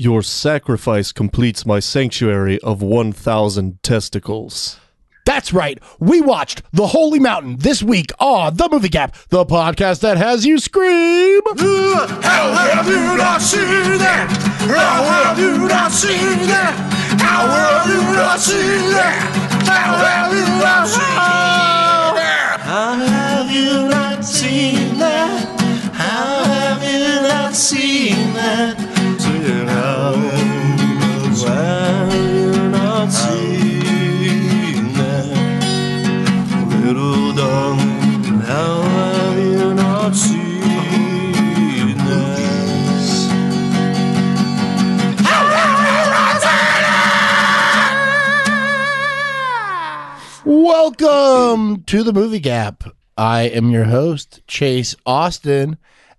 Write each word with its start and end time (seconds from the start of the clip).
Your 0.00 0.22
sacrifice 0.22 1.10
completes 1.10 1.66
my 1.66 1.80
sanctuary 1.80 2.60
of 2.60 2.80
1,000 2.82 3.82
testicles. 3.82 4.78
That's 5.26 5.52
right. 5.52 5.76
We 5.98 6.20
watched 6.20 6.62
The 6.70 6.86
Holy 6.86 7.18
Mountain 7.18 7.56
this 7.56 7.82
week 7.82 8.12
on 8.20 8.54
The 8.54 8.68
Movie 8.70 8.90
Gap, 8.90 9.16
the 9.30 9.44
podcast 9.44 9.98
that 10.02 10.16
has 10.16 10.46
you 10.46 10.60
scream. 10.60 11.40
How 11.48 12.52
have 12.54 12.86
you 12.86 13.16
not 13.16 13.42
seen 13.42 13.98
that? 13.98 14.30
How 14.70 15.02
have 15.02 15.36
you 15.36 15.66
not 15.66 15.90
seen 15.90 16.46
that? 16.46 16.74
How 17.20 17.48
have 17.48 17.88
you 17.88 18.14
not 18.14 18.38
seen 18.38 18.90
that? 18.94 19.18
How 19.66 19.98
have 19.98 20.32
you 20.32 20.46
not 20.62 20.86
seen 20.86 21.08
that? 22.14 22.60
How 22.62 22.94
have 22.94 23.50
you 23.50 23.88
not 23.88 24.24
seen 24.24 24.98
that? 25.00 25.58
How 25.92 26.44
have 26.44 26.84
you 26.84 27.28
not 27.28 27.52
seen 27.52 28.32
that? 28.34 28.87
Welcome 50.44 51.82
to 51.84 52.02
The 52.02 52.14
Movie 52.14 52.40
Gap. 52.40 52.84
I 53.18 53.42
am 53.42 53.68
your 53.70 53.84
host, 53.84 54.40
Chase 54.46 54.96
Austin. 55.04 55.76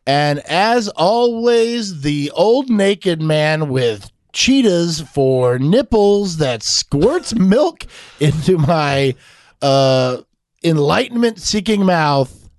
And 0.08 0.40
as 0.40 0.88
always, 0.90 2.02
the 2.02 2.32
old 2.32 2.70
naked 2.70 3.22
man 3.22 3.70
with 3.70 4.12
cheetahs 4.34 5.02
for 5.02 5.60
nipples 5.60 6.38
that 6.38 6.64
squirts 6.64 7.36
milk 7.36 7.86
into 8.20 8.58
my 8.58 9.16
uh, 9.62 10.18
enlightenment 10.64 11.40
seeking 11.40 11.86
mouth, 11.86 12.50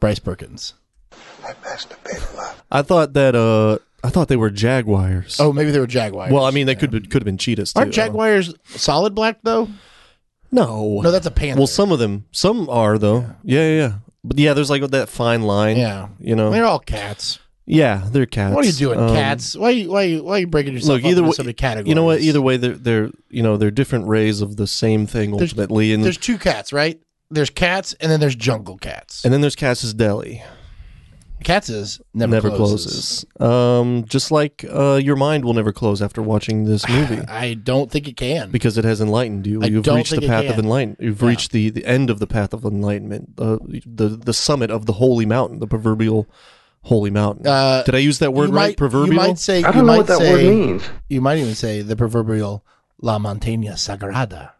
Bryce 0.00 0.18
Perkins. 0.18 0.74
I 1.44 1.52
masturbate 1.52 2.32
a 2.32 2.36
lot. 2.36 2.56
I 2.70 2.82
thought 2.82 3.12
that 3.14 3.34
uh 3.34 3.78
I 4.02 4.10
thought 4.10 4.28
they 4.28 4.36
were 4.36 4.50
jaguars. 4.50 5.38
Oh, 5.40 5.52
maybe 5.52 5.70
they 5.70 5.78
were 5.80 5.86
jaguars. 5.86 6.32
well, 6.32 6.44
I 6.44 6.50
mean 6.50 6.66
they 6.66 6.74
could 6.74 6.90
could 7.10 7.20
have 7.22 7.24
been 7.24 7.38
cheetahs 7.38 7.72
too. 7.72 7.80
Aren't 7.80 7.92
jaguars 7.92 8.54
solid 8.66 9.14
black 9.14 9.38
though? 9.42 9.68
No. 10.50 11.00
No, 11.02 11.10
that's 11.10 11.26
a 11.26 11.30
panther. 11.30 11.58
Well, 11.60 11.66
some 11.66 11.92
of 11.92 11.98
them 11.98 12.24
some 12.32 12.68
are 12.70 12.96
though. 12.98 13.26
Yeah, 13.42 13.60
yeah, 13.68 13.76
yeah. 13.76 13.92
But 14.24 14.38
yeah, 14.38 14.54
there's 14.54 14.70
like 14.70 14.82
that 14.90 15.08
fine 15.08 15.42
line. 15.42 15.76
yeah, 15.76 16.08
You 16.18 16.34
know. 16.34 16.50
they're 16.50 16.64
all 16.64 16.78
cats. 16.78 17.38
yeah, 17.66 18.06
they're 18.10 18.24
cats. 18.26 18.54
What 18.54 18.64
are 18.64 18.68
you 18.68 18.72
doing, 18.74 18.98
Um, 18.98 19.14
cats? 19.14 19.54
Why, 19.56 19.70
you- 19.70 19.90
why, 19.90 20.02
you- 20.04 20.24
why 20.24 20.36
are 20.36 20.38
you 20.40 20.46
breaking 20.46 20.72
yourself 20.74 20.96
Look, 20.96 21.04
up 21.04 21.10
either 21.10 21.18
into 21.20 21.28
way, 21.30 21.34
so 21.34 21.42
many 21.42 21.52
categories? 21.52 21.88
you 21.88 21.94
know 21.94 22.04
what? 22.04 22.20
Either 22.20 22.40
way, 22.40 22.56
they're 22.56 22.72
they're 22.74 23.10
you 23.30 23.42
know 23.42 23.56
they're 23.56 23.70
different 23.70 24.06
rays 24.08 24.40
of 24.40 24.56
the 24.56 24.66
same 24.66 25.06
thing 25.06 25.30
There's- 25.32 25.50
ultimately, 25.52 25.92
and 25.92 26.02
there's 26.04 26.16
two 26.18 26.38
cats, 26.38 26.72
right? 26.72 26.98
There's 27.30 27.50
cats, 27.50 27.94
and 28.00 28.10
then 28.10 28.20
there's 28.20 28.34
jungle 28.36 28.76
cats. 28.78 29.24
and 29.24 29.32
then 29.32 29.40
there's 29.40 29.56
Cass's 29.56 29.92
Deli. 29.94 30.42
Cats 31.42 31.68
is 31.68 32.00
never, 32.14 32.32
Never 32.32 32.50
closes. 32.50 33.24
closes. 33.36 33.80
Um, 33.80 34.04
just 34.04 34.30
like 34.30 34.64
uh, 34.70 35.00
your 35.02 35.16
mind 35.16 35.44
will 35.44 35.54
never 35.54 35.72
close 35.72 36.00
after 36.00 36.22
watching 36.22 36.64
this 36.64 36.88
movie. 36.88 37.20
I 37.26 37.54
don't 37.54 37.90
think 37.90 38.06
it 38.08 38.16
can. 38.16 38.50
because 38.50 38.78
it 38.78 38.84
has 38.84 39.00
enlightened 39.00 39.46
you. 39.46 39.62
I 39.62 39.66
You've 39.66 39.84
don't 39.84 39.96
reached 39.96 40.10
the 40.10 40.16
think 40.20 40.24
it 40.24 40.28
path 40.28 40.50
of 40.50 40.58
enlightenment. 40.58 41.00
You've 41.00 41.22
reached 41.22 41.52
the, 41.52 41.70
the 41.70 41.84
end 41.84 42.10
of 42.10 42.18
the 42.18 42.26
path 42.26 42.52
of 42.54 42.64
enlightenment, 42.64 43.30
uh, 43.38 43.58
the 43.84 44.08
the 44.08 44.32
summit 44.34 44.70
of 44.70 44.86
the 44.86 44.94
holy 44.94 45.26
mountain, 45.26 45.58
the 45.58 45.66
proverbial 45.66 46.28
holy 46.82 47.10
mountain. 47.10 47.46
Uh, 47.46 47.82
Did 47.82 47.94
I 47.94 47.98
use 47.98 48.18
that 48.20 48.32
word 48.32 48.50
you 48.50 48.54
right? 48.54 48.68
might, 48.68 48.76
proverbial. 48.76 49.12
You 49.14 49.16
might 49.16 49.38
say. 49.38 49.58
I 49.64 49.72
don't 49.72 49.78
know 49.86 49.92
might 49.92 49.96
what 49.98 50.06
that 50.08 50.18
say, 50.18 50.32
word 50.32 50.44
means. 50.44 50.82
You 51.08 51.20
might 51.20 51.38
even 51.38 51.54
say 51.54 51.82
the 51.82 51.96
proverbial 51.96 52.64
La 53.00 53.18
Montaña 53.18 53.72
Sagrada. 53.74 54.50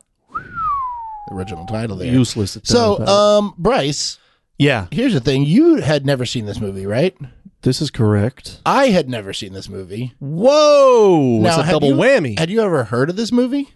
The 1.28 1.34
original 1.34 1.64
title 1.66 1.96
there. 1.96 2.12
Useless. 2.12 2.58
So, 2.64 2.98
um, 3.06 3.54
Bryce, 3.56 4.18
yeah, 4.58 4.86
here's 4.90 5.12
the 5.14 5.20
thing: 5.20 5.44
you 5.44 5.76
had 5.76 6.04
never 6.06 6.24
seen 6.26 6.46
this 6.46 6.60
movie, 6.60 6.86
right? 6.86 7.16
this 7.62 7.80
is 7.80 7.90
correct. 7.90 8.60
I 8.66 8.88
had 8.88 9.08
never 9.08 9.32
seen 9.32 9.54
this 9.54 9.68
movie. 9.70 10.12
Whoa! 10.20 11.38
Now, 11.40 11.48
it's 11.48 11.58
a 11.58 11.62
had 11.62 11.72
double 11.72 11.88
you- 11.88 11.94
whammy. 11.94 12.38
Had 12.38 12.50
you 12.50 12.60
ever 12.60 12.84
heard 12.84 13.08
of 13.10 13.16
this 13.16 13.32
movie? 13.32 13.70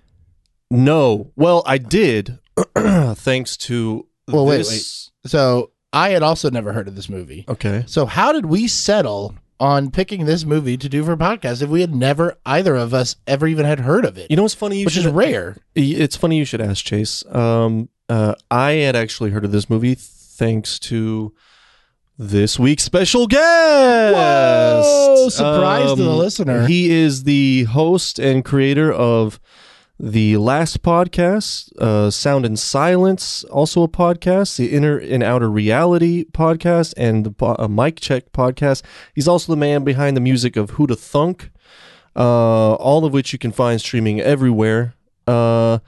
no. 0.71 1.33
Well, 1.37 1.63
I 1.67 1.79
did, 1.79 2.39
thanks 2.77 3.57
to. 3.59 4.07
Well, 4.29 4.45
wait, 4.47 4.59
this- 4.59 5.11
So 5.27 5.71
I 5.93 6.11
had 6.11 6.23
also 6.23 6.51
never 6.51 6.73
heard 6.73 6.87
of 6.89 6.97
this 6.97 7.09
movie. 7.09 7.45
Okay. 7.49 7.85
So 7.87 8.05
how 8.07 8.33
did 8.33 8.47
we 8.47 8.69
settle 8.69 9.35
on 9.61 9.91
picking 9.91 10.27
this 10.27 10.45
movie 10.45 10.77
to 10.77 10.89
do 10.89 11.03
for 11.05 11.13
a 11.13 11.17
podcast 11.17 11.63
if 11.63 11.69
we 11.71 11.81
had 11.81 11.95
never 11.95 12.37
either 12.47 12.77
of 12.77 12.93
us 12.95 13.17
ever 13.27 13.47
even 13.49 13.65
had 13.65 13.81
heard 13.81 14.05
of 14.05 14.19
it? 14.19 14.31
You 14.31 14.37
know 14.37 14.43
what's 14.43 14.55
funny? 14.55 14.79
You 14.81 14.85
which 14.85 14.97
is 14.99 15.05
should- 15.05 15.15
rare. 15.15 15.57
It's 15.75 16.17
funny 16.17 16.37
you 16.37 16.45
should 16.45 16.61
ask 16.61 16.85
Chase. 16.85 17.25
Um, 17.35 17.89
uh, 18.11 18.35
I 18.51 18.73
had 18.73 18.95
actually 18.97 19.31
heard 19.31 19.45
of 19.47 19.53
this 19.53 19.71
movie 19.71 19.95
thanks 20.39 20.79
to 20.79 21.35
this 22.17 22.59
week's 22.59 22.85
special 22.85 23.27
guest. 23.27 24.15
Whoa, 24.15 25.29
surprise 25.31 25.91
to 25.91 26.03
the 26.03 26.17
listener. 26.17 26.67
He 26.67 26.91
is 26.91 27.25
the 27.25 27.65
host 27.65 28.19
and 28.19 28.45
creator 28.45 28.93
of 28.93 29.41
the 30.01 30.37
last 30.37 30.83
podcast, 30.83 31.77
uh, 31.79 32.09
Sound 32.11 32.47
and 32.47 32.57
Silence, 32.57 33.43
also 33.45 33.83
a 33.83 33.89
podcast, 33.89 34.57
the 34.57 34.73
Inner 34.73 34.97
and 34.97 35.25
Outer 35.25 35.51
Reality 35.51 36.25
podcast, 36.25 36.95
and 36.97 37.27
the 37.27 37.33
po- 37.33 37.57
uh, 37.59 37.67
Mic 37.67 37.99
Check 37.99 38.33
podcast. 38.33 38.83
He's 39.13 39.27
also 39.27 39.53
the 39.53 39.57
man 39.57 39.83
behind 39.83 40.17
the 40.17 40.21
music 40.21 40.57
of 40.57 40.71
Who 40.71 40.87
to 40.87 40.95
Thunk, 40.95 41.51
uh, 42.15 42.75
all 42.75 43.05
of 43.05 43.13
which 43.13 43.33
you 43.33 43.41
can 43.41 43.51
find 43.51 43.81
streaming 43.81 44.21
everywhere. 44.21 44.95
Uh, 45.27 45.81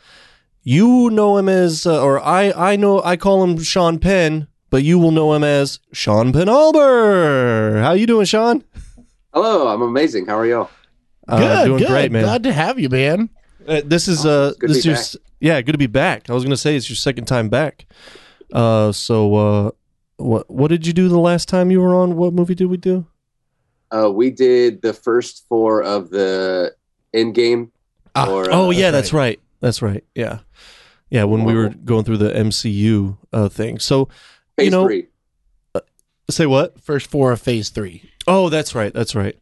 you 0.63 1.11
know 1.11 1.37
him 1.37 1.49
as, 1.49 1.87
uh, 1.87 2.03
or 2.03 2.21
I, 2.21 2.53
I 2.53 2.77
know, 2.77 3.03
I 3.03 3.17
call 3.17 3.43
him 3.43 3.59
Sean 3.63 3.99
Penn, 3.99 4.47
but 4.69 4.83
you 4.83 4.99
will 4.99 5.11
know 5.11 5.33
him 5.35 5.45
as 5.45 5.81
Sean 5.93 6.33
Penalber. 6.33 7.83
How 7.83 7.93
you 7.93 8.07
doing, 8.07 8.27
Sean? 8.27 8.65
Hello, 9.33 9.69
I'm 9.69 9.83
amazing. 9.83 10.27
How 10.27 10.39
are 10.39 10.47
y'all? 10.47 10.71
Uh, 11.29 11.39
good, 11.39 11.65
doing 11.67 11.79
good. 11.79 11.89
great, 11.89 12.13
man. 12.13 12.25
Glad 12.25 12.43
to 12.43 12.53
have 12.53 12.79
you, 12.79 12.89
man. 12.89 13.31
Uh, 13.67 13.83
this 13.85 14.09
is 14.09 14.27
Oh, 14.27 14.47
uh, 14.47 14.49
it's 14.49 14.59
good 14.59 14.71
this 14.71 14.77
is 14.79 14.85
your 14.87 14.95
back. 14.97 15.07
yeah, 15.41 15.61
good 15.63 15.73
to 15.73 15.79
be 15.79 15.87
back. 15.87 16.29
I 16.29 16.35
was 16.35 16.43
gonna 16.43 16.57
say 16.57 16.77
it's 16.77 16.89
your 16.89 16.97
second 16.97 17.27
time 17.27 17.49
back. 17.49 17.87
Uh, 18.53 18.91
so 18.91 19.35
uh, 19.35 19.71
what 20.17 20.51
what 20.51 20.69
did 20.69 20.87
you 20.87 20.93
do 20.93 21.09
the 21.09 21.19
last 21.19 21.49
time 21.49 21.71
you 21.71 21.81
were 21.81 21.95
on? 21.95 22.17
What 22.17 22.33
movie 22.33 22.55
did 22.55 22.67
we 22.67 22.77
do? 22.77 23.07
Uh, 23.91 24.11
we 24.11 24.31
did 24.31 24.83
the 24.83 24.93
first 24.93 25.47
four 25.49 25.83
of 25.83 26.11
the 26.11 26.75
end 27.15 27.35
game. 27.35 27.71
Ah, 28.15 28.29
or, 28.29 28.51
oh 28.51 28.67
uh, 28.67 28.71
yeah, 28.71 28.91
that's 28.91 29.09
that's 29.09 29.13
right. 29.13 29.41
That's 29.61 29.83
right. 29.83 30.05
Yeah, 30.15 30.41
yeah. 31.11 31.25
When 31.25 31.45
we 31.45 31.55
were 31.55 31.69
going 31.71 32.05
through 32.05 32.19
the 32.19 32.31
MCU 32.31 33.17
uh 33.33 33.49
thing. 33.49 33.79
So 33.79 34.09
phase 34.57 34.65
you 34.67 34.71
know- 34.71 34.87
three. 34.87 35.07
say 36.31 36.47
what? 36.47 36.81
First 36.81 37.09
four 37.11 37.33
of 37.33 37.41
phase 37.41 37.71
three. 37.71 38.03
Oh, 38.27 38.49
that's 38.49 38.75
right. 38.75 38.93
That's 38.93 39.15
right. 39.15 39.37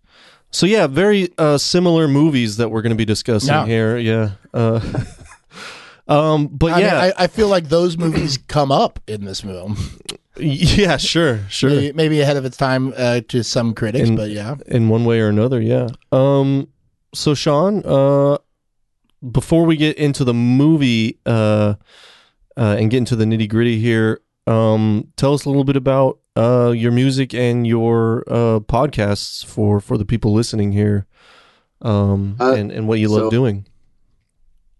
So 0.50 0.64
yeah, 0.66 0.86
very 0.86 1.28
uh, 1.36 1.58
similar 1.58 2.08
movies 2.08 2.56
that 2.56 2.70
we're 2.70 2.80
going 2.80 2.90
to 2.90 2.96
be 2.96 3.04
discussing 3.04 3.48
Yeah. 3.50 3.66
here. 3.66 3.98
Yeah. 3.98 4.30
Uh, 4.54 4.80
um, 6.08 6.46
but 6.48 6.72
I, 6.72 6.80
yeah, 6.80 6.86
mean, 7.02 7.12
I, 7.18 7.24
I 7.24 7.26
feel 7.26 7.48
like 7.48 7.68
those 7.68 7.98
movies 7.98 8.38
come 8.38 8.72
up 8.72 8.98
in 9.06 9.24
this 9.26 9.42
film. 9.42 9.76
yeah, 10.38 10.96
sure, 10.96 11.40
sure. 11.50 11.68
Maybe, 11.70 11.92
maybe 11.92 12.20
ahead 12.22 12.36
of 12.38 12.44
its 12.46 12.56
time 12.56 12.94
uh, 12.96 13.20
to 13.28 13.44
some 13.44 13.74
critics, 13.74 14.08
And- 14.08 14.16
but 14.16 14.30
yeah. 14.30 14.54
in 14.66 14.88
one 14.88 15.04
way 15.04 15.20
or 15.20 15.28
another 15.28 15.60
yeah 15.60 15.88
um 16.12 16.68
so 17.14 17.34
sean 17.34 17.82
uh 17.84 18.38
before 19.32 19.64
we 19.64 19.76
get 19.76 19.96
into 19.96 20.24
the 20.24 20.34
movie 20.34 21.18
uh, 21.26 21.74
uh 22.56 22.76
and 22.78 22.90
get 22.90 22.98
into 22.98 23.16
the 23.16 23.24
nitty 23.24 23.48
gritty 23.48 23.78
here 23.78 24.20
um 24.46 25.08
tell 25.16 25.34
us 25.34 25.44
a 25.44 25.48
little 25.48 25.64
bit 25.64 25.76
about 25.76 26.18
uh 26.36 26.70
your 26.70 26.92
music 26.92 27.34
and 27.34 27.66
your 27.66 28.24
uh 28.28 28.60
podcasts 28.60 29.44
for 29.44 29.80
for 29.80 29.98
the 29.98 30.04
people 30.04 30.32
listening 30.32 30.72
here 30.72 31.06
um 31.82 32.36
Uh, 32.40 32.54
and 32.54 32.70
and 32.72 32.86
what 32.88 32.98
you 32.98 33.08
love 33.08 33.22
so- 33.22 33.30
doing 33.30 33.66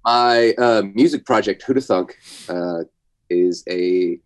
My 0.05 0.55
uh, 0.57 0.83
music 0.95 1.27
project, 1.27 1.63
to 1.67 1.81
Thunk, 1.81 2.17
uh, 2.49 2.85
is 3.29 3.63
a 3.69 4.19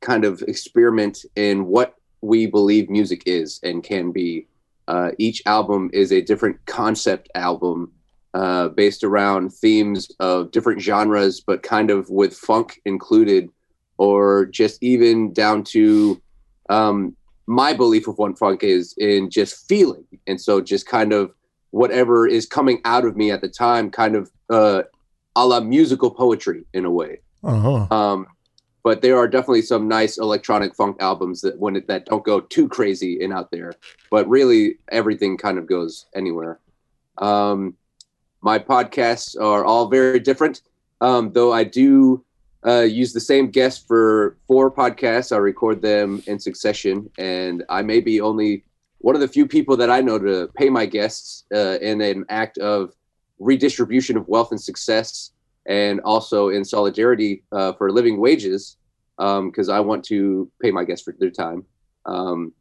kind 0.00 0.24
of 0.24 0.42
experiment 0.48 1.24
in 1.36 1.66
what 1.66 1.96
we 2.22 2.46
believe 2.46 2.88
music 2.88 3.22
is 3.26 3.60
and 3.62 3.82
can 3.82 4.10
be. 4.10 4.46
Uh, 4.88 5.10
each 5.18 5.42
album 5.44 5.90
is 5.92 6.12
a 6.12 6.20
different 6.22 6.56
concept 6.66 7.28
album 7.34 7.92
uh, 8.34 8.68
based 8.68 9.04
around 9.04 9.52
themes 9.52 10.10
of 10.20 10.50
different 10.50 10.80
genres, 10.80 11.40
but 11.40 11.62
kind 11.62 11.90
of 11.90 12.08
with 12.08 12.34
funk 12.34 12.80
included, 12.84 13.50
or 13.98 14.46
just 14.46 14.82
even 14.82 15.32
down 15.32 15.62
to 15.64 16.20
um, 16.70 17.14
my 17.46 17.72
belief 17.72 18.08
of 18.08 18.18
what 18.18 18.38
funk 18.38 18.62
is 18.62 18.94
in 18.98 19.30
just 19.30 19.68
feeling. 19.68 20.06
And 20.26 20.40
so 20.40 20.60
just 20.60 20.86
kind 20.86 21.12
of 21.12 21.32
whatever 21.70 22.26
is 22.26 22.46
coming 22.46 22.80
out 22.84 23.04
of 23.04 23.16
me 23.16 23.30
at 23.30 23.40
the 23.40 23.48
time, 23.48 23.90
kind 23.90 24.16
of 24.16 24.30
uh, 24.50 24.82
a 25.36 25.46
la 25.46 25.60
musical 25.60 26.10
poetry 26.10 26.64
in 26.72 26.84
a 26.84 26.90
way. 26.90 27.20
Uh-huh. 27.44 27.86
Um, 27.90 28.26
but 28.82 29.00
there 29.00 29.16
are 29.16 29.28
definitely 29.28 29.62
some 29.62 29.88
nice 29.88 30.18
electronic 30.18 30.74
funk 30.74 30.96
albums 31.00 31.40
that 31.42 31.58
when 31.58 31.76
it, 31.76 31.86
that 31.86 32.06
don't 32.06 32.24
go 32.24 32.40
too 32.40 32.68
crazy 32.68 33.22
and 33.22 33.32
out 33.32 33.50
there. 33.50 33.74
But 34.10 34.28
really, 34.28 34.78
everything 34.90 35.36
kind 35.36 35.58
of 35.58 35.66
goes 35.66 36.06
anywhere. 36.14 36.58
Um, 37.18 37.76
my 38.42 38.58
podcasts 38.58 39.40
are 39.40 39.64
all 39.64 39.88
very 39.88 40.20
different, 40.20 40.62
um, 41.00 41.32
though 41.32 41.52
I 41.52 41.64
do 41.64 42.24
uh, 42.66 42.80
use 42.80 43.12
the 43.12 43.20
same 43.20 43.50
guest 43.50 43.86
for 43.88 44.36
four 44.46 44.70
podcasts. 44.70 45.32
I 45.32 45.38
record 45.38 45.80
them 45.80 46.22
in 46.26 46.38
succession, 46.38 47.08
and 47.18 47.64
I 47.68 47.82
may 47.82 48.00
be 48.00 48.20
only 48.20 48.64
one 48.98 49.14
of 49.14 49.20
the 49.20 49.28
few 49.28 49.46
people 49.46 49.76
that 49.78 49.90
I 49.90 50.00
know 50.00 50.18
to 50.18 50.48
pay 50.54 50.68
my 50.70 50.86
guests 50.86 51.44
uh, 51.54 51.78
in 51.80 52.00
an 52.00 52.24
act 52.28 52.58
of 52.58 52.92
redistribution 53.38 54.16
of 54.16 54.28
wealth 54.28 54.50
and 54.52 54.60
success, 54.60 55.32
and 55.66 56.00
also 56.04 56.48
in 56.50 56.64
solidarity 56.64 57.42
uh, 57.52 57.72
for 57.72 57.90
living 57.90 58.20
wages, 58.20 58.76
because 59.18 59.68
I 59.68 59.80
want 59.80 60.04
to 60.06 60.50
pay 60.60 60.70
my 60.70 60.84
guests 60.84 61.04
for 61.04 61.14
their 61.18 61.30
time. 61.30 61.64
Um, 62.06 62.52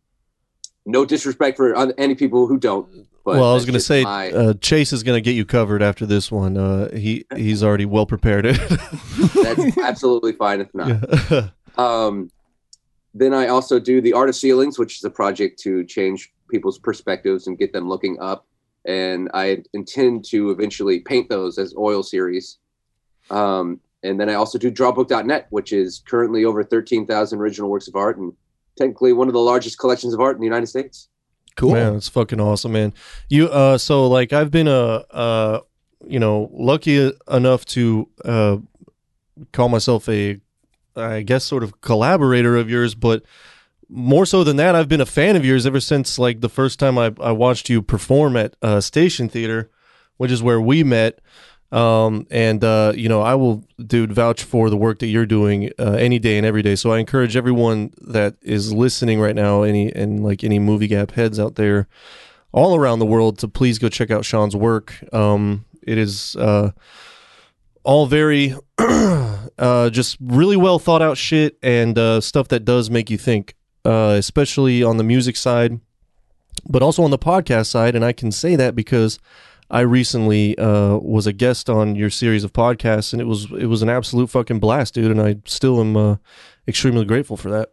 no 0.85 1.05
disrespect 1.05 1.57
for 1.57 1.75
any 1.99 2.15
people 2.15 2.47
who 2.47 2.57
don't. 2.57 3.07
But 3.23 3.35
well, 3.35 3.51
I 3.51 3.53
was 3.53 3.65
going 3.65 3.73
to 3.73 3.79
say 3.79 4.03
my- 4.03 4.31
uh, 4.31 4.53
Chase 4.55 4.91
is 4.91 5.03
going 5.03 5.15
to 5.17 5.21
get 5.21 5.35
you 5.35 5.45
covered 5.45 5.83
after 5.83 6.05
this 6.05 6.31
one. 6.31 6.57
Uh, 6.57 6.89
he 6.91 7.25
he's 7.35 7.63
already 7.63 7.85
well 7.85 8.05
prepared. 8.05 8.45
that's 9.35 9.77
absolutely 9.83 10.33
fine 10.33 10.61
if 10.61 10.73
not. 10.73 10.87
Yeah. 11.29 11.49
Um, 11.77 12.29
then 13.13 13.33
I 13.33 13.47
also 13.47 13.79
do 13.79 14.01
the 14.01 14.11
Art 14.11 14.27
of 14.27 14.35
Ceilings, 14.35 14.77
which 14.77 14.97
is 14.97 15.03
a 15.05 15.09
project 15.09 15.57
to 15.61 15.85
change 15.85 16.33
people's 16.49 16.77
perspectives 16.77 17.47
and 17.47 17.57
get 17.57 17.71
them 17.71 17.87
looking 17.87 18.19
up. 18.19 18.45
And 18.85 19.29
I 19.33 19.63
intend 19.73 20.25
to 20.25 20.51
eventually 20.51 20.99
paint 20.99 21.29
those 21.29 21.57
as 21.57 21.73
oil 21.77 22.03
series. 22.03 22.57
Um, 23.29 23.79
and 24.03 24.19
then 24.19 24.29
I 24.29 24.33
also 24.33 24.57
do 24.57 24.69
drawbook.net, 24.69 25.47
which 25.49 25.71
is 25.71 26.03
currently 26.05 26.43
over 26.43 26.61
13,000 26.61 27.39
original 27.39 27.69
works 27.69 27.87
of 27.87 27.95
art 27.95 28.17
and 28.17 28.33
technically 28.81 29.13
one 29.13 29.27
of 29.27 29.33
the 29.33 29.39
largest 29.39 29.77
collections 29.79 30.13
of 30.13 30.19
art 30.19 30.35
in 30.35 30.41
the 30.41 30.45
United 30.45 30.67
States. 30.67 31.07
Cool. 31.55 31.73
Man, 31.73 31.95
it's 31.95 32.09
fucking 32.09 32.39
awesome, 32.39 32.71
man. 32.71 32.93
You 33.29 33.47
uh 33.49 33.77
so 33.77 34.07
like 34.07 34.33
I've 34.33 34.51
been 34.51 34.67
a 34.67 35.03
uh 35.11 35.59
you 36.07 36.19
know, 36.19 36.49
lucky 36.53 37.11
enough 37.29 37.65
to 37.65 38.09
uh 38.25 38.57
call 39.51 39.69
myself 39.69 40.09
a 40.09 40.39
I 40.95 41.21
guess 41.21 41.43
sort 41.43 41.63
of 41.63 41.81
collaborator 41.81 42.57
of 42.57 42.69
yours, 42.69 42.95
but 42.95 43.23
more 43.87 44.25
so 44.25 44.43
than 44.43 44.55
that, 44.55 44.73
I've 44.73 44.87
been 44.87 45.01
a 45.01 45.05
fan 45.05 45.35
of 45.35 45.45
yours 45.45 45.65
ever 45.65 45.79
since 45.79 46.17
like 46.17 46.41
the 46.41 46.49
first 46.49 46.79
time 46.79 46.97
I 46.97 47.13
I 47.19 47.31
watched 47.31 47.69
you 47.69 47.81
perform 47.81 48.35
at 48.37 48.55
uh 48.61 48.81
Station 48.81 49.29
Theater, 49.29 49.69
which 50.17 50.31
is 50.31 50.41
where 50.41 50.61
we 50.61 50.83
met. 50.83 51.19
Um 51.71 52.27
and 52.29 52.63
uh 52.63 52.91
you 52.95 53.07
know, 53.07 53.21
I 53.21 53.35
will 53.35 53.63
dude 53.85 54.11
vouch 54.11 54.43
for 54.43 54.69
the 54.69 54.75
work 54.75 54.99
that 54.99 55.07
you're 55.07 55.25
doing 55.25 55.69
uh, 55.79 55.93
any 55.93 56.19
day 56.19 56.37
and 56.37 56.45
every 56.45 56.61
day. 56.61 56.75
So 56.75 56.91
I 56.91 56.99
encourage 56.99 57.37
everyone 57.37 57.93
that 58.01 58.35
is 58.41 58.73
listening 58.73 59.21
right 59.21 59.35
now, 59.35 59.63
any 59.63 59.93
and 59.93 60.21
like 60.21 60.43
any 60.43 60.59
movie 60.59 60.87
gap 60.87 61.11
heads 61.11 61.39
out 61.39 61.55
there 61.55 61.87
all 62.51 62.75
around 62.75 62.99
the 62.99 63.05
world 63.05 63.37
to 63.39 63.47
please 63.47 63.79
go 63.79 63.87
check 63.87 64.11
out 64.11 64.25
Sean's 64.25 64.55
work. 64.55 64.95
Um 65.13 65.63
it 65.81 65.97
is 65.97 66.35
uh 66.35 66.71
all 67.83 68.05
very 68.05 68.53
uh 68.77 69.89
just 69.89 70.17
really 70.19 70.57
well 70.57 70.77
thought 70.77 71.01
out 71.01 71.17
shit 71.17 71.57
and 71.63 71.97
uh 71.97 72.19
stuff 72.19 72.49
that 72.49 72.65
does 72.65 72.89
make 72.89 73.09
you 73.09 73.17
think. 73.17 73.55
Uh 73.85 74.15
especially 74.17 74.83
on 74.83 74.97
the 74.97 75.05
music 75.05 75.37
side, 75.37 75.79
but 76.67 76.83
also 76.83 77.01
on 77.03 77.11
the 77.11 77.17
podcast 77.17 77.67
side 77.67 77.95
and 77.95 78.03
I 78.03 78.11
can 78.11 78.29
say 78.29 78.57
that 78.57 78.75
because 78.75 79.19
I 79.71 79.81
recently 79.81 80.57
uh, 80.57 80.97
was 80.97 81.25
a 81.25 81.33
guest 81.33 81.69
on 81.69 81.95
your 81.95 82.09
series 82.09 82.43
of 82.43 82.51
podcasts, 82.51 83.13
and 83.13 83.21
it 83.21 83.25
was 83.25 83.47
it 83.51 83.67
was 83.67 83.81
an 83.81 83.89
absolute 83.89 84.29
fucking 84.29 84.59
blast, 84.59 84.93
dude. 84.93 85.09
And 85.11 85.21
I 85.21 85.37
still 85.45 85.79
am 85.79 85.95
uh, 85.95 86.17
extremely 86.67 87.05
grateful 87.05 87.37
for 87.37 87.49
that. 87.51 87.71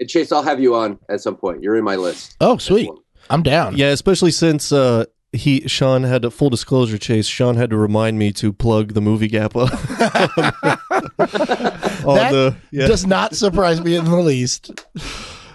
And 0.00 0.08
Chase, 0.08 0.32
I'll 0.32 0.42
have 0.42 0.58
you 0.60 0.74
on 0.74 0.98
at 1.10 1.20
some 1.20 1.36
point. 1.36 1.62
You're 1.62 1.76
in 1.76 1.84
my 1.84 1.96
list. 1.96 2.36
Oh, 2.40 2.56
sweet. 2.56 2.90
I'm 3.28 3.42
down. 3.42 3.76
Yeah, 3.76 3.90
especially 3.90 4.30
since 4.30 4.72
uh, 4.72 5.04
he 5.32 5.68
Sean 5.68 6.04
had 6.04 6.24
a 6.24 6.30
full 6.30 6.48
disclosure 6.50 6.96
chase. 6.98 7.26
Sean 7.26 7.56
had 7.56 7.68
to 7.70 7.76
remind 7.76 8.18
me 8.18 8.32
to 8.32 8.52
plug 8.52 8.94
the 8.94 9.02
movie 9.02 9.28
gap 9.28 9.54
up. 9.56 9.70
That 11.20 12.32
the, 12.32 12.56
yeah. 12.70 12.86
Does 12.86 13.06
not 13.06 13.34
surprise 13.36 13.80
me 13.82 13.94
in 13.94 14.04
the 14.04 14.16
least. 14.16 14.70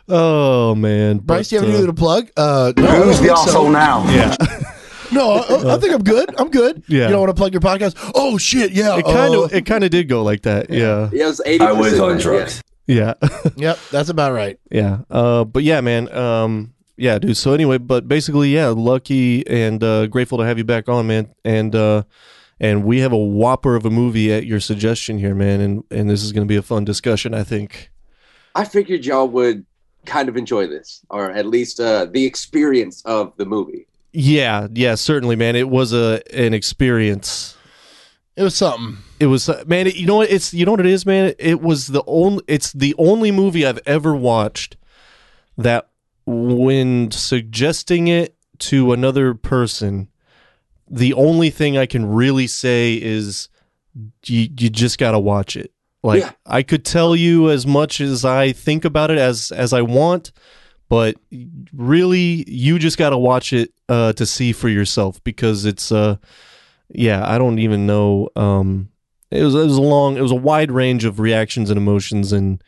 oh 0.08 0.76
man, 0.76 1.18
Bryce, 1.18 1.50
But, 1.50 1.50
do 1.50 1.56
you 1.56 1.62
have 1.62 1.70
uh, 1.70 1.72
anything 1.72 1.96
to 1.96 2.00
plug? 2.00 2.30
Uh, 2.38 2.74
no, 2.78 3.04
Who's 3.04 3.20
the 3.20 3.32
asshole 3.32 3.66
so. 3.66 3.72
now? 3.72 4.08
Yeah, 4.12 4.36
No, 5.16 5.32
I, 5.32 5.76
I 5.76 5.78
think 5.78 5.94
I'm 5.94 6.04
good. 6.04 6.36
I'm 6.38 6.52
good. 6.52 6.84
Yeah. 6.88 7.04
You 7.04 7.10
don't 7.10 7.22
want 7.22 7.30
to 7.30 7.40
plug 7.40 7.54
your 7.54 7.62
podcast? 7.62 7.96
Oh 8.14 8.38
shit! 8.38 8.72
Yeah. 8.72 8.98
it 8.98 9.06
kind 9.06 9.34
uh, 9.34 9.44
of 9.44 9.54
it 9.54 9.66
kind 9.66 9.84
of 9.86 9.90
did 9.90 10.10
go 10.10 10.24
like 10.24 10.42
that. 10.42 10.70
Yeah, 10.70 11.10
Yeah, 11.14 11.24
it 11.24 11.28
was 11.28 11.42
80%. 11.46 11.62
I 11.62 11.72
was 11.72 12.00
on 12.00 12.12
yeah. 12.12 12.22
drugs. 12.22 12.64
yeah. 12.86 13.14
Yep, 13.56 13.80
that's 13.92 14.10
about 14.10 14.34
right. 14.34 14.60
Yeah. 14.70 15.00
Uh, 15.10 15.46
but 15.46 15.64
yeah, 15.64 15.80
man. 15.82 16.14
Um, 16.14 16.74
yeah, 16.98 17.18
dude. 17.18 17.38
So 17.38 17.54
anyway, 17.54 17.78
but 17.78 18.08
basically, 18.08 18.54
yeah, 18.54 18.68
lucky 18.68 19.48
and 19.48 19.84
uh, 19.84 20.08
grateful 20.08 20.38
to 20.40 20.46
have 20.46 20.58
you 20.58 20.64
back 20.64 20.90
on, 20.90 21.08
man. 21.08 21.34
And 21.46 21.74
uh, 21.74 22.04
and 22.60 22.84
we 22.84 23.00
have 23.00 23.14
a 23.14 23.18
whopper 23.18 23.76
of 23.76 23.86
a 23.86 23.90
movie 23.90 24.34
at 24.34 24.46
your 24.46 24.60
suggestion 24.60 25.18
here, 25.18 25.36
man. 25.36 25.62
And 25.62 25.84
and 25.92 26.10
this 26.10 26.24
is 26.24 26.34
going 26.34 26.46
to 26.46 26.52
be 26.52 26.58
a 26.58 26.62
fun 26.62 26.84
discussion, 26.84 27.34
I 27.34 27.44
think. 27.44 27.90
I 28.54 28.66
figured 28.66 29.06
y'all 29.06 29.28
would 29.28 29.66
kind 30.06 30.30
of 30.30 30.38
enjoy 30.38 30.68
this, 30.68 31.02
or 31.10 31.32
at 31.32 31.46
least 31.46 31.80
uh, 31.80 32.06
the 32.06 32.26
experience 32.26 33.02
of 33.06 33.34
the 33.38 33.46
movie. 33.46 33.88
Yeah, 34.18 34.68
yeah, 34.74 34.96
certainly, 34.96 35.36
man. 35.36 35.56
It 35.56 35.70
was 35.70 35.92
a 35.94 36.22
an 36.34 36.54
experience. 36.54 37.58
It 38.36 38.44
was 38.44 38.56
something. 38.56 38.98
It 39.20 39.28
was, 39.28 39.48
uh, 39.48 39.64
man. 39.66 39.88
It, 39.88 39.96
you 39.96 40.06
know 40.06 40.18
what? 40.18 40.30
It's 40.32 40.54
you 40.54 40.66
know 40.66 40.72
what 40.72 40.80
it 40.80 40.86
is, 40.86 41.06
man. 41.06 41.34
It 41.38 41.62
was 41.62 41.88
the 41.88 42.04
only. 42.08 42.44
It's 42.48 42.72
the 42.74 42.96
only 42.98 43.32
movie 43.32 43.66
I've 43.66 43.80
ever 43.86 44.16
watched 44.16 44.78
that, 45.58 45.90
when 46.26 47.12
suggesting 47.12 48.08
it 48.08 48.36
to 48.60 48.94
another 48.94 49.34
person, 49.34 50.10
the 50.90 51.14
only 51.14 51.50
thing 51.50 51.78
I 51.78 51.86
can 51.86 52.06
really 52.06 52.48
say 52.48 52.94
is, 52.94 53.50
you 54.26 54.50
you 54.58 54.70
just 54.70 54.98
gotta 54.98 55.20
watch 55.20 55.56
it. 55.58 55.72
Like 56.04 56.22
Yeah. 56.22 56.32
I 56.46 56.62
could 56.64 56.86
tell 56.86 57.16
you 57.16 57.50
as 57.50 57.66
much 57.68 58.00
as 58.00 58.24
I 58.24 58.52
think 58.54 58.86
about 58.86 59.12
it 59.12 59.18
as 59.18 59.52
as 59.52 59.74
I 59.74 59.82
want, 59.82 60.32
but 60.90 61.16
really, 61.74 62.50
you 62.50 62.80
just 62.80 62.98
gotta 62.98 63.18
watch 63.18 63.54
it 63.54 63.74
uh, 63.90 64.14
to 64.14 64.26
see 64.26 64.54
for 64.54 64.70
yourself 64.70 65.24
because 65.24 65.66
it's 65.66 65.92
uh 65.92 66.18
yeah, 66.90 67.28
I 67.28 67.38
don't 67.38 67.60
even 67.60 67.86
know. 67.86 68.30
Um, 68.36 68.90
it 69.32 69.44
was 69.44 69.56
it 69.56 69.64
was 69.64 69.78
a 69.78 69.82
long, 69.82 70.18
it 70.18 70.22
was 70.22 70.32
a 70.32 70.36
wide 70.36 70.72
range 70.72 71.06
of 71.06 71.20
reactions 71.20 71.70
and 71.70 71.78
emotions 71.78 72.32
and 72.32 72.64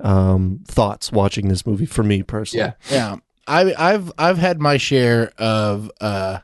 um, 0.00 0.60
thoughts 0.66 1.12
watching 1.12 1.48
this 1.48 1.66
movie 1.66 1.86
for 1.86 2.02
me 2.02 2.22
personally. 2.22 2.72
Yeah. 2.90 2.94
Yeah. 2.94 3.16
I, 3.46 3.74
I've 3.76 4.12
I've 4.16 4.38
had 4.38 4.60
my 4.60 4.76
share 4.76 5.32
of 5.38 5.90
uh, 6.00 6.38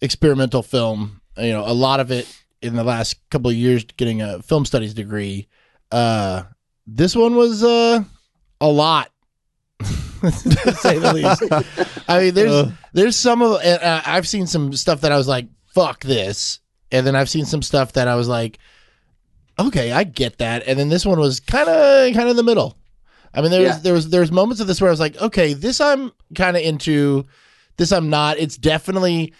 experimental 0.00 0.62
film. 0.62 1.20
You 1.38 1.52
know, 1.52 1.64
a 1.66 1.72
lot 1.72 2.00
of 2.00 2.10
it 2.10 2.26
in 2.62 2.74
the 2.74 2.84
last 2.84 3.16
couple 3.30 3.50
of 3.50 3.56
years, 3.56 3.84
getting 3.84 4.22
a 4.22 4.42
film 4.42 4.64
studies 4.64 4.94
degree. 4.94 5.48
Uh, 5.92 6.44
this 6.86 7.14
one 7.14 7.36
was 7.36 7.62
uh, 7.62 8.02
a 8.60 8.68
lot, 8.68 9.10
to 10.20 10.72
say 10.80 10.98
the 10.98 11.12
least. 11.12 12.04
I 12.08 12.20
mean, 12.20 12.34
there's 12.34 12.52
Uh. 12.52 12.70
there's 12.92 13.16
some 13.16 13.42
of 13.42 13.60
and, 13.62 13.82
uh, 13.82 14.02
I've 14.06 14.26
seen 14.28 14.46
some 14.46 14.72
stuff 14.72 15.00
that 15.02 15.12
I 15.12 15.16
was 15.16 15.28
like, 15.28 15.46
"Fuck 15.74 16.02
this," 16.04 16.60
and 16.92 17.06
then 17.06 17.14
I've 17.16 17.28
seen 17.30 17.44
some 17.44 17.62
stuff 17.62 17.92
that 17.94 18.08
I 18.08 18.14
was 18.16 18.28
like, 18.28 18.58
"Okay, 19.58 19.92
I 19.92 20.04
get 20.04 20.38
that," 20.38 20.64
and 20.66 20.78
then 20.78 20.88
this 20.88 21.04
one 21.06 21.18
was 21.20 21.40
kind 21.40 21.68
of 21.68 22.12
kind 22.14 22.24
of 22.24 22.30
in 22.30 22.36
the 22.36 22.42
middle. 22.42 22.76
I 23.34 23.42
mean, 23.42 23.50
there 23.50 23.60
was 23.62 23.70
Yeah. 23.76 23.78
there 23.82 23.92
was 23.94 24.08
there 24.10 24.20
was 24.20 24.32
moments 24.32 24.60
of 24.60 24.66
this 24.66 24.80
where 24.80 24.88
I 24.88 24.92
was 24.92 25.00
like, 25.00 25.20
"Okay, 25.20 25.52
this 25.52 25.80
I'm 25.80 26.12
kind 26.34 26.56
of 26.56 26.62
into, 26.62 27.26
this 27.76 27.92
I'm 27.92 28.10
not." 28.10 28.38
It's 28.38 28.56
definitely. 28.56 29.32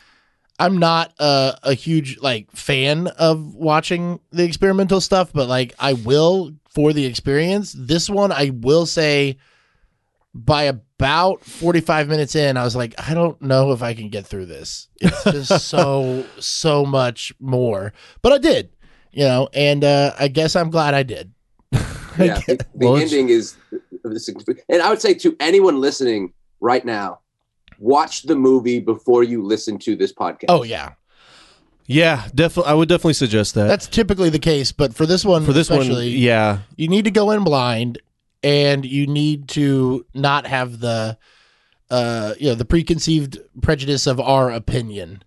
I'm 0.58 0.78
not 0.78 1.12
a, 1.18 1.58
a 1.64 1.74
huge 1.74 2.16
like 2.22 2.50
fan 2.52 3.08
of 3.08 3.54
watching 3.54 4.20
the 4.32 4.44
experimental 4.44 5.02
stuff, 5.02 5.30
but 5.30 5.50
like 5.50 5.74
I 5.78 5.92
will 5.92 6.52
for 6.70 6.94
the 6.94 7.04
experience. 7.04 7.74
This 7.78 8.08
one 8.08 8.32
I 8.32 8.52
will 8.54 8.86
say 8.86 9.36
by 10.36 10.64
about 10.64 11.44
45 11.44 12.08
minutes 12.08 12.34
in, 12.36 12.56
I 12.56 12.64
was 12.64 12.76
like, 12.76 12.94
I 12.98 13.14
don't 13.14 13.40
know 13.40 13.72
if 13.72 13.82
I 13.82 13.94
can 13.94 14.10
get 14.10 14.26
through 14.26 14.46
this. 14.46 14.88
It's 15.00 15.24
just 15.24 15.68
so, 15.68 16.24
so 16.38 16.84
much 16.84 17.32
more. 17.40 17.92
But 18.22 18.32
I 18.34 18.38
did, 18.38 18.70
you 19.12 19.24
know, 19.24 19.48
and 19.54 19.82
uh, 19.82 20.12
I 20.18 20.28
guess 20.28 20.54
I'm 20.54 20.70
glad 20.70 20.94
I 20.94 21.02
did. 21.02 21.32
Yeah, 22.18 22.40
the, 22.46 22.56
the 22.74 22.86
Well, 22.86 22.96
ending 22.96 23.28
is, 23.28 23.56
and 24.70 24.80
I 24.80 24.88
would 24.88 25.02
say 25.02 25.12
to 25.12 25.36
anyone 25.38 25.82
listening 25.82 26.32
right 26.60 26.82
now, 26.82 27.20
watch 27.78 28.22
the 28.22 28.34
movie 28.34 28.80
before 28.80 29.22
you 29.22 29.42
listen 29.42 29.78
to 29.80 29.96
this 29.96 30.14
podcast. 30.14 30.46
Oh, 30.48 30.62
yeah. 30.62 30.92
Yeah, 31.84 32.26
definitely. 32.34 32.70
I 32.70 32.74
would 32.74 32.88
definitely 32.88 33.12
suggest 33.12 33.54
that 33.56 33.68
That's 33.68 33.86
typically 33.86 34.30
the 34.30 34.38
case. 34.38 34.72
But 34.72 34.94
for 34.94 35.04
this 35.04 35.26
one, 35.26 35.44
for 35.44 35.52
this 35.52 35.68
one. 35.68 35.80
especially, 35.80 36.08
Yeah, 36.08 36.60
you 36.76 36.88
need 36.88 37.04
to 37.04 37.10
go 37.10 37.32
in 37.32 37.44
blind 37.44 37.98
and 38.42 38.84
you 38.84 39.06
need 39.06 39.48
to 39.48 40.04
not 40.14 40.46
have 40.46 40.78
the, 40.80 41.18
uh, 41.90 42.34
you 42.38 42.48
know, 42.48 42.54
the 42.54 42.64
preconceived 42.64 43.38
prejudice 43.62 44.06
of 44.06 44.20
our 44.20 44.50
opinion, 44.50 45.22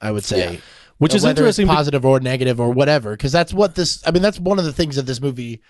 I 0.00 0.10
would 0.10 0.24
say. 0.24 0.60
which 0.98 1.12
Uh, 1.12 1.16
is 1.16 1.22
whether 1.24 1.42
interesting. 1.42 1.66
positive 1.66 2.04
or 2.06 2.20
negative 2.20 2.58
or 2.60 2.70
whatever 2.70 3.10
because 3.12 3.30
that's 3.32 3.52
what 3.52 3.74
this 3.74 4.02
i 4.06 4.10
mean 4.10 4.22
that's 4.22 4.40
one 4.40 4.58
of 4.58 4.64
the 4.64 4.72
things 4.72 4.96
that 4.96 5.02
this 5.04 5.20
movie 5.20 5.60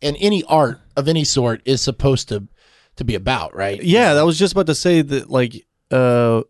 and 0.00 0.16
any 0.20 0.44
art 0.44 0.78
of 0.96 1.08
any 1.08 1.24
sort 1.24 1.60
is 1.64 1.80
supposed 1.80 2.28
to 2.28 2.46
to 2.94 3.04
be 3.04 3.16
about 3.16 3.52
right 3.56 3.82
Yeah, 3.82 4.14
that 4.14 4.24
was 4.24 4.38
just 4.38 4.52
about 4.52 4.66
to 4.66 4.76
say 4.76 5.02
that 5.02 5.28
like 5.28 5.66
uh 5.90 6.42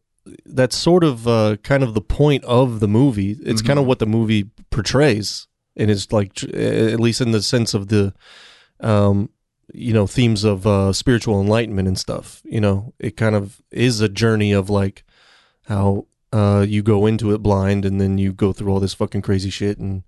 that's 0.44 0.76
sort 0.76 1.02
of 1.02 1.26
uh 1.26 1.56
kind 1.62 1.82
of 1.82 1.94
the 1.94 2.00
point 2.02 2.44
of 2.44 2.80
the 2.80 2.88
movie. 2.88 3.36
It's 3.40 3.62
kind 3.62 3.78
of 3.78 3.86
what 3.86 4.00
the 4.00 4.06
movie 4.06 4.50
portrays 4.70 5.46
and 5.76 5.90
it's 5.90 6.12
like 6.12 6.42
at 6.44 7.00
least 7.00 7.20
in 7.22 7.30
the 7.30 7.40
sense 7.42 7.72
of 7.72 7.88
the 7.88 8.12
um 8.80 9.30
you 9.72 9.92
know 9.92 10.06
themes 10.06 10.44
of 10.44 10.66
uh 10.66 10.92
spiritual 10.92 11.40
enlightenment 11.40 11.88
and 11.88 11.98
stuff, 11.98 12.42
you 12.44 12.60
know. 12.60 12.92
It 12.98 13.16
kind 13.16 13.34
of 13.34 13.62
is 13.70 14.00
a 14.00 14.08
journey 14.08 14.52
of 14.52 14.70
like 14.70 15.04
how 15.66 16.06
uh 16.32 16.64
you 16.66 16.82
go 16.82 17.06
into 17.06 17.32
it 17.32 17.38
blind 17.38 17.84
and 17.84 18.00
then 18.00 18.18
you 18.18 18.32
go 18.32 18.52
through 18.52 18.72
all 18.72 18.80
this 18.80 18.94
fucking 18.94 19.22
crazy 19.22 19.50
shit 19.50 19.78
and 19.78 20.04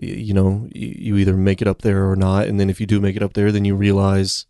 you 0.00 0.34
know 0.34 0.68
you, 0.72 1.16
either 1.16 1.36
make 1.36 1.62
it 1.62 1.68
up 1.68 1.82
there 1.82 2.08
or 2.08 2.16
not. 2.16 2.46
And 2.46 2.60
then 2.60 2.68
if 2.68 2.80
you 2.80 2.86
do 2.86 3.00
make 3.00 3.16
it 3.16 3.22
up 3.22 3.32
there 3.32 3.50
then 3.50 3.64
you 3.64 3.74
realize 3.74 4.46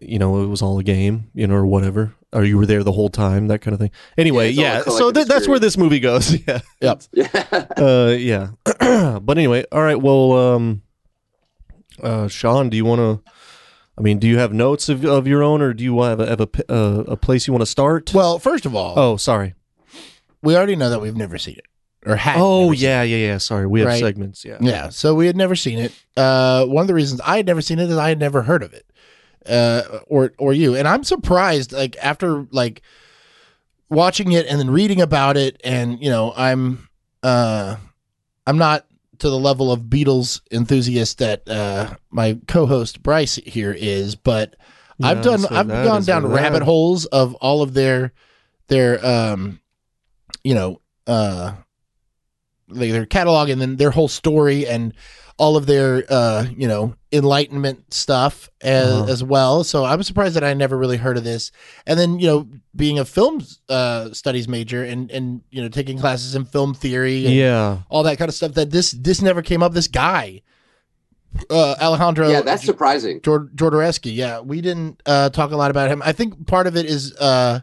you 0.00 0.18
know 0.18 0.42
it 0.42 0.46
was 0.46 0.62
all 0.62 0.78
a 0.78 0.84
game 0.84 1.30
you 1.34 1.46
know 1.46 1.54
or 1.54 1.66
whatever. 1.66 2.14
Or 2.34 2.44
you 2.44 2.56
were 2.56 2.64
there 2.64 2.82
the 2.82 2.92
whole 2.92 3.10
time 3.10 3.48
that 3.48 3.60
kind 3.60 3.74
of 3.74 3.80
thing. 3.80 3.90
Anyway 4.16 4.50
Yeah, 4.50 4.62
yeah, 4.62 4.78
it's 4.78 4.88
all 4.88 4.94
a 4.94 4.98
so 4.98 5.12
th- 5.12 5.26
that's 5.26 5.46
where 5.46 5.58
this 5.58 5.76
movie 5.76 6.00
goes 6.00 6.34
yeah. 6.46 6.60
Yep. 6.80 7.02
Yeah. 7.12 7.66
uh 7.76 8.16
yeah. 8.18 8.48
But 9.20 9.38
anyway 9.38 9.64
all 9.70 9.82
right 9.82 10.00
well 10.00 10.32
um 10.32 10.82
uh 12.02 12.26
sean 12.28 12.70
do 12.70 12.76
you 12.76 12.84
want 12.84 13.00
to 13.00 13.32
i 13.98 14.00
mean 14.00 14.18
do 14.18 14.26
you 14.26 14.38
have 14.38 14.52
notes 14.52 14.88
of, 14.88 15.04
of 15.04 15.26
your 15.26 15.42
own 15.42 15.60
or 15.62 15.72
do 15.74 15.84
you 15.84 16.00
have 16.02 16.20
a, 16.20 16.26
have 16.26 16.40
a, 16.40 16.48
uh, 16.72 17.04
a 17.08 17.16
place 17.16 17.46
you 17.46 17.52
want 17.52 17.62
to 17.62 17.66
start? 17.66 18.12
Well 18.14 18.38
first 18.38 18.66
of 18.66 18.74
all 18.74 18.98
oh 18.98 19.16
sorry. 19.16 19.54
we 20.42 20.56
already 20.56 20.76
know 20.76 20.90
that 20.90 21.00
we've 21.00 21.16
never 21.16 21.38
seen 21.38 21.54
it 21.56 21.66
or 22.04 22.16
had 22.16 22.36
oh 22.38 22.72
yeah 22.72 23.02
yeah 23.02 23.16
yeah 23.28 23.38
sorry 23.38 23.66
we 23.66 23.80
have 23.80 23.88
Right. 23.88 24.00
segments 24.00 24.44
yeah. 24.44 24.56
Yeah 24.60 24.88
so 24.88 25.14
we 25.14 25.26
had 25.26 25.36
never 25.36 25.54
seen 25.54 25.78
it. 25.78 25.92
Uh 26.16 26.64
one 26.66 26.82
of 26.82 26.88
the 26.88 26.94
reasons 26.94 27.20
i 27.24 27.36
had 27.36 27.46
never 27.46 27.60
seen 27.62 27.78
it 27.78 27.88
is 27.90 27.96
i 27.96 28.08
had 28.08 28.18
never 28.18 28.42
heard 28.42 28.62
of 28.62 28.72
it 28.72 28.86
uh 29.46 29.82
or 30.06 30.32
or 30.38 30.52
you 30.52 30.74
and 30.76 30.86
i'm 30.88 31.04
surprised 31.04 31.72
like 31.72 31.96
after 32.02 32.46
like 32.50 32.82
watching 33.90 34.32
it 34.32 34.46
and 34.46 34.58
then 34.58 34.70
reading 34.70 35.00
about 35.00 35.36
it 35.36 35.60
and 35.64 36.02
you 36.02 36.08
know 36.10 36.32
i'm 36.36 36.88
uh 37.22 37.76
i'm 38.46 38.56
not 38.58 38.86
to 39.22 39.30
the 39.30 39.38
level 39.38 39.70
of 39.70 39.82
beatles 39.82 40.40
enthusiast 40.50 41.18
that 41.18 41.48
uh 41.48 41.94
my 42.10 42.36
co-host 42.48 43.04
bryce 43.04 43.36
here 43.36 43.70
is 43.70 44.16
but 44.16 44.56
i've 45.00 45.22
done 45.22 45.46
i've 45.46 45.68
that 45.68 45.84
gone 45.84 46.02
down 46.02 46.24
that. 46.24 46.28
rabbit 46.28 46.60
holes 46.64 47.04
of 47.06 47.36
all 47.36 47.62
of 47.62 47.72
their 47.72 48.12
their 48.66 49.04
um 49.06 49.60
you 50.42 50.52
know 50.52 50.80
uh 51.06 51.52
their 52.66 53.06
catalog 53.06 53.48
and 53.48 53.60
then 53.60 53.76
their 53.76 53.92
whole 53.92 54.08
story 54.08 54.66
and 54.66 54.92
all 55.38 55.56
of 55.56 55.66
their 55.66 56.04
uh 56.08 56.44
you 56.56 56.68
know 56.68 56.94
enlightenment 57.10 57.92
stuff 57.92 58.48
as, 58.60 58.86
Uh-huh. 58.88 59.10
as 59.12 59.24
well 59.24 59.64
so 59.64 59.84
i'm 59.84 60.02
surprised 60.02 60.34
that 60.36 60.44
i 60.44 60.54
never 60.54 60.76
really 60.78 60.96
heard 60.98 61.16
of 61.16 61.24
this 61.24 61.50
and 61.86 61.98
then 61.98 62.18
you 62.18 62.26
know 62.26 62.48
being 62.76 62.98
a 62.98 63.04
film 63.04 63.42
uh 63.68 64.10
studies 64.12 64.46
major 64.48 64.82
and 64.84 65.10
and 65.10 65.42
you 65.50 65.60
know 65.62 65.68
taking 65.68 65.98
classes 65.98 66.34
in 66.34 66.44
film 66.44 66.74
theory 66.74 67.24
and 67.26 67.34
yeah 67.34 67.78
all 67.88 68.02
that 68.02 68.18
kind 68.18 68.28
of 68.28 68.34
stuff 68.34 68.52
that 68.52 68.70
this 68.70 68.92
this 68.92 69.20
never 69.22 69.42
came 69.42 69.62
up 69.62 69.72
this 69.72 69.88
guy 69.88 70.40
uh 71.50 71.74
alejandro 71.80 72.28
yeah, 72.28 72.42
that's 72.42 72.64
surprising. 72.64 73.20
Jord- 73.22 73.56
Jodorowsky. 73.56 74.14
Yeah, 74.14 74.40
we 74.40 74.60
didn't 74.60 75.02
uh, 75.06 75.30
talk 75.30 75.50
a 75.50 75.56
lot 75.56 75.70
about 75.70 75.88
him. 75.90 76.02
I 76.04 76.12
think 76.12 76.46
part 76.46 76.66
of 76.66 76.76
it 76.76 76.84
is 76.84 77.16
uh, 77.16 77.60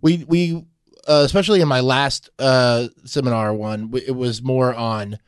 we 0.00 0.24
we 0.26 0.64
uh, 1.06 1.20
especially 1.24 1.60
in 1.60 1.68
my 1.68 1.80
last 1.80 2.30
uh, 2.38 2.88
seminar 3.04 3.52
one, 3.52 3.90
it 4.06 4.16
was 4.16 4.42
more 4.42 4.74
on 4.74 5.18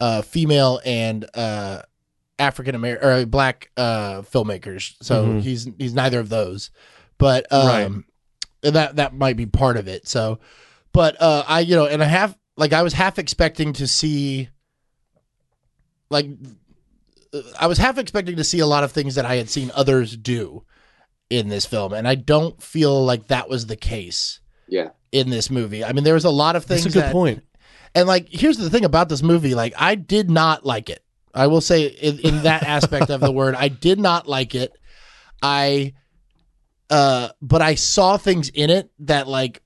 uh, 0.00 0.22
female 0.22 0.80
and 0.84 1.24
uh, 1.34 1.82
African 2.38 2.74
American 2.74 3.08
or 3.08 3.26
black 3.26 3.70
uh, 3.76 4.22
filmmakers. 4.22 4.94
So 5.02 5.26
Mhm. 5.26 5.40
he's 5.42 5.68
he's 5.78 5.94
neither 5.94 6.18
of 6.20 6.28
those, 6.28 6.70
but 7.18 7.50
um, 7.52 8.04
that 8.62 8.96
that 8.96 9.14
might 9.14 9.36
be 9.36 9.46
part 9.46 9.76
of 9.76 9.86
it. 9.88 10.08
So, 10.08 10.40
but 10.92 11.20
uh, 11.20 11.44
I 11.46 11.60
you 11.60 11.76
know, 11.76 11.86
and 11.86 12.02
I 12.02 12.06
have 12.06 12.36
like 12.56 12.72
I 12.72 12.82
was 12.82 12.92
half 12.92 13.18
expecting 13.18 13.72
to 13.74 13.86
see 13.86 14.48
like 16.10 16.26
I 17.58 17.66
was 17.66 17.78
half 17.78 17.98
expecting 17.98 18.36
to 18.36 18.44
see 18.44 18.60
a 18.60 18.66
lot 18.66 18.84
of 18.84 18.92
things 18.92 19.16
that 19.16 19.24
I 19.24 19.36
had 19.36 19.48
seen 19.50 19.70
others 19.74 20.16
do 20.16 20.64
in 21.30 21.48
this 21.48 21.66
film, 21.66 21.92
and 21.92 22.06
I 22.06 22.14
don't 22.14 22.62
feel 22.62 23.04
like 23.04 23.28
that 23.28 23.48
was 23.48 23.66
the 23.66 23.76
case 23.76 24.40
Yeah. 24.68 24.90
in 25.10 25.30
this 25.30 25.50
movie. 25.50 25.84
I 25.84 25.92
mean, 25.92 26.04
there 26.04 26.14
was 26.14 26.24
a 26.24 26.30
lot 26.30 26.54
of 26.54 26.64
things 26.64 26.84
that's 26.84 26.94
a 26.94 26.98
good 26.98 27.04
that, 27.06 27.12
point 27.12 27.42
and 27.94 28.08
like 28.08 28.28
here's 28.30 28.56
the 28.58 28.70
thing 28.70 28.84
about 28.84 29.08
this 29.08 29.22
movie, 29.22 29.54
like 29.54 29.74
I 29.76 29.94
did 29.94 30.30
not 30.30 30.64
like 30.64 30.90
it. 30.90 31.02
I 31.34 31.48
will 31.48 31.60
say 31.60 31.86
in, 31.86 32.18
in 32.20 32.42
that 32.44 32.62
aspect 32.62 33.10
of 33.10 33.20
the 33.20 33.32
word, 33.40 33.54
I 33.56 33.68
did 33.68 33.98
not 33.98 34.28
like 34.28 34.54
it. 34.54 34.72
I, 35.42 35.94
uh, 36.90 37.30
but 37.42 37.60
I 37.62 37.74
saw 37.74 38.16
things 38.16 38.48
in 38.50 38.70
it 38.70 38.90
that 39.00 39.26
like 39.28 39.62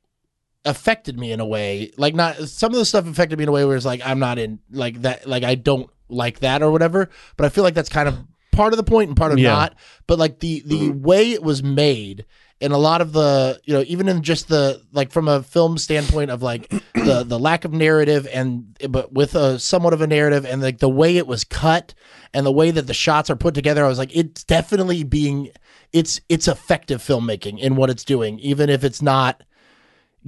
affected 0.65 1.19
me 1.19 1.33
in 1.33 1.41
a 1.41 1.47
way. 1.47 1.93
Like 1.97 2.15
not 2.15 2.37
some 2.37 2.73
of 2.73 2.79
the 2.79 2.85
stuff 2.85 3.07
affected 3.07 3.39
me 3.39 3.43
in 3.45 3.49
a 3.49 3.53
way 3.53 3.65
where 3.65 3.77
it's 3.77 3.85
like 3.87 4.01
I'm 4.05 4.19
not 4.19 4.39
in 4.39 4.61
like 4.71 5.03
that. 5.03 5.29
Like 5.29 5.45
I 5.45 5.55
don't 5.55 5.91
like 6.09 6.41
that 6.41 6.63
or 6.63 6.71
whatever. 6.71 7.11
But 7.37 7.47
I 7.47 7.49
feel 7.51 7.65
like 7.65 7.75
that's 7.75 7.89
kind 7.91 8.09
of 8.09 8.19
part 8.53 8.73
of 8.73 8.77
the 8.77 8.83
point 8.85 9.09
and 9.09 9.17
part 9.17 9.33
of 9.33 9.39
Yeah. 9.39 9.53
not. 9.53 9.75
But 10.07 10.19
like 10.19 10.41
the 10.41 10.63
the 10.65 10.91
way 10.91 11.33
it 11.33 11.43
was 11.43 11.63
made 11.63 12.25
and 12.61 12.73
a 12.73 12.79
lot 12.79 13.00
of 13.00 13.12
the 13.12 13.61
you 13.65 13.73
know 13.73 13.85
even 13.87 14.09
in 14.09 14.23
just 14.23 14.49
the 14.49 14.83
like 14.93 15.12
from 15.12 15.29
a 15.29 15.43
film 15.43 15.79
standpoint 15.79 16.31
of 16.31 16.43
like 16.43 16.69
the 16.95 17.25
the 17.27 17.38
lack 17.38 17.65
of 17.65 17.73
narrative 17.73 18.27
and 18.33 18.77
but 18.88 19.12
with 19.12 19.35
a 19.35 19.59
somewhat 19.59 19.93
of 19.93 20.00
a 20.00 20.07
narrative 20.07 20.45
and 20.45 20.62
like 20.62 20.79
the 20.79 20.88
way 20.88 21.17
it 21.17 21.27
was 21.27 21.45
cut 21.45 21.95
and 22.35 22.45
the 22.45 22.53
way 22.53 22.71
that 22.71 22.87
the 22.87 22.95
shots 22.95 23.31
are 23.31 23.37
put 23.37 23.55
together 23.55 23.85
i 23.85 23.88
was 23.88 23.99
like 23.99 24.15
it's 24.15 24.45
definitely 24.45 25.05
being 25.05 25.50
it's 25.93 26.21
it's 26.29 26.49
effective 26.49 27.03
filmmaking 27.03 27.59
in 27.59 27.77
what 27.77 27.91
it's 27.91 28.05
doing 28.05 28.38
even 28.41 28.69
if 28.69 28.85
it's 28.85 29.03
not 29.03 29.43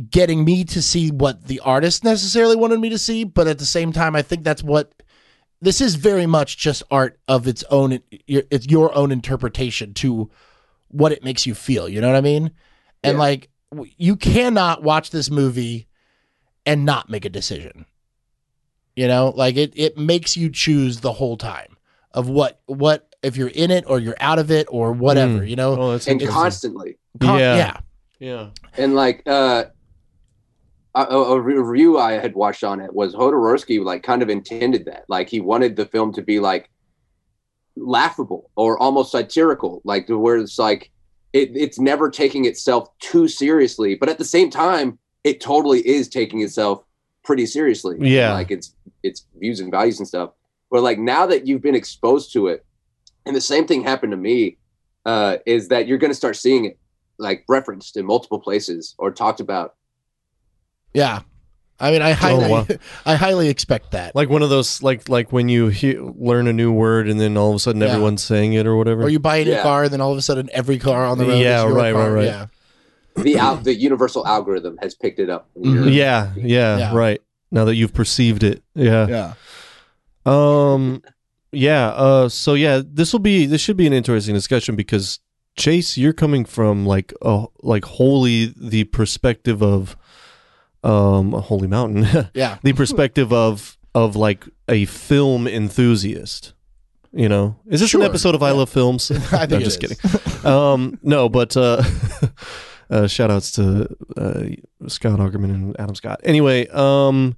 getting 0.09 0.45
me 0.45 0.65
to 0.65 0.81
see 0.81 1.11
what 1.11 1.47
the 1.47 1.61
artist 1.61 2.05
necessarily 2.05 2.57
wanted 2.57 2.81
me 2.81 2.89
to 2.91 2.97
see. 2.97 3.25
But 3.25 3.49
at 3.49 3.59
the 3.59 3.67
same 3.67 3.93
time 3.93 4.15
i 4.15 4.23
think 4.23 4.45
that's 4.45 4.63
what 4.63 4.93
this 5.61 5.81
is 5.81 5.97
very 5.97 6.27
much 6.27 6.57
just 6.57 6.83
art 6.91 7.19
of 7.29 7.47
its 7.47 7.65
own 7.71 8.01
it's 8.11 8.67
your 8.67 8.95
own 8.95 9.13
interpretation 9.13 9.93
to 9.95 10.31
what 10.91 11.13
it 11.13 11.23
makes 11.25 11.47
you 11.47 11.55
feel 11.55 11.89
you 11.89 12.01
know 12.01 12.09
what 12.09 12.17
i 12.17 12.21
mean 12.21 12.51
and 13.03 13.15
Yeah. 13.15 13.19
like 13.19 13.49
you 13.97 14.17
cannot 14.17 14.83
watch 14.83 15.11
this 15.11 15.31
movie 15.31 15.87
and 16.67 16.85
not 16.85 17.09
make 17.09 17.25
a 17.25 17.29
decision 17.31 17.87
you 18.97 19.07
know 19.09 19.33
like 19.37 19.57
it 19.57 19.73
it 19.77 19.97
makes 19.97 20.37
you 20.37 20.51
choose 20.51 21.01
the 21.01 21.13
whole 21.13 21.37
time 21.37 21.77
of 22.13 22.29
what 22.29 22.61
what 22.67 23.15
if 23.23 23.37
you're 23.37 23.49
in 23.49 23.71
it 23.71 23.85
or 23.87 23.99
you're 24.01 24.17
out 24.21 24.39
of 24.39 24.51
it 24.51 24.67
or 24.71 24.93
whatever 24.93 25.41
Mm. 25.41 25.49
you 25.49 25.57
know 25.57 25.81
oh 25.81 25.99
And 26.07 26.27
constantly. 26.29 26.99
Con- 27.21 27.39
Yeah. 27.39 27.57
yeah 27.57 27.77
yeah 28.19 28.49
And 28.77 28.95
like 28.95 29.23
uh 29.27 29.65
a, 30.95 31.03
a 31.03 31.19
a 31.35 31.41
review 31.41 31.99
I 31.99 32.13
had 32.13 32.35
watched 32.35 32.65
on 32.65 32.81
it 32.81 32.93
was 32.95 33.15
Jodorowsky 33.15 33.85
like 33.85 34.03
kind 34.03 34.23
of 34.23 34.29
intended 34.29 34.87
that. 34.87 35.05
Like 35.09 35.29
he 35.29 35.41
wanted 35.41 35.77
the 35.77 35.87
film 35.87 36.13
to 36.15 36.23
be 36.23 36.41
like 36.41 36.70
laughable 37.77 38.51
or 38.57 38.79
almost 38.79 39.13
satirical, 39.13 39.81
like 39.85 40.07
to 40.07 40.19
where 40.19 40.37
it's 40.37 40.59
like 40.59 40.91
it, 41.33 41.51
it's 41.55 41.79
never 41.79 42.11
taking 42.11 42.45
itself 42.45 42.89
too 42.99 43.29
seriously, 43.29 43.95
but 43.95 44.09
at 44.09 44.19
the 44.19 44.25
same 44.25 44.51
time, 44.51 44.99
it 45.25 45.41
totally 45.41 45.87
is 45.87 46.09
taking 46.09 46.41
itself 46.41 46.85
pretty 47.23 47.47
seriously. 47.47 47.97
Yeah. 48.01 48.33
Like 48.33 48.51
it's 48.51 48.75
it's 49.03 49.27
views 49.39 49.61
and 49.61 49.71
values 49.71 49.99
and 49.99 50.09
stuff. 50.09 50.31
But 50.71 50.83
like 50.83 50.99
now 50.99 51.27
that 51.27 51.47
you've 51.47 51.63
been 51.63 51.75
exposed 51.75 52.33
to 52.35 52.49
it, 52.49 52.65
and 53.27 53.35
the 53.35 53.41
same 53.41 53.67
thing 53.67 53.83
happened 53.83 54.13
to 54.13 54.17
me, 54.17 54.59
uh, 55.07 55.39
is 55.47 55.69
that 55.69 55.87
you're 55.87 55.99
gonna 55.99 56.15
start 56.15 56.37
seeing 56.37 56.65
it 56.65 56.79
like 57.19 57.45
referenced 57.49 57.97
in 57.97 58.07
multiple 58.07 58.41
places 58.41 58.95
or 58.99 59.11
talked 59.11 59.41
about. 59.41 59.75
yeah 60.95 61.21
i 61.81 61.91
mean 61.91 62.03
i 62.03 62.13
highly 62.13 62.49
wow. 62.51 62.67
i 63.07 63.15
highly 63.15 63.49
expect 63.49 63.93
that 63.93 64.15
like 64.15 64.29
one 64.29 64.43
of 64.43 64.51
those 64.51 64.83
like 64.83 65.09
like 65.09 65.33
when 65.33 65.49
you 65.49 65.69
he- 65.69 65.99
learn 65.99 66.47
a 66.47 66.53
new 66.53 66.71
word 66.73 67.09
and 67.09 67.19
then 67.21 67.37
all 67.37 67.51
of 67.51 67.57
a 67.57 67.59
sudden 67.59 67.81
Yeah. 67.81 67.89
everyone's 67.89 68.23
saying 68.23 68.53
it 68.53 68.67
or 68.67 68.77
whatever 68.77 69.03
or 69.05 69.09
you 69.09 69.19
buy 69.19 69.37
a 69.39 69.45
new 69.45 69.53
Yeah. 69.53 69.63
car 69.63 69.85
and 69.85 69.93
then 69.93 70.01
all 70.01 70.13
of 70.13 70.19
a 70.19 70.23
sudden 70.23 70.49
every 70.53 70.79
car 70.79 71.05
on 71.07 71.19
the 71.19 71.25
road 71.27 71.39
Yeah, 71.39 71.59
is 71.59 71.65
your 71.65 71.75
right, 71.75 71.93
right, 71.95 72.01
car. 72.05 72.13
right. 72.13 72.25
yeah 72.25 72.47
The 73.17 73.37
al- 73.39 73.57
the 73.57 73.75
universal 73.75 74.27
algorithm 74.27 74.79
has 74.83 74.95
picked 74.95 75.19
it 75.19 75.29
up. 75.31 75.49
Mhm. 75.59 75.93
yeah, 75.93 76.33
yeah 76.37 76.79
Yeah. 76.79 76.95
right 76.95 77.21
now 77.51 77.65
that 77.65 77.75
you've 77.75 77.95
perceived 77.95 78.43
it 78.45 78.63
yeah 78.75 79.07
yeah 79.09 79.33
Um, 80.27 81.03
yeah. 81.53 81.89
Uh, 81.89 82.29
so 82.29 82.55
yeah, 82.55 82.83
this 82.85 83.13
will 83.13 83.21
be 83.21 83.47
this 83.47 83.61
should 83.61 83.77
be 83.77 83.87
an 83.87 83.93
interesting 83.93 84.35
discussion 84.35 84.77
because 84.77 85.19
Chase, 85.57 85.99
you're 85.99 86.13
coming 86.13 86.45
from 86.45 86.87
like 86.87 87.13
uh 87.23 87.47
like 87.63 87.85
wholly 87.85 88.55
the 88.57 88.85
perspective 88.85 89.63
of 89.63 89.97
um 90.85 91.35
a 91.35 91.41
holy 91.41 91.69
mountain, 91.69 92.07
yeah 92.35 92.59
the 92.63 92.73
perspective 92.73 93.33
of 93.33 93.77
of 93.95 94.17
like 94.17 94.45
a 94.69 94.85
film 94.87 95.47
enthusiast. 95.47 96.55
You 97.13 97.29
know, 97.29 97.57
is 97.67 97.81
this 97.81 97.91
Sure, 97.91 98.03
an 98.03 98.07
episode 98.07 98.37
of 98.37 98.43
I 98.43 98.51
yeah. 98.51 98.57
Love 98.57 98.71
Films? 98.71 99.11
I 99.11 99.15
No, 99.17 99.21
think 99.21 99.53
I'm 99.53 99.61
it 99.61 99.65
just 99.65 99.83
is. 99.83 99.99
kidding. 100.01 100.47
Um, 100.47 100.99
no, 101.03 101.29
but 101.29 101.57
uh, 101.57 101.83
uh, 102.89 103.09
shout 103.09 103.33
outs 103.33 103.51
to 103.53 103.89
uh, 104.17 104.45
Scott 104.87 105.19
Aukerman 105.19 105.51
and 105.53 105.81
Adam 105.81 105.97
Scott. 105.97 106.21
Anyway, 106.23 106.69
um, 106.69 107.37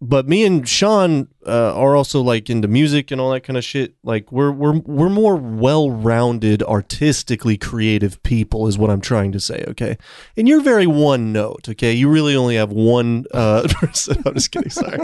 but 0.00 0.26
me 0.26 0.44
and 0.44 0.66
Sean 0.66 1.28
uh, 1.46 1.74
are 1.74 1.94
also 1.94 2.22
like 2.22 2.48
into 2.48 2.68
music 2.68 3.10
and 3.10 3.20
all 3.20 3.30
that 3.32 3.42
kind 3.42 3.58
of 3.58 3.64
shit. 3.64 3.94
Like 4.02 4.32
we're 4.32 4.50
we're 4.50 4.78
we're 4.78 5.10
more 5.10 5.36
well-rounded, 5.36 6.62
artistically 6.62 7.58
creative 7.58 8.22
people, 8.22 8.66
is 8.66 8.78
what 8.78 8.88
I'm 8.88 9.02
trying 9.02 9.32
to 9.32 9.40
say. 9.40 9.62
Okay, 9.68 9.98
and 10.38 10.48
you're 10.48 10.62
very 10.62 10.86
one 10.86 11.32
note. 11.32 11.68
Okay, 11.68 11.92
you 11.92 12.08
really 12.08 12.34
only 12.34 12.56
have 12.56 12.72
one. 12.72 13.26
Uh, 13.32 13.68
I'm 13.82 14.34
just 14.34 14.50
kidding. 14.50 14.70
Sorry, 14.70 14.98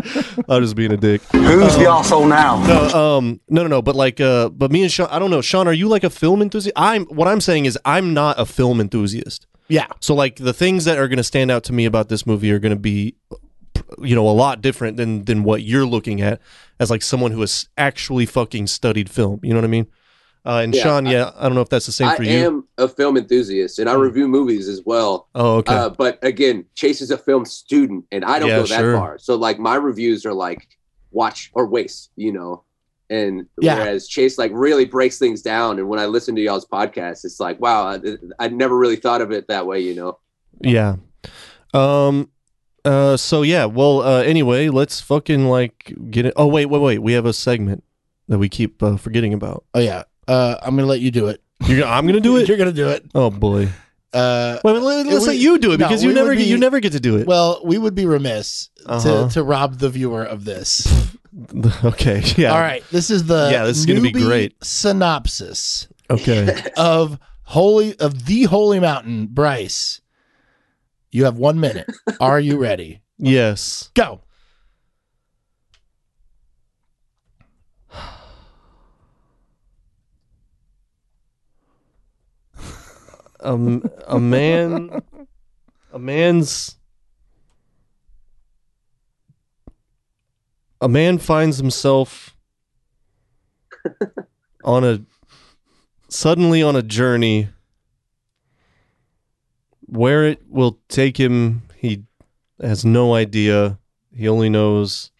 I'm 0.49 0.62
just 0.62 0.76
being 0.76 0.93
a 0.93 0.97
dick. 0.97 1.23
Who's 1.33 1.76
the 1.76 1.87
asshole 1.91 2.26
now? 2.26 2.65
No, 2.67 3.17
um, 3.17 3.41
no, 3.50 3.62
no, 3.62 3.69
no. 3.69 3.83
But 3.83 3.97
like, 3.97 4.19
uh, 4.21 4.49
but 4.49 4.71
me 4.71 4.83
and 4.83 4.91
Sean, 4.91 5.09
I 5.11 5.19
don't 5.19 5.31
know. 5.31 5.43
Sean, 5.43 5.69
are 5.69 5.75
you 5.75 5.88
like 5.88 6.05
a 6.05 6.11
film 6.11 6.41
enthusiast? 6.41 6.73
I'm. 6.76 7.05
What 7.07 7.29
I'm 7.29 7.43
saying 7.43 7.67
is, 7.67 7.79
I'm 7.85 8.15
not 8.15 8.41
a 8.41 8.47
film 8.47 8.81
enthusiast. 8.81 9.47
Yeah. 9.69 9.88
So 10.00 10.15
like 10.15 10.37
the 10.37 10.53
things 10.53 10.85
that 10.85 10.97
are 10.97 11.09
going 11.09 11.17
to 11.17 11.25
stand 11.25 11.50
out 11.50 11.65
to 11.65 11.73
me 11.73 11.85
about 11.87 12.09
this 12.09 12.25
movie 12.26 12.53
are 12.53 12.59
going 12.59 12.75
to 12.75 12.81
be 12.81 13.17
you 14.02 14.14
know 14.14 14.28
a 14.28 14.30
lot 14.33 14.61
different 14.61 14.97
than 14.97 15.25
than 15.25 15.42
what 15.45 15.62
you're 15.62 15.87
looking 15.87 16.21
at 16.21 16.40
as 16.80 16.90
like 16.90 17.02
someone 17.02 17.30
who 17.33 17.40
has 17.40 17.68
actually 17.76 18.26
fucking 18.26 18.66
studied 18.66 19.09
film, 19.11 19.40
you 19.42 19.50
know 19.50 19.59
what 19.59 19.64
I 19.64 19.68
mean? 19.68 19.87
Uh, 20.45 20.61
and 20.62 20.75
Yeah, 20.75 20.85
Sean, 20.85 21.06
yeah, 21.06 21.33
I 21.37 21.45
don't 21.45 21.54
know 21.54 21.61
if 21.61 21.68
that's 21.68 21.87
the 21.87 21.92
same 21.92 22.09
I 22.09 22.16
for 22.16 22.23
you. 22.23 22.30
I 22.30 22.33
am 22.45 22.68
a 22.78 22.87
film 22.88 23.16
enthusiast 23.16 23.78
and 23.80 23.88
I 23.90 23.95
Hmm. 23.95 24.02
review 24.02 24.28
movies 24.28 24.68
as 24.68 24.83
well. 24.85 25.28
oh, 25.35 25.56
okay. 25.56 25.75
Uh, 25.75 25.88
but 25.88 26.18
again, 26.23 26.66
Chase 26.76 27.00
is 27.00 27.11
a 27.11 27.18
film 27.18 27.45
student 27.45 28.04
and 28.12 28.25
I 28.25 28.38
don't 28.38 28.50
Yeah, 28.50 28.56
go 28.59 28.66
that 28.66 28.78
sure. 28.78 28.97
far. 28.97 29.18
So 29.18 29.35
like 29.35 29.59
my 29.59 29.75
reviews 29.75 30.25
are 30.25 30.33
like 30.35 30.68
watch 31.11 31.50
or 31.54 31.66
waste, 31.66 32.11
you 32.16 32.33
know. 32.33 32.62
And 33.11 33.47
Yeah. 33.61 33.76
whereas 33.76 34.06
Chase 34.09 34.38
like 34.38 34.50
really 34.54 34.85
breaks 34.85 35.18
things 35.18 35.40
down, 35.42 35.78
and 35.78 35.88
when 35.88 36.00
I 36.00 36.06
listen 36.06 36.35
to 36.37 36.40
y'all's 36.42 36.66
podcast, 36.66 37.25
it's 37.25 37.38
like, 37.38 37.61
wow, 37.61 37.87
I, 37.87 38.00
I 38.40 38.49
never 38.49 38.76
really 38.76 38.97
thought 38.97 39.21
of 39.21 39.30
it 39.30 39.47
that 39.49 39.64
way, 39.66 39.80
you 39.80 39.95
know. 39.95 40.18
yeah. 40.61 40.97
Um 41.73 42.30
uh 42.87 43.16
so 43.16 43.43
yeah, 43.43 43.64
well 43.66 44.00
uh 44.00 44.23
anyway, 44.23 44.69
let's 44.69 45.00
fucking 45.00 45.47
like 45.47 45.95
get 46.11 46.25
it. 46.26 46.33
Oh 46.37 46.47
wait, 46.47 46.66
wait, 46.66 46.81
wait. 46.81 46.99
We 47.00 47.12
have 47.12 47.26
a 47.26 47.33
segment 47.33 47.85
that 48.28 48.38
we 48.38 48.49
keep 48.49 48.83
uh, 48.83 48.97
forgetting 48.97 49.35
about. 49.35 49.64
Oh 49.75 49.81
yeah. 49.81 50.05
Uh, 50.28 50.57
I'm 50.62 50.75
gonna 50.76 50.88
let 50.88 51.00
you 51.00 51.11
do 51.11 51.28
it. 51.28 51.43
You're, 51.66 51.81
gonna- 51.81 51.93
I'm 51.93 52.05
going 52.05 52.14
to 52.16 52.21
do 52.21 52.37
it. 52.38 52.49
You're 52.49 52.57
gonna 52.59 52.73
do 52.73 52.88
it. 52.88 53.05
Oh 53.14 53.31
boy. 53.31 53.69
Uh, 54.12 54.59
Wait, 54.64 54.73
let, 54.81 55.07
us 55.09 55.26
let 55.26 55.37
you 55.37 55.59
do 55.59 55.73
it 55.73 55.78
no, 55.81 55.87
because 55.87 56.02
you 56.02 56.12
never 56.12 56.35
get, 56.35 56.47
you 56.47 56.57
never 56.57 56.81
get 56.81 56.93
to 56.93 57.00
do 57.00 57.16
it. 57.19 57.26
well, 57.26 57.61
we 57.64 57.76
would 57.76 57.95
be 57.95 58.07
remiss 58.07 58.71
Uh-huh. 58.87 59.28
to 59.28 59.35
to 59.35 59.43
rob 59.43 59.78
the 59.78 59.88
viewer 59.90 60.23
of 60.25 60.45
this. 60.45 60.87
okay. 61.85 62.23
Yeah. 62.37 62.52
All 62.52 62.61
right, 62.61 62.83
this 62.90 63.11
is 63.11 63.25
the 63.26 63.49
Yeah, 63.52 63.64
this 63.66 63.76
is 63.78 63.87
gonna 63.87 64.00
be 64.00 64.12
great. 64.12 64.55
synopsis 64.64 65.88
Okay. 66.11 66.57
of 66.76 67.19
holy 67.43 67.97
of 67.99 68.26
the 68.26 68.45
holy 68.45 68.81
mountain. 68.81 69.26
Bryce, 69.26 70.00
you 71.16 71.25
have 71.25 71.38
one 71.38 71.58
minute. 71.58 71.90
Are 72.20 72.38
you 72.38 72.58
ready? 72.58 73.00
yes. 73.18 73.90
Go. 73.94 74.20
um, 83.40 83.82
a 84.06 84.20
man 84.20 85.02
a 85.92 85.99
man's 85.99 86.76
a 90.82 90.88
man 90.88 91.16
finds 91.16 91.56
himself 91.56 92.37
on 94.64 94.85
a 94.85 95.00
suddenly 96.08 96.62
on 96.62 96.76
a 96.76 96.82
journey 96.82 97.49
where 99.87 100.25
it 100.26 100.43
will 100.49 100.78
take 100.88 101.16
him 101.16 101.62
he 101.76 102.05
has 102.61 102.85
no 102.85 103.14
idea. 103.14 103.78
He 104.14 104.28
only 104.28 104.49
knows 104.49 105.11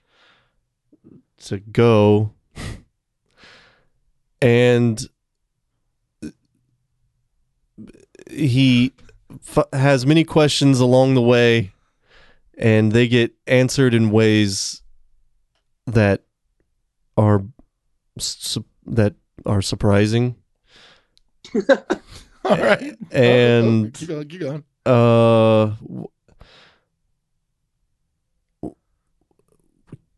to 1.44 1.58
go. 1.58 2.32
And 4.42 5.00
he 8.30 8.92
f- 9.56 9.73
has 9.73 10.04
many 10.04 10.25
questions 10.25 10.78
along 10.78 11.14
the 11.14 11.23
way 11.23 11.73
and 12.58 12.92
they 12.92 13.08
get 13.08 13.32
answered 13.46 13.94
in 13.94 14.11
ways 14.11 14.82
that 15.87 16.22
are 17.16 17.44
su- 18.18 18.64
that 18.85 19.14
are 19.46 19.62
surprising 19.62 20.37
All 22.50 22.56
right. 22.56 22.96
And- 23.12 23.92
keep 23.94 24.09
going. 24.09 24.28
Keep 24.28 24.40
going. 24.40 24.64
uh 24.85 25.74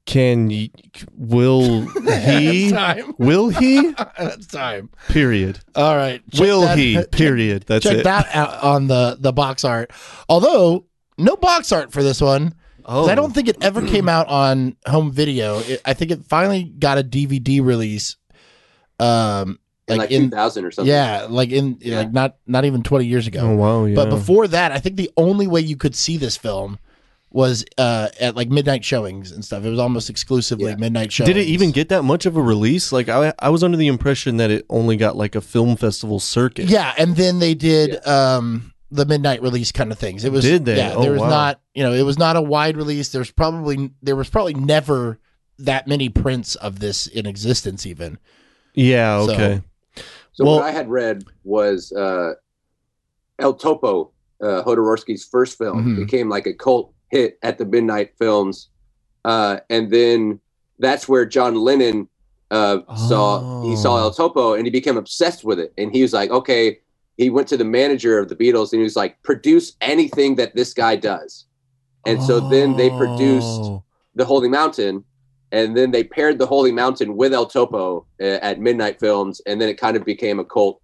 can 0.06 0.48
y- 0.48 0.70
will 1.16 1.82
he 2.30 2.70
time. 2.70 3.14
will 3.18 3.50
he 3.50 3.92
That's 4.16 4.46
time. 4.46 4.88
period 5.08 5.60
All 5.74 5.96
right. 5.96 6.22
Check 6.30 6.40
will 6.40 6.62
that- 6.62 6.78
he 6.78 6.94
check- 6.94 7.10
period 7.10 7.64
that's 7.66 7.84
check 7.84 7.98
it 7.98 8.04
that 8.04 8.34
out 8.34 8.62
on 8.62 8.86
the 8.86 9.16
the 9.20 9.32
box 9.32 9.64
art. 9.64 9.90
Although 10.28 10.86
no 11.18 11.36
box 11.36 11.72
art 11.72 11.92
for 11.92 12.02
this 12.02 12.20
one. 12.22 12.54
oh 12.86 13.08
I 13.08 13.14
don't 13.14 13.34
think 13.34 13.48
it 13.48 13.62
ever 13.62 13.82
came 13.86 14.08
out 14.16 14.28
on 14.28 14.76
home 14.86 15.12
video. 15.12 15.58
It, 15.60 15.82
I 15.84 15.92
think 15.92 16.10
it 16.10 16.24
finally 16.24 16.64
got 16.64 16.96
a 16.98 17.02
DVD 17.04 17.62
release. 17.62 18.16
Um, 18.98 19.58
like 19.88 19.98
like, 19.98 20.10
in 20.10 20.24
2000 20.30 20.64
or 20.64 20.70
something. 20.70 20.90
yeah, 20.92 21.26
like 21.28 21.50
in 21.50 21.78
Yeah. 21.80 21.98
like 21.98 22.12
not 22.12 22.36
not 22.46 22.64
even 22.64 22.82
twenty 22.82 23.06
years 23.06 23.26
ago. 23.26 23.40
oh 23.40 23.54
wow 23.56 23.84
yeah 23.84 23.94
But 23.94 24.10
before 24.10 24.46
that, 24.48 24.72
I 24.72 24.78
think 24.78 24.96
the 24.96 25.10
only 25.16 25.46
way 25.46 25.60
you 25.60 25.76
could 25.76 25.94
see 25.94 26.16
this 26.16 26.36
film 26.36 26.78
was 27.30 27.62
uh, 27.76 28.08
at 28.18 28.34
like 28.36 28.48
midnight 28.48 28.82
showings 28.84 29.32
and 29.32 29.44
stuff. 29.44 29.62
It 29.62 29.68
was 29.68 29.78
almost 29.78 30.08
exclusively 30.08 30.70
Yeah. 30.70 30.76
midnight 30.76 31.12
showings. 31.12 31.34
Did 31.34 31.36
it 31.42 31.46
even 31.48 31.72
get 31.72 31.90
that 31.90 32.02
much 32.02 32.24
of 32.24 32.36
a 32.38 32.42
release? 32.42 32.90
Like 32.90 33.08
I, 33.10 33.34
I 33.38 33.50
was 33.50 33.62
under 33.62 33.76
the 33.76 33.86
impression 33.88 34.38
that 34.38 34.50
it 34.50 34.64
only 34.70 34.96
got 34.96 35.14
like 35.16 35.34
a 35.34 35.40
film 35.42 35.76
festival 35.76 36.20
circuit. 36.20 36.70
Yeah, 36.70 36.94
and 36.96 37.16
then 37.16 37.38
they 37.38 37.54
did 37.54 38.04
um 38.06 38.72
the 38.90 39.04
midnight 39.04 39.42
release 39.42 39.70
kind 39.72 39.92
of 39.92 39.98
things. 39.98 40.24
It 40.24 40.32
was 40.32 40.42
Did 40.44 40.64
they? 40.64 40.78
Yeah, 40.78 40.94
Oh, 40.94 41.02
there 41.02 41.12
was 41.12 41.20
wow. 41.20 41.28
not 41.28 41.60
you 41.74 41.82
know 41.82 41.92
it 41.92 42.02
was 42.04 42.18
not 42.18 42.36
a 42.36 42.42
wide 42.42 42.78
release. 42.78 43.10
There's 43.10 43.30
probably 43.30 43.90
there 44.02 44.16
was 44.16 44.30
probably 44.30 44.54
never 44.54 45.18
that 45.58 45.86
many 45.86 46.08
prints 46.08 46.54
of 46.54 46.78
this 46.78 47.06
in 47.06 47.26
existence 47.26 47.84
even. 47.84 48.16
Yeah. 48.74 49.16
Okay. 49.18 49.56
So 49.56 49.62
Well- 50.44 50.56
what 50.56 50.64
I 50.64 50.70
had 50.70 50.88
read 50.88 51.24
was 51.44 51.92
uh, 51.92 52.34
El 53.38 53.54
Topo, 53.54 54.10
uh, 54.42 54.62
Jodorowsky's 54.64 55.24
first 55.24 55.58
film, 55.58 55.84
Mhm. 55.84 55.96
became 55.96 56.28
like 56.28 56.46
a 56.46 56.52
cult 56.52 56.92
hit 57.10 57.38
at 57.42 57.58
the 57.58 57.64
Midnight 57.64 58.12
Films, 58.18 58.68
uh, 59.24 59.58
and 59.70 59.90
then 59.90 60.40
that's 60.78 61.08
where 61.08 61.24
John 61.26 61.54
Lennon 61.56 62.08
uh, 62.50 62.78
saw 62.96 63.62
he 63.62 63.76
saw 63.76 63.94
Oh. 63.96 64.04
El 64.04 64.10
Topo 64.12 64.54
and 64.54 64.64
he 64.66 64.70
became 64.70 64.96
obsessed 64.96 65.44
with 65.44 65.58
it, 65.60 65.72
and 65.76 65.92
he 65.92 66.02
was 66.02 66.12
like, 66.12 66.30
okay. 66.30 66.78
He 67.18 67.30
went 67.30 67.48
to 67.48 67.56
the 67.56 67.64
manager 67.64 68.20
of 68.20 68.28
the 68.28 68.36
Beatles 68.36 68.72
and 68.72 68.78
he 68.78 68.84
was 68.84 68.94
like, 68.94 69.20
produce 69.24 69.72
anything 69.80 70.36
that 70.36 70.54
this 70.54 70.72
guy 70.72 70.94
does. 70.94 71.46
And 72.06 72.22
so 72.22 72.38
then 72.48 72.76
they 72.76 72.90
produced 72.90 73.60
Oh. 73.64 73.82
the 74.14 74.24
Holy 74.24 74.48
Mountain, 74.48 75.02
and 75.52 75.76
then 75.76 75.90
they 75.90 76.04
paired 76.04 76.38
the 76.38 76.46
Holy 76.46 76.72
Mountain 76.72 77.16
with 77.16 77.32
El 77.32 77.46
Topo 77.46 78.06
uh, 78.20 78.24
at 78.24 78.60
Midnight 78.60 79.00
Films, 79.00 79.40
and 79.46 79.60
then 79.60 79.68
it 79.68 79.78
kind 79.78 79.96
of 79.96 80.04
became 80.04 80.38
a 80.38 80.44
cult 80.44 80.80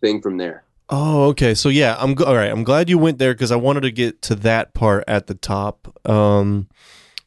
thing 0.00 0.20
from 0.20 0.36
there. 0.36 0.64
Oh, 0.88 1.24
okay. 1.28 1.54
So 1.54 1.68
yeah, 1.68 1.96
I'm 1.98 2.14
all 2.24 2.36
right. 2.36 2.50
I'm 2.50 2.64
glad 2.64 2.88
you 2.88 2.98
went 2.98 3.18
there 3.18 3.34
because 3.34 3.50
I 3.50 3.56
wanted 3.56 3.80
to 3.80 3.90
get 3.90 4.22
to 4.22 4.34
that 4.36 4.72
part 4.74 5.04
at 5.08 5.26
the 5.26 5.34
top. 5.34 5.98
Um, 6.08 6.68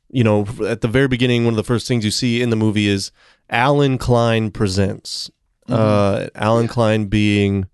you 0.10 0.24
know, 0.24 0.48
at 0.66 0.82
the 0.82 0.88
very 0.88 1.08
beginning, 1.08 1.44
one 1.44 1.54
of 1.54 1.58
the 1.58 1.64
first 1.64 1.88
things 1.88 2.06
you 2.06 2.12
see 2.12 2.42
in 2.42 2.50
the 2.50 2.56
movie 2.56 2.88
is 2.88 3.12
Allen 3.50 3.98
Klein 3.98 4.52
presents. 4.52 5.30
Uh, 5.68 6.30
Allen 6.34 6.68
Klein 6.68 7.06
being 7.06 7.68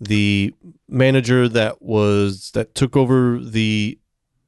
the 0.00 0.52
manager 0.88 1.48
that 1.48 1.80
was 1.82 2.50
that 2.52 2.74
took 2.74 2.96
over 2.96 3.38
the 3.38 3.98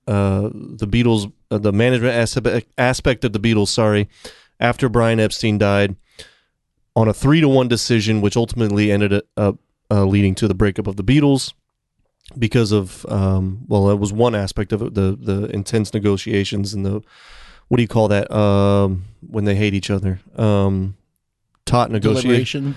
uh 0.06 0.50
the 0.52 0.86
Beatles 0.86 1.32
uh, 1.50 1.58
the 1.58 1.72
management 1.72 2.14
aspect 2.14 2.68
aspect 2.78 3.24
of 3.24 3.32
the 3.32 3.40
Beatles. 3.40 3.68
Sorry, 3.68 4.08
after 4.58 4.88
Brian 4.88 5.20
Epstein 5.20 5.58
died, 5.58 5.96
on 6.96 7.08
a 7.08 7.14
three 7.14 7.40
to 7.40 7.48
one 7.48 7.68
decision, 7.68 8.20
which 8.20 8.36
ultimately 8.36 8.90
ended 8.92 9.22
up 9.36 9.58
uh, 9.90 10.04
leading 10.04 10.34
to 10.36 10.48
the 10.48 10.54
breakup 10.54 10.86
of 10.86 10.96
the 10.96 11.04
Beatles 11.04 11.52
because 12.38 12.72
of 12.72 13.04
um, 13.06 13.64
well, 13.66 13.86
that 13.86 13.96
was 13.96 14.12
one 14.12 14.34
aspect 14.34 14.72
of 14.72 14.82
it, 14.82 14.94
the 14.94 15.16
the 15.20 15.46
intense 15.54 15.92
negotiations 15.92 16.74
and 16.74 16.84
the 16.86 17.02
what 17.68 17.76
do 17.76 17.82
you 17.82 17.88
call 17.88 18.08
that 18.08 18.30
um, 18.30 19.04
when 19.20 19.44
they 19.44 19.54
hate 19.54 19.74
each 19.74 19.90
other 19.90 20.20
um, 20.36 20.96
taut 21.64 21.90
negotiation 21.90 22.74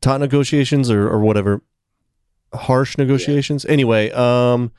taut 0.00 0.20
negotiations 0.20 0.90
or 0.90 1.08
or 1.08 1.20
whatever. 1.20 1.62
Harsh 2.54 2.96
negotiations? 2.96 3.66
Anyway 3.66 4.10
um 4.12 4.72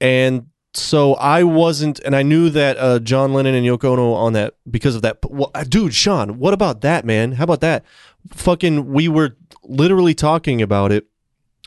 and 0.00 0.49
so 0.74 1.14
I 1.14 1.42
wasn't, 1.42 1.98
and 2.00 2.14
I 2.14 2.22
knew 2.22 2.48
that 2.50 2.76
uh, 2.78 2.98
John 3.00 3.32
Lennon 3.32 3.54
and 3.54 3.66
Yoko 3.66 3.92
Ono 3.92 4.12
on 4.12 4.34
that 4.34 4.54
because 4.70 4.94
of 4.94 5.02
that. 5.02 5.18
Well, 5.28 5.50
uh, 5.54 5.64
dude, 5.64 5.94
Sean, 5.94 6.38
what 6.38 6.54
about 6.54 6.80
that, 6.82 7.04
man? 7.04 7.32
How 7.32 7.44
about 7.44 7.60
that? 7.60 7.84
Fucking, 8.28 8.92
we 8.92 9.08
were 9.08 9.36
literally 9.64 10.14
talking 10.14 10.62
about 10.62 10.92
it, 10.92 11.06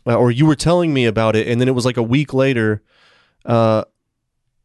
uh, 0.07 0.15
or 0.15 0.31
you 0.31 0.45
were 0.45 0.55
telling 0.55 0.93
me 0.93 1.05
about 1.05 1.35
it, 1.35 1.47
and 1.47 1.59
then 1.59 1.67
it 1.67 1.75
was 1.75 1.85
like 1.85 1.97
a 1.97 2.03
week 2.03 2.33
later, 2.33 2.81
uh, 3.45 3.83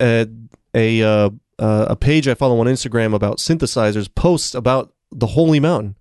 a 0.01 0.29
a, 0.75 1.03
uh, 1.03 1.31
uh, 1.59 1.87
a 1.89 1.97
page 1.97 2.29
I 2.29 2.35
follow 2.35 2.61
on 2.61 2.67
Instagram 2.67 3.15
about 3.15 3.39
synthesizers 3.39 4.15
posts 4.15 4.55
about 4.55 4.93
the 5.11 5.29
Holy 5.29 5.59
Mountain. 5.59 5.97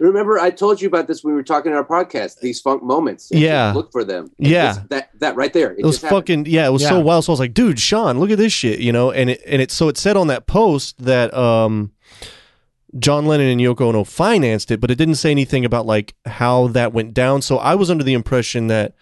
Remember, 0.00 0.38
I 0.38 0.50
told 0.50 0.80
you 0.80 0.88
about 0.88 1.06
this 1.08 1.24
when 1.24 1.32
we 1.34 1.36
were 1.36 1.42
talking 1.44 1.72
in 1.72 1.76
our 1.76 1.84
podcast. 1.84 2.40
These 2.40 2.60
funk 2.60 2.82
moments. 2.82 3.30
And 3.30 3.40
Yeah. 3.40 3.72
look 3.74 3.90
for 3.90 4.04
them. 4.04 4.30
Yeah. 4.38 4.70
It's 4.76 4.78
that 4.90 5.10
that 5.20 5.36
right 5.36 5.52
there. 5.52 5.72
It 5.72 5.84
was 5.84 5.96
just 5.96 6.02
happened. 6.04 6.20
fucking 6.20 6.46
yeah. 6.46 6.66
It 6.66 6.70
was 6.70 6.86
so 6.86 7.00
wild. 7.00 7.24
So 7.24 7.32
I 7.32 7.34
was 7.34 7.40
like, 7.40 7.54
dude, 7.54 7.78
Sean, 7.80 8.18
look 8.20 8.30
at 8.30 8.38
this 8.38 8.52
shit, 8.52 8.78
you 8.80 8.92
know. 8.92 9.10
And 9.10 9.30
it 9.30 9.42
and 9.46 9.60
it 9.60 9.70
so 9.70 9.88
it 9.88 9.96
said 9.98 10.16
on 10.16 10.28
that 10.28 10.46
post 10.46 10.98
that 11.04 11.34
um, 11.34 11.90
John 12.98 13.26
Lennon 13.26 13.48
and 13.48 13.60
Yoko 13.60 13.82
Ono 13.82 14.04
financed 14.04 14.70
it, 14.70 14.80
but 14.80 14.90
it 14.90 14.94
didn't 14.96 15.16
say 15.16 15.30
anything 15.30 15.64
about 15.64 15.84
like 15.86 16.14
how 16.26 16.68
that 16.68 16.92
went 16.92 17.12
down. 17.12 17.42
So 17.42 17.58
I 17.58 17.74
was 17.74 17.90
under 17.90 18.04
the 18.04 18.14
impression 18.14 18.68
that 18.68 18.94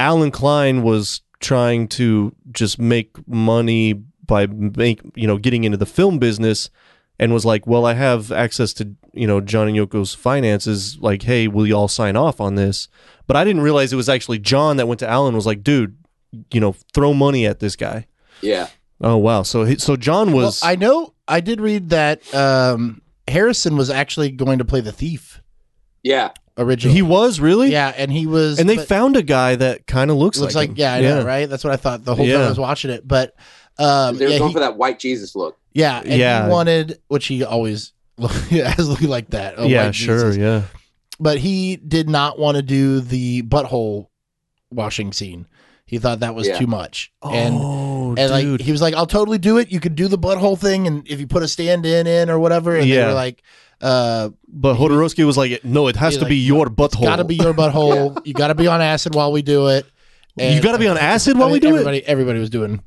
Allen 0.00 0.30
Klein 0.30 0.82
was 0.82 1.20
trying 1.40 1.88
to 1.88 2.34
just 2.52 2.78
make 2.78 3.10
money 3.26 3.94
by 4.24 4.46
make 4.46 5.00
you 5.16 5.26
know 5.26 5.36
getting 5.36 5.64
into 5.64 5.76
the 5.76 5.86
film 5.86 6.18
business 6.18 6.70
and 7.18 7.32
was 7.32 7.44
like, 7.44 7.66
well, 7.66 7.84
I 7.84 7.94
have 7.94 8.32
access 8.32 8.72
to 8.74 8.94
you 9.12 9.26
know 9.26 9.40
John 9.40 9.68
and 9.68 9.76
Yoko's 9.76 10.14
finances. 10.14 10.98
Like, 11.00 11.22
hey, 11.22 11.48
will 11.48 11.66
you 11.66 11.74
all 11.76 11.88
sign 11.88 12.16
off 12.16 12.40
on 12.40 12.54
this? 12.54 12.88
But 13.26 13.36
I 13.36 13.44
didn't 13.44 13.62
realize 13.62 13.92
it 13.92 13.96
was 13.96 14.08
actually 14.08 14.38
John 14.40 14.76
that 14.78 14.86
went 14.88 15.00
to 15.00 15.08
Allen 15.08 15.28
and 15.28 15.36
was 15.36 15.46
like, 15.46 15.62
dude, 15.62 15.96
you 16.52 16.60
know, 16.60 16.74
throw 16.94 17.14
money 17.14 17.46
at 17.46 17.60
this 17.60 17.76
guy. 17.76 18.06
Yeah. 18.40 18.68
Oh 19.00 19.16
wow, 19.16 19.42
so 19.42 19.64
he, 19.64 19.78
so 19.78 19.96
John 19.96 20.32
Well, 20.32 20.46
was 20.46 20.62
I 20.62 20.76
know 20.76 21.14
I 21.26 21.40
did 21.40 21.60
read 21.60 21.90
that 21.90 22.32
um, 22.34 23.02
Harrison 23.28 23.76
was 23.76 23.90
actually 23.90 24.30
going 24.30 24.58
to 24.58 24.64
play 24.64 24.80
the 24.80 24.92
thief 24.92 25.42
Yeah. 26.04 26.30
originally. 26.56 26.94
he 26.94 27.02
was 27.02 27.40
really 27.40 27.72
yeah, 27.72 27.92
and 27.96 28.12
he 28.12 28.26
was, 28.26 28.58
and 28.60 28.68
they 28.68 28.76
but- 28.76 28.86
found 28.88 29.16
a 29.16 29.22
guy 29.22 29.56
that 29.56 29.86
kind 29.88 30.10
of 30.10 30.16
looks, 30.18 30.38
looks 30.38 30.54
like, 30.54 30.68
like, 30.68 30.78
him. 30.78 30.80
yeah, 30.80 30.94
I 30.94 31.00
know, 31.00 31.24
right? 31.24 31.48
That's 31.48 31.64
what 31.64 31.72
I 31.72 31.76
thought 31.76 32.04
the 32.04 32.14
whole 32.14 32.26
time 32.26 32.42
I 32.42 32.48
was 32.48 32.58
watching 32.60 32.90
it. 32.92 33.06
But 33.06 33.34
um, 33.78 34.18
They 34.18 34.26
were 34.26 34.30
yeah, 34.32 34.38
going 34.38 34.50
he, 34.50 34.54
for 34.54 34.60
that 34.60 34.76
white 34.76 34.98
Jesus 35.00 35.34
look. 35.34 35.58
yeah, 35.72 35.98
and 36.00 36.12
Yeah. 36.20 36.44
he 36.44 36.50
wanted, 36.50 37.00
which 37.08 37.26
he 37.26 37.42
always 37.42 37.92
has 38.50 38.88
looking 38.88 39.08
like 39.08 39.30
that. 39.30 39.54
a 39.58 39.66
yeah, 39.66 39.86
white 39.86 39.94
sure, 39.94 40.16
Jesus. 40.32 40.36
yeah. 40.36 40.62
But 41.20 41.38
he 41.38 41.76
did 41.76 42.08
not 42.08 42.38
want 42.38 42.56
to 42.56 42.62
do 42.62 43.00
the 43.00 43.42
butthole 43.42 44.08
washing 44.70 45.12
scene. 45.12 45.46
He 45.86 45.98
thought 45.98 46.20
that 46.20 46.34
was 46.34 46.46
Yeah. 46.48 46.58
too 46.58 46.66
much, 46.66 47.12
and 47.22 47.54
oh, 47.58 48.14
and 48.16 48.30
like 48.30 48.44
dude. 48.44 48.60
he 48.62 48.72
was 48.72 48.80
like, 48.80 48.94
"I'll 48.94 49.06
totally 49.06 49.36
do 49.38 49.58
it. 49.58 49.70
You 49.70 49.78
could 49.78 49.94
do 49.94 50.08
the 50.08 50.18
butthole 50.18 50.58
thing, 50.58 50.86
and 50.86 51.06
if 51.06 51.20
you 51.20 51.26
put 51.26 51.42
a 51.42 51.48
stand 51.48 51.84
in 51.84 52.06
in 52.06 52.30
or 52.30 52.38
whatever." 52.38 52.74
And 52.74 52.84
they 52.84 52.94
Yeah. 52.94 53.08
were 53.08 53.12
like, 53.14 53.42
"Uh, 53.80 54.30
but 54.48 54.76
Jodorowsky 54.76 55.24
was 55.26 55.36
like, 55.36 55.62
no, 55.64 55.88
it 55.88 55.96
has 55.96 56.14
He's 56.14 56.22
to 56.22 56.28
be 56.28 56.36
your 56.36 56.66
butthole. 56.80 57.02
got 57.04 57.16
to 57.16 57.24
be 57.24 57.34
your 57.34 57.52
butthole. 57.52 58.18
You 58.24 58.32
got 58.32 58.48
to 58.48 58.54
be 58.54 58.66
on 58.68 58.80
acid 58.80 59.14
while 59.14 59.32
we 59.32 59.42
do 59.42 59.66
it. 59.68 59.84
you 60.38 60.62
got 60.62 60.72
to 60.72 60.78
be 60.78 60.88
on 60.88 60.96
acid 60.96 61.36
I 61.36 61.40
while 61.40 61.48
mean, 61.48 61.52
we 61.54 61.60
do 61.60 61.68
it. 61.68 61.70
everybody, 61.72 62.06
Everybody 62.06 62.38
was 62.40 62.48
doing. 62.50 62.80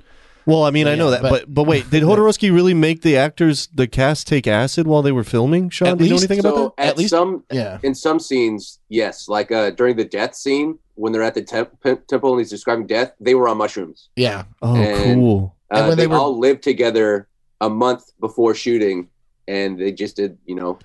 Well, 0.45 0.63
I 0.63 0.71
mean, 0.71 0.87
I 0.87 0.95
know 0.95 1.09
that, 1.11 1.21
but- 1.21 1.31
but 1.31 1.53
but, 1.53 1.63
wait, 1.63 1.89
did 1.89 2.03
Jodorowsky 2.09 2.53
really 2.53 2.73
make 2.73 3.01
the 3.01 3.17
actors, 3.17 3.67
the 3.73 3.87
cast, 3.87 4.27
take 4.27 4.45
acid 4.47 4.85
while 4.87 5.01
they 5.01 5.11
were 5.11 5.23
filming? 5.23 5.69
Sean, 5.69 5.87
At 5.89 5.97
do 5.97 6.03
you 6.03 6.09
know 6.11 6.15
least- 6.17 6.29
anything 6.29 6.45
about 6.45 6.75
that? 6.77 6.83
at, 6.83 6.89
At 6.89 6.97
least- 6.97 7.09
some 7.09 7.43
Yeah, 7.51 7.79
in 7.83 7.95
some 7.95 8.19
scenes, 8.19 8.79
yes, 8.89 9.27
like 9.27 9.51
uh, 9.51 9.71
during 9.71 9.95
the 9.95 10.05
death 10.05 10.35
scene 10.35 10.77
when 10.95 11.11
they're 11.11 11.23
at 11.23 11.33
the 11.33 11.41
temp- 11.41 11.71
temple 12.07 12.31
and 12.31 12.39
he's 12.39 12.49
describing 12.49 12.87
death, 12.87 13.13
they 13.19 13.35
were 13.35 13.47
on 13.49 13.57
mushrooms. 13.57 14.09
yeah. 14.15 14.43
Oh, 14.61 14.75
and- 14.75 15.15
cool. 15.19 15.55
And 15.71 15.79
Uh, 15.79 15.87
when 15.87 15.97
they 15.97 16.03
they 16.03 16.07
were- 16.07 16.15
all 16.17 16.37
lived 16.37 16.61
together 16.63 17.27
a 17.59 17.69
month 17.69 18.03
before 18.19 18.53
shooting, 18.53 19.07
and 19.47 19.79
they 19.79 19.91
just 19.91 20.15
did, 20.15 20.37
you 20.45 20.55
know, 20.55 20.77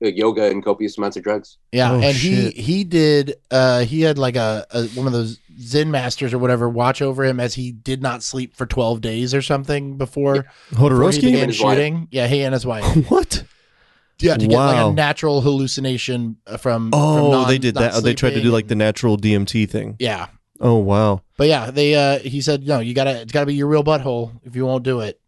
yoga 0.00 0.44
and 0.50 0.64
copious 0.64 0.96
amounts 0.98 1.16
of 1.16 1.22
drugs. 1.22 1.58
Yeah, 1.72 1.92
Oh, 1.92 2.00
and 2.00 2.14
shit. 2.16 2.54
he 2.54 2.62
he 2.62 2.84
did. 2.84 3.34
Uh, 3.50 3.80
he 3.84 4.02
had 4.02 4.18
like 4.18 4.36
a, 4.36 4.66
a 4.70 4.84
one 4.88 5.06
of 5.06 5.12
those 5.12 5.38
Zen 5.60 5.90
masters 5.90 6.34
or 6.34 6.38
whatever 6.38 6.68
watch 6.68 7.00
over 7.00 7.24
him 7.24 7.40
as 7.40 7.54
he 7.54 7.72
did 7.72 8.02
not 8.02 8.22
sleep 8.22 8.54
for 8.54 8.66
twelve 8.66 9.00
days 9.00 9.32
or 9.34 9.40
something 9.42 9.96
before, 9.96 10.44
before 10.70 10.90
Jodorowsky? 10.90 11.20
began 11.22 11.40
And 11.44 11.50
his 11.52 11.60
wife. 11.62 11.76
shooting. 11.78 12.08
Yeah, 12.10 12.26
he 12.26 12.42
and 12.42 12.52
his 12.52 12.66
wife. 12.66 12.84
what? 13.10 13.44
Yeah, 14.18 14.36
to 14.36 14.46
get 14.46 14.56
like 14.56 14.76
Wow. 14.76 14.90
a 14.90 14.92
natural 14.94 15.40
hallucination 15.42 16.36
uh, 16.46 16.56
from. 16.56 16.90
Oh, 16.92 17.16
from 17.16 17.30
non- 17.32 17.48
they 17.48 17.58
did 17.58 17.74
that. 17.74 17.94
not 17.94 18.02
They 18.02 18.14
tried 18.14 18.30
to 18.34 18.42
do 18.42 18.50
like 18.50 18.66
the 18.68 18.74
natural 18.74 19.16
DMT 19.18 19.68
thing. 19.68 19.96
Yeah, 19.98 20.28
Oh, 20.60 20.76
wow. 20.76 21.20
but 21.36 21.48
yeah, 21.48 21.70
they. 21.70 21.94
uh 21.94 22.18
He 22.20 22.40
said, 22.40 22.66
no, 22.66 22.80
you 22.80 22.94
gotta. 22.94 23.20
It's 23.20 23.32
gotta 23.32 23.46
be 23.46 23.54
your 23.54 23.66
real 23.68 23.84
butthole. 23.84 24.32
If 24.44 24.56
you 24.56 24.64
won't 24.64 24.84
do 24.84 25.00
it, 25.00 25.20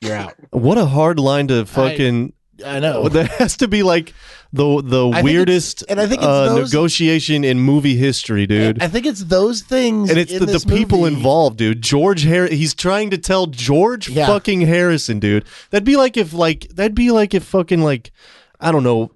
you're 0.00 0.14
out. 0.14 0.34
What 0.50 0.78
a 0.78 0.86
hard 0.86 1.18
line 1.18 1.48
to 1.48 1.66
fucking. 1.66 2.32
I 2.32 2.37
know. 2.58 3.00
Well, 3.02 3.10
that 3.10 3.28
has 3.38 3.56
to 3.58 3.68
be 3.68 3.82
like 3.82 4.14
the 4.52 4.80
the 4.82 5.08
I 5.08 5.22
weirdest 5.22 5.84
and 5.88 6.00
I 6.00 6.06
think 6.06 6.20
it's 6.22 6.26
uh, 6.26 6.54
those- 6.54 6.72
negotiation 6.72 7.44
in 7.44 7.60
movie 7.60 7.96
history, 7.96 8.46
dude. 8.46 8.82
I 8.82 8.88
think 8.88 9.06
it's 9.06 9.24
those 9.24 9.62
things, 9.62 10.10
and 10.10 10.18
it's 10.18 10.32
in 10.32 10.40
the, 10.40 10.46
the 10.46 10.52
this 10.52 10.64
people 10.64 11.00
movie- 11.00 11.14
involved, 11.16 11.58
dude. 11.58 11.82
George 11.82 12.22
Harris. 12.24 12.50
He's 12.52 12.74
trying 12.74 13.10
to 13.10 13.18
tell 13.18 13.46
George 13.46 14.08
Yeah. 14.08 14.26
fucking 14.26 14.62
Harrison, 14.62 15.18
dude. 15.20 15.44
That'd 15.70 15.84
be 15.84 15.96
like 15.96 16.16
if 16.16 16.32
like 16.32 16.68
that'd 16.74 16.94
be 16.94 17.10
like 17.10 17.34
if 17.34 17.44
fucking 17.44 17.82
like 17.82 18.10
I 18.60 18.72
don't 18.72 18.82
know, 18.84 19.12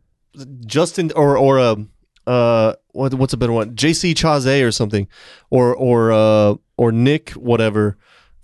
Justin 0.66 1.10
or 1.16 1.36
or 1.36 1.58
uh 1.58 1.76
uh 2.26 2.74
what 2.92 3.14
what's 3.14 3.32
a 3.32 3.36
better 3.36 3.52
one? 3.52 3.74
J.C. 3.74 4.14
Chasez 4.14 4.62
or 4.66 4.70
something, 4.70 5.08
or 5.50 5.74
or 5.74 6.12
uh 6.12 6.54
or 6.76 6.92
Nick 6.92 7.30
whatever 7.30 7.96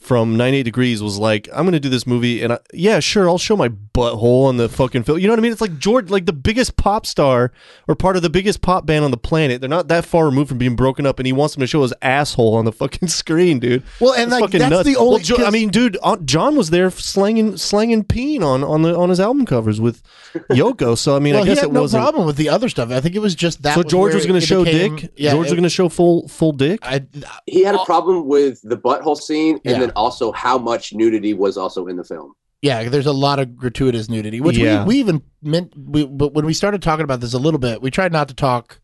from 0.09 0.37
98 0.39 0.63
Degrees 0.63 1.03
was 1.03 1.19
like, 1.19 1.49
I'm 1.53 1.67
gonna 1.67 1.79
do 1.79 1.91
this 1.91 2.07
movie, 2.07 2.43
and 2.43 2.55
I, 2.55 2.59
yeah, 2.73 2.99
sure, 2.99 3.29
I'll 3.29 3.37
show 3.39 3.57
my 3.57 3.69
butthole 3.69 4.47
on 4.47 4.57
the 4.57 4.69
fucking 4.69 5.03
film. 5.03 5.19
You 5.19 5.27
know 5.27 5.33
what 5.33 5.39
I 5.39 5.43
mean? 5.43 5.53
It's 5.53 5.61
like 5.61 5.79
George, 5.79 6.09
like 6.09 6.25
the 6.25 6.33
biggest 6.33 6.77
pop 6.77 7.05
star 7.05 7.53
or 7.87 7.95
part 7.95 8.17
of 8.17 8.23
the 8.23 8.31
biggest 8.31 8.63
pop 8.63 8.87
band 8.87 9.05
on 9.05 9.11
the 9.11 9.17
planet. 9.19 9.61
They're 9.61 9.69
not 9.69 9.89
that 9.89 10.07
far 10.07 10.25
removed 10.25 10.49
from 10.49 10.57
being 10.59 10.77
broken 10.77 11.05
up, 11.05 11.19
and 11.19 11.27
he 11.27 11.33
wants 11.33 11.55
them 11.55 11.61
to 11.61 11.67
show 11.67 11.83
his 11.83 11.93
asshole 12.01 12.55
on 12.55 12.65
the 12.65 12.73
fucking 12.73 13.09
screen, 13.21 13.59
dude. 13.59 13.83
Well, 14.01 14.15
and 14.15 14.33
That's 14.33 14.41
like 14.41 14.51
fucking 14.51 14.61
that's 14.61 14.71
nuts. 14.71 14.87
the 14.89 14.97
only. 14.97 15.11
Well, 15.17 15.19
Jo- 15.19 15.35
I 15.37 15.39
'cause- 15.45 15.53
mean, 15.53 15.69
dude, 15.69 15.99
uh, 16.03 16.17
John 16.25 16.57
was 16.57 16.71
there 16.71 16.91
slanging 16.91 17.57
slanging 17.59 18.03
peen 18.05 18.43
on 18.43 18.65
on 18.65 18.81
the 18.83 18.97
on 18.97 19.11
his 19.11 19.21
album 19.21 19.45
covers 19.45 19.79
with 19.81 20.03
Yoko. 20.51 20.97
So 20.97 21.17
I 21.17 21.19
mean, 21.19 21.35
well, 21.35 21.43
I 21.43 21.47
guess 21.47 21.59
he 21.59 21.61
had 21.61 21.69
it 21.71 21.73
no 21.75 21.83
wasn't. 21.83 22.03
problem 22.03 22.25
with 22.27 22.37
the 22.37 22.49
other 22.49 22.71
stuff. 22.71 22.91
I 22.91 23.01
think 23.01 23.15
it 23.15 23.19
was 23.21 23.35
just 23.35 23.63
that. 23.63 23.75
So 23.75 23.83
George 23.83 24.15
was 24.15 24.25
going 24.27 24.41
to 24.41 24.47
show 24.47 24.65
became- 24.65 24.97
dick. 24.97 25.13
Yeah, 25.17 25.33
George 25.33 25.45
was 25.47 25.53
going 25.53 25.63
to 25.65 25.69
show 25.69 25.89
full 25.91 26.29
full 26.29 26.53
dick. 26.53 26.79
I, 26.83 27.05
He 27.47 27.63
had 27.65 27.75
a 27.75 27.85
problem 27.85 28.27
with 28.27 28.63
the 28.63 28.77
butthole 28.77 29.17
scene, 29.17 29.61
and 29.65 29.83
then 29.83 29.91
also 29.99 30.33
how 30.33 30.57
much 30.59 30.93
nudity 30.95 31.35
was 31.35 31.57
also 31.57 31.87
in 31.89 31.97
the 31.97 32.05
film. 32.05 32.33
yeah, 32.63 32.89
there's 32.89 33.07
a 33.07 33.13
lot 33.13 33.39
of 33.39 33.57
gratuitous 33.57 34.09
nudity, 34.09 34.41
which 34.41 34.57
Yeah. 34.57 34.83
we, 34.85 34.95
we 34.95 35.01
even 35.01 35.23
meant. 35.43 35.73
We, 35.77 36.07
but 36.07 36.33
when 36.35 36.45
we 36.47 36.55
started 36.55 36.83
talking 36.83 37.05
about 37.05 37.21
this 37.21 37.35
a 37.35 37.39
little 37.39 37.61
bit, 37.61 37.81
we 37.83 37.91
tried 37.91 38.13
not 38.13 38.29
to 38.29 38.35
talk 38.35 38.81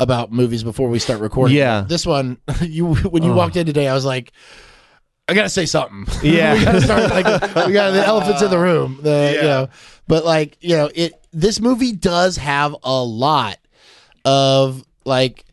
about 0.00 0.32
movies 0.32 0.62
before 0.64 0.88
we 0.88 0.98
start 0.98 1.20
recording. 1.20 1.56
Yeah. 1.56 1.84
this 1.88 2.06
one, 2.06 2.38
you 2.60 2.94
when 2.94 3.22
you 3.22 3.32
Oh. 3.32 3.36
walked 3.36 3.56
in 3.56 3.66
today, 3.66 3.88
I 3.88 3.94
was 3.94 4.04
like. 4.04 4.32
I 5.26 5.32
gotta 5.32 5.48
say 5.48 5.64
something. 5.64 6.04
Yeah. 6.22 6.52
we 6.52 6.64
gotta 6.66 6.82
start 6.82 7.08
like 7.10 7.24
we 7.66 7.72
got 7.72 7.92
the 7.92 8.04
elephants 8.12 8.42
in 8.42 8.50
the 8.50 8.58
room. 8.58 8.98
The, 9.02 9.30
You 9.32 9.36
Yeah. 9.36 9.42
know, 9.54 9.68
but 10.06 10.24
like 10.26 10.58
you 10.60 10.76
know, 10.76 10.90
it. 10.94 11.14
This 11.32 11.60
movie 11.60 11.92
does 11.92 12.36
have 12.36 12.76
a 12.84 13.02
lot 13.02 13.56
of 14.26 14.84
like 15.06 15.44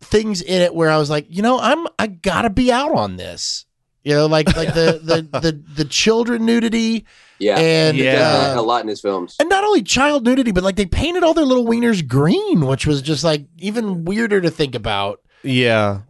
things 0.00 0.40
in 0.42 0.62
it 0.62 0.74
where 0.74 0.90
I 0.90 0.96
was 0.96 1.10
like, 1.10 1.26
you 1.28 1.42
know, 1.42 1.58
I'm 1.60 1.86
I 1.98 2.06
gotta 2.06 2.48
be 2.50 2.72
out 2.72 2.92
on 2.94 3.16
this. 3.16 3.66
You 4.04 4.14
know, 4.14 4.26
like 4.26 4.54
like 4.56 4.72
the 4.74 5.00
the 5.02 5.40
the, 5.40 5.62
the 5.76 5.84
children 5.84 6.46
nudity 6.46 7.04
Yeah, 7.38 7.58
and 7.58 7.96
Yeah. 7.98 8.54
Uh, 8.56 8.60
a 8.60 8.62
lot 8.62 8.82
in 8.82 8.88
his 8.88 9.00
films. 9.00 9.36
and 9.38 9.48
not 9.48 9.62
only 9.64 9.82
child 9.82 10.24
nudity, 10.24 10.52
but 10.52 10.62
like 10.64 10.76
they 10.76 10.86
painted 10.86 11.22
all 11.22 11.34
their 11.34 11.44
little 11.44 11.66
wieners 11.66 12.06
green, 12.06 12.66
which 12.66 12.86
was 12.86 13.02
just 13.02 13.24
like 13.24 13.46
even 13.58 14.04
weirder 14.06 14.40
to 14.40 14.50
think 14.50 14.74
about. 14.74 15.20
yeah, 15.42 16.00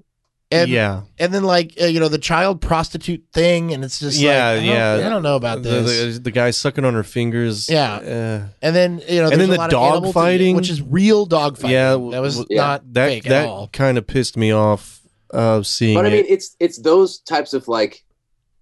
And 0.52 0.68
yeah. 0.70 1.02
and 1.18 1.32
then 1.34 1.42
like 1.44 1.74
uh, 1.80 1.86
you 1.86 1.98
know 2.00 2.08
the 2.08 2.18
child 2.18 2.60
prostitute 2.60 3.24
thing, 3.32 3.72
and 3.72 3.84
it's 3.84 3.98
just 3.98 4.18
Yeah, 4.20 4.52
like, 4.52 4.60
I 4.62 4.64
yeah. 4.64 5.06
I 5.06 5.08
don't 5.08 5.22
know 5.24 5.34
about 5.36 5.62
this. 5.64 6.14
the, 6.16 6.20
the 6.20 6.30
guy 6.30 6.50
sucking 6.52 6.84
on 6.84 6.94
her 6.94 7.02
fingers. 7.04 7.68
Yeah. 7.68 7.94
Uh, 7.94 8.48
and 8.62 8.74
then 8.76 9.02
you 9.08 9.20
know, 9.22 9.30
And 9.30 9.40
then 9.40 9.48
a 9.50 9.52
the 9.52 9.58
lot 9.58 9.70
dog 9.70 9.92
animal 9.96 10.12
fighting. 10.12 10.54
which 10.56 10.70
is 10.70 10.80
real 10.80 11.26
dog 11.26 11.56
fighting. 11.56 11.70
Yeah, 11.74 11.92
that 12.12 12.20
was 12.22 12.44
yeah. 12.48 12.62
not 12.62 12.92
that 12.94 13.06
fake 13.08 13.24
that 13.24 13.44
at 13.44 13.48
all. 13.48 13.66
kind 13.68 13.98
of 13.98 14.06
pissed 14.06 14.36
me 14.36 14.52
off. 14.52 14.99
Uh, 15.32 15.62
seeing 15.62 15.94
But 15.96 16.06
I 16.06 16.08
it. 16.08 16.12
mean, 16.12 16.24
it's 16.28 16.56
it's 16.58 16.78
those 16.78 17.18
types 17.20 17.52
of 17.54 17.68
like 17.68 18.04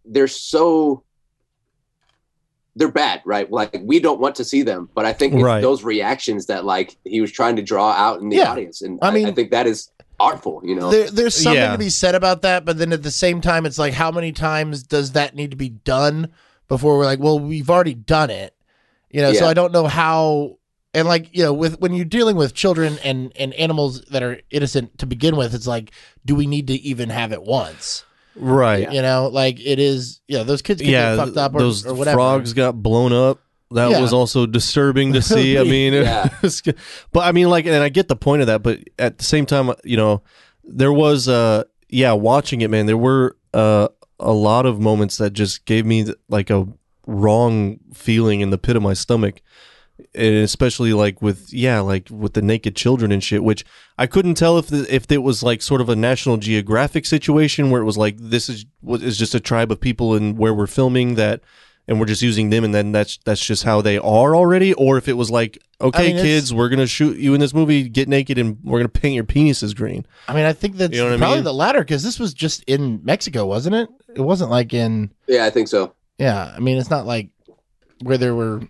they're 0.04 0.28
so 0.28 1.02
they're 2.76 2.92
bad, 2.92 3.22
right? 3.24 3.50
Like 3.50 3.76
we 3.82 3.98
don't 3.98 4.20
want 4.20 4.36
to 4.36 4.44
see 4.44 4.62
them, 4.62 4.88
but 4.94 5.04
I 5.04 5.12
think 5.12 5.34
it's 5.34 5.42
Right. 5.42 5.60
those 5.60 5.82
reactions 5.82 6.46
that 6.46 6.64
like 6.64 6.96
he 7.04 7.20
was 7.20 7.32
trying 7.32 7.56
to 7.56 7.62
draw 7.62 7.90
out 7.92 8.20
in 8.20 8.28
the 8.28 8.36
Yeah. 8.36 8.52
audience, 8.52 8.82
and 8.82 8.98
I 9.02 9.08
I, 9.08 9.10
mean- 9.10 9.26
I 9.26 9.32
think 9.32 9.50
that 9.50 9.66
is 9.66 9.90
artful. 10.20 10.60
You 10.64 10.74
know, 10.76 10.90
There, 10.90 11.10
there's 11.10 11.34
something 11.34 11.60
Yeah. 11.62 11.72
to 11.72 11.78
be 11.78 11.88
said 11.90 12.14
about 12.14 12.42
that, 12.42 12.64
but 12.64 12.78
then 12.78 12.92
at 12.92 13.02
the 13.02 13.10
same 13.10 13.40
time, 13.40 13.64
it's 13.66 13.78
like, 13.78 13.94
how 13.94 14.10
many 14.10 14.32
times 14.32 14.82
does 14.82 15.12
that 15.12 15.34
need 15.34 15.50
to 15.52 15.56
be 15.56 15.68
done 15.70 16.28
before 16.68 16.98
we're 16.98 17.04
like, 17.04 17.20
well, 17.20 17.38
we've 17.38 17.70
already 17.70 17.94
done 17.94 18.28
it, 18.30 18.52
you 19.10 19.20
know? 19.22 19.32
So 19.32 19.46
I 19.46 19.54
don't 19.54 19.72
know 19.72 19.86
how, 19.86 20.57
and 20.94 21.06
like, 21.06 21.28
you 21.36 21.42
know, 21.44 21.52
with 21.52 21.78
when 21.80 21.92
you're 21.94 22.04
dealing 22.04 22.36
with 22.36 22.54
children 22.54 22.98
and 23.04 23.32
and 23.36 23.52
animals 23.54 24.02
that 24.10 24.22
are 24.22 24.40
innocent 24.50 24.98
to 24.98 25.06
begin 25.06 25.36
with, 25.36 25.54
it's 25.54 25.66
like, 25.66 25.92
do 26.24 26.34
we 26.34 26.46
need 26.46 26.66
to 26.68 26.74
even 26.74 27.10
have 27.10 27.32
it 27.32 27.42
once? 27.42 28.04
right. 28.36 28.92
You 28.92 29.02
know, 29.02 29.28
like 29.32 29.58
it 29.58 29.78
is, 29.80 30.20
you 30.28 30.38
know, 30.38 30.44
those 30.44 30.62
kids 30.62 30.80
can 30.80 30.90
Yeah, 30.90 31.16
get 31.16 31.24
fucked 31.24 31.36
up 31.36 31.54
or, 31.56 31.58
those 31.58 31.84
or 31.84 31.92
whatever. 31.94 32.16
frogs 32.16 32.52
got 32.52 32.80
blown 32.82 33.12
up. 33.12 33.40
That 33.72 33.90
Yeah. 33.90 34.00
was 34.00 34.12
also 34.12 34.46
disturbing 34.46 35.12
to 35.14 35.20
see. 35.34 35.58
I 35.58 35.64
mean, 35.64 35.92
Yeah. 35.92 36.26
it's- 36.44 36.62
but 37.12 37.20
I 37.26 37.32
mean, 37.32 37.50
like, 37.50 37.66
and 37.66 37.82
I 37.82 37.88
get 37.88 38.06
the 38.08 38.14
point 38.16 38.40
of 38.42 38.46
that, 38.46 38.62
but 38.62 38.78
at 38.98 39.18
the 39.18 39.24
same 39.24 39.44
time, 39.44 39.72
you 39.84 39.96
know, 39.96 40.22
there 40.62 40.92
was, 40.92 41.26
uh, 41.28 41.64
yeah, 41.88 42.12
watching 42.12 42.60
it, 42.60 42.70
man. 42.70 42.86
There 42.86 42.96
were 42.96 43.36
uh, 43.52 43.88
a 44.20 44.30
a 44.30 44.32
lot 44.32 44.66
of 44.66 44.78
moments 44.80 45.16
that 45.18 45.32
just 45.32 45.64
gave 45.64 45.84
me 45.86 46.06
like 46.28 46.48
a 46.50 46.66
wrong 47.06 47.78
feeling 47.94 48.40
in 48.40 48.50
the 48.50 48.58
pit 48.58 48.76
of 48.76 48.82
my 48.82 48.92
stomach 48.94 49.40
and 50.14 50.36
especially 50.36 50.92
like 50.92 51.20
with 51.20 51.52
yeah 51.52 51.80
like 51.80 52.08
with 52.10 52.34
the 52.34 52.42
naked 52.42 52.76
children 52.76 53.10
and 53.12 53.22
shit 53.22 53.42
which 53.42 53.64
i 53.98 54.06
couldn't 54.06 54.34
tell 54.34 54.56
if 54.58 54.68
the, 54.68 54.86
if 54.94 55.10
it 55.10 55.18
was 55.18 55.42
like 55.42 55.60
sort 55.60 55.80
of 55.80 55.88
a 55.88 55.96
national 55.96 56.36
geographic 56.36 57.04
situation 57.04 57.70
where 57.70 57.80
it 57.80 57.84
was 57.84 57.98
like 57.98 58.16
this 58.18 58.48
is 58.48 58.64
what 58.80 59.02
is 59.02 59.18
just 59.18 59.34
a 59.34 59.40
tribe 59.40 59.70
of 59.72 59.80
people 59.80 60.14
and 60.14 60.38
where 60.38 60.54
we're 60.54 60.66
filming 60.66 61.14
that 61.16 61.40
and 61.88 61.98
we're 61.98 62.06
just 62.06 62.22
using 62.22 62.50
them 62.50 62.64
and 62.64 62.74
then 62.74 62.92
that's 62.92 63.18
that's 63.24 63.44
just 63.44 63.64
how 63.64 63.80
they 63.80 63.98
are 63.98 64.36
already 64.36 64.72
or 64.74 64.98
if 64.98 65.08
it 65.08 65.14
was 65.14 65.30
like 65.30 65.58
okay 65.80 66.12
mean, 66.12 66.22
kids 66.22 66.52
we're 66.54 66.68
gonna 66.68 66.86
shoot 66.86 67.16
you 67.16 67.34
in 67.34 67.40
this 67.40 67.54
movie 67.54 67.88
get 67.88 68.08
naked 68.08 68.38
and 68.38 68.58
we're 68.62 68.78
gonna 68.78 68.88
paint 68.88 69.14
your 69.14 69.24
penises 69.24 69.74
green 69.74 70.06
I 70.28 70.34
mean, 70.34 70.44
I 70.44 70.52
think 70.52 70.76
that's 70.76 70.92
You 70.92 70.98
know 71.00 71.06
what 71.06 71.14
I 71.14 71.18
probably 71.18 71.36
mean? 71.38 71.44
the 71.44 71.54
latter 71.54 71.80
because 71.80 72.02
this 72.02 72.18
was 72.20 72.34
just 72.34 72.62
in 72.64 73.00
Mexico, 73.04 73.46
wasn't 73.46 73.74
it? 73.74 73.88
It 74.14 74.20
wasn't 74.20 74.50
like 74.50 74.74
in 74.74 75.12
Yeah, 75.26 75.44
I 75.46 75.50
think 75.50 75.68
so. 75.68 75.94
yeah. 76.18 76.52
I 76.54 76.60
mean, 76.60 76.76
it's 76.78 76.90
not 76.90 77.06
like 77.06 77.30
where 78.02 78.18
there 78.18 78.34
were 78.34 78.60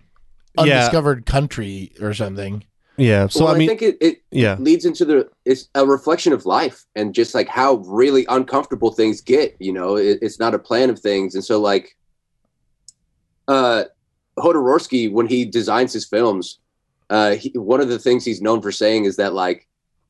Yeah. 0.55 0.63
undiscovered 0.63 1.25
country 1.25 1.91
or 2.01 2.13
something. 2.13 2.63
yeah 2.97 3.27
so 3.27 3.45
well, 3.45 3.55
i 3.55 3.57
mean 3.57 3.69
I 3.69 3.75
think 3.77 3.81
it, 3.81 3.97
it 4.01 4.21
yeah 4.31 4.55
leads 4.59 4.83
into 4.83 5.05
the 5.05 5.29
it's 5.45 5.69
a 5.75 5.85
reflection 5.85 6.33
of 6.33 6.45
life 6.45 6.83
and 6.95 7.13
just 7.13 7.33
like 7.33 7.47
how 7.47 7.75
really 7.87 8.25
uncomfortable 8.27 8.91
things 8.91 9.21
get 9.21 9.55
you 9.59 9.71
know 9.71 9.95
it, 9.95 10.19
it's 10.21 10.37
not 10.39 10.53
a 10.53 10.59
plan 10.59 10.89
of 10.89 10.99
things 10.99 11.33
and 11.35 11.43
so 11.43 11.61
like 11.61 11.95
uh 13.47 13.83
Jodorowsky 14.37 15.11
when 15.11 15.27
he 15.27 15.45
designs 15.45 15.93
his 15.93 16.05
films 16.05 16.59
uh 17.09 17.35
he, 17.35 17.49
one 17.55 17.79
of 17.81 17.89
the 17.89 17.99
things 17.99 18.25
he's 18.25 18.41
known 18.41 18.61
for 18.61 18.71
saying 18.71 19.05
is 19.05 19.15
that 19.15 19.33
like 19.33 19.67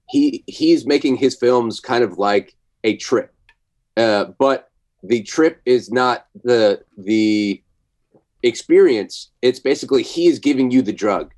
he 0.09 0.43
he's 0.47 0.85
making 0.85 1.15
his 1.15 1.35
films 1.35 1.79
kind 1.79 2.03
of 2.03 2.17
like 2.17 2.55
a 2.83 2.95
trip 2.97 3.33
uh 3.97 4.25
but 4.39 4.69
the 5.03 5.21
trip 5.23 5.61
is 5.65 5.91
not 5.91 6.25
the 6.43 6.81
the 6.97 7.61
experience 8.43 9.29
it's 9.41 9.59
basically 9.59 10.01
he 10.03 10.27
is 10.27 10.39
giving 10.39 10.71
you 10.71 10.81
the 10.81 10.93
drug 10.93 11.31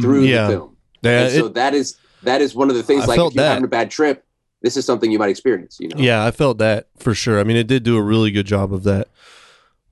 through 0.00 0.24
Yeah. 0.24 0.46
the 0.46 0.52
film 0.52 0.76
yeah, 1.02 1.20
and 1.22 1.32
so 1.32 1.48
that 1.48 1.74
is 1.74 1.96
that 2.22 2.40
is 2.40 2.54
one 2.54 2.70
of 2.70 2.76
the 2.76 2.82
things 2.82 3.04
I 3.04 3.06
like 3.06 3.18
if 3.18 3.34
you're 3.34 3.42
that. 3.42 3.48
having 3.50 3.64
a 3.64 3.68
bad 3.68 3.90
trip 3.90 4.24
this 4.62 4.76
is 4.76 4.84
something 4.84 5.10
you 5.10 5.18
might 5.18 5.30
experience 5.30 5.78
you 5.80 5.88
know 5.88 5.96
Yeah, 5.98 6.24
I 6.24 6.30
felt 6.30 6.58
that 6.58 6.88
for 6.98 7.14
sure. 7.14 7.40
I 7.40 7.44
mean, 7.44 7.56
it 7.56 7.66
did 7.66 7.82
do 7.82 7.96
a 7.96 8.02
really 8.02 8.30
good 8.30 8.44
job 8.46 8.72
of 8.74 8.82
that. 8.84 9.08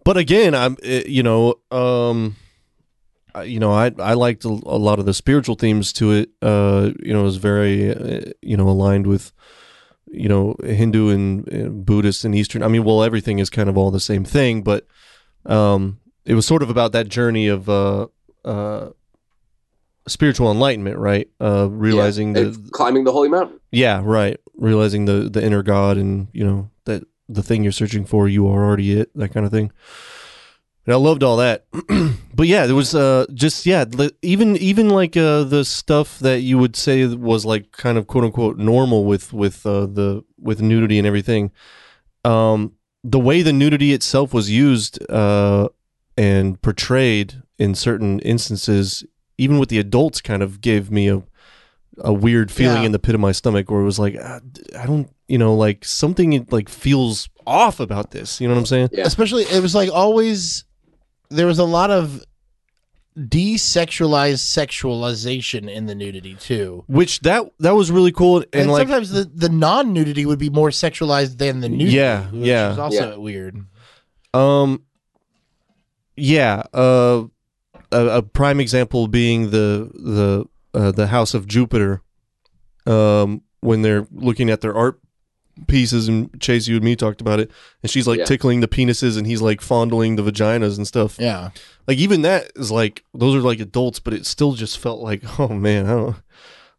But 0.05 0.16
again, 0.18 0.55
I'm, 0.55 0.77
it, 0.83 1.07
you 1.07 1.22
know, 1.22 1.55
um, 1.70 2.37
I- 3.35 3.44
you 3.44 3.59
know, 3.61 3.72
I 3.72 3.92
I 3.98 4.12
liked 4.14 4.44
a, 4.44 4.48
a 4.48 4.79
lot 4.79 4.98
of 4.98 5.07
the 5.07 5.14
spiritual 5.14 5.55
themes 5.55 5.92
to 5.94 6.12
it. 6.12 6.31
Uh, 6.42 6.90
you 7.03 7.12
know, 7.14 7.20
it 7.20 7.24
was 7.24 7.37
very, 7.38 7.90
uh, 7.94 8.33
you 8.42 8.57
know, 8.59 8.68
aligned 8.68 9.07
with, 9.07 9.33
you 10.11 10.29
know, 10.29 10.55
Hindu 10.62 11.09
and 11.09 11.48
uh, 11.55 11.68
Buddhist 11.70 12.24
and 12.27 12.35
Eastern. 12.35 12.62
I 12.62 12.68
mean, 12.68 12.85
well, 12.85 13.03
everything 13.03 13.38
is 13.38 13.48
kind 13.51 13.68
of 13.70 13.79
all 13.79 13.90
the 13.90 14.01
same 14.01 14.24
thing, 14.24 14.62
but 14.62 14.87
um, 15.46 15.98
it 16.29 16.35
was 16.35 16.47
sort 16.47 16.62
of 16.62 16.71
about 16.71 16.93
that 16.93 17.09
journey 17.09 17.49
of 17.49 17.69
uh, 17.69 18.07
uh, 18.45 18.91
spiritual 20.07 20.51
enlightenment, 20.51 20.99
right? 20.99 21.29
Uh, 21.41 21.69
realizing 21.71 22.37
Yeah, 22.37 22.45
the 22.45 22.71
climbing 22.71 23.05
the 23.05 23.12
holy 23.12 23.29
mountain 23.29 23.59
yeah, 23.71 24.01
right. 24.05 24.38
Realizing 24.57 25.05
the 25.07 25.29
the 25.29 25.45
inner 25.45 25.62
God 25.62 25.97
and 25.97 26.29
you 26.33 26.45
know 26.45 26.71
that 26.85 27.03
the 27.29 27.43
thing 27.43 27.62
you're 27.62 27.73
searching 27.73 28.05
for, 28.05 28.29
you 28.29 28.47
are 28.49 28.64
already 28.64 28.99
it. 29.01 29.11
That 29.14 29.31
kind 29.31 29.45
of 29.45 29.53
thing. 29.53 29.73
And 30.87 30.95
I 30.95 30.97
loved 30.97 31.23
all 31.23 31.37
that. 31.37 31.67
but 32.35 32.47
yeah, 32.47 32.64
there 32.67 32.75
was 32.75 32.95
uh 32.95 33.27
just 33.35 33.67
yeah, 33.67 33.85
even 34.23 34.57
even 34.57 34.88
like 34.88 35.17
uh 35.17 35.45
the 35.45 35.64
stuff 35.64 36.19
that 36.21 36.41
you 36.41 36.59
would 36.59 36.77
say 36.77 37.07
was 37.07 37.45
like 37.45 37.73
kind 37.73 37.99
of 37.99 38.07
quote 38.07 38.25
unquote 38.25 38.57
normal 38.59 39.05
with 39.05 39.33
with 39.33 39.67
uh 39.67 39.87
the 39.87 40.25
with 40.38 40.62
nudity 40.62 40.99
and 40.99 41.07
everything. 41.07 41.53
Um 42.25 42.73
the 43.05 43.19
way 43.19 43.43
the 43.43 43.53
nudity 43.53 43.93
itself 43.93 44.33
was 44.35 44.51
used 44.51 44.99
uh 45.11 45.69
and 46.18 46.61
portrayed 46.62 47.42
in 47.59 47.74
certain 47.74 48.18
instances 48.20 49.04
even 49.38 49.59
with 49.61 49.68
the 49.68 49.78
adults 49.78 50.20
kind 50.20 50.42
of 50.42 50.61
gave 50.61 50.90
me 50.90 51.09
a 51.09 51.22
a 52.00 52.12
weird 52.12 52.50
feeling 52.50 52.81
Yeah. 52.83 52.87
in 52.87 52.92
the 52.92 52.98
pit 52.98 53.14
of 53.14 53.20
my 53.20 53.33
stomach 53.33 53.70
where 53.70 53.81
it 53.81 53.85
was 53.85 53.98
like 53.98 54.16
ah, 54.22 54.40
d- 54.52 54.62
I 54.76 54.87
don't 54.87 55.09
you 55.28 55.38
know 55.38 55.54
like 55.54 55.85
something 55.85 56.46
like 56.50 56.68
feels 56.68 57.28
off 57.46 57.81
about 57.81 58.11
this 58.11 58.40
you 58.40 58.46
know 58.48 58.54
what 58.54 58.61
I'm 58.61 58.66
saying 58.66 58.88
Yeah. 58.92 59.04
Especially, 59.07 59.42
it 59.44 59.62
was 59.62 59.74
like 59.74 59.90
always 59.90 60.64
there 61.31 61.46
was 61.46 61.59
a 61.59 61.64
lot 61.64 61.90
of 61.90 62.22
desexualized 63.16 64.38
sexualization 64.57 65.68
in 65.70 65.87
the 65.87 65.94
nudity 65.94 66.35
too. 66.37 66.85
which 66.87 67.20
that 67.20 67.44
that 67.59 67.74
was 67.74 67.90
really 67.90 68.12
cool 68.12 68.38
and, 68.38 68.48
And, 68.52 68.70
like 68.70 68.83
sometimes 68.87 69.11
the, 69.11 69.24
the 69.24 69.48
non 69.48 69.92
nudity 69.92 70.24
would 70.26 70.38
be 70.38 70.50
more 70.50 70.70
sexualized 70.70 71.38
than 71.38 71.61
the 71.61 71.68
nudity. 71.68 71.90
Yeah, 71.96 72.31
which 72.31 72.46
yeah. 72.46 72.72
is 72.72 72.78
also 72.78 73.11
Yeah. 73.12 73.16
weird. 73.16 73.66
Um, 74.35 74.83
yeah. 76.18 76.62
Uh, 76.74 77.24
a, 77.90 78.07
a 78.18 78.22
prime 78.22 78.61
example 78.61 79.09
being 79.09 79.50
the 79.50 79.90
the 79.94 80.78
uh, 80.78 80.92
the 80.92 81.07
House 81.09 81.35
of 81.35 81.46
Jupiter. 81.46 82.02
Um, 82.87 83.42
when 83.61 83.83
they're 83.83 84.07
looking 84.12 84.48
at 84.50 84.61
their 84.61 84.74
art 84.74 85.00
pieces, 85.66 86.09
and 86.09 86.31
Chase, 86.40 86.68
you 86.68 86.76
and 86.76 86.85
me 86.85 86.94
talked 86.96 87.20
about 87.20 87.40
it, 87.40 87.50
and 87.83 87.90
she's 87.90 88.07
like 88.07 88.18
Yeah. 88.20 88.24
tickling 88.24 88.61
the 88.61 88.68
penises, 88.68 89.18
and 89.18 89.26
he's 89.26 89.42
like 89.42 89.61
fondling 89.61 90.16
the 90.16 90.22
vaginas 90.22 90.76
and 90.76 90.87
stuff. 90.87 91.16
Yeah. 91.18 91.50
Like 91.87 91.98
even 91.98 92.22
that 92.22 92.52
is 92.57 92.70
like 92.70 93.04
those 93.14 93.35
are 93.35 93.40
like 93.40 93.61
adults, 93.61 93.98
but 94.00 94.14
it 94.14 94.26
still 94.26 94.52
just 94.52 94.78
felt 94.78 95.00
like, 95.00 95.22
oh 95.40 95.48
man, 95.48 95.87
I 95.87 95.90
don't. 95.90 96.16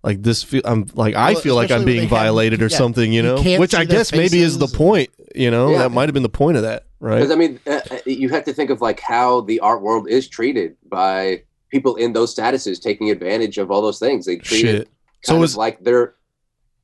Like 0.02 0.24
this, 0.24 0.44
feel 0.44 0.62
I'm 0.64 0.88
like 0.94 1.14
I 1.16 1.36
feel 1.36 1.56
like 1.56 1.72
I'm 1.72 1.84
being 1.84 1.98
they 1.98 2.02
have- 2.04 2.10
violated 2.10 2.62
or 2.62 2.68
yeah, 2.68 2.78
something, 2.78 3.12
you 3.12 3.18
you 3.22 3.28
know. 3.28 3.44
can't 3.44 3.60
Which 3.60 3.76
I 3.76 3.84
guess 3.84 4.14
maybe 4.14 4.40
is 4.40 4.58
the 4.58 4.68
point, 4.68 5.10
you 5.36 5.52
know. 5.52 5.72
Yeah. 5.72 5.80
That 5.80 5.92
might 5.92 6.08
have 6.08 6.14
been 6.14 6.24
the 6.24 6.30
point 6.30 6.56
of 6.56 6.64
that, 6.64 6.86
right? 7.00 7.16
because 7.18 7.32
i 7.32 7.36
mean 7.36 7.60
uh, 7.68 7.80
uh, 7.92 7.98
you 8.06 8.30
have 8.30 8.44
to 8.44 8.54
think 8.54 8.70
of 8.70 8.82
like 8.82 9.00
how 9.00 9.42
the 9.42 9.60
art 9.60 9.82
world 9.82 10.08
is 10.10 10.28
treated 10.28 10.76
by 10.88 11.42
people 11.70 11.96
in 11.96 12.14
those 12.14 12.34
statuses 12.36 12.82
taking 12.82 13.10
advantage 13.10 13.58
of 13.58 13.70
all 13.72 13.82
those 13.82 14.00
things 14.00 14.26
they 14.26 14.38
treat 14.38 14.66
it 14.66 14.78
Shit. 14.80 14.90
So 15.24 15.34
kind 15.34 15.44
is 15.44 15.54
of 15.54 15.58
like 15.58 15.84
they're 15.84 16.16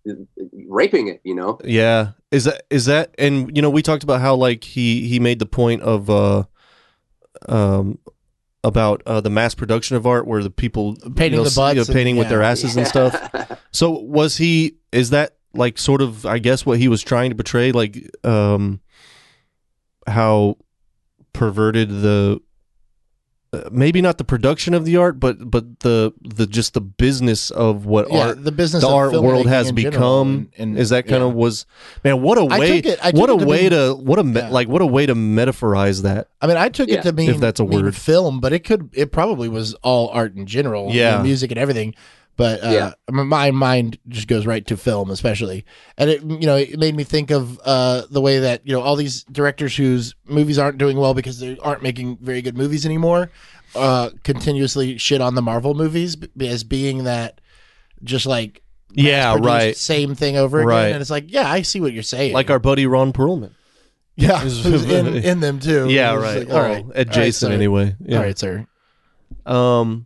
uh, 0.10 0.13
raping 0.67 1.08
it 1.08 1.21
you 1.23 1.34
know 1.36 1.58
Yeah. 1.63 2.12
Is 2.32 2.43
that 2.43 2.63
is 2.69 2.86
that 2.86 3.15
and 3.17 3.56
you 3.56 3.62
know 3.62 3.69
we 3.69 3.82
talked 3.82 4.04
about 4.04 4.19
how 4.21 4.36
like 4.36 4.63
he 4.63 5.08
he 5.08 5.19
made 5.19 5.39
the 5.39 5.45
point 5.45 5.82
of 5.84 6.10
uh 6.10 6.43
um 7.47 7.97
about 8.63 9.01
uh 9.06 9.21
the 9.21 9.30
mass 9.30 9.54
production 9.56 9.95
of 9.95 10.06
art 10.08 10.25
where 10.28 10.41
the 10.43 10.49
people 10.49 10.95
Painting 11.15 11.32
you 11.34 11.38
know, 11.38 11.43
the 11.43 11.47
s- 11.49 11.56
you 11.58 11.62
know, 11.63 11.73
butts 11.75 11.88
and- 11.89 11.95
painting 11.95 12.17
with 12.17 12.30
their 12.30 12.41
yeah. 12.41 12.49
asses 12.49 12.75
and 12.78 12.88
stuff. 12.88 13.15
So 13.71 13.91
was 13.91 14.38
he 14.38 14.75
is 14.93 15.10
that 15.10 15.36
like 15.54 15.78
sort 15.78 16.01
of 16.01 16.25
I 16.25 16.39
guess 16.39 16.65
what 16.65 16.80
he 16.80 16.88
was 16.88 17.01
trying 17.04 17.30
to 17.32 17.36
portray 17.36 17.71
like 17.73 18.10
um 18.23 18.80
how 20.07 20.57
perverted 21.33 21.89
the 21.89 22.39
uh, 23.53 23.69
maybe 23.71 24.01
not 24.01 24.17
the 24.17 24.23
production 24.23 24.73
of 24.73 24.85
the 24.85 24.97
art 24.97 25.19
but 25.19 25.49
but 25.49 25.79
the 25.79 26.13
the 26.21 26.45
just 26.47 26.73
the 26.73 26.81
business 26.81 27.51
of 27.51 27.85
what 27.85 28.11
Yeah, 28.11 28.27
art 28.29 28.43
the 28.43 28.51
business 28.51 28.83
the 28.83 28.89
of 28.89 28.93
art 28.95 29.13
world 29.13 29.47
has 29.47 29.71
become 29.71 30.49
and- 30.57 30.69
and- 30.71 30.77
is 30.79 30.89
that 30.89 31.03
kind 31.07 31.21
yeah. 31.21 31.27
of 31.29 31.33
was 31.35 31.65
man 32.03 32.21
what 32.21 32.37
a 32.37 32.41
I 32.45 32.59
way 32.59 32.81
took 32.81 32.93
it- 32.93 32.99
I 33.03 33.11
what 33.11 33.29
a 33.29 33.37
to 33.37 33.45
way 33.45 33.61
mean- 33.63 33.69
to 33.71 33.93
what 33.95 34.19
a 34.19 34.23
me- 34.23 34.39
Yeah. 34.41 34.49
like 34.49 34.67
what 34.67 34.81
a 34.81 34.85
way 34.85 35.05
to 35.05 35.15
metaphorize 35.15 36.01
that 36.01 36.27
I 36.41 36.47
mean, 36.47 36.57
I 36.57 36.69
took 36.69 36.89
Yeah. 36.89 36.95
it 36.99 37.03
to 37.03 37.11
mean 37.13 37.29
If 37.29 37.39
that's 37.39 37.59
a 37.59 37.65
mean 37.65 37.83
word. 37.85 37.95
film, 37.95 38.39
but 38.39 38.51
it 38.53 38.63
could 38.65 38.89
it 38.93 39.11
probably 39.11 39.47
was 39.49 39.73
all 39.83 40.09
art 40.09 40.35
in 40.35 40.45
general, 40.45 40.91
Yeah. 40.91 41.17
know, 41.17 41.23
music 41.23 41.49
and 41.51 41.57
everything. 41.59 41.95
But 42.38 42.63
uh, 42.63 42.69
Yeah. 42.69 42.91
My 43.10 43.52
mind 43.52 43.98
just 44.10 44.28
goes 44.28 44.45
right 44.45 44.65
to 44.67 44.76
film, 44.76 45.10
especially, 45.10 45.63
and 45.98 46.10
it 46.10 46.21
you 46.21 46.45
know 46.45 46.58
it 46.58 46.78
made 46.78 46.95
me 46.95 47.04
think 47.06 47.32
of 47.32 47.60
uh, 47.63 48.04
the 48.10 48.19
way 48.19 48.39
that 48.39 48.62
you 48.65 48.74
know 48.74 48.82
all 48.82 48.95
these 48.98 49.24
directors 49.24 49.76
whose 49.76 50.15
movies 50.26 50.60
aren't 50.60 50.78
doing 50.78 50.98
well 50.98 51.13
because 51.13 51.39
they 51.39 51.58
aren't 51.60 51.82
making 51.82 52.17
very 52.21 52.41
good 52.41 52.58
movies 52.58 52.86
anymore, 52.86 53.32
uh, 53.74 54.10
continuously 54.24 54.98
shit 54.98 55.21
on 55.21 55.36
the 55.36 55.41
Marvel 55.41 55.74
movies 55.76 56.17
as 56.41 56.63
being 56.65 57.06
that 57.06 57.39
just 58.04 58.26
like 58.26 58.62
yeah 58.91 59.36
right. 59.39 59.76
same 59.78 60.13
thing 60.15 60.36
over 60.36 60.60
again, 60.60 60.67
Right. 60.67 60.88
and 60.91 61.00
it's 61.02 61.10
like 61.10 61.32
yeah, 61.32 61.50
I 61.50 61.62
see 61.62 61.80
what 61.80 61.93
you're 61.93 62.04
saying, 62.04 62.34
like 62.34 62.50
our 62.50 62.60
buddy 62.60 62.86
Ron 62.86 63.13
Perlman. 63.13 63.52
Yeah, 64.17 64.39
who's 64.39 64.65
in 64.89 65.08
in 65.15 65.39
them 65.39 65.60
too, 65.62 65.88
yeah 65.89 66.15
right. 66.15 66.39
like, 66.39 66.48
well, 66.50 66.58
all 66.58 66.63
right, 66.63 66.86
adjacent 66.95 67.50
all 67.52 67.52
right, 67.52 67.56
anyway. 67.62 67.95
Yeah. 68.00 68.17
All 68.17 68.24
right, 68.24 68.38
sir. 68.38 68.67
um 69.45 70.06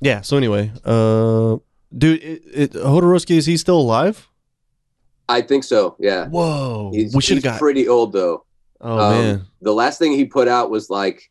yeah 0.00 0.20
so 0.20 0.36
anyway 0.36 0.70
uh 0.84 1.56
dude 1.96 2.22
it, 2.22 2.42
it, 2.52 2.72
Jodorowsky 2.72 3.36
is 3.36 3.46
he 3.46 3.56
still 3.56 3.78
alive? 3.80 4.28
I 5.28 5.42
think 5.42 5.64
so 5.64 5.96
yeah. 5.98 6.26
Whoa 6.28 6.90
he's, 6.92 7.14
we 7.14 7.20
should 7.22 7.36
have 7.36 7.44
got 7.44 7.58
pretty 7.58 7.86
old 7.88 8.12
though. 8.12 8.44
Oh 8.80 8.98
Um, 8.98 9.12
man. 9.12 9.46
the 9.62 9.72
last 9.72 9.98
thing 9.98 10.12
he 10.12 10.24
put 10.24 10.48
out 10.48 10.70
was 10.70 10.90
like 10.90 11.30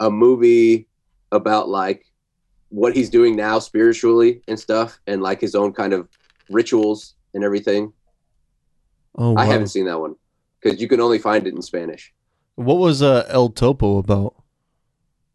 a 0.00 0.10
movie 0.10 0.88
about 1.30 1.68
like 1.68 2.06
what 2.70 2.94
he's 2.96 3.10
doing 3.10 3.36
now 3.36 3.58
spiritually 3.58 4.42
and 4.48 4.58
stuff 4.58 4.98
and 5.06 5.22
like 5.22 5.40
his 5.40 5.54
own 5.54 5.72
kind 5.72 5.92
of 5.92 6.08
rituals 6.48 7.14
and 7.34 7.44
everything. 7.44 7.92
Oh 9.16 9.36
i 9.36 9.44
haven't 9.44 9.68
seen 9.68 9.86
that 9.86 9.98
one 10.00 10.14
because 10.62 10.80
you 10.80 10.88
can 10.88 11.00
only 11.00 11.18
find 11.18 11.46
it 11.46 11.54
in 11.54 11.62
spanish. 11.62 12.12
What 12.54 12.78
was 12.78 13.02
uh 13.02 13.26
El 13.28 13.48
Topo 13.50 13.98
about 13.98 14.34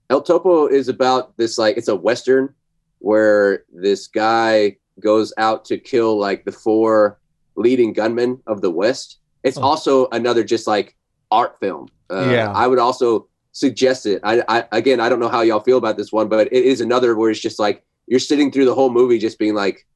El 0.10 0.22
Topo 0.22 0.68
is 0.68 0.88
about 0.88 1.36
this 1.38 1.58
like 1.58 1.78
it's 1.78 1.88
a 1.88 1.96
western 1.96 2.54
where 3.00 3.64
this 3.74 4.08
guy 4.08 4.78
goes 5.00 5.34
out 5.38 5.66
to 5.66 5.78
kill 5.78 6.18
like 6.18 6.46
the 6.46 6.52
four 6.52 7.20
leading 7.56 7.94
gunmen 7.94 8.42
of 8.48 8.62
the 8.62 8.70
West. 8.72 9.20
It's 9.44 9.58
Oh. 9.58 9.62
also 9.64 10.08
another 10.12 10.44
just 10.44 10.68
like 10.68 10.96
art 11.32 11.58
film. 11.60 11.88
Uh, 12.10 12.30
Yeah. 12.32 12.52
I 12.52 12.68
would 12.68 12.80
also 12.80 13.28
suggest 13.52 14.06
it. 14.06 14.20
I, 14.24 14.44
I 14.48 14.68
again, 14.72 15.00
I 15.00 15.10
don't 15.10 15.20
know 15.20 15.28
how 15.30 15.42
y'all 15.42 15.60
feel 15.60 15.78
about 15.78 15.98
this 15.98 16.12
one, 16.12 16.28
but 16.30 16.48
it 16.52 16.64
is 16.66 16.82
another 16.82 17.16
where 17.16 17.30
it's 17.32 17.40
just 17.40 17.60
like 17.60 17.84
you're 18.08 18.20
sitting 18.20 18.52
through 18.52 18.66
the 18.66 18.76
whole 18.76 18.92
movie, 18.92 19.18
just 19.18 19.40
being 19.40 19.56
like, 19.56 19.88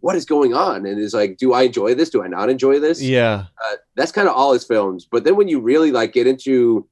"What 0.00 0.16
is 0.16 0.26
going 0.26 0.52
on?" 0.52 0.84
And 0.84 1.00
it's 1.00 1.14
like, 1.14 1.38
"Do 1.38 1.52
I 1.54 1.62
enjoy 1.62 1.94
this? 1.94 2.10
Do 2.10 2.22
I 2.22 2.28
not 2.28 2.50
enjoy 2.50 2.78
this?" 2.80 3.00
Yeah. 3.00 3.44
uh, 3.70 3.76
that's 3.94 4.12
kind 4.12 4.28
of 4.28 4.34
all 4.34 4.52
his 4.52 4.64
films. 4.64 5.06
But 5.10 5.24
then 5.24 5.36
when 5.36 5.48
you 5.48 5.58
really 5.60 5.90
like 5.92 6.12
get 6.12 6.26
into 6.26 6.86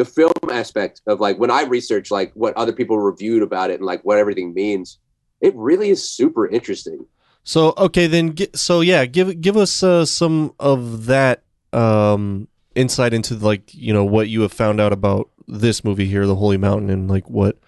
the 0.00 0.04
film 0.06 0.32
aspect 0.50 1.02
of 1.06 1.20
like 1.20 1.36
when 1.36 1.50
I 1.50 1.64
research 1.64 2.10
like 2.10 2.32
what 2.32 2.56
other 2.56 2.72
people 2.72 2.98
reviewed 2.98 3.42
about 3.42 3.70
it 3.70 3.74
and 3.74 3.84
like 3.84 4.02
what 4.02 4.16
everything 4.16 4.54
means, 4.54 4.98
it 5.42 5.54
really 5.54 5.90
is 5.90 6.08
super 6.08 6.48
interesting. 6.48 7.04
So 7.44 7.74
okay, 7.76 8.06
then 8.06 8.34
so 8.54 8.80
yeah, 8.80 9.04
give 9.04 9.42
give 9.42 9.58
us 9.58 9.82
uh, 9.82 10.06
some 10.06 10.54
of 10.58 11.04
that 11.04 11.42
um, 11.74 12.48
insight 12.74 13.12
into 13.12 13.34
like 13.34 13.74
you 13.74 13.92
know 13.92 14.06
what 14.06 14.30
you 14.30 14.40
have 14.40 14.54
found 14.54 14.80
out 14.80 14.94
about 14.94 15.28
this 15.46 15.84
movie 15.84 16.06
here, 16.06 16.26
The 16.26 16.34
Holy 16.34 16.56
Mountain, 16.56 16.88
and 16.88 17.10
like 17.10 17.28
what 17.28 17.58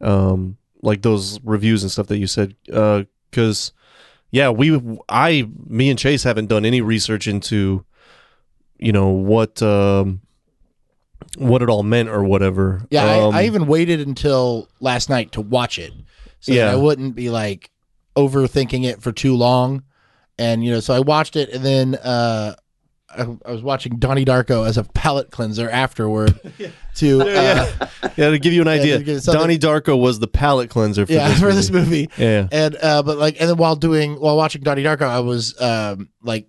um, 0.00 0.56
like 0.80 1.02
those 1.02 1.40
reviews 1.42 1.82
and 1.82 1.90
stuff 1.90 2.06
that 2.06 2.18
you 2.18 2.28
said. 2.28 2.54
Because 2.66 3.72
yeah, 4.30 4.50
we 4.50 4.80
I 5.08 5.48
me 5.66 5.90
and 5.90 5.98
Chase 5.98 6.22
haven't 6.22 6.46
done 6.46 6.64
any 6.64 6.82
research 6.82 7.26
into 7.26 7.84
you 8.78 8.92
know 8.92 9.08
what 9.08 9.60
um, 9.60 10.20
what 11.36 11.62
it 11.62 11.68
all 11.68 11.82
meant 11.82 12.08
or 12.08 12.22
whatever. 12.24 12.82
Yeah, 12.90 13.04
Um, 13.26 13.34
I, 13.34 13.40
I 13.40 13.44
even 13.46 13.66
waited 13.66 14.06
until 14.06 14.68
last 14.80 15.08
night 15.10 15.32
to 15.32 15.40
watch 15.40 15.78
it, 15.78 15.92
so 16.40 16.52
Yeah. 16.52 16.66
that 16.66 16.72
I 16.74 16.76
wouldn't 16.76 17.14
be 17.14 17.30
like 17.30 17.70
overthinking 18.16 18.84
it 18.84 19.02
for 19.02 19.12
too 19.12 19.36
long. 19.36 19.82
And 20.38 20.64
you 20.64 20.72
know, 20.72 20.80
so 20.80 20.94
I 20.94 21.00
watched 21.00 21.36
it, 21.36 21.50
and 21.50 21.64
then 21.64 21.94
uh, 21.96 22.54
I, 23.10 23.22
I 23.46 23.52
was 23.52 23.62
watching 23.62 23.98
Donnie 23.98 24.24
Darko 24.24 24.66
as 24.66 24.76
a 24.76 24.82
palate 24.84 25.30
cleanser 25.30 25.68
afterward. 25.70 26.38
To 26.98 27.22
uh, 27.22 27.24
yeah, 27.24 27.88
yeah, 28.16 28.30
to 28.30 28.38
give 28.38 28.52
you 28.52 28.62
an 28.62 28.68
idea, 28.78 29.02
to 29.02 29.20
Donnie 29.20 29.58
Darko 29.58 29.98
was 30.00 30.20
the 30.20 30.28
palate 30.28 30.70
cleanser 30.70 31.04
for 31.06 31.12
yeah, 31.12 31.26
this 31.28 31.40
for 31.40 31.46
movie. 31.46 31.56
this 31.56 31.70
movie. 31.72 32.08
Yeah. 32.16 32.46
and 32.52 32.76
uh 32.80 33.02
but 33.02 33.18
like 33.18 33.40
and 33.40 33.50
then 33.50 33.56
while 33.56 33.74
doing 33.74 34.14
while 34.20 34.36
watching 34.36 34.62
Donnie 34.62 34.84
Darko 34.84 35.02
I 35.02 35.18
was 35.18 35.60
um 35.60 36.08
like 36.22 36.46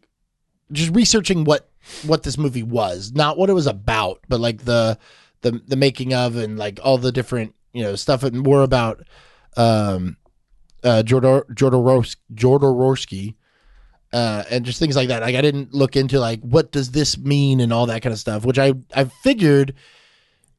just 0.72 0.94
researching 0.94 1.46
what 1.46 1.68
what 2.06 2.24
this 2.24 2.38
movie 2.38 2.64
was 2.64 3.12
not 3.14 3.38
what 3.38 3.50
it 3.50 3.54
was 3.54 3.68
about 3.68 4.20
but 4.28 4.40
like 4.40 4.66
the 4.66 4.98
the 5.42 5.62
the 5.68 5.76
making 5.76 6.14
of 6.14 6.36
and 6.36 6.58
like 6.58 6.80
all 6.84 6.98
the 6.98 7.12
different 7.12 7.54
you 7.74 7.84
know 7.84 7.96
stuff 7.96 8.24
and 8.24 8.42
more 8.42 8.64
about 8.64 9.04
um 9.58 10.18
uh 10.84 11.04
Jodor 11.06 11.44
Jodorowsky 11.54 12.16
Jodorowsky 12.34 13.36
uh 14.14 14.44
and 14.50 14.66
just 14.66 14.80
things 14.80 14.96
like 14.96 15.10
that. 15.10 15.22
Like 15.22 15.36
I 15.36 15.42
didn't 15.42 15.74
look 15.74 15.96
into 15.96 16.20
like 16.20 16.40
what 16.42 16.72
does 16.72 16.92
this 16.92 17.18
mean 17.18 17.60
and 17.60 17.72
all 17.74 17.86
that 17.88 18.02
kind 18.02 18.14
of 18.14 18.20
stuff 18.20 18.46
which 18.46 18.58
I 18.60 18.74
I 18.96 19.06
figured 19.06 19.74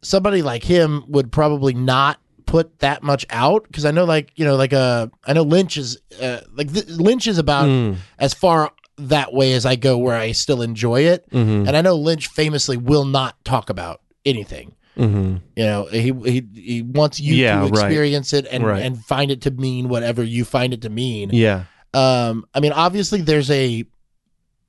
somebody 0.02 0.42
like 0.42 0.62
him 0.64 1.04
would 1.08 1.32
probably 1.32 1.74
not 1.74 2.18
put 2.44 2.78
that 2.78 3.02
much 3.02 3.26
out 3.30 3.64
because 3.64 3.84
I 3.84 3.90
know 3.90 4.04
like 4.04 4.30
you 4.36 4.44
know 4.44 4.54
like 4.56 4.72
uh 4.72 5.08
I 5.26 5.32
know 5.32 5.42
Lynch 5.42 5.76
is 5.76 5.98
uh, 6.20 6.40
like 6.54 6.72
th- 6.72 6.86
Lynch 6.88 7.26
is 7.26 7.38
about 7.38 7.66
Mm, 7.68 7.96
as 8.18 8.32
far 8.34 8.70
that 8.98 9.32
way 9.32 9.52
as 9.52 9.66
I 9.66 9.76
go 9.76 9.98
where 9.98 10.16
I 10.16 10.32
still 10.32 10.62
enjoy 10.62 11.02
it 11.02 11.28
mhm, 11.30 11.66
and 11.68 11.76
I 11.76 11.82
know 11.82 11.96
Lynch 11.96 12.28
famously 12.28 12.76
will 12.76 13.04
not 13.04 13.42
talk 13.44 13.68
about 13.70 14.00
anything 14.24 14.74
mhm. 14.96 15.40
you 15.54 15.64
know 15.64 15.84
he 15.86 16.12
he, 16.30 16.46
he 16.54 16.82
wants 16.82 17.20
you 17.20 17.34
Yeah, 17.34 17.56
to 17.56 17.60
right. 17.66 17.68
experience 17.70 18.32
it 18.32 18.46
and 18.50 18.64
Right. 18.64 18.82
and 18.82 18.98
find 19.04 19.30
it 19.30 19.42
to 19.42 19.50
mean 19.50 19.88
whatever 19.88 20.22
you 20.24 20.44
find 20.44 20.72
it 20.72 20.82
to 20.82 20.88
mean 20.90 21.30
Yeah. 21.32 21.64
um 21.94 22.46
I 22.54 22.60
mean 22.60 22.72
obviously 22.72 23.20
there's 23.20 23.50
a 23.50 23.84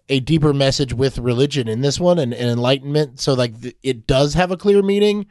a 0.09 0.19
deeper 0.21 0.53
message 0.53 0.93
with 0.93 1.17
religion 1.17 1.67
in 1.67 1.81
this 1.81 1.99
one 1.99 2.17
and, 2.19 2.33
and 2.33 2.49
enlightenment 2.49 3.19
so 3.19 3.33
like 3.33 3.59
th- 3.61 3.75
it 3.83 4.07
does 4.07 4.33
have 4.35 4.51
a 4.51 4.57
clear 4.57 4.81
meaning 4.81 5.25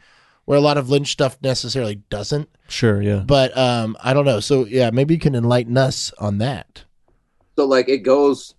where 0.45 0.59
a 0.59 0.61
lot 0.61 0.77
of 0.79 0.89
Lynch 0.91 1.11
stuff 1.13 1.37
necessarily 1.43 1.97
doesn't 2.11 2.49
Sure. 2.69 3.01
Yeah. 3.03 3.21
but 3.27 3.57
um 3.57 3.97
i 4.03 4.13
don't 4.13 4.25
know 4.25 4.41
so 4.41 4.65
yeah 4.67 4.91
maybe 4.91 5.15
you 5.15 5.21
can 5.21 5.35
enlighten 5.37 5.77
us 5.79 6.13
on 6.19 6.39
that 6.39 6.85
So 7.57 7.65
like 7.67 7.89
it 7.89 7.99
goes 8.03 8.55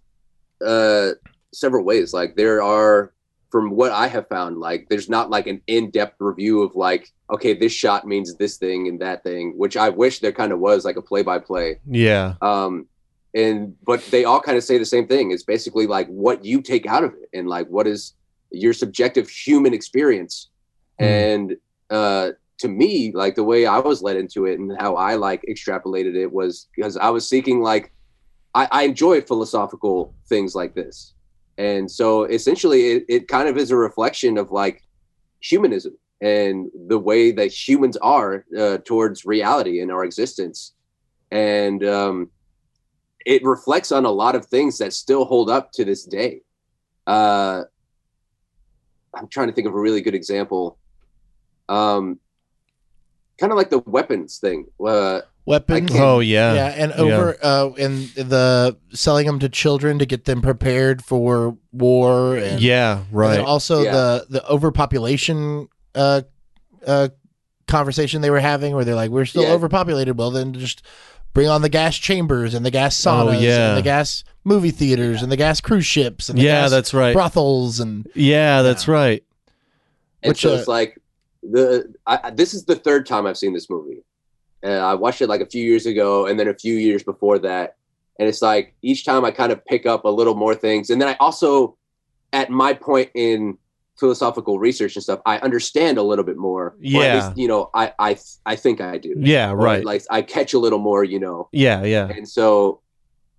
uh 0.66 1.12
several 1.54 1.84
ways. 1.84 2.14
Like 2.14 2.36
there 2.36 2.62
are 2.62 3.14
from 3.50 3.72
what 3.72 3.92
I 3.94 4.08
have 4.08 4.28
found, 4.28 4.58
like 4.60 4.88
there's 4.90 5.10
not 5.10 5.30
like 5.30 5.48
an 5.48 5.62
in-depth 5.68 6.16
review 6.20 6.62
of 6.64 6.76
like, 6.76 7.10
okay, 7.32 7.54
this 7.54 7.72
shot 7.72 8.06
means 8.06 8.36
this 8.36 8.58
thing 8.58 8.90
and 8.90 9.00
that 9.00 9.24
thing, 9.24 9.54
which 9.56 9.78
I 9.78 9.88
wish 9.90 10.20
there 10.20 10.34
kind 10.34 10.52
of 10.52 10.60
was 10.60 10.84
like 10.84 10.98
a 10.98 11.02
play-by-play. 11.02 11.80
Yeah. 11.90 12.34
um 12.42 12.88
and 13.34 13.76
but 13.86 14.04
they 14.12 14.24
all 14.26 14.40
kind 14.42 14.58
of 14.58 14.64
say 14.64 14.78
the 14.78 14.86
same 14.86 15.06
thing 15.06 15.32
it's 15.32 15.44
basically 15.44 15.86
like 15.86 16.08
what 16.08 16.46
you 16.46 16.62
take 16.62 16.86
out 16.86 17.04
of 17.04 17.14
it 17.14 17.30
and 17.38 17.48
like 17.50 17.68
what 17.68 17.86
is 17.86 18.14
your 18.52 18.74
subjective 18.74 19.30
human 19.30 19.74
experience 19.74 20.50
Hmm. 21.00 21.06
and 21.06 21.58
uh 21.92 22.30
to 22.60 22.68
me 22.70 23.12
like 23.14 23.36
the 23.36 23.44
way 23.44 23.66
i 23.68 23.78
was 23.80 24.02
led 24.02 24.16
into 24.16 24.46
it 24.46 24.58
and 24.60 24.72
how 24.80 24.96
i 24.96 25.16
like 25.16 25.44
extrapolated 25.48 26.16
it 26.16 26.32
was 26.32 26.68
because 26.76 26.96
i 26.98 27.10
was 27.10 27.28
seeking 27.30 27.62
like 27.62 27.92
i, 28.58 28.68
I 28.72 28.82
enjoy 28.84 29.22
philosophical 29.22 30.14
things 30.28 30.56
like 30.56 30.74
this 30.74 31.14
and 31.58 31.90
so 31.90 32.26
essentially 32.26 32.82
it, 32.92 33.06
it 33.08 33.28
kind 33.28 33.48
of 33.48 33.58
is 33.58 33.72
a 33.72 33.78
reflection 33.78 34.38
of 34.38 34.52
like 34.52 34.84
humanism 35.40 35.98
and 36.22 36.68
the 36.88 37.00
way 37.10 37.32
that 37.32 37.52
humans 37.52 37.96
are 37.98 38.46
uh, 38.58 38.80
towards 38.90 39.26
reality 39.26 39.82
and 39.82 39.92
our 39.92 40.04
existence 40.04 40.74
and 41.32 41.84
um 41.84 42.30
it 43.28 43.44
reflects 43.44 43.92
on 43.92 44.06
a 44.06 44.10
lot 44.10 44.36
of 44.36 44.46
things 44.46 44.78
that 44.78 44.94
still 44.94 45.26
hold 45.26 45.50
up 45.50 45.74
to 45.74 45.84
this 45.84 46.06
day. 46.06 46.40
Uh, 47.06 47.64
I'm 49.14 49.28
trying 49.28 49.48
to 49.48 49.54
think 49.54 49.68
of 49.68 49.76
a 49.76 49.80
really 49.80 50.00
good 50.00 50.16
example. 50.16 50.80
Um, 51.68 52.22
kind 53.38 53.52
of 53.52 53.58
like 53.58 53.70
the 53.70 53.80
weapons 53.80 54.38
thing. 54.38 54.68
Uh, 54.80 55.22
weapons 55.48 55.90
Oh 55.94 56.20
yeah. 56.20 56.54
yeah 56.54 56.68
and 56.78 56.92
over 56.92 57.36
uh 57.42 57.70
and 57.80 58.10
the 58.10 58.78
selling 58.94 59.26
them 59.26 59.40
to 59.40 59.48
children 59.50 59.98
to 60.00 60.06
get 60.06 60.26
them 60.26 60.42
prepared 60.42 61.02
for 61.04 61.58
war 61.72 62.36
and 62.36 62.62
Yeah. 62.62 63.04
Right. 63.12 63.38
then 63.38 63.46
also 63.46 63.82
Yeah. 63.82 63.92
the 63.94 64.26
the 64.30 64.48
overpopulation 64.50 65.70
uh 65.96 66.22
uh 66.86 67.10
conversation 67.68 68.22
they 68.22 68.30
were 68.30 68.40
having 68.42 68.76
where 68.76 68.86
they're 68.86 68.96
like 68.96 69.10
we're 69.10 69.26
still 69.26 69.44
Yeah. 69.44 69.54
overpopulated 69.54 70.18
well 70.18 70.32
then 70.32 70.54
just 70.54 70.82
bring 71.34 71.48
on 71.48 71.62
the 71.62 71.70
gas 71.70 71.96
chambers 71.98 72.54
and 72.54 72.66
the 72.66 72.72
gas 72.72 72.96
saunas 73.00 73.38
Oh, 73.38 73.40
yeah. 73.40 73.70
and 73.70 73.78
the 73.78 73.82
gas 73.84 74.24
movie 74.44 74.72
theaters 74.72 75.22
and 75.24 75.32
the 75.32 75.38
gas 75.38 75.62
cruise 75.62 75.86
ships 75.86 76.30
and 76.30 76.38
the 76.38 76.44
Yeah, 76.44 76.62
gas 76.64 76.72
that's 76.72 76.94
right. 76.94 77.14
brothels 77.14 77.80
and 77.80 78.06
Yeah, 78.16 78.62
that's 78.64 78.88
right. 78.88 79.24
and 80.24 80.32
Which, 80.32 80.42
so 80.42 80.54
uh, 80.54 80.58
it's 80.58 80.68
like 80.68 81.00
the 81.44 81.94
I, 82.06 82.20
I- 82.26 82.30
this 82.32 82.54
is 82.54 82.66
the 82.66 82.76
third 82.76 83.06
time 83.06 83.26
I've 83.26 83.38
seen 83.38 83.54
this 83.54 83.70
movie. 83.70 84.04
Uh, 84.64 84.70
I 84.70 84.94
watched 84.96 85.22
it 85.22 85.28
like 85.28 85.42
a 85.42 85.46
few 85.46 85.64
years 85.64 85.86
ago, 85.86 86.26
and 86.28 86.40
then 86.40 86.48
a 86.48 86.54
few 86.54 86.76
years 86.76 87.04
before 87.04 87.40
that. 87.40 87.76
And 88.20 88.28
it's 88.28 88.42
like 88.42 88.74
each 88.82 89.06
time 89.06 89.24
I 89.26 89.32
kind 89.32 89.52
of 89.52 89.64
pick 89.66 89.86
up 89.86 90.06
a 90.06 90.10
little 90.10 90.36
more 90.36 90.56
things, 90.56 90.90
and 90.90 91.00
then 91.02 91.08
I 91.10 91.16
also, 91.20 91.78
at 92.34 92.50
my 92.50 92.74
point 92.74 93.12
in 93.14 93.58
philosophical 94.00 94.60
research 94.60 94.96
and 94.96 95.04
stuff, 95.04 95.20
I 95.26 95.40
understand 95.40 95.98
a 95.98 96.04
little 96.04 96.24
bit 96.26 96.38
more. 96.38 96.66
Or 96.68 96.76
Yeah. 96.80 97.16
least, 97.16 97.38
you 97.38 97.48
know, 97.48 97.70
I 97.74 97.94
I 97.98 98.18
I 98.46 98.56
think 98.56 98.80
I 98.80 98.98
do. 99.00 99.16
Yeah. 99.18 99.52
Or, 99.52 99.56
Right. 99.58 99.84
Like 99.84 100.04
I 100.12 100.22
catch 100.22 100.54
a 100.54 100.60
little 100.60 100.78
more, 100.78 101.04
you 101.04 101.20
know. 101.20 101.50
Yeah. 101.52 101.84
Yeah. 101.84 102.08
And 102.08 102.28
so 102.30 102.82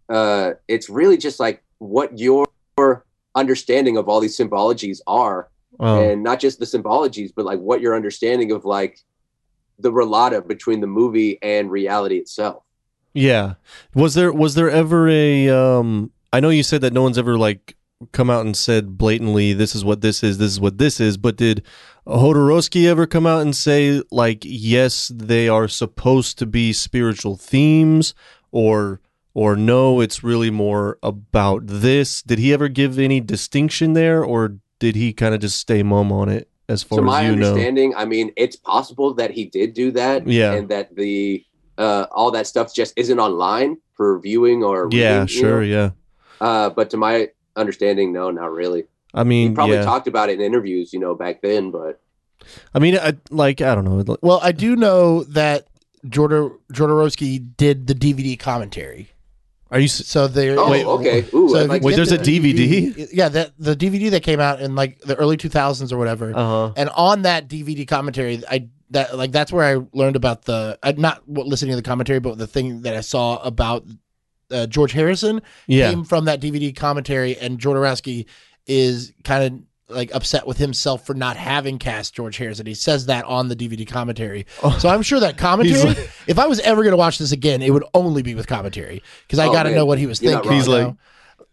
uh 0.09 0.55
it's 0.67 0.89
really 0.91 1.17
just 1.17 1.39
like 1.39 1.63
what 1.79 2.19
your 2.19 2.45
understanding 3.37 3.97
of 3.97 4.09
all 4.09 4.19
these 4.19 4.37
symbologies 4.37 5.01
are 5.07 5.49
Um, 5.79 5.99
and 6.03 6.23
not 6.25 6.41
just 6.41 6.59
the 6.59 6.65
symbologies, 6.65 7.31
but 7.37 7.45
like 7.45 7.61
what 7.61 7.81
your 7.81 7.95
understanding 7.95 8.51
of 8.51 8.65
like 8.65 8.99
the 9.79 9.93
relata 9.93 10.47
between 10.47 10.81
the 10.81 10.87
movie 10.87 11.39
and 11.43 11.71
reality 11.71 12.17
itself. 12.17 12.63
yeah. 13.15 13.55
Was 13.95 14.15
there 14.15 14.33
was 14.33 14.55
there 14.55 14.71
ever 14.71 15.09
a 15.09 15.49
um? 15.49 16.11
I 16.33 16.41
know 16.41 16.51
you 16.51 16.63
said 16.63 16.81
that 16.83 16.93
no 16.93 17.03
one's 17.03 17.19
ever 17.19 17.39
like 17.39 17.77
come 18.13 18.31
out 18.31 18.47
and 18.47 18.57
said 18.57 18.97
blatantly 18.97 19.53
this 19.53 19.75
is 19.75 19.85
what 19.85 20.03
this 20.03 20.23
is 20.23 20.39
this 20.39 20.53
is 20.53 20.61
what 20.61 20.79
this 20.79 21.01
is 21.01 21.17
but 21.17 21.37
did 21.37 21.65
Jodorowsky 22.07 22.87
ever 22.87 23.07
come 23.07 23.27
out 23.27 23.43
and 23.43 23.57
say 23.57 24.03
like 24.13 24.39
yes 24.45 25.11
they 25.13 25.49
are 25.49 25.67
supposed 25.67 26.39
to 26.39 26.47
be 26.47 26.73
spiritual 26.73 27.37
themes 27.37 28.15
or 28.53 29.01
or 29.35 29.57
no 29.57 30.01
it's 30.01 30.23
really 30.23 30.51
more 30.51 30.97
about 31.03 31.67
this 31.67 32.23
did 32.23 32.39
he 32.39 32.53
ever 32.53 32.69
give 32.69 33.01
any 33.01 33.21
distinction 33.21 33.95
there 33.95 34.23
or 34.23 34.59
did 34.79 34.95
he 34.95 35.13
kind 35.13 35.35
of 35.35 35.41
just 35.41 35.59
stay 35.59 35.83
mum 35.83 36.13
on 36.13 36.29
it 36.29 36.49
as 36.69 36.83
far 36.83 36.99
to 36.99 37.03
my 37.05 37.25
as 37.25 37.31
you 37.31 37.37
know 37.37 37.49
understanding, 37.49 37.95
I 37.97 38.05
mean, 38.05 38.33
it's 38.37 38.57
possible 38.57 39.15
that 39.15 39.31
he 39.31 39.47
did 39.47 39.75
do 39.75 39.91
that, 39.93 40.27
Yeah. 40.27 40.53
and 40.55 40.69
that 40.69 40.95
the 40.95 41.45
uh, 41.79 42.07
all 42.11 42.31
that 42.33 42.47
stuff 42.47 42.75
just 42.75 42.93
isn't 42.97 43.19
online 43.19 43.79
for 43.95 44.19
viewing 44.21 44.65
or 44.65 44.89
yeah 44.91 45.21
reading, 45.21 45.35
you 45.35 45.41
sure 45.41 45.61
know? 45.63 45.67
yeah 45.77 45.91
Uh, 46.41 46.71
but 46.71 46.91
to 46.91 46.97
my 46.97 47.29
understanding, 47.57 48.13
no, 48.13 48.31
not 48.31 48.51
really. 48.53 48.85
I 49.15 49.25
mean, 49.25 49.51
He 49.51 49.55
probably 49.55 49.77
yeah 49.77 49.85
talked 49.85 50.07
about 50.09 50.29
it 50.29 50.41
in 50.41 50.45
interviews, 50.45 50.93
you 50.93 51.01
know, 51.01 51.15
back 51.15 51.41
then, 51.43 51.71
but 51.71 52.01
I 52.75 52.79
mean 52.79 52.97
I 52.97 53.15
like 53.31 53.61
I 53.61 53.75
don't 53.75 53.85
know 53.85 54.17
well 54.23 54.39
i 54.43 54.53
do 54.53 54.77
know 54.77 55.25
that 55.25 55.67
Jodor, 56.07 56.57
Jodorowsky 56.73 57.45
did 57.57 57.89
the 57.89 57.95
dvd 57.95 58.39
commentary 58.39 59.11
Are 59.71 59.79
you? 59.79 59.89
So 59.89 60.27
they 60.29 60.51
Oh, 60.57 60.71
Wait, 60.71 60.85
okay. 60.87 61.25
Ooh, 61.35 61.49
so 61.51 61.65
like 61.65 61.83
Wait, 61.83 61.97
there's 61.97 62.11
the 62.11 62.17
a 62.17 62.19
DVD? 62.19 63.09
Yeah, 63.13 63.29
that 63.29 63.53
the 63.59 63.77
DVD 63.77 64.11
that 64.13 64.23
came 64.23 64.41
out 64.41 64.61
in 64.61 64.75
like 64.75 65.01
the 65.01 65.15
early 65.17 65.37
2000s 65.37 65.93
or 65.93 65.99
whatever. 65.99 66.31
Uh 66.35 66.45
huh. 66.69 66.73
and 66.77 66.89
on 66.91 67.23
that 67.23 67.49
DVD 67.49 67.87
commentary, 67.87 68.43
I 68.51 68.69
that 68.91 69.17
like 69.17 69.33
that's 69.33 69.53
where 69.53 69.65
I 69.65 69.85
learned 69.93 70.17
about 70.17 70.43
the 70.47 70.79
uh, 70.83 70.95
not 70.97 71.27
what 71.29 71.47
listening 71.47 71.73
to 71.73 71.77
the 71.77 71.83
commentary, 71.83 72.21
but 72.21 72.39
the 72.39 72.47
thing 72.47 72.83
that 72.83 72.97
I 72.97 73.01
saw 73.03 73.37
about 73.43 73.85
uh, 74.51 74.67
George 74.67 74.93
Harrison 74.93 75.43
Yeah. 75.67 75.91
came 75.91 76.05
from 76.05 76.25
that 76.25 76.41
DVD 76.41 76.75
commentary, 76.75 77.37
and 77.37 77.59
Jodorowsky 77.59 78.25
is 78.67 79.13
kind 79.25 79.45
of 79.45 79.61
like 79.89 80.15
upset 80.15 80.47
with 80.47 80.59
himself 80.59 81.07
for 81.07 81.15
not 81.15 81.37
having 81.37 81.79
cast 81.79 82.15
George 82.15 82.37
Harrison. 82.37 82.67
He 82.67 82.75
says 82.75 83.07
that 83.07 83.25
on 83.25 83.49
the 83.49 83.57
DVD 83.57 83.87
commentary. 83.87 84.47
Oh, 84.63 84.77
So 84.79 84.89
I'm 84.89 85.03
sure 85.03 85.21
that 85.21 85.39
commentary, 85.49 85.83
like- 85.83 86.11
if 86.27 86.39
I 86.39 86.47
was 86.47 86.61
ever 86.61 86.83
going 86.83 86.93
to 86.93 86.97
watch 86.99 87.19
this 87.19 87.33
again, 87.33 87.63
it 87.63 87.71
would 87.73 87.85
only 87.95 88.23
be 88.23 88.35
with 88.35 88.47
commentary 88.47 89.03
because 89.27 89.39
I 89.39 89.47
Oh, 89.49 89.53
got 89.53 89.63
to 89.65 89.75
know 89.75 89.87
what 89.87 89.99
he 89.99 90.07
was 90.07 90.21
You're 90.21 90.33
thinking. 90.35 90.53
He's 90.53 90.69
like- 90.69 90.83
know? 90.89 90.97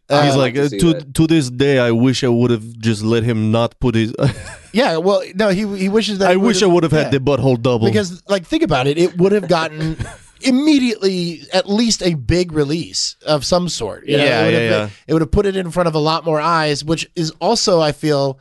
He's 0.08 0.36
Uh, 0.36 0.38
like 0.38 0.54
to 0.54 0.66
uh, 0.66 0.70
to 0.70 1.02
to 1.14 1.26
this 1.26 1.50
day, 1.50 1.80
I 1.80 1.90
wish 1.90 2.24
I 2.24 2.28
would 2.28 2.52
have 2.52 2.78
just 2.78 3.02
let 3.02 3.24
him 3.24 3.50
not 3.50 3.80
put 3.80 3.96
his. 3.96 4.14
yeah, 4.72 4.98
well, 4.98 5.24
no, 5.34 5.50
he 5.50 5.66
he 5.78 5.90
wishes 5.90 6.20
that 6.20 6.30
I 6.30 6.36
wish 6.36 6.62
I 6.62 6.68
would 6.68 6.84
have 6.84 6.92
had 6.92 7.10
the 7.10 7.20
butthole 7.20 7.60
double. 7.60 7.88
because 7.88 8.22
like 8.30 8.46
think 8.46 8.62
about 8.62 8.86
it 8.86 9.00
it 9.00 9.18
would 9.18 9.32
have 9.32 9.48
gotten 9.48 9.98
immediately 10.42 11.42
at 11.54 11.70
least 11.70 12.02
a 12.02 12.14
big 12.14 12.52
release 12.52 13.16
of 13.26 13.46
some 13.46 13.70
sort 13.70 14.06
you 14.06 14.18
know? 14.18 14.24
Yeah, 14.24 14.42
it 14.42 14.46
would 14.46 14.54
yeah, 14.54 14.60
have 14.60 14.90
been- 14.90 14.98
it 15.08 15.14
would 15.14 15.22
have 15.22 15.32
put 15.32 15.46
it 15.46 15.56
in 15.56 15.72
front 15.72 15.88
of 15.88 15.96
a 15.96 16.00
lot 16.00 16.26
more 16.26 16.40
eyes 16.40 16.84
which 16.84 17.10
is 17.16 17.32
also 17.40 17.80
i 17.82 17.92
feel 17.92 18.40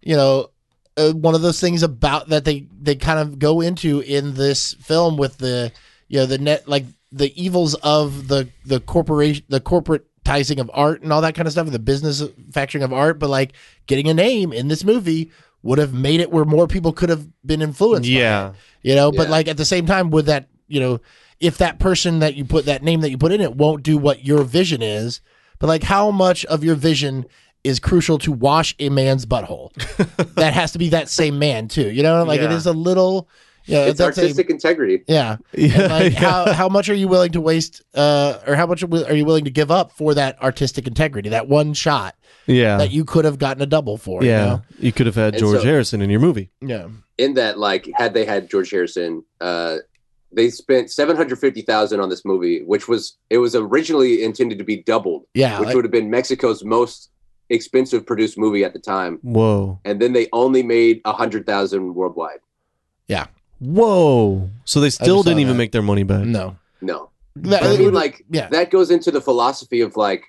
you 0.00 0.16
know 0.16 0.48
uh, 0.96 1.12
one 1.12 1.34
of 1.34 1.42
those 1.42 1.60
things 1.60 1.82
about 1.82 2.28
that 2.28 2.44
they 2.44 2.66
they 2.80 2.94
kind 2.94 3.18
of 3.18 3.38
go 3.38 3.60
into 3.60 4.00
in 4.00 4.34
this 4.34 4.74
film 4.74 5.16
with 5.16 5.38
the 5.38 5.72
you 6.08 6.18
know 6.18 6.26
the 6.26 6.38
net 6.38 6.68
like 6.68 6.84
the 7.10 7.32
evils 7.42 7.74
of 7.76 8.28
the 8.28 8.48
the 8.66 8.80
corporation 8.80 9.44
the 9.48 9.60
corporatizing 9.60 10.58
of 10.60 10.70
art 10.74 11.02
and 11.02 11.12
all 11.12 11.22
that 11.22 11.34
kind 11.34 11.46
of 11.46 11.52
stuff 11.52 11.66
the 11.68 11.78
business 11.78 12.22
factoring 12.50 12.84
of 12.84 12.92
art 12.92 13.18
but 13.18 13.30
like 13.30 13.52
getting 13.86 14.08
a 14.08 14.14
name 14.14 14.52
in 14.52 14.68
this 14.68 14.84
movie 14.84 15.30
would 15.62 15.78
have 15.78 15.94
made 15.94 16.20
it 16.20 16.30
where 16.30 16.44
more 16.44 16.66
people 16.66 16.92
could 16.92 17.08
have 17.08 17.26
been 17.46 17.62
influenced 17.62 18.08
by 18.10 18.14
it 18.14 18.18
yeah, 18.18 18.52
you 18.82 18.94
know? 18.96 19.12
But 19.12 19.30
like 19.30 19.46
at 19.46 19.56
the 19.56 19.64
same 19.64 19.86
time 19.86 20.10
with 20.10 20.26
that 20.26 20.48
you 20.66 20.80
know 20.80 21.00
if 21.42 21.58
that 21.58 21.78
person 21.78 22.20
that 22.20 22.34
you 22.34 22.44
put 22.44 22.64
that 22.66 22.82
name 22.82 23.00
that 23.02 23.10
you 23.10 23.18
put 23.18 23.32
in 23.32 23.40
it 23.40 23.54
won't 23.56 23.82
do 23.82 23.98
what 23.98 24.24
your 24.24 24.42
vision 24.44 24.80
is 24.80 25.20
but 25.58 25.66
like 25.66 25.82
how 25.82 26.10
much 26.10 26.44
of 26.46 26.64
your 26.64 26.74
vision 26.74 27.26
is 27.64 27.78
crucial 27.78 28.18
to 28.18 28.32
wash 28.32 28.74
a 28.78 28.88
man's 28.88 29.26
butthole 29.26 29.72
that 30.36 30.52
has 30.54 30.72
to 30.72 30.78
be 30.78 30.88
that 30.88 31.08
same 31.08 31.38
man 31.38 31.68
too 31.68 31.90
you 31.90 32.02
know 32.02 32.22
like 32.24 32.40
it 32.40 32.50
Yeah. 32.50 32.56
is 32.56 32.66
a 32.66 32.72
little 32.72 33.28
you 33.64 33.74
know 33.74 33.84
it's 33.86 33.98
that's 33.98 34.18
a, 34.18 34.22
artistic 34.22 34.50
integrity. 34.50 35.04
yeah 35.06 35.36
yeah, 35.52 35.86
like 35.86 36.12
yeah. 36.14 36.18
how 36.18 36.52
how 36.52 36.68
much 36.68 36.88
are 36.88 36.94
you 36.94 37.06
willing 37.08 37.30
to 37.32 37.40
waste 37.40 37.82
uh 37.94 38.38
or 38.46 38.56
how 38.56 38.66
much 38.66 38.82
are 38.82 39.14
you 39.14 39.24
willing 39.24 39.44
to 39.44 39.50
give 39.52 39.70
up 39.70 39.92
for 39.92 40.14
that 40.14 40.40
artistic 40.42 40.86
integrity 40.88 41.28
that 41.28 41.48
one 41.48 41.72
shot 41.74 42.16
yeah, 42.44 42.76
that 42.78 42.90
you 42.90 43.04
could 43.04 43.24
have 43.24 43.38
gotten 43.38 43.62
a 43.62 43.66
double 43.66 43.96
for 43.96 44.24
yeah. 44.24 44.40
you 44.40 44.46
know? 44.50 44.62
You 44.80 44.92
could 44.92 45.06
have 45.06 45.14
had 45.14 45.34
And 45.34 45.40
George 45.40 45.60
so- 45.60 45.64
Harrison 45.64 46.02
in 46.02 46.10
your 46.10 46.18
movie. 46.18 46.50
yeah 46.60 46.88
In 47.16 47.34
that, 47.34 47.56
like, 47.56 47.88
had 47.94 48.14
they 48.14 48.24
had 48.24 48.50
George 48.50 48.68
Harrison, 48.72 49.22
uh, 49.40 49.76
they 50.34 50.50
spent 50.50 50.90
seven 50.90 51.16
hundred 51.16 51.38
fifty 51.38 51.62
thousand 51.62 52.00
on 52.00 52.08
this 52.08 52.24
movie, 52.24 52.62
which 52.64 52.88
was 52.88 53.16
it 53.30 53.38
was 53.38 53.54
originally 53.54 54.22
intended 54.24 54.58
to 54.58 54.64
be 54.64 54.82
doubled, 54.82 55.26
yeah 55.34 55.58
which 55.58 55.66
like- 55.66 55.74
would 55.76 55.84
have 55.84 55.92
been 55.92 56.10
Mexico's 56.10 56.64
most 56.64 57.10
expensive 57.50 58.06
produced 58.06 58.38
movie 58.38 58.64
at 58.64 58.72
the 58.72 58.78
time. 58.78 59.18
Whoa, 59.22 59.78
And 59.84 60.00
then 60.00 60.12
they 60.14 60.28
only 60.32 60.62
made 60.62 61.02
a 61.04 61.12
hundred 61.12 61.44
thousand 61.46 61.94
worldwide. 61.94 62.38
Yeah. 63.08 63.26
Whoa! 63.60 64.48
So 64.64 64.80
they 64.80 64.90
still 64.90 65.22
didn't 65.22 65.40
even 65.40 65.52
that. 65.54 65.58
make 65.58 65.72
their 65.72 65.82
money 65.82 66.02
back. 66.02 66.24
no 66.24 66.56
No, 66.80 67.10
That- 67.36 67.62
I 67.62 67.68
mean, 67.76 67.84
would- 67.86 67.94
like 67.94 68.24
yeah 68.30 68.48
that 68.48 68.70
goes 68.70 68.90
into 68.90 69.10
the 69.10 69.20
philosophy 69.20 69.82
of 69.82 69.96
like, 69.96 70.24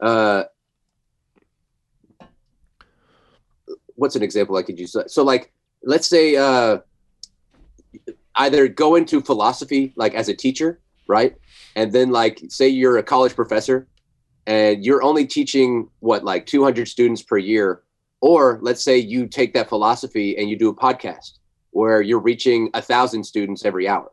uh, 0.00 0.44
what's 3.96 4.16
an 4.16 4.22
example 4.22 4.56
I 4.56 4.62
could 4.62 4.78
use? 4.78 4.96
So, 5.08 5.22
like, 5.22 5.52
let's 5.82 6.06
say, 6.08 6.36
uh, 6.36 6.78
either 8.36 8.68
go 8.68 8.94
into 8.94 9.20
philosophy 9.20 9.92
like 9.96 10.14
as 10.14 10.28
a 10.28 10.34
teacher, 10.34 10.80
right? 11.06 11.36
And 11.74 11.92
then, 11.92 12.10
like, 12.10 12.42
say 12.48 12.68
you're 12.68 12.98
a 12.98 13.02
college 13.02 13.34
professor 13.34 13.86
and 14.46 14.84
you're 14.84 15.02
only 15.02 15.26
teaching 15.26 15.88
what, 16.00 16.24
like 16.24 16.46
200 16.46 16.88
students 16.88 17.22
per 17.22 17.38
year. 17.38 17.82
Or 18.20 18.58
let's 18.62 18.84
say 18.84 18.98
you 18.98 19.26
take 19.26 19.54
that 19.54 19.68
philosophy 19.68 20.36
and 20.36 20.48
you 20.48 20.56
do 20.56 20.68
a 20.68 20.74
podcast 20.74 21.38
where 21.70 22.00
you're 22.00 22.20
reaching 22.20 22.70
a 22.74 22.82
thousand 22.82 23.24
students 23.24 23.64
every 23.64 23.88
hour. 23.88 24.12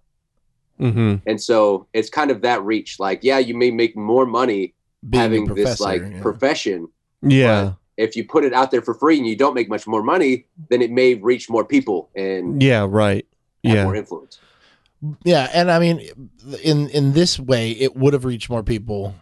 Mm-hmm. 0.79 1.15
And 1.27 1.41
so 1.41 1.87
it's 1.93 2.09
kind 2.09 2.31
of 2.31 2.41
that 2.41 2.63
reach. 2.63 2.99
Like, 2.99 3.19
yeah, 3.21 3.37
you 3.37 3.55
may 3.55 3.69
make 3.69 3.95
more 3.95 4.25
money 4.25 4.73
being 5.07 5.21
having 5.21 5.45
this 5.53 5.79
like 5.79 6.01
yeah. 6.01 6.21
profession. 6.21 6.87
Yeah, 7.21 7.73
If 7.97 8.15
you 8.15 8.25
put 8.25 8.45
it 8.45 8.53
out 8.53 8.71
there 8.71 8.81
for 8.81 8.93
free 8.93 9.17
and 9.17 9.27
you 9.27 9.35
don't 9.35 9.53
make 9.53 9.69
much 9.69 9.85
more 9.85 10.01
money, 10.01 10.45
then 10.69 10.81
it 10.81 10.89
may 10.89 11.15
reach 11.15 11.49
more 11.49 11.65
people 11.65 12.09
and 12.15 12.63
yeah, 12.63 12.87
right. 12.89 13.27
Yeah, 13.63 13.83
more 13.83 13.95
influence. 13.95 14.39
Yeah, 15.23 15.49
and 15.53 15.71
I 15.71 15.79
mean, 15.79 16.07
in 16.63 16.89
in 16.89 17.13
this 17.13 17.39
way, 17.39 17.71
it 17.71 17.95
would 17.95 18.13
have 18.13 18.25
reached 18.25 18.49
more 18.49 18.63
people 18.63 19.15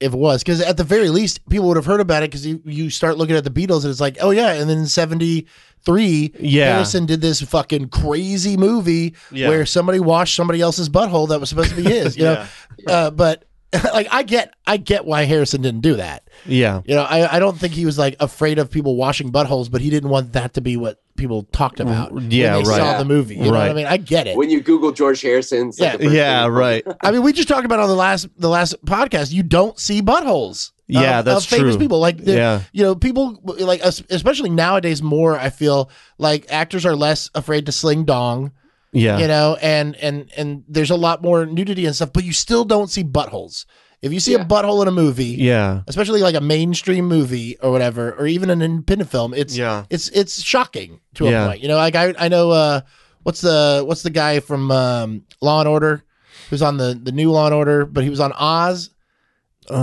if 0.00 0.12
it 0.12 0.16
was 0.16 0.42
because 0.42 0.60
at 0.60 0.76
the 0.76 0.84
very 0.84 1.08
least, 1.08 1.46
people 1.48 1.66
would 1.68 1.76
have 1.76 1.86
heard 1.86 2.00
about 2.00 2.22
it 2.22 2.30
because 2.30 2.46
you, 2.46 2.62
you 2.64 2.88
start 2.88 3.18
looking 3.18 3.34
at 3.34 3.44
the 3.44 3.50
Beatles 3.50 3.82
and 3.82 3.90
it's 3.90 4.00
like, 4.00 4.16
oh 4.20 4.30
yeah, 4.30 4.52
and 4.52 4.70
then 4.70 4.86
'73, 4.86 6.34
yeah, 6.38 6.72
Harrison 6.72 7.06
did 7.06 7.20
this 7.20 7.40
fucking 7.40 7.88
crazy 7.88 8.56
movie 8.56 9.14
yeah. 9.32 9.48
where 9.48 9.66
somebody 9.66 9.98
washed 9.98 10.36
somebody 10.36 10.60
else's 10.60 10.88
butthole 10.88 11.28
that 11.28 11.40
was 11.40 11.48
supposed 11.48 11.70
to 11.70 11.76
be 11.76 11.82
his, 11.82 12.16
you 12.16 12.24
know. 12.24 12.46
Uh, 12.86 13.10
but 13.10 13.47
like, 13.92 14.08
I 14.10 14.22
get, 14.22 14.54
I 14.66 14.76
get 14.78 15.04
why 15.04 15.24
Harrison 15.24 15.62
didn't 15.62 15.82
do 15.82 15.96
that. 15.96 16.28
yeah, 16.46 16.80
You 16.86 16.94
know, 16.94 17.02
I, 17.02 17.36
I 17.36 17.38
don't 17.38 17.58
think 17.58 17.74
he 17.74 17.84
was 17.84 17.98
like 17.98 18.16
afraid 18.20 18.58
of 18.58 18.70
people 18.70 18.96
washing 18.96 19.30
buttholes, 19.30 19.70
but 19.70 19.80
he 19.80 19.90
didn't 19.90 20.08
want 20.10 20.32
that 20.32 20.54
to 20.54 20.60
be 20.60 20.76
what 20.76 21.02
people 21.16 21.42
talked 21.52 21.78
mm, 21.78 21.82
about. 21.82 22.12
when 22.12 22.30
yeah, 22.30 22.56
they 22.56 22.62
right. 22.62 22.76
Saw 22.78 22.98
the 22.98 23.04
movie, 23.04 23.36
you 23.36 23.42
know 23.44 23.50
what 23.58 23.68
I 23.70 23.74
mean? 23.74 23.86
I 23.86 23.96
get 23.98 24.26
it. 24.26 24.36
When 24.36 24.48
you 24.50 24.60
Google 24.62 24.92
George 24.92 25.20
Harrison, 25.20 25.68
it's 25.68 25.80
like 25.80 26.00
Yeah. 26.00 26.10
yeah, 26.10 26.46
right. 26.46 26.82
I 27.02 27.10
mean, 27.10 27.22
we 27.22 27.32
just 27.32 27.48
talked 27.48 27.66
about 27.66 27.80
on 27.80 27.88
the 27.88 27.94
last 27.94 28.28
the 28.38 28.48
last 28.48 28.82
podcast. 28.86 29.32
You 29.32 29.42
don't 29.42 29.78
see 29.78 30.00
buttholes. 30.00 30.72
Yeah, 30.86 31.18
of, 31.18 31.26
that's 31.26 31.44
of 31.44 31.50
famous 31.50 31.74
true. 31.74 31.84
people. 31.84 31.98
Like, 32.00 32.16
Yeah. 32.20 32.62
you 32.72 32.82
know, 32.82 32.94
people 32.94 33.38
like 33.44 33.84
es- 33.84 34.02
especially 34.08 34.48
nowadays. 34.48 35.02
More, 35.02 35.36
I 35.38 35.50
feel 35.50 35.90
like 36.16 36.46
actors 36.50 36.86
are 36.86 36.96
less 36.96 37.28
afraid 37.34 37.66
to 37.66 37.72
sling 37.72 38.04
dong. 38.04 38.52
Yeah, 38.98 39.18
You 39.18 39.28
know, 39.28 39.56
and 39.62 39.96
and 39.96 40.30
and 40.36 40.64
there's 40.68 40.90
a 40.90 40.96
lot 40.96 41.22
more 41.22 41.46
nudity 41.46 41.86
and 41.86 41.94
stuff, 41.94 42.12
but 42.12 42.24
you 42.24 42.32
still 42.32 42.64
don't 42.64 42.88
see 42.90 43.04
buttholes. 43.04 43.64
If 44.00 44.12
you 44.12 44.20
see 44.20 44.34
a 44.34 44.44
butthole 44.44 44.80
in 44.82 44.86
a 44.88 44.92
movie, 44.92 45.34
yeah, 45.38 45.82
especially 45.88 46.20
like 46.22 46.36
a 46.36 46.40
mainstream 46.40 47.06
movie 47.06 47.56
or 47.60 47.72
whatever, 47.72 48.12
or 48.12 48.26
even 48.28 48.48
an 48.50 48.62
independent 48.62 49.10
film, 49.10 49.34
it's 49.34 49.56
yeah. 49.56 49.84
it's 49.90 50.08
it's 50.10 50.40
shocking 50.40 51.00
to 51.14 51.24
Yeah. 51.24 51.44
a 51.44 51.48
point. 51.48 51.62
You 51.62 51.68
know, 51.68 51.76
like 51.76 51.96
I 51.96 52.14
I 52.18 52.28
know 52.28 52.50
uh 52.52 52.80
what's 53.24 53.40
the 53.40 53.82
what's 53.84 54.02
the 54.02 54.10
guy 54.10 54.38
from 54.40 54.70
um, 54.70 55.24
Law 55.40 55.58
and 55.60 55.68
Order 55.68 56.04
who's 56.50 56.62
on 56.62 56.76
the 56.76 56.98
the 57.02 57.10
new 57.12 57.32
Law 57.32 57.46
and 57.46 57.54
Order, 57.54 57.86
but 57.86 58.04
he 58.04 58.10
was 58.10 58.20
on 58.20 58.32
Oz. 58.32 58.90
Uh, 59.68 59.74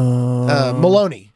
Uh, 0.46 0.74
Meloni. 0.74 1.32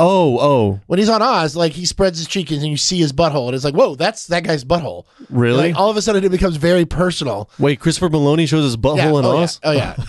Oh, 0.00 0.38
oh, 0.38 0.80
When 0.86 1.00
he's 1.00 1.08
on 1.08 1.22
Oz, 1.22 1.56
like 1.56 1.72
he 1.72 1.84
spreads 1.84 2.18
his 2.18 2.28
cheek 2.28 2.52
and 2.52 2.62
you 2.62 2.76
see 2.76 2.98
his 2.98 3.12
butthole, 3.12 3.46
and 3.46 3.54
it's 3.56 3.64
like, 3.64 3.74
whoa, 3.74 3.96
that's 3.96 4.28
that 4.28 4.44
guy's 4.44 4.64
butthole. 4.64 5.06
really? 5.28 5.56
Like 5.68 5.76
all 5.76 5.90
of 5.90 5.96
a 5.96 6.02
sudden, 6.02 6.22
it 6.22 6.30
becomes 6.30 6.56
very 6.56 6.84
personal. 6.84 7.50
Wait, 7.58 7.80
Christopher 7.80 8.08
Meloni 8.08 8.48
shows 8.48 8.62
his 8.62 8.76
butthole 8.76 8.96
yeah, 8.98 9.18
in 9.18 9.24
oh, 9.24 9.38
Oz. 9.38 9.60
Yeah. 9.64 9.68
Oh 9.68 9.72
yeah. 9.72 9.96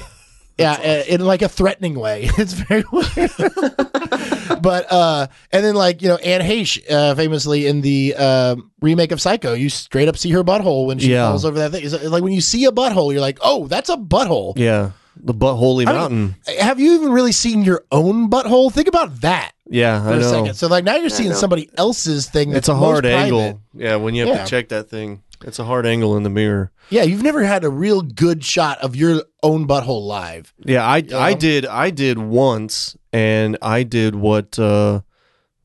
Yeah, 0.59 0.73
uh, 0.73 1.03
in 1.07 1.21
like 1.21 1.41
a 1.41 1.47
threatening 1.47 1.97
way. 1.97 2.29
It's 2.37 2.51
very 2.51 2.83
weird. 2.91 3.31
but 4.61 4.91
uh 4.91 5.27
and 5.53 5.63
then 5.63 5.73
like, 5.73 6.01
you 6.01 6.09
know, 6.09 6.17
Anne 6.17 6.41
Heche, 6.41 6.83
uh, 6.91 7.15
famously 7.15 7.65
in 7.65 7.79
the 7.79 8.13
um 8.15 8.69
remake 8.81 9.13
of 9.13 9.21
Psycho, 9.21 9.53
you 9.53 9.69
straight 9.69 10.09
up 10.09 10.17
see 10.17 10.31
her 10.31 10.43
butthole 10.43 10.85
when 10.87 10.99
she 10.99 11.11
Yeah. 11.11 11.29
falls 11.29 11.45
over 11.45 11.59
that 11.59 11.71
thing. 11.71 11.85
It's 11.85 12.03
like 12.03 12.23
when 12.23 12.33
you 12.33 12.41
see 12.41 12.65
a 12.65 12.71
butthole, 12.71 13.13
you're 13.13 13.21
like, 13.21 13.39
"Oh, 13.41 13.67
that's 13.67 13.87
a 13.87 13.95
butthole." 13.95 14.51
Yeah, 14.57 14.91
the 15.15 15.33
buttholy 15.33 15.87
I 15.87 15.91
mean, 15.91 15.95
mountain. 15.95 16.35
Have 16.59 16.77
you 16.77 16.93
even 16.95 17.13
really 17.13 17.31
seen 17.31 17.63
your 17.63 17.85
own 17.89 18.29
butthole? 18.29 18.69
Think 18.69 18.89
about 18.89 19.21
that 19.21 19.53
yeah, 19.69 20.01
for 20.03 20.09
I 20.09 20.15
a 20.15 20.19
know. 20.19 20.31
second. 20.31 20.53
So 20.55 20.67
like 20.67 20.83
now 20.83 20.95
you're 20.97 21.09
seeing 21.09 21.33
somebody 21.33 21.69
else's 21.77 22.27
thing. 22.29 22.49
It's 22.49 22.67
That's 22.67 22.69
a 22.69 22.75
hard 22.75 23.03
most 23.05 23.11
private. 23.13 23.23
angle. 23.25 23.61
Yeah, 23.75 23.95
when 23.97 24.15
you 24.15 24.25
have 24.25 24.35
Yeah. 24.35 24.43
to 24.43 24.49
check 24.49 24.69
that 24.69 24.89
thing, 24.89 25.21
it's 25.45 25.59
a 25.59 25.63
hard 25.65 25.85
angle 25.85 26.17
in 26.17 26.23
the 26.23 26.29
mirror. 26.29 26.71
Yeah, 26.89 27.03
you've 27.03 27.23
never 27.23 27.43
had 27.43 27.63
a 27.63 27.69
real 27.69 28.01
good 28.01 28.43
shot 28.43 28.79
of 28.79 28.95
your 28.95 29.23
own 29.43 29.67
butthole 29.67 30.05
live. 30.05 30.53
Yeah, 30.65 30.85
I 30.85 31.03
I 31.15 31.33
did 31.33 31.65
I 31.65 31.91
did 31.91 32.17
once, 32.17 32.97
and 33.13 33.57
I 33.61 33.83
did 33.83 34.15
what 34.15 34.57
uh, 34.59 35.01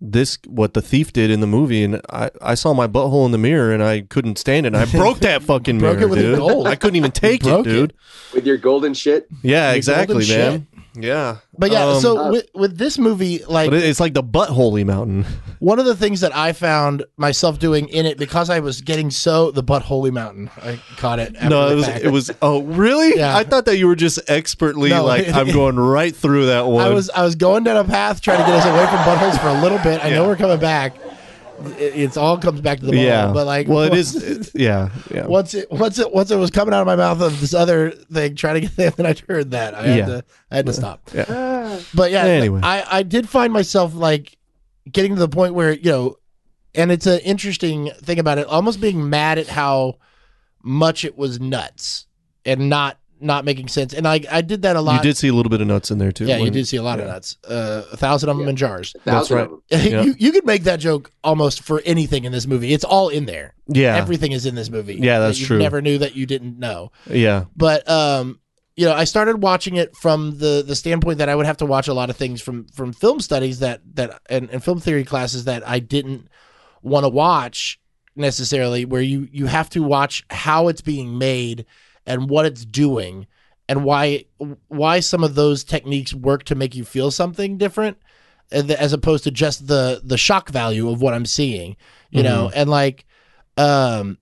this 0.00 0.36
what 0.46 0.74
the 0.74 0.82
thief 0.82 1.12
did 1.14 1.30
in 1.30 1.40
the 1.40 1.46
movie, 1.46 1.82
and 1.82 2.00
I, 2.10 2.30
I 2.42 2.54
saw 2.54 2.74
my 2.74 2.86
butthole 2.86 3.24
in 3.24 3.32
the 3.32 3.38
mirror, 3.38 3.72
and 3.72 3.82
I 3.82 4.02
couldn't 4.02 4.36
stand 4.36 4.66
it. 4.66 4.74
And 4.74 4.76
I 4.76 4.84
broke 4.98 5.20
that 5.20 5.42
fucking 5.42 5.78
Broke 5.78 5.96
mirror, 5.98 6.08
it 6.08 6.10
with 6.10 6.20
your 6.20 6.30
dude. 6.32 6.38
gold. 6.40 6.66
I 6.68 6.74
couldn't 6.76 6.96
even 6.96 7.10
take 7.12 7.40
it, 7.40 7.44
broke 7.44 7.66
it. 7.66 7.70
dude. 7.70 7.94
With 8.34 8.46
your 8.46 8.58
golden 8.58 8.92
shit. 8.92 9.26
Yeah, 9.42 9.68
Your 9.70 9.76
exactly, 9.76 10.26
golden 10.26 10.36
man. 10.52 10.66
Yeah. 10.96 11.38
But 11.58 11.72
yeah, 11.72 11.84
Um, 11.86 12.00
so 12.00 12.18
uh, 12.18 12.30
with, 12.30 12.50
with 12.54 12.78
this 12.78 12.98
movie, 12.98 13.44
like 13.44 13.70
but 13.70 13.82
it's 13.82 14.00
like 14.00 14.14
the 14.14 14.22
buttholy 14.22 14.84
mountain. 14.84 15.24
one 15.58 15.78
of 15.78 15.86
the 15.86 15.96
things 15.96 16.20
that 16.20 16.34
I 16.36 16.52
found 16.52 17.04
myself 17.16 17.58
doing 17.58 17.88
in 17.88 18.06
it 18.06 18.18
because 18.18 18.50
I 18.50 18.60
was 18.60 18.80
getting 18.80 19.10
so 19.10 19.50
the 19.50 19.62
butt 19.62 19.82
holy 19.82 20.10
mountain. 20.10 20.50
I 20.62 20.80
caught 20.96 21.18
it. 21.18 21.32
No, 21.42 21.68
it 21.68 21.74
was 21.74 21.86
fact. 21.86 22.04
it 22.04 22.10
was 22.10 22.30
oh 22.42 22.62
really? 22.62 23.14
Yeah. 23.24 23.36
I 23.36 23.44
thought 23.44 23.64
that 23.66 23.76
you 23.78 23.86
were 23.86 23.96
just 23.96 24.18
expertly 24.28 24.90
No, 24.90 25.04
like 25.04 25.28
I'm 25.28 25.50
going 25.52 25.76
right 25.76 26.14
through 26.14 26.46
that 26.46 26.66
one. 26.66 26.84
I 26.84 26.90
was 26.90 27.10
I 27.10 27.22
was 27.22 27.34
going 27.34 27.64
down 27.64 27.76
a 27.76 27.84
path 27.84 28.20
trying 28.20 28.38
to 28.38 28.44
get 28.44 28.54
us 28.54 28.66
away 28.66 28.86
from 28.86 28.98
buttholes 28.98 29.40
for 29.40 29.48
a 29.48 29.60
little 29.60 29.78
bit. 29.78 30.04
I 30.04 30.10
know 30.10 30.26
we're 30.26 30.36
coming 30.36 30.58
back. 30.58 30.96
It, 31.78 31.94
it's 31.96 32.16
all 32.16 32.36
comes 32.38 32.60
back 32.60 32.80
to 32.80 32.86
the 32.86 32.92
ball. 32.92 33.00
yeah. 33.00 33.32
but 33.32 33.46
like, 33.46 33.68
well, 33.68 33.82
it 33.82 33.94
is 33.94 34.14
it- 34.16 34.50
yeah, 34.54 34.90
yeah. 35.10 35.26
Once 35.26 35.54
it 35.54 35.70
once 35.70 35.98
it 35.98 36.12
once 36.12 36.30
it 36.30 36.36
was 36.36 36.50
coming 36.50 36.74
out 36.74 36.80
of 36.80 36.86
my 36.86 36.96
mouth 36.96 37.20
of 37.20 37.40
this 37.40 37.54
other 37.54 37.90
thing, 37.90 38.34
trying 38.34 38.54
to 38.54 38.60
get 38.62 38.76
there, 38.76 38.92
and 38.98 39.06
I 39.06 39.14
heard 39.28 39.50
that 39.52 39.74
I 39.74 39.82
had 39.86 39.98
Yeah. 39.98 40.06
to 40.06 40.24
I 40.50 40.56
had 40.56 40.66
to 40.66 40.72
stop. 40.72 41.10
Yeah. 41.14 41.80
But 41.94 42.10
yeah, 42.12 42.24
Anyway. 42.24 42.60
I 42.62 42.84
I 42.98 43.02
did 43.02 43.28
find 43.28 43.52
myself 43.52 43.94
like 43.94 44.36
getting 44.90 45.14
to 45.14 45.20
the 45.20 45.28
point 45.28 45.54
where 45.54 45.72
you 45.72 45.90
know, 45.90 46.16
and 46.74 46.92
it's 46.92 47.06
an 47.06 47.18
interesting 47.20 47.90
thing 48.02 48.18
about 48.18 48.38
it, 48.38 48.46
almost 48.46 48.80
being 48.80 49.08
mad 49.10 49.38
at 49.38 49.48
how 49.48 49.94
much 50.62 51.04
it 51.04 51.16
was 51.18 51.40
nuts 51.40 52.06
and 52.44 52.68
not 52.68 52.98
not 53.20 53.44
making 53.44 53.68
sense. 53.68 53.94
And 53.94 54.06
I 54.06 54.20
I 54.30 54.40
did 54.40 54.62
that 54.62 54.76
a 54.76 54.80
lot. 54.80 54.96
You 54.96 55.02
did 55.10 55.16
see 55.16 55.28
a 55.28 55.32
little 55.32 55.50
bit 55.50 55.60
of 55.60 55.66
nuts 55.66 55.90
in 55.90 55.98
there 55.98 56.12
too. 56.12 56.26
yeah, 56.26 56.36
you 56.38 56.50
did 56.50 56.66
see 56.68 56.76
a 56.76 56.82
lot 56.82 57.00
of 57.00 57.06
nuts. 57.06 57.36
Uh, 57.48 57.82
a 57.92 57.96
thousand 57.96 58.28
of 58.28 58.36
them 58.36 58.44
Yeah. 58.46 58.50
in 58.50 58.56
jars. 58.56 58.94
That's 59.04 59.30
right. 59.30 59.48
Yeah. 59.70 60.02
you 60.02 60.14
you 60.18 60.32
could 60.32 60.44
make 60.46 60.64
that 60.64 60.80
joke 60.80 61.10
almost 61.22 61.62
for 61.62 61.80
anything 61.84 62.24
in 62.24 62.32
this 62.32 62.46
movie. 62.46 62.72
It's 62.72 62.84
all 62.84 63.08
in 63.08 63.26
there. 63.26 63.54
Yeah, 63.68 63.96
Everything 63.96 64.32
is 64.32 64.44
in 64.46 64.54
this 64.54 64.68
movie. 64.70 64.94
Yeah, 64.96 65.20
that's 65.20 65.36
that 65.38 65.40
you 65.40 65.46
true. 65.46 65.58
Never 65.58 65.80
knew 65.80 65.98
that 65.98 66.14
you 66.14 66.26
didn't 66.26 66.58
know. 66.58 66.92
yeah, 67.08 67.44
But 67.56 67.88
um, 67.88 68.40
you 68.76 68.84
know, 68.86 68.92
I 68.92 69.04
started 69.04 69.40
watching 69.42 69.76
it 69.76 69.96
from 69.96 70.38
the 70.38 70.62
the 70.66 70.74
standpoint 70.76 71.18
that 71.18 71.28
I 71.28 71.34
would 71.34 71.46
have 71.46 71.58
to 71.58 71.66
watch 71.66 71.88
a 71.88 71.94
lot 71.94 72.10
of 72.10 72.16
things 72.16 72.42
from 72.42 72.66
from 72.68 72.92
film 72.92 73.20
studies 73.20 73.60
that 73.60 73.80
that 73.94 74.20
and, 74.28 74.50
and 74.50 74.62
film 74.62 74.80
theory 74.80 75.04
classes 75.04 75.44
that 75.44 75.66
I 75.66 75.78
didn't 75.78 76.28
want 76.82 77.04
to 77.04 77.08
watch 77.08 77.78
necessarily. 78.16 78.84
Where 78.84 79.00
you 79.02 79.28
you 79.32 79.46
have 79.46 79.70
to 79.70 79.82
watch 79.82 80.24
how 80.30 80.68
it's 80.68 80.80
being 80.80 81.16
made 81.18 81.66
and 82.06 82.28
what 82.28 82.46
it's 82.46 82.64
doing 82.64 83.26
and 83.68 83.84
why 83.84 84.24
why 84.68 85.00
some 85.00 85.24
of 85.24 85.34
those 85.34 85.64
techniques 85.64 86.12
work 86.14 86.44
to 86.44 86.54
make 86.54 86.74
you 86.74 86.84
feel 86.84 87.10
something 87.10 87.56
different 87.58 87.96
as 88.52 88.92
opposed 88.92 89.24
to 89.24 89.30
just 89.30 89.66
the 89.66 90.00
the 90.04 90.18
shock 90.18 90.50
value 90.50 90.90
of 90.90 91.00
what 91.00 91.14
I'm 91.14 91.26
seeing, 91.26 91.76
you 92.10 92.22
know, 92.22 92.50
and 92.54 92.68
like 92.68 93.06
um 93.56 94.18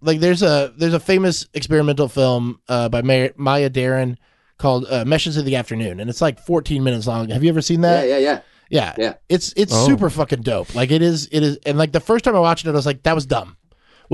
like 0.00 0.20
there's 0.20 0.42
a 0.42 0.72
there's 0.76 0.94
a 0.94 1.00
famous 1.00 1.46
experimental 1.54 2.08
film 2.08 2.60
uh 2.68 2.88
by 2.88 3.02
Maya, 3.02 3.30
Maya 3.36 3.70
Deren 3.70 4.16
called 4.58 4.86
uh, 4.90 5.04
Meshes 5.04 5.36
of 5.36 5.44
the 5.44 5.56
Afternoon 5.56 6.00
and 6.00 6.08
it's 6.10 6.20
like 6.20 6.38
14 6.40 6.82
minutes 6.82 7.06
long. 7.06 7.28
Have 7.30 7.42
you 7.42 7.48
ever 7.50 7.60
seen 7.62 7.80
that? 7.82 8.06
Yeah, 8.08 8.18
yeah, 8.18 8.24
yeah. 8.24 8.40
Yeah. 8.70 8.94
Yeah. 8.98 9.14
It's 9.28 9.52
it's 9.56 9.72
Oh. 9.74 9.86
super 9.86 10.10
fucking 10.10 10.42
dope. 10.42 10.74
Like 10.74 10.90
it 10.90 11.02
is 11.02 11.28
it 11.30 11.42
is 11.42 11.58
and 11.66 11.78
like 11.78 11.92
the 11.92 12.00
first 12.00 12.24
time 12.24 12.34
I 12.34 12.40
watched 12.40 12.66
it 12.66 12.70
I 12.70 12.72
was 12.72 12.86
like 12.86 13.02
that 13.04 13.14
was 13.14 13.26
dumb. 13.26 13.56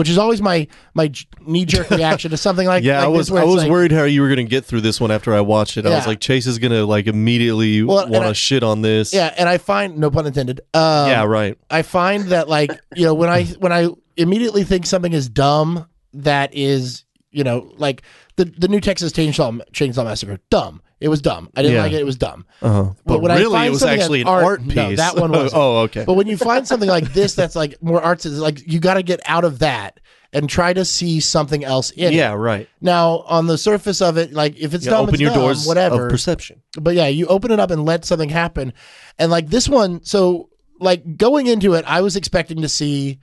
Which 0.01 0.09
is 0.09 0.17
always 0.17 0.41
my 0.41 0.67
my 0.95 1.13
knee 1.45 1.67
jerk 1.67 1.91
reaction 2.01 2.31
to 2.31 2.39
something 2.39 2.67
like 2.67 2.83
yeah. 2.83 3.01
like 3.01 3.05
I 3.05 3.09
was 3.09 3.31
I 3.31 3.45
was 3.45 3.57
like- 3.63 3.71
worried 3.71 3.93
how 3.93 4.05
you 4.05 4.23
were 4.23 4.31
gonna 4.31 4.45
get 4.45 4.65
through 4.65 4.81
this 4.81 4.99
one 4.99 5.11
after 5.11 5.35
I 5.35 5.43
watched 5.43 5.77
it. 5.77 5.85
I 5.85 5.91
was 5.91 6.07
like, 6.07 6.21
Chase 6.21 6.47
is 6.47 6.59
gonna 6.59 6.87
like 6.87 7.07
immediately 7.07 7.83
Well, 7.83 8.09
want 8.09 8.25
to 8.25 8.33
shit 8.33 8.63
on 8.63 8.81
this. 8.81 9.13
Yeah, 9.13 9.35
and 9.37 9.47
I 9.47 9.59
find 9.59 9.99
no 9.99 10.11
pun 10.11 10.27
intended. 10.27 10.61
Um, 10.73 11.09
yeah, 11.11 11.25
right. 11.25 11.59
I 11.71 11.83
find 11.83 12.25
that 12.29 12.49
like 12.49 12.71
you 12.97 13.05
know 13.05 13.13
when 13.13 13.29
I 13.29 13.45
when 13.45 13.73
I 13.73 13.91
immediately 14.17 14.65
think 14.65 14.87
something 14.87 15.13
is 15.13 15.29
dumb, 15.29 15.87
that 16.15 16.55
is 16.55 17.05
you 17.31 17.45
know 17.45 17.71
like 17.77 18.01
the 18.37 18.47
the 18.47 18.69
new 18.69 18.81
Texas 18.81 19.13
Chainsaw 19.13 19.61
Chainsaw 19.73 20.05
Massacre, 20.05 20.39
dumb. 20.49 20.81
It 21.01 21.09
was 21.09 21.23
dumb. 21.23 21.49
I 21.57 21.63
didn't 21.63 21.77
Yeah. 21.77 21.83
like 21.83 21.93
it. 21.93 22.01
It 22.01 22.05
was 22.07 22.17
dumb. 22.17 22.45
Uh-huh. 22.61 22.91
But, 23.07 23.23
when 23.23 23.31
I 23.31 23.37
really, 23.39 23.53
find 23.55 23.69
it 23.69 23.71
was 23.71 23.81
something 23.81 24.01
actually 24.01 24.21
an 24.21 24.27
art, 24.29 24.63
piece. 24.63 24.75
no, 24.77 24.95
that 24.97 25.17
one 25.17 25.31
wasn't. 25.33 25.53
oh, 25.55 25.79
okay. 25.85 26.05
But 26.05 26.15
when 26.15 26.27
you 26.27 26.37
find 26.37 26.69
something 26.69 26.89
like 26.89 27.13
this, 27.15 27.35
that's 27.35 27.57
like 27.57 27.83
more 27.83 28.03
arts, 28.03 28.27
is 28.27 28.39
like 28.39 28.61
you 28.71 28.81
got 28.81 28.95
to 28.95 29.03
get 29.03 29.21
out 29.25 29.45
of 29.45 29.61
that 29.61 29.99
and 30.33 30.49
try 30.49 30.73
to 30.73 30.85
see 30.85 31.19
something 31.19 31.65
else 31.65 31.91
in 31.91 32.13
it. 32.13 32.17
yeah, 32.17 32.33
right. 32.35 32.69
Now 32.81 33.21
on 33.27 33.47
the 33.47 33.57
surface 33.59 34.01
of 34.03 34.17
it, 34.19 34.33
like 34.33 34.57
if 34.59 34.75
it's 34.75 34.85
You 34.85 34.91
dumb, 34.93 35.03
open 35.05 35.15
it's 35.15 35.21
your 35.23 35.31
dumb, 35.31 35.41
doors 35.41 35.67
whatever 35.67 36.05
of 36.07 36.11
perception. 36.13 36.63
but 36.81 36.95
yeah, 36.95 37.09
you 37.09 37.27
open 37.27 37.51
it 37.51 37.59
up 37.59 37.71
and 37.71 37.85
let 37.85 38.05
something 38.05 38.29
happen. 38.29 38.73
And 39.19 39.31
like 39.31 39.49
this 39.49 39.69
one, 39.69 40.05
so 40.05 40.51
like 40.79 41.17
going 41.17 41.47
into 41.47 41.75
it, 41.75 41.85
I 41.87 42.03
was 42.03 42.15
expecting 42.15 42.63
to 42.63 42.69
see 42.69 43.19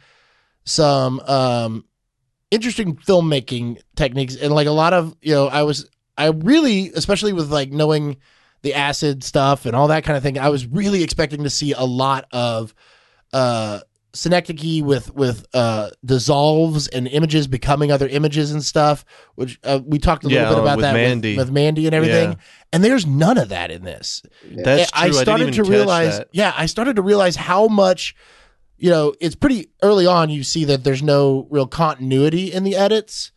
some 0.66 1.20
um 1.22 1.86
interesting 2.52 2.96
filmmaking 2.96 3.78
techniques 3.96 4.36
and 4.36 4.54
like 4.54 4.68
a 4.68 4.72
lot 4.72 4.94
of, 4.94 5.16
you 5.22 5.34
know, 5.34 5.48
I 5.48 5.64
was 5.64 5.90
I 6.18 6.28
really 6.28 6.90
especially 6.96 7.34
with 7.34 7.52
like 7.52 7.72
knowing 7.72 8.18
the 8.64 8.74
acid 8.74 9.24
stuff 9.24 9.66
and 9.66 9.76
all 9.76 9.88
that 9.90 10.04
kind 10.04 10.18
of 10.18 10.24
thing, 10.24 10.38
I 10.40 10.50
was 10.50 10.66
really 10.66 11.04
expecting 11.04 11.44
to 11.44 11.50
see 11.50 11.74
a 11.74 11.84
lot 11.84 12.26
of 12.32 12.74
uh 13.34 13.80
synecdoche 14.14 14.82
with 14.82 15.14
with 15.14 15.46
uh 15.54 15.90
dissolves 16.04 16.88
and 16.88 17.08
images 17.08 17.46
becoming 17.46 17.92
other 17.92 18.08
images 18.08 18.52
and 18.52 18.64
stuff 18.64 19.06
which 19.36 19.60
uh, 19.64 19.80
we 19.86 20.00
talked 20.00 20.24
a 20.24 20.28
little 20.28 20.42
Yeah, 20.44 20.50
bit 20.50 20.58
about 20.60 20.78
with 20.78 20.84
that 20.84 20.94
with- 20.94 21.02
Mandy. 21.02 21.38
with 21.38 21.52
Mandy 21.52 21.86
and 21.86 21.94
everything 21.94 22.30
Yeah. 22.32 22.36
and 22.74 22.84
there's 22.84 23.06
none 23.06 23.38
of 23.38 23.50
that 23.50 23.70
in 23.70 23.84
this. 23.84 24.24
That's 24.44 24.90
true. 24.92 25.02
I 25.10 25.12
started 25.12 25.46
didn't 25.46 25.56
to 25.56 25.62
even 25.62 25.72
realize, 25.72 26.10
Catch 26.14 26.18
that. 26.20 26.28
yeah, 26.32 26.54
I 26.58 26.66
started 26.66 26.96
to 26.96 27.02
realize 27.04 27.36
how 27.36 27.68
much, 27.68 28.16
you 28.78 28.90
know, 28.90 29.14
it's 29.22 29.36
pretty 29.36 29.70
early 29.84 30.06
on. 30.08 30.30
You 30.30 30.44
see 30.44 30.66
that 30.66 30.84
there's 30.84 31.04
no 31.04 31.48
real 31.52 31.68
continuity 31.68 32.52
in 32.52 32.64
the 32.64 32.76
edits, 32.76 33.32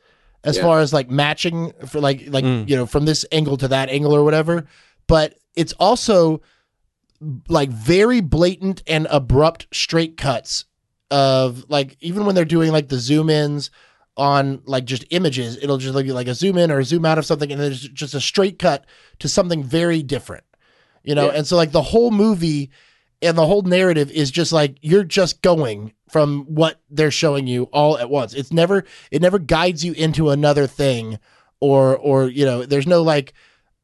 as 0.45 0.57
Yeah. 0.57 0.63
far 0.63 0.81
as 0.81 0.93
like 0.93 1.11
matching 1.11 1.73
for 1.87 2.01
like 2.01 2.25
like 2.29 2.45
Mm. 2.45 2.69
you 2.69 2.77
know 2.77 2.87
from 2.87 3.05
this 3.05 3.25
angle 3.33 3.57
to 3.59 3.69
that 3.69 3.89
angle 3.89 4.15
or 4.15 4.25
whatever. 4.25 4.67
But 5.07 5.35
it's 5.57 5.73
also 5.75 6.41
like 7.49 7.69
very 7.71 8.21
blatant 8.21 8.83
and 8.87 9.07
abrupt 9.11 9.67
straight 9.73 10.17
cuts 10.17 10.65
of 11.11 11.65
like 11.69 11.97
even 12.01 12.25
when 12.25 12.35
they're 12.35 12.45
doing 12.47 12.73
like 12.73 12.89
the 12.89 12.99
zoom 12.99 13.29
ins 13.29 13.71
on 14.17 14.63
like 14.65 14.85
just 14.87 15.05
images 15.11 15.57
it'll 15.59 15.77
just 15.79 15.97
be 15.97 16.13
like 16.13 16.29
a 16.29 16.35
zoom 16.35 16.57
in 16.57 16.71
or 16.71 16.79
a 16.79 16.85
zoom 16.85 17.05
out 17.05 17.19
of 17.19 17.27
something 17.27 17.51
and 17.53 17.61
there's 17.61 17.89
just 17.89 18.15
a 18.15 18.21
straight 18.21 18.59
cut 18.59 18.87
to 19.19 19.29
something 19.29 19.63
very 19.63 20.03
different 20.03 20.45
you 21.05 21.15
know 21.15 21.27
Yeah. 21.27 21.33
and 21.39 21.47
so 21.47 21.57
like 21.57 21.73
the 21.73 21.83
whole 21.83 22.11
movie 22.11 22.71
and 23.23 23.37
the 23.37 23.47
whole 23.47 23.63
narrative 23.63 24.11
is 24.11 24.31
just 24.31 24.53
like 24.53 24.77
you're 24.81 25.05
just 25.05 25.43
going 25.43 25.93
from 26.09 26.45
what 26.47 26.81
they're 26.91 27.11
showing 27.11 27.47
you 27.47 27.65
all 27.73 27.99
at 27.99 28.11
once 28.11 28.35
it's 28.35 28.53
never 28.53 28.85
it 29.11 29.23
never 29.23 29.39
guides 29.39 29.85
you 29.85 29.93
into 29.93 30.31
another 30.31 30.67
thing 30.67 31.19
or 31.61 31.97
or 31.97 32.29
you 32.29 32.45
know 32.45 32.65
there's 32.65 32.87
no 32.87 33.03
like 33.03 33.33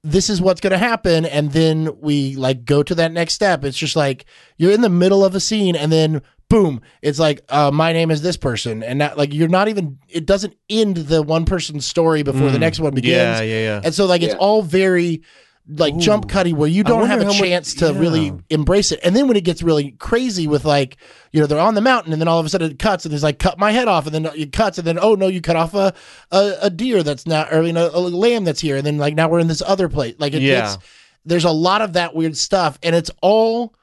this 0.02 0.30
is 0.30 0.40
what's 0.40 0.60
going 0.60 0.70
to 0.72 0.78
happen 0.78 1.24
and 1.24 1.52
then 1.52 1.90
we 2.00 2.36
like 2.36 2.64
go 2.64 2.82
to 2.82 2.94
that 2.94 3.12
next 3.12 3.34
step 3.34 3.64
it's 3.64 3.76
just 3.78 3.96
like 3.96 4.24
you're 4.56 4.72
in 4.72 4.80
the 4.80 4.88
middle 4.88 5.24
of 5.24 5.34
a 5.34 5.40
scene 5.40 5.74
and 5.76 5.90
then 5.92 6.22
boom 6.48 6.80
it's 7.02 7.18
like 7.18 7.40
uh, 7.48 7.72
my 7.72 7.92
name 7.92 8.08
is 8.10 8.22
this 8.22 8.36
person 8.36 8.82
and 8.84 9.00
that 9.00 9.18
like 9.18 9.34
you're 9.34 9.48
not 9.48 9.66
even 9.66 9.98
it 10.08 10.24
doesn't 10.26 10.54
end 10.70 10.96
the 10.96 11.20
one 11.20 11.44
person's 11.44 11.84
story 11.84 12.22
before 12.22 12.50
the 12.50 12.56
Mm. 12.56 12.60
next 12.60 12.78
one 12.80 12.94
begins 12.94 13.40
Yeah, 13.40 13.42
yeah, 13.42 13.60
yeah. 13.64 13.80
and 13.84 13.92
so 13.92 14.06
like 14.06 14.22
it's 14.22 14.32
Yeah. 14.34 14.38
all 14.38 14.62
very 14.62 15.22
like 15.68 15.96
jump 15.96 16.28
cutty 16.28 16.52
where 16.52 16.68
you 16.68 16.84
don't 16.84 17.08
have 17.08 17.20
a 17.20 17.24
how 17.24 17.30
much- 17.30 17.38
chance 17.38 17.74
to 17.74 17.92
yeah. 17.92 17.98
really 17.98 18.32
embrace 18.50 18.92
it. 18.92 19.00
And 19.02 19.16
then 19.16 19.26
when 19.26 19.36
it 19.36 19.44
gets 19.44 19.62
really 19.62 19.92
crazy 19.92 20.46
with 20.46 20.64
like, 20.64 20.96
you 21.32 21.40
know, 21.40 21.46
they're 21.46 21.58
on 21.58 21.74
the 21.74 21.80
mountain 21.80 22.12
and 22.12 22.20
then 22.22 22.28
all 22.28 22.38
of 22.38 22.46
a 22.46 22.48
sudden 22.48 22.70
it 22.70 22.78
cuts 22.78 23.04
and 23.04 23.12
it's 23.12 23.22
like 23.24 23.38
cut 23.40 23.58
my 23.58 23.72
head 23.72 23.88
off 23.88 24.06
and 24.06 24.14
then 24.14 24.26
it 24.36 24.52
cuts 24.52 24.78
and 24.78 24.86
then 24.86 24.98
oh 25.00 25.14
no, 25.16 25.26
you 25.26 25.40
cut 25.40 25.56
off 25.56 25.74
a 25.74 25.92
a, 26.30 26.52
a 26.62 26.70
deer 26.70 27.02
that's 27.02 27.26
not 27.26 27.52
or 27.52 27.62
you 27.62 27.72
know 27.72 27.90
a 27.92 27.98
lamb 27.98 28.44
that's 28.44 28.60
here 28.60 28.76
and 28.76 28.86
then 28.86 28.96
like 28.98 29.14
now 29.14 29.28
we're 29.28 29.40
in 29.40 29.48
this 29.48 29.62
other 29.62 29.88
place. 29.88 30.14
Like 30.18 30.34
it 30.34 30.42
Yeah. 30.42 30.60
gets 30.60 30.78
there's 31.24 31.44
a 31.44 31.50
lot 31.50 31.82
of 31.82 31.94
that 31.94 32.14
weird 32.14 32.36
stuff 32.36 32.78
and 32.84 32.94
it's 32.94 33.10
all 33.20 33.74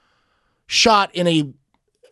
shot 0.68 1.14
in 1.14 1.28
a 1.28 1.54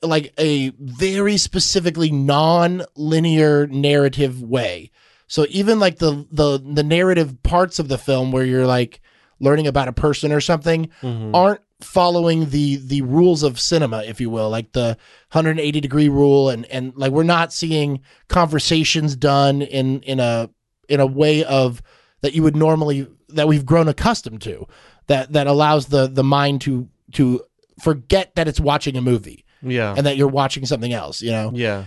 like 0.03 0.33
a 0.37 0.71
very 0.79 1.37
specifically 1.37 2.11
non-linear 2.11 3.67
narrative 3.67 4.41
way. 4.41 4.91
So 5.27 5.45
even 5.49 5.79
like 5.79 5.99
the 5.99 6.27
the 6.31 6.57
the 6.59 6.83
narrative 6.83 7.41
parts 7.43 7.79
of 7.79 7.87
the 7.87 7.97
film 7.97 8.31
where 8.31 8.43
you're 8.43 8.67
like 8.67 8.99
learning 9.41 9.67
about 9.67 9.87
a 9.89 9.93
person 9.93 10.31
or 10.31 10.39
something 10.39 10.89
Mhm. 11.01 11.31
aren't 11.33 11.59
following 11.81 12.51
the 12.51 12.75
the 12.77 13.01
rules 13.01 13.41
of 13.41 13.59
cinema 13.59 14.03
if 14.03 14.21
you 14.21 14.29
will 14.29 14.49
like 14.51 14.71
the 14.73 14.95
180 15.31 15.81
degree 15.81 16.07
rule 16.09 16.47
and 16.49 16.65
and 16.67 16.93
like 16.95 17.11
we're 17.11 17.23
not 17.23 17.51
seeing 17.51 17.99
conversations 18.27 19.15
done 19.15 19.61
in 19.61 19.99
in 20.01 20.19
a 20.19 20.49
in 20.89 20.99
a 20.99 21.05
way 21.05 21.43
of 21.43 21.81
that 22.21 22.33
you 22.33 22.43
would 22.43 22.55
normally 22.55 23.07
that 23.29 23.47
we've 23.47 23.65
grown 23.65 23.87
accustomed 23.87 24.41
to 24.41 24.65
that 25.07 25.33
that 25.33 25.47
allows 25.47 25.87
the 25.87 26.07
the 26.07 26.23
mind 26.23 26.61
to 26.61 26.87
to 27.13 27.41
forget 27.81 28.35
that 28.35 28.47
it's 28.47 28.59
watching 28.59 28.95
a 28.95 29.01
movie 29.01 29.43
Yeah. 29.63 29.93
and 29.97 30.05
that 30.05 30.17
you're 30.17 30.27
watching 30.27 30.65
something 30.65 30.93
else 30.93 31.21
you 31.21 31.31
know 31.31 31.51
yeah. 31.53 31.85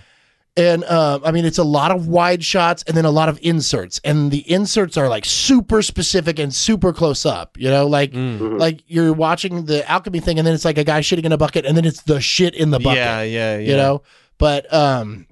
And 0.57 0.85
um, 0.85 1.23
I 1.25 1.33
mean, 1.33 1.45
it's 1.45 1.59
a 1.59 1.65
lot 1.65 1.91
of 1.91 2.07
wide 2.07 2.45
shots 2.45 2.85
and 2.87 2.97
then 2.97 3.05
a 3.05 3.11
lot 3.11 3.29
of 3.29 3.39
inserts, 3.43 4.01
and 4.05 4.31
the 4.31 4.49
inserts 4.51 4.97
are 4.97 5.09
like 5.09 5.25
super 5.25 5.83
specific 5.83 6.39
and 6.39 6.55
super 6.55 6.93
close 6.93 7.27
up. 7.27 7.57
You 7.59 7.71
know, 7.71 7.87
like 7.87 8.13
Mm. 8.13 8.39
Mhm. 8.39 8.59
like 8.61 8.83
you're 8.87 9.13
watching 9.13 9.65
the 9.67 9.89
alchemy 9.91 10.21
thing, 10.21 10.39
and 10.39 10.47
then 10.47 10.55
it's 10.55 10.65
like 10.65 10.79
a 10.79 10.85
guy 10.85 11.01
shitting 11.01 11.25
in 11.25 11.33
a 11.33 11.37
bucket, 11.37 11.65
and 11.67 11.77
then 11.77 11.85
it's 11.85 12.03
the 12.03 12.21
shit 12.21 12.55
in 12.55 12.71
the 12.71 12.79
bucket. 12.79 12.99
Yeah, 12.99 13.23
yeah, 13.23 13.57
yeah. 13.59 13.71
You 13.71 13.77
know, 13.77 14.03
but 14.39 14.73
um, 14.73 15.27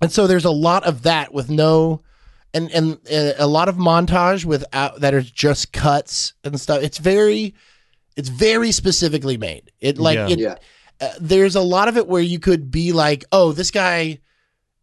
and 0.00 0.10
so 0.10 0.26
there's 0.26 0.44
a 0.46 0.50
lot 0.50 0.84
of 0.84 1.02
that 1.02 1.34
with 1.34 1.50
no, 1.50 2.02
and 2.54 2.70
and 2.72 2.98
uh, 3.12 3.32
a 3.38 3.46
lot 3.46 3.68
of 3.68 3.76
montage 3.76 4.44
without 4.46 5.00
that 5.00 5.12
are 5.14 5.20
just 5.22 5.72
cuts 5.74 6.32
and 6.44 6.58
stuff. 6.60 6.82
It's 6.82 6.98
very, 6.98 7.54
it's 8.16 8.30
very 8.30 8.72
specifically 8.72 9.36
made. 9.36 9.70
It 9.80 9.98
like 9.98 10.16
Yeah. 10.16 10.28
it. 10.28 10.38
Yeah. 10.38 10.54
Uh, 10.98 11.10
there's 11.20 11.56
a 11.56 11.60
lot 11.60 11.88
of 11.88 11.98
it 11.98 12.06
where 12.06 12.22
you 12.22 12.38
could 12.38 12.70
be 12.70 12.92
like, 12.92 13.22
oh, 13.32 13.52
this 13.52 13.70
guy 13.70 14.18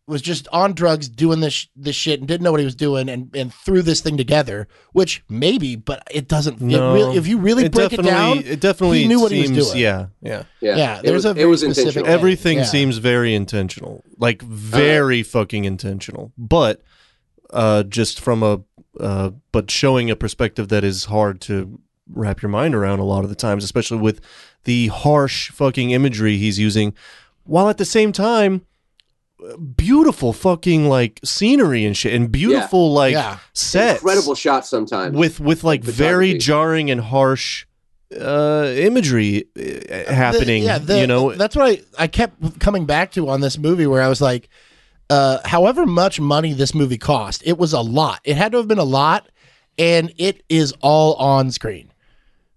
was 0.05 0.21
just 0.21 0.47
on 0.51 0.73
drugs 0.73 1.07
doing 1.07 1.39
this 1.39 1.67
this 1.75 1.95
shit 1.95 2.19
and 2.19 2.27
didn't 2.27 2.43
know 2.43 2.51
what 2.51 2.59
he 2.59 2.65
was 2.65 2.75
doing 2.75 3.07
and 3.07 3.33
and 3.35 3.53
threw 3.53 3.81
this 3.81 4.01
thing 4.01 4.17
together. 4.17 4.67
Which 4.91 5.23
maybe, 5.29 5.75
but 5.75 6.03
it 6.11 6.27
doesn't. 6.27 6.59
No. 6.61 6.91
it 6.91 6.93
really, 6.93 7.17
if 7.17 7.25
you 7.27 7.37
really 7.37 7.65
it 7.65 7.71
break 7.71 7.93
it 7.93 8.01
down, 8.03 8.39
it 8.39 8.59
definitely 8.59 9.03
he 9.03 9.07
knew 9.07 9.21
what 9.21 9.31
he 9.31 9.41
was 9.41 9.51
doing. 9.51 9.77
Yeah, 9.77 10.07
yeah. 10.21 10.43
Yeah. 10.59 10.75
Yeah, 10.77 10.99
It 10.99 11.03
there's 11.05 11.13
was, 11.23 11.25
a 11.25 11.29
it 11.29 11.33
very 11.35 11.47
was 11.49 11.61
specific- 11.61 11.87
intentional. 11.95 12.13
Everything 12.13 12.57
Yeah. 12.59 12.63
seems 12.65 12.97
very 12.97 13.33
intentional, 13.33 14.03
like 14.17 14.41
very 14.41 15.23
fucking 15.23 15.63
intentional. 15.65 16.33
But 16.37 16.81
uh, 17.51 17.83
just 17.83 18.19
from 18.19 18.43
a 18.43 18.61
uh, 18.99 19.31
but 19.51 19.71
showing 19.71 20.11
a 20.11 20.15
perspective 20.15 20.67
that 20.67 20.83
is 20.83 21.05
hard 21.05 21.39
to 21.41 21.79
wrap 22.11 22.41
your 22.41 22.49
mind 22.49 22.75
around 22.75 22.99
a 22.99 23.03
lot 23.05 23.23
of 23.23 23.29
the 23.29 23.35
times, 23.35 23.63
especially 23.63 23.97
with 23.99 24.19
the 24.65 24.87
harsh 24.87 25.49
fucking 25.51 25.91
imagery 25.91 26.37
he's 26.37 26.59
using, 26.59 26.93
while 27.45 27.69
at 27.69 27.77
the 27.77 27.85
same 27.85 28.11
time, 28.11 28.65
beautiful 29.75 30.33
fucking 30.33 30.87
like 30.87 31.19
scenery 31.23 31.85
and 31.85 31.95
shit, 31.95 32.13
and 32.13 32.31
beautiful 32.31 32.93
like 32.93 33.13
yeah. 33.13 33.39
sets, 33.53 33.99
Incredible 34.01 34.35
shots 34.35 34.69
sometimes. 34.69 35.15
with 35.15 35.39
with 35.39 35.63
like 35.63 35.83
very 35.83 36.37
jarring 36.37 36.89
and 36.91 37.01
harsh 37.01 37.65
uh 38.19 38.71
imagery 38.75 39.45
uh, 39.57 40.13
happening 40.13 40.61
The- 40.61 40.67
yeah, 40.67 40.77
the- 40.77 40.99
you 40.99 41.07
know 41.07 41.33
that's 41.33 41.55
what 41.55 41.67
I 41.67 42.03
I 42.03 42.07
kept 42.07 42.59
coming 42.59 42.85
back 42.85 43.11
to 43.13 43.29
on 43.29 43.41
this 43.41 43.57
movie 43.57 43.87
where 43.87 44.01
I 44.01 44.07
was 44.07 44.21
like, 44.21 44.49
uh, 45.09 45.39
however 45.45 45.85
much 45.85 46.19
money 46.19 46.53
this 46.53 46.73
movie 46.73 46.97
cost, 46.97 47.41
it 47.45 47.57
was 47.57 47.73
a 47.73 47.81
lot. 47.81 48.19
It 48.23 48.37
had 48.37 48.51
to 48.51 48.59
have 48.59 48.67
been 48.67 48.77
a 48.79 48.83
lot, 48.83 49.27
and 49.77 50.13
it 50.17 50.43
is 50.47 50.73
all 50.81 51.15
on 51.15 51.51
screen 51.51 51.91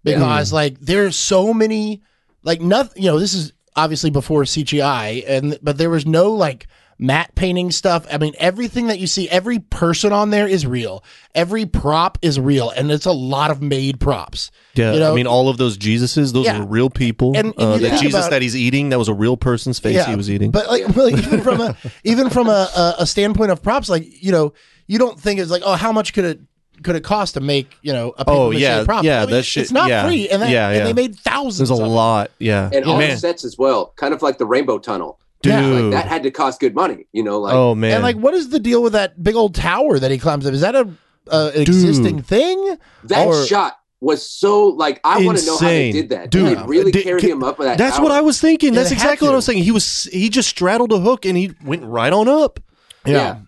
because 0.04 0.52
like 0.52 0.78
there's 0.80 1.16
so 1.16 1.52
many 1.54 2.02
like 2.42 2.60
nothing. 2.60 3.02
You 3.02 3.10
know, 3.10 3.18
this 3.18 3.34
is 3.34 3.52
obviously 3.76 4.10
before 4.10 4.42
CGI, 4.42 5.24
and 5.28 5.58
but 5.62 5.78
there 5.78 5.90
was 5.90 6.06
no 6.06 6.32
like 6.32 6.66
matte 6.98 7.34
painting 7.34 7.70
stuff. 7.70 8.06
I 8.10 8.16
mean, 8.16 8.32
everything 8.38 8.86
that 8.86 8.98
you 8.98 9.06
see, 9.06 9.28
every 9.28 9.58
person 9.58 10.12
on 10.14 10.30
there 10.30 10.48
is 10.48 10.66
real. 10.66 11.04
Every 11.34 11.66
prop 11.66 12.16
is 12.22 12.40
real, 12.40 12.70
and 12.70 12.90
it's 12.90 13.04
a 13.04 13.12
lot 13.12 13.50
of 13.50 13.60
made 13.60 14.00
props. 14.00 14.50
yeah 14.74 14.92
you 14.94 15.00
know- 15.00 15.12
i 15.12 15.14
mean 15.14 15.26
all 15.26 15.48
of 15.50 15.58
those 15.58 15.76
jesuses 15.78 16.32
those 16.32 16.46
Yeah. 16.46 16.58
were 16.60 16.66
real 16.66 16.88
people 16.90 17.36
And- 17.36 17.48
and 17.48 17.54
uh, 17.58 17.76
the 17.78 17.90
jesus 18.00 18.14
about- 18.24 18.30
that 18.30 18.42
he's 18.42 18.56
eating 18.56 18.88
that 18.90 18.98
was 18.98 19.08
a 19.08 19.14
real 19.14 19.36
person's 19.36 19.78
face 19.78 20.04
he 20.06 20.14
was 20.16 20.30
eating 20.30 20.50
But 20.50 20.68
like, 20.68 20.88
like, 20.96 21.14
even 21.18 21.40
from 21.42 21.60
a 21.60 21.76
even 22.04 22.30
from 22.30 22.48
a, 22.48 22.68
a, 22.76 22.94
a 23.00 23.06
standpoint 23.06 23.50
of 23.52 23.62
props, 23.62 23.88
like 23.90 24.04
you 24.22 24.32
know, 24.32 24.52
you 24.86 24.98
don't 24.98 25.18
think 25.20 25.40
it's 25.40 25.50
like, 25.50 25.62
oh, 25.66 25.74
how 25.74 25.92
much 25.92 26.12
could 26.14 26.24
it 26.24 26.40
could 26.82 26.96
it 26.96 27.04
cost 27.04 27.34
to 27.34 27.40
make 27.40 27.68
you 27.82 27.92
know 27.92 28.14
a 28.18 28.24
Oh, 28.26 28.50
papier-mâché 28.50 28.60
yeah, 28.60 28.84
prop? 28.84 29.04
yeah, 29.04 29.18
I 29.22 29.26
mean, 29.26 29.30
that 29.34 29.42
shit- 29.44 29.62
It's 29.64 29.72
not 29.72 29.88
yeah, 29.88 30.06
free, 30.06 30.28
and, 30.28 30.42
that, 30.42 30.50
yeah, 30.50 30.68
and 30.68 30.76
yeah. 30.78 30.84
they 30.84 30.92
made 30.92 31.16
thousands. 31.16 31.68
there's 31.68 31.70
a 31.70 31.82
of 31.82 31.88
them. 31.88 31.88
lot 31.96 32.30
yeah 32.38 32.70
and 32.72 32.84
all 32.84 32.98
man 32.98 33.10
the 33.10 33.16
sets 33.16 33.44
as 33.44 33.56
well, 33.58 33.92
kind 33.96 34.12
of 34.14 34.22
like 34.22 34.38
the 34.38 34.46
Rainbow 34.46 34.78
Tunnel. 34.78 35.18
dude 35.42 35.52
Yeah, 35.52 35.66
Like 35.66 35.90
that 35.92 36.06
had 36.08 36.22
to 36.24 36.30
cost 36.30 36.60
good 36.60 36.74
money, 36.74 37.06
you 37.12 37.22
know. 37.22 37.38
Like 37.40 37.54
oh 37.54 37.74
man 37.74 37.92
And 37.94 38.02
like, 38.02 38.16
what 38.16 38.34
is 38.34 38.48
the 38.50 38.58
deal 38.60 38.82
with 38.82 38.92
that 38.94 39.22
big 39.22 39.34
old 39.36 39.54
tower 39.54 39.98
that 39.98 40.10
he 40.10 40.18
climbs 40.18 40.46
up? 40.46 40.52
Is 40.54 40.60
that 40.62 40.74
a, 40.74 40.88
a 41.30 41.50
an 41.54 41.62
existing 41.62 42.22
thing? 42.22 42.76
that 43.04 43.26
or- 43.26 43.44
shot 43.46 43.78
was 44.00 44.28
so 44.28 44.66
like 44.66 45.00
I 45.04 45.24
want 45.24 45.38
to 45.38 45.46
know 45.46 45.56
how 45.56 45.66
they 45.68 45.90
did 45.90 46.10
that. 46.10 46.30
Dude, 46.30 46.58
they 46.58 46.62
really 46.64 46.92
did- 46.92 47.04
carried 47.04 47.22
can- 47.22 47.30
him 47.30 47.42
up 47.42 47.58
with 47.58 47.66
that. 47.68 47.78
that's 47.78 47.96
tower. 47.96 48.04
what 48.04 48.12
i 48.12 48.20
was 48.20 48.38
thinking 48.40 48.74
Yeah, 48.74 48.80
that's 48.80 48.90
they 48.90 48.96
had 48.96 49.04
exactly 49.04 49.26
what 49.28 49.32
i 49.32 49.36
was 49.36 49.46
saying 49.46 49.62
he 49.64 49.70
was 49.70 50.04
he 50.12 50.28
just 50.28 50.48
straddled 50.50 50.92
a 50.92 50.98
hook 51.00 51.24
and 51.24 51.34
he 51.36 51.52
went 51.64 51.82
right 51.82 52.12
on 52.12 52.28
up 52.28 52.60
Yeah. 53.06 53.38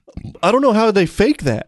I 0.42 0.50
don't 0.50 0.62
know 0.62 0.72
how 0.72 0.90
they 0.90 1.06
fake 1.06 1.42
that. 1.44 1.67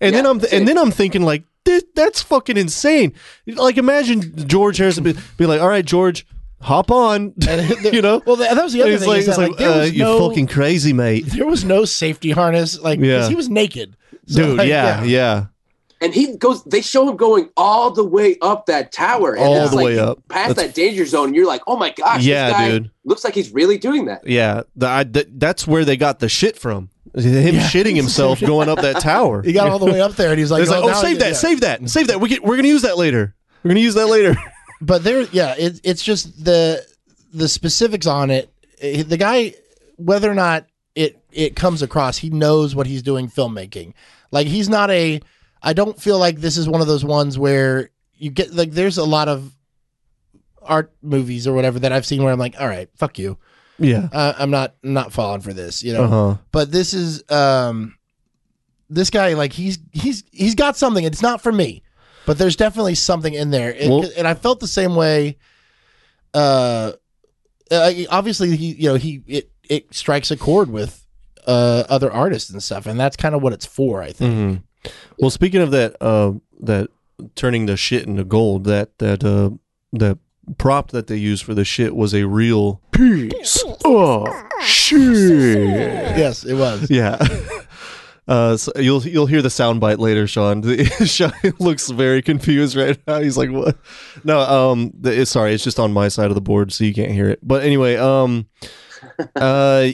And 0.00 0.14
then 0.14 0.26
I'm 0.26 0.40
and 0.52 0.66
then 0.66 0.78
I'm 0.78 0.90
thinking 0.90 1.22
like 1.22 1.44
this, 1.64 1.84
that's 1.94 2.22
fucking 2.22 2.56
insane. 2.56 3.12
Like 3.46 3.76
imagine 3.76 4.46
George 4.48 4.78
Harrison 4.78 5.04
be, 5.04 5.14
be 5.36 5.46
like, 5.46 5.60
"All 5.60 5.68
right, 5.68 5.84
George, 5.84 6.26
hop 6.60 6.90
on." 6.90 7.34
you 7.82 8.00
know? 8.02 8.22
Well, 8.24 8.36
that 8.36 8.56
was 8.56 8.72
the 8.72 8.82
other 8.82 8.92
He's 8.92 9.00
thing. 9.00 9.08
like, 9.08 9.18
is 9.20 9.26
that, 9.26 9.38
like, 9.38 9.50
like, 9.52 9.60
uh, 9.60 9.78
was 9.80 9.92
"You 9.92 10.04
no, 10.04 10.28
fucking 10.28 10.46
crazy, 10.46 10.92
mate." 10.92 11.26
there 11.26 11.46
was 11.46 11.64
no 11.64 11.84
safety 11.84 12.30
harness, 12.30 12.80
like 12.80 12.98
Yeah. 12.98 13.16
because 13.16 13.28
he 13.28 13.34
was 13.34 13.48
naked. 13.50 13.96
So, 14.26 14.42
Dude, 14.42 14.58
like, 14.58 14.68
yeah, 14.68 15.02
yeah. 15.04 15.46
And 16.02 16.14
he 16.14 16.34
goes. 16.38 16.64
They 16.64 16.80
show 16.80 17.10
him 17.10 17.16
going 17.16 17.50
all 17.58 17.90
the 17.90 18.04
way 18.04 18.38
up 18.40 18.64
that 18.66 18.90
tower, 18.90 19.34
and 19.34 19.44
All 19.44 19.56
it's 19.60 19.70
the 19.70 19.76
like 19.76 19.84
way 19.84 19.98
up. 19.98 20.18
past 20.30 20.56
That's- 20.56 20.68
that 20.68 20.74
danger 20.74 21.04
zone. 21.04 21.26
And 21.26 21.36
you're 21.36 21.46
like, 21.46 21.60
oh 21.66 21.76
my 21.76 21.90
gosh, 21.90 22.22
Yeah, 22.24 22.46
this 22.46 22.52
guy 22.56 22.70
dude. 22.70 22.90
looks 23.04 23.22
like 23.22 23.34
he's 23.34 23.52
really 23.52 23.76
doing 23.76 24.06
that. 24.06 24.26
Yeah, 24.26 24.62
the, 24.76 24.88
I, 24.90 25.04
th- 25.04 25.28
that's 25.32 25.66
where 25.66 25.84
they 25.84 25.98
got 25.98 26.20
the 26.20 26.28
shit 26.30 26.56
from. 26.58 26.88
Him 27.14 27.54
Yeah. 27.56 27.62
shitting 27.68 27.96
himself 27.96 28.40
going 28.52 28.68
up 28.68 28.80
that 28.82 29.00
tower. 29.00 29.42
He 29.42 29.52
got 29.52 29.68
all 29.68 29.78
the 29.78 29.86
way 29.86 30.00
up 30.00 30.12
there, 30.12 30.30
and 30.30 30.38
he's 30.38 30.50
like, 30.50 30.60
He's 30.60 30.70
like, 30.70 30.82
"Oh, 30.84 30.90
"Oh, 30.90 31.02
save 31.02 31.18
that, 31.18 31.28
yeah." 31.28 31.32
save 31.34 31.60
that, 31.62 31.88
save 31.90 32.06
that. 32.08 32.20
We 32.20 32.28
get, 32.28 32.42
we're 32.44 32.56
gonna 32.56 32.68
use 32.68 32.82
that 32.82 32.96
later. 32.98 33.34
We're 33.62 33.70
gonna 33.70 33.80
use 33.80 33.94
that 33.94 34.06
later." 34.16 34.36
but 34.82 35.04
there 35.04 35.22
yeah 35.32 35.54
it, 35.58 35.78
it's 35.84 36.02
just 36.02 36.42
the 36.42 36.82
the 37.34 37.46
specifics 37.48 38.06
on 38.06 38.30
it 38.30 38.48
the 38.80 39.16
guy 39.18 39.52
whether 39.96 40.30
or 40.30 40.34
not 40.34 40.64
it 40.94 41.22
it 41.32 41.54
comes 41.54 41.82
across 41.82 42.16
he 42.16 42.30
knows 42.30 42.74
what 42.74 42.86
he's 42.86 43.02
doing 43.02 43.28
filmmaking 43.28 43.92
like 44.30 44.46
he's 44.46 44.70
not 44.70 44.90
a 44.90 45.20
i 45.62 45.74
don't 45.74 46.00
feel 46.00 46.18
like 46.18 46.38
this 46.40 46.56
is 46.56 46.66
one 46.66 46.80
of 46.80 46.86
those 46.86 47.04
ones 47.04 47.38
where 47.38 47.90
you 48.16 48.30
get 48.30 48.54
like 48.54 48.70
there's 48.70 48.96
a 48.96 49.04
lot 49.04 49.28
of 49.28 49.54
art 50.62 50.92
movies 51.02 51.46
or 51.46 51.52
whatever 51.52 51.78
that 51.78 51.92
i've 51.92 52.06
seen 52.06 52.22
where 52.22 52.32
i'm 52.32 52.38
like 52.38 52.54
all 52.58 52.66
right 52.66 52.88
fuck 52.96 53.18
you 53.18 53.36
yeah. 53.80 54.08
uh, 54.12 54.34
i'm 54.38 54.50
not 54.50 54.74
not 54.82 55.12
falling 55.12 55.40
for 55.40 55.52
this 55.52 55.82
you 55.82 55.92
know? 55.92 56.04
Uh 56.04 56.08
huh. 56.08 56.36
but 56.52 56.70
this 56.70 56.94
is 56.94 57.22
um 57.30 57.96
this 58.88 59.10
guy 59.10 59.34
like 59.34 59.52
he's 59.52 59.78
he's 59.92 60.24
he's 60.32 60.54
got 60.54 60.76
something. 60.76 61.04
It's 61.04 61.22
not 61.22 61.40
for 61.40 61.50
me 61.52 61.82
but 62.26 62.38
there's 62.38 62.56
definitely 62.56 62.94
something 62.94 63.32
in 63.34 63.50
there. 63.50 63.72
It- 63.72 63.88
Well- 63.88 64.08
and 64.16 64.26
i 64.28 64.34
felt 64.34 64.60
the 64.60 64.66
same 64.68 64.94
way 64.94 65.38
uh 66.34 66.92
uh, 67.70 67.92
obviously 68.10 68.56
he 68.56 68.72
you 68.74 68.88
know 68.88 68.94
he 68.96 69.22
it 69.26 69.50
it 69.68 69.94
strikes 69.94 70.30
a 70.30 70.36
chord 70.36 70.70
with 70.70 71.06
uh 71.46 71.84
other 71.88 72.10
artists 72.12 72.50
and 72.50 72.62
stuff 72.62 72.86
and 72.86 72.98
that's 72.98 73.16
kind 73.16 73.34
of 73.34 73.42
what 73.42 73.52
it's 73.52 73.66
for 73.66 74.02
i 74.02 74.12
think. 74.12 74.34
Hmm 74.34 74.90
Well, 75.18 75.30
speaking 75.30 75.60
of 75.60 75.70
that, 75.72 75.96
uh, 76.00 76.32
that 76.60 76.88
turning 77.34 77.66
the 77.66 77.76
shit 77.76 78.06
into 78.06 78.24
gold, 78.24 78.64
that 78.64 78.96
that 78.98 79.22
uh, 79.22 79.50
that 79.92 80.16
prop 80.58 80.90
that 80.90 81.06
they 81.06 81.16
used 81.16 81.44
for 81.44 81.54
the 81.54 81.64
shit 81.64 81.94
was 81.94 82.14
a 82.14 82.26
real 82.26 82.80
piece 82.92 83.62
of 83.84 84.28
shit. 84.62 85.58
yes 86.16 86.44
it 86.44 86.54
was 86.54 86.90
Yeah. 86.90 87.18
Uh, 88.28 88.56
so 88.56 88.70
you'll 88.76 89.02
you'll 89.02 89.26
hear 89.26 89.42
the 89.42 89.48
soundbite 89.48 89.98
later, 89.98 90.24
Sean. 90.24 90.62
Sean 91.04 91.32
looks 91.58 91.90
very 91.90 92.22
confused 92.22 92.76
right 92.76 92.96
now. 93.04 93.18
He's 93.18 93.36
like, 93.36 93.50
"What?" 93.50 93.76
No, 94.22 94.38
um, 94.38 94.92
the, 94.94 95.22
it's, 95.22 95.32
sorry, 95.32 95.52
it's 95.52 95.64
just 95.64 95.80
on 95.80 95.92
my 95.92 96.06
side 96.06 96.28
of 96.28 96.36
the 96.36 96.40
board, 96.40 96.72
so 96.72 96.84
you 96.84 96.94
can't 96.94 97.10
hear 97.10 97.28
it. 97.28 97.40
But 97.42 97.64
anyway, 97.64 97.96
um, 97.96 98.46
uh, 99.36 99.88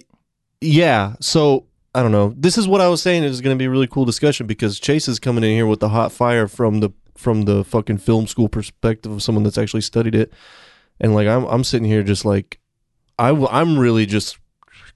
yeah. 0.60 1.14
So 1.18 1.64
I 1.94 2.02
don't 2.02 2.12
know. 2.12 2.34
This 2.36 2.58
is 2.58 2.68
what 2.68 2.82
I 2.82 2.88
was 2.88 3.00
saying. 3.00 3.24
It 3.24 3.30
is 3.30 3.40
going 3.40 3.56
to 3.56 3.58
be 3.58 3.64
a 3.64 3.70
really 3.70 3.86
cool 3.86 4.04
discussion 4.04 4.46
because 4.46 4.78
Chase 4.78 5.08
is 5.08 5.18
coming 5.18 5.42
in 5.42 5.50
here 5.50 5.66
with 5.66 5.80
the 5.80 5.88
hot 5.88 6.12
fire 6.12 6.46
from 6.46 6.80
the 6.80 6.90
from 7.16 7.42
the 7.42 7.64
fucking 7.64 7.98
film 7.98 8.26
school 8.26 8.48
perspective 8.48 9.12
of 9.12 9.22
someone 9.22 9.44
that's 9.44 9.58
actually 9.58 9.80
studied 9.80 10.14
it, 10.14 10.32
and 11.00 11.14
like 11.14 11.26
I'm 11.26 11.44
I'm 11.44 11.64
sitting 11.64 11.88
here 11.88 12.02
just 12.02 12.24
like 12.24 12.60
I 13.18 13.28
w- 13.28 13.48
I'm 13.50 13.78
really 13.78 14.06
just 14.06 14.38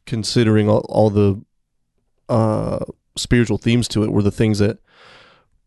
considering 0.06 0.68
all, 0.68 0.86
all 0.88 1.10
the 1.10 1.40
uh 2.28 2.84
spiritual 3.16 3.58
themes 3.58 3.88
to 3.88 4.04
it 4.04 4.12
were 4.12 4.22
the 4.22 4.30
things 4.30 4.58
that 4.60 4.78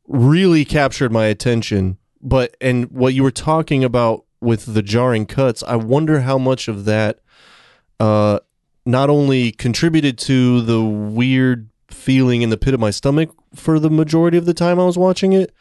really 0.07 0.65
captured 0.65 1.11
my 1.11 1.25
attention. 1.25 1.97
But 2.21 2.55
and 2.61 2.89
what 2.91 3.13
you 3.13 3.23
were 3.23 3.31
talking 3.31 3.83
about 3.83 4.25
with 4.43 4.73
the 4.73 4.81
jarring 4.81 5.25
cuts 5.25 5.63
i 5.63 5.75
wonder 5.75 6.21
how 6.21 6.37
much 6.37 6.67
of 6.67 6.85
that 6.85 7.19
uh 7.99 8.39
not 8.85 9.09
only 9.09 9.51
contributed 9.51 10.17
to 10.17 10.61
the 10.61 10.83
weird 10.83 11.69
feeling 11.89 12.41
in 12.41 12.49
the 12.49 12.57
pit 12.57 12.73
of 12.73 12.79
my 12.79 12.91
stomach 12.91 13.29
for 13.55 13.79
the 13.79 13.89
majority 13.89 14.37
of 14.37 14.45
the 14.45 14.53
time 14.53 14.79
i 14.79 14.85
was 14.85 14.97
watching 14.97 15.31
it 15.31 15.53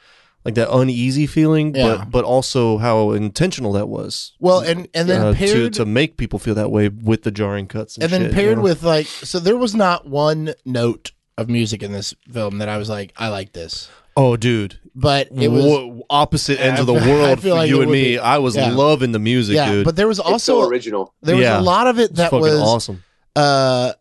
like 0.44 0.54
that 0.56 0.68
uneasy 0.74 1.26
feeling 1.26 1.74
Yeah. 1.74 1.96
but 1.98 2.10
but 2.10 2.24
also 2.24 2.78
how 2.78 3.12
intentional 3.12 3.72
that 3.72 3.88
was 3.88 4.32
well 4.40 4.60
and 4.60 4.88
and 4.94 5.08
then 5.08 5.20
uh, 5.20 5.32
to 5.32 5.38
paired 5.38 5.72
to 5.74 5.84
make 5.84 6.16
people 6.16 6.38
feel 6.38 6.54
that 6.56 6.70
way 6.70 6.88
with 6.88 7.22
the 7.22 7.30
jarring 7.30 7.66
cuts 7.68 7.96
and, 7.96 8.04
and 8.04 8.12
then 8.12 8.20
shit, 8.22 8.30
you 8.30 8.34
paired 8.34 8.56
know? 8.58 8.64
with 8.64 8.82
like 8.82 9.06
so 9.06 9.38
there 9.38 9.56
was 9.56 9.74
not 9.74 10.06
one 10.06 10.52
note 10.64 11.12
of 11.38 11.48
music 11.48 11.82
in 11.82 11.92
this 11.92 12.14
film 12.30 12.58
that 12.58 12.68
i 12.68 12.76
was 12.76 12.88
like 12.88 13.12
i 13.16 13.28
like 13.28 13.52
this 13.52 13.88
oh 14.16 14.36
dude 14.36 14.78
but 14.94 15.28
it 15.32 15.48
was 15.48 15.64
Wo- 15.64 16.02
opposite 16.10 16.60
ends 16.60 16.78
of 16.80 16.86
the 16.86 16.92
I- 16.98 16.98
I 16.98 17.08
world 17.08 17.40
for 17.40 17.48
like 17.50 17.68
you 17.70 17.80
and 17.80 17.90
me. 17.90 18.02
be- 18.02 18.18
I 18.18 18.38
was 18.38 18.54
yeah. 18.54 18.70
loving 18.70 19.12
the 19.12 19.18
music, 19.18 19.54
yeah 19.56 19.70
dude. 19.70 19.84
but 19.86 19.96
there 19.96 20.06
was 20.06 20.18
It's 20.18 20.26
so 20.44 20.56
also 20.58 20.68
original. 20.68 21.14
there 21.22 21.34
was 21.36 21.44
Yeah. 21.44 21.58
a 21.58 21.62
lot 21.62 21.86
of 21.86 21.98
it 21.98 22.10
it's 22.10 22.18
that 22.18 22.30
fucking 22.30 22.40
was 22.42 22.60
awesome. 22.60 23.02
uh 23.34 23.92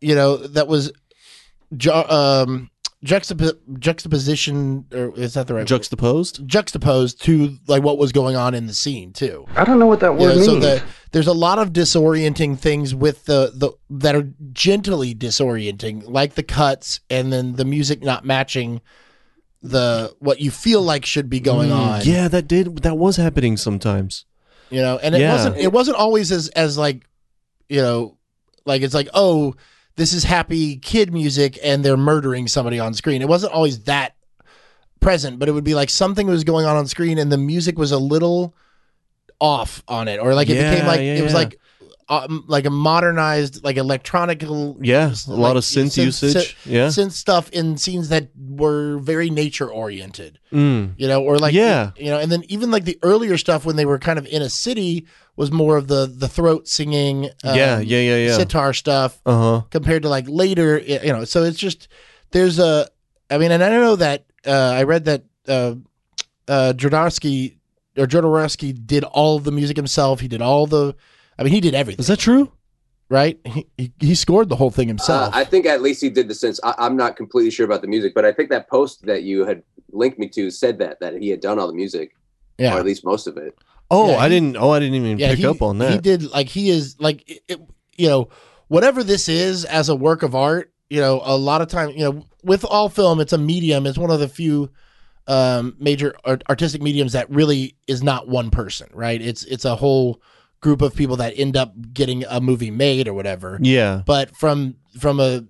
you 0.00 0.14
know 0.16 0.36
that 0.38 0.66
was 0.66 0.90
jar- 1.76 2.06
um 2.10 2.70
juxtap- 3.06 3.78
juxtaposition, 3.78 4.84
or 4.92 5.12
is 5.16 5.34
that 5.34 5.46
the 5.46 5.54
right 5.54 5.60
word? 5.60 5.68
Juxtaposed. 5.68 6.46
juxtaposed 6.46 7.22
to 7.24 7.56
like 7.66 7.82
what 7.82 7.98
was 7.98 8.12
going 8.12 8.36
on 8.36 8.54
in 8.54 8.66
the 8.66 8.74
scene 8.74 9.12
too. 9.12 9.46
I 9.54 9.64
don't 9.64 9.78
know 9.78 9.86
what 9.86 10.00
that 10.00 10.12
You 10.12 10.18
word 10.26 10.36
know, 10.36 10.42
so 10.42 10.50
means. 10.52 10.64
the, 10.64 10.82
there's 11.12 11.26
a 11.26 11.32
lot 11.32 11.58
of 11.58 11.72
disorienting 11.72 12.58
things 12.58 12.94
with 12.94 13.24
the 13.26 13.52
the 13.54 13.70
that 13.90 14.14
are 14.14 14.28
gently 14.52 15.14
disorienting, 15.14 16.08
like 16.08 16.34
the 16.34 16.42
cuts 16.42 17.00
and 17.08 17.32
then 17.32 17.54
the 17.56 17.64
music 17.64 18.02
not 18.02 18.24
matching 18.24 18.80
the 19.62 20.14
what 20.18 20.40
you 20.40 20.50
feel 20.50 20.82
like 20.82 21.04
should 21.04 21.28
be 21.30 21.40
going 21.40 21.70
Mm, 21.70 21.76
on. 21.76 22.00
Yeah, 22.04 22.28
that 22.28 22.46
did. 22.46 22.82
That 22.82 22.96
was 22.98 23.16
happening 23.16 23.56
sometimes. 23.56 24.24
you 24.68 24.80
know, 24.82 24.98
and 24.98 25.14
it 25.14 25.20
Yeah. 25.20 25.32
wasn't 25.32 25.56
it 25.58 25.72
wasn't 25.72 25.96
always 25.96 26.32
as 26.32 26.48
as 26.48 26.76
like 26.76 27.06
you 27.68 27.80
know 27.80 28.16
like 28.64 28.82
it's 28.82 28.94
like 28.94 29.08
oh 29.14 29.54
this 29.96 30.12
is 30.12 30.24
happy 30.24 30.76
kid 30.76 31.12
music 31.12 31.58
and 31.64 31.84
they're 31.84 31.96
murdering 31.96 32.46
somebody 32.48 32.78
on 32.78 32.94
screen. 32.94 33.22
It 33.22 33.28
wasn't 33.28 33.52
always 33.52 33.84
that 33.84 34.14
present, 35.00 35.38
but 35.38 35.48
it 35.48 35.52
would 35.52 35.64
be 35.64 35.74
like 35.74 35.90
something 35.90 36.26
was 36.26 36.44
going 36.44 36.66
on 36.66 36.76
on 36.76 36.86
screen 36.86 37.18
and 37.18 37.30
the 37.32 37.38
music 37.38 37.78
was 37.78 37.92
a 37.92 37.98
little 37.98 38.54
off 39.40 39.82
on 39.88 40.08
it, 40.08 40.18
or 40.18 40.34
like 40.34 40.48
it 40.48 40.56
Yeah, 40.56 40.70
became 40.70 40.86
like 40.86 41.00
yeah, 41.00 41.14
it 41.16 41.22
was 41.22 41.32
yeah. 41.32 41.38
like 41.38 41.60
um, 42.08 42.44
like 42.46 42.66
a 42.66 42.70
modernized 42.70 43.64
like 43.64 43.76
electronic 43.76 44.40
Yeah, 44.42 45.12
a 45.26 45.30
lot 45.30 45.38
like, 45.38 45.56
of 45.56 45.64
synth 45.64 45.86
synth- 45.86 46.04
usage. 46.04 46.34
synth- 46.34 46.54
yeah. 46.66 46.86
synth 46.86 47.12
stuff 47.12 47.50
in 47.50 47.76
scenes 47.76 48.10
that 48.10 48.28
were 48.36 48.98
very 48.98 49.28
nature 49.30 49.68
oriented 49.68 50.38
Mm. 50.52 50.94
you 50.96 51.08
know 51.08 51.22
or 51.24 51.38
like 51.38 51.52
Yeah. 51.54 51.90
you 51.96 52.10
know 52.10 52.18
and 52.20 52.30
then 52.30 52.44
even 52.48 52.70
like 52.70 52.84
the 52.84 52.96
earlier 53.02 53.36
stuff 53.36 53.64
when 53.66 53.74
they 53.76 53.84
were 53.84 53.98
kind 53.98 54.18
of 54.18 54.26
in 54.26 54.40
a 54.42 54.48
city 54.48 55.06
was 55.34 55.50
more 55.50 55.76
of 55.76 55.88
the 55.88 56.06
the 56.06 56.28
throat 56.28 56.68
singing 56.68 57.24
um, 57.44 57.56
yeah, 57.56 57.80
yeah, 57.80 57.98
yeah, 58.00 58.16
yeah. 58.28 58.36
sitar 58.36 58.72
stuff 58.72 59.20
Uh 59.26 59.38
huh. 59.38 59.60
compared 59.70 60.02
to 60.02 60.08
like 60.08 60.26
later 60.28 60.78
you 60.78 61.12
know 61.12 61.24
so 61.24 61.42
it's 61.42 61.58
just 61.58 61.88
there's 62.30 62.58
a 62.60 62.86
i 63.30 63.36
mean 63.38 63.50
and 63.50 63.64
i 63.64 63.68
don't 63.68 63.82
know 63.82 63.96
that 63.96 64.24
uh 64.46 64.72
i 64.78 64.84
read 64.84 65.04
that 65.06 65.24
uh 65.48 65.74
uh 66.48 66.72
Jodorowsky 66.76 67.56
or 67.98 68.06
Jodorowsky 68.06 68.86
did 68.86 69.02
all 69.04 69.38
the 69.40 69.50
music 69.50 69.76
himself 69.76 70.20
he 70.20 70.28
did 70.28 70.40
all 70.42 70.66
the 70.68 70.94
i 71.38 71.42
mean 71.42 71.52
he 71.52 71.60
did 71.60 71.74
everything 71.74 72.00
Is 72.00 72.06
that 72.08 72.18
true? 72.18 72.52
right 73.08 73.38
he, 73.44 73.66
he, 73.78 73.92
he 74.00 74.14
scored 74.14 74.48
the 74.48 74.56
whole 74.56 74.70
thing 74.70 74.88
Uh, 74.88 74.92
himself 74.98 75.34
I 75.34 75.44
think 75.44 75.64
at 75.66 75.80
least 75.82 76.00
he 76.02 76.10
did 76.10 76.26
the 76.28 76.34
sense. 76.34 76.58
I, 76.64 76.74
I'm 76.78 76.96
not 76.96 77.16
completely 77.16 77.50
sure 77.52 77.64
about 77.66 77.80
the 77.82 77.86
music, 77.88 78.14
but 78.14 78.24
I 78.24 78.32
think 78.32 78.50
that 78.50 78.68
post 78.68 79.06
that 79.06 79.22
you 79.22 79.44
had 79.44 79.62
linked 79.92 80.18
me 80.18 80.28
to 80.30 80.50
said 80.50 80.78
that 80.78 80.98
that 81.00 81.14
he 81.22 81.28
had 81.28 81.40
done 81.40 81.58
all 81.60 81.68
the 81.68 81.72
music, 81.74 82.16
yeah. 82.58 82.74
or 82.74 82.78
at 82.80 82.84
least 82.84 83.04
most 83.04 83.26
of 83.28 83.36
it. 83.36 83.56
Oh, 83.92 84.10
Yeah, 84.10 84.16
I 84.16 84.24
he- 84.24 84.28
didn't. 84.34 84.56
Oh, 84.56 84.70
I 84.70 84.80
didn't 84.80 84.96
even 84.96 85.18
pick 85.18 85.38
he, 85.38 85.46
up 85.46 85.62
on 85.62 85.78
that. 85.78 85.92
He 85.92 85.98
did 85.98 86.24
like 86.32 86.48
he 86.48 86.68
is 86.70 86.96
like 86.98 87.22
it, 87.30 87.42
it- 87.46 87.60
you 87.96 88.08
know 88.08 88.28
whatever 88.66 89.04
this 89.04 89.28
is 89.28 89.64
as 89.64 89.88
a 89.88 89.94
work 89.94 90.24
of 90.24 90.34
art. 90.34 90.72
You 90.90 91.00
know, 91.00 91.20
a 91.24 91.36
lot 91.36 91.62
of 91.62 91.68
time 91.68 91.90
you 91.90 92.00
know 92.04 92.24
with 92.42 92.64
all 92.64 92.88
film, 92.88 93.20
it's 93.20 93.32
a 93.32 93.38
medium. 93.38 93.86
It's 93.86 93.98
one 93.98 94.10
of 94.10 94.18
the 94.18 94.28
few 94.28 94.68
um, 95.28 95.76
major 95.78 96.14
art- 96.24 96.42
artistic 96.48 96.82
mediums 96.82 97.12
that 97.12 97.30
really 97.30 97.76
is 97.86 98.02
not 98.02 98.26
one 98.26 98.50
person, 98.50 98.88
right? 98.92 99.20
It's 99.22 99.44
it's 99.44 99.64
a 99.64 99.76
whole 99.76 100.20
group 100.66 100.82
of 100.82 100.96
people 100.96 101.14
that 101.16 101.32
end 101.36 101.56
up 101.56 101.72
getting 101.92 102.24
a 102.28 102.40
movie 102.40 102.72
made 102.72 103.06
or 103.06 103.14
whatever. 103.14 103.56
Yeah. 103.62 104.02
But 104.04 104.36
from 104.36 104.74
from 104.98 105.20
a 105.20 105.44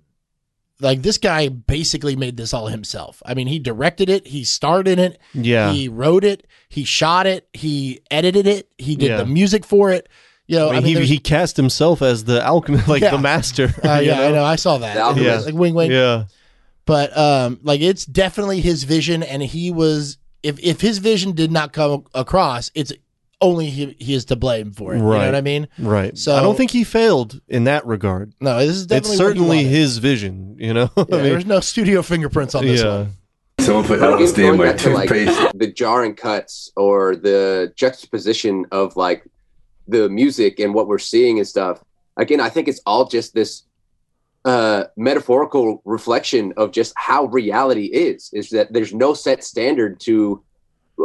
like 0.79 1.01
this 1.01 1.17
guy 1.17 1.49
basically 1.49 2.15
made 2.15 2.37
this 2.37 2.53
all 2.53 2.67
himself. 2.67 3.19
I 3.25 3.33
mean, 3.33 3.47
he 3.47 3.57
directed 3.57 4.09
it, 4.09 4.27
he 4.27 4.43
starred 4.43 4.87
in 4.87 4.99
it, 4.99 5.19
Yeah. 5.33 5.71
he 5.71 5.89
wrote 5.89 6.23
it, 6.23 6.45
he 6.69 6.83
shot 6.83 7.25
it, 7.25 7.47
he 7.51 7.99
edited 8.11 8.45
it, 8.45 8.69
he 8.77 8.95
did 8.95 9.09
Yeah. 9.09 9.17
the 9.17 9.25
music 9.25 9.65
for 9.65 9.89
it. 9.91 10.07
You 10.45 10.57
know, 10.59 10.69
I 10.69 10.73
mean, 10.75 10.83
he, 10.83 10.93
there's- 10.93 11.09
he 11.09 11.17
cast 11.17 11.57
himself 11.57 12.03
as 12.03 12.25
the 12.25 12.45
alchemist, 12.45 12.87
like 12.93 13.01
Yeah. 13.01 13.09
the 13.09 13.17
master. 13.17 13.73
uh, 13.83 13.93
you 14.01 14.09
yeah, 14.11 14.21
I 14.21 14.27
know? 14.29 14.35
know, 14.35 14.43
I 14.43 14.55
saw 14.55 14.77
that. 14.77 14.93
The 14.93 15.01
alchemist. 15.01 15.45
Like 15.47 15.55
wing 15.55 15.73
wing. 15.73 15.89
Yeah. 15.91 16.25
But 16.85 17.17
um, 17.17 17.59
like 17.63 17.81
it's 17.81 18.05
definitely 18.05 18.61
his 18.61 18.83
vision, 18.83 19.23
and 19.23 19.41
he 19.41 19.71
was 19.71 20.19
if 20.43 20.59
if 20.59 20.79
his 20.79 20.99
vision 20.99 21.31
did 21.31 21.51
not 21.51 21.73
come 21.73 22.05
across, 22.13 22.69
it's 22.75 22.93
only 23.39 23.69
he, 23.69 23.95
he 23.99 24.13
is 24.13 24.25
to 24.25 24.35
blame 24.35 24.71
for 24.71 24.93
it. 24.93 24.97
You 24.97 25.03
know 25.03 25.09
Right. 25.09 25.25
what 25.27 25.35
I 25.35 25.41
mean? 25.41 25.67
Right. 25.77 26.17
So- 26.17 26.35
I 26.35 26.41
don't 26.41 26.55
think 26.57 26.71
he 26.71 26.83
failed 26.83 27.39
in 27.47 27.65
that 27.65 27.85
regard. 27.85 28.33
No, 28.41 28.57
this 28.59 28.75
is 28.75 28.87
definitely 28.87 29.09
It's 29.11 29.17
certainly 29.17 29.47
what 29.47 29.57
he 29.57 29.63
wanted. 29.65 29.77
his 29.77 29.97
vision, 29.99 30.55
you 30.59 30.73
know? 30.73 30.89
I 30.97 31.01
mean, 31.01 31.23
there's 31.23 31.45
no 31.45 31.59
studio 31.59 32.01
fingerprints 32.01 32.55
on 32.55 32.65
this 32.65 32.81
yeah. 32.81 32.97
one. 32.97 33.11
Someone 33.59 33.85
put 33.85 33.99
But 33.99 34.13
again, 34.15 34.27
LSD 34.27 34.37
in 34.37 34.43
going 34.45 34.57
my 34.57 34.65
back 34.65 34.77
to 34.77 34.89
like 34.91 35.09
toothpaste. 35.09 35.57
the 35.57 35.71
jarring 35.71 36.15
cuts 36.15 36.71
or 36.75 37.15
the 37.15 37.71
juxtaposition 37.75 38.65
of 38.71 38.95
like 38.95 39.23
the 39.87 40.09
music 40.09 40.59
and 40.59 40.73
what 40.73 40.87
we're 40.87 40.97
seeing 40.99 41.37
and 41.39 41.47
stuff. 41.47 41.83
Again, 42.17 42.39
I 42.39 42.49
think 42.49 42.67
it's 42.67 42.81
all 42.85 43.05
just 43.07 43.33
this 43.33 43.63
uh 44.45 44.85
metaphorical 44.95 45.81
reflection 45.83 46.53
of 46.57 46.71
just 46.71 46.93
how 46.95 47.25
reality 47.25 47.85
is 47.87 48.29
is 48.33 48.49
that 48.51 48.71
there's 48.71 48.93
no 48.93 49.13
set 49.13 49.43
standard 49.43 49.99
to 50.01 50.41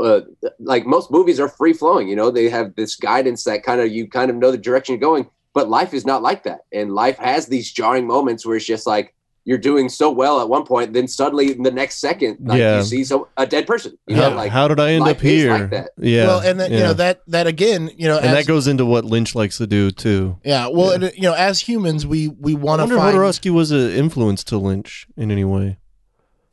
uh, 0.00 0.20
like 0.58 0.86
most 0.86 1.10
movies 1.10 1.38
are 1.40 1.48
free 1.48 1.72
flowing 1.72 2.08
you 2.08 2.16
know 2.16 2.30
they 2.30 2.48
have 2.48 2.74
this 2.76 2.96
guidance 2.96 3.44
that 3.44 3.62
kind 3.62 3.80
of 3.80 3.88
you 3.92 4.08
kind 4.08 4.30
of 4.30 4.36
know 4.36 4.50
the 4.50 4.58
direction 4.58 4.94
you're 4.94 5.00
going 5.00 5.26
but 5.54 5.68
life 5.68 5.92
is 5.92 6.06
not 6.06 6.22
like 6.22 6.44
that 6.44 6.60
and 6.72 6.94
life 6.94 7.18
has 7.18 7.46
these 7.46 7.70
jarring 7.70 8.06
moments 8.06 8.46
where 8.46 8.56
it's 8.56 8.64
just 8.66 8.86
like 8.86 9.14
you're 9.44 9.58
doing 9.58 9.88
so 9.88 10.08
well 10.08 10.40
at 10.40 10.48
one 10.48 10.64
point 10.64 10.92
then 10.92 11.08
suddenly 11.08 11.50
in 11.50 11.62
the 11.64 11.70
next 11.70 11.98
second 12.00 12.38
like 12.40 12.58
Yeah. 12.58 12.78
you 12.78 12.84
see 12.84 13.02
so 13.04 13.28
a 13.36 13.44
dead 13.44 13.66
person 13.66 13.98
you 14.06 14.14
know 14.16 14.30
like 14.30 14.50
how 14.52 14.68
did 14.68 14.78
I 14.80 14.92
end 14.92 15.04
life 15.04 15.16
up 15.18 15.24
is 15.24 15.42
here? 15.42 15.50
like 15.50 15.70
that. 15.70 15.90
Yeah. 15.98 16.26
well, 16.28 16.40
and 16.40 16.60
then 16.60 16.70
you 16.72 16.78
know 16.78 16.92
that 16.94 17.22
that 17.26 17.46
again, 17.48 17.90
you 17.96 18.06
know, 18.08 18.16
and 18.18 18.26
as, 18.26 18.32
that 18.34 18.46
goes 18.46 18.66
into 18.68 18.86
what 18.86 19.04
Lynch 19.04 19.34
likes 19.34 19.58
to 19.58 19.66
do 19.66 19.90
too. 19.90 20.38
yeah. 20.44 20.68
Well, 20.68 20.90
Yeah. 20.90 21.08
and, 21.08 21.16
you 21.16 21.22
know, 21.22 21.34
as 21.34 21.58
humans, 21.60 22.06
we 22.06 22.28
we 22.28 22.54
want 22.54 22.78
to 22.80 22.84
wonder 22.84 22.96
find. 22.96 23.16
if 23.16 23.20
Jodorowsky 23.20 23.50
was 23.52 23.72
an 23.72 23.90
influence 23.90 24.44
to 24.44 24.58
Lynch 24.58 25.06
in 25.16 25.30
any 25.32 25.44
way. 25.44 25.76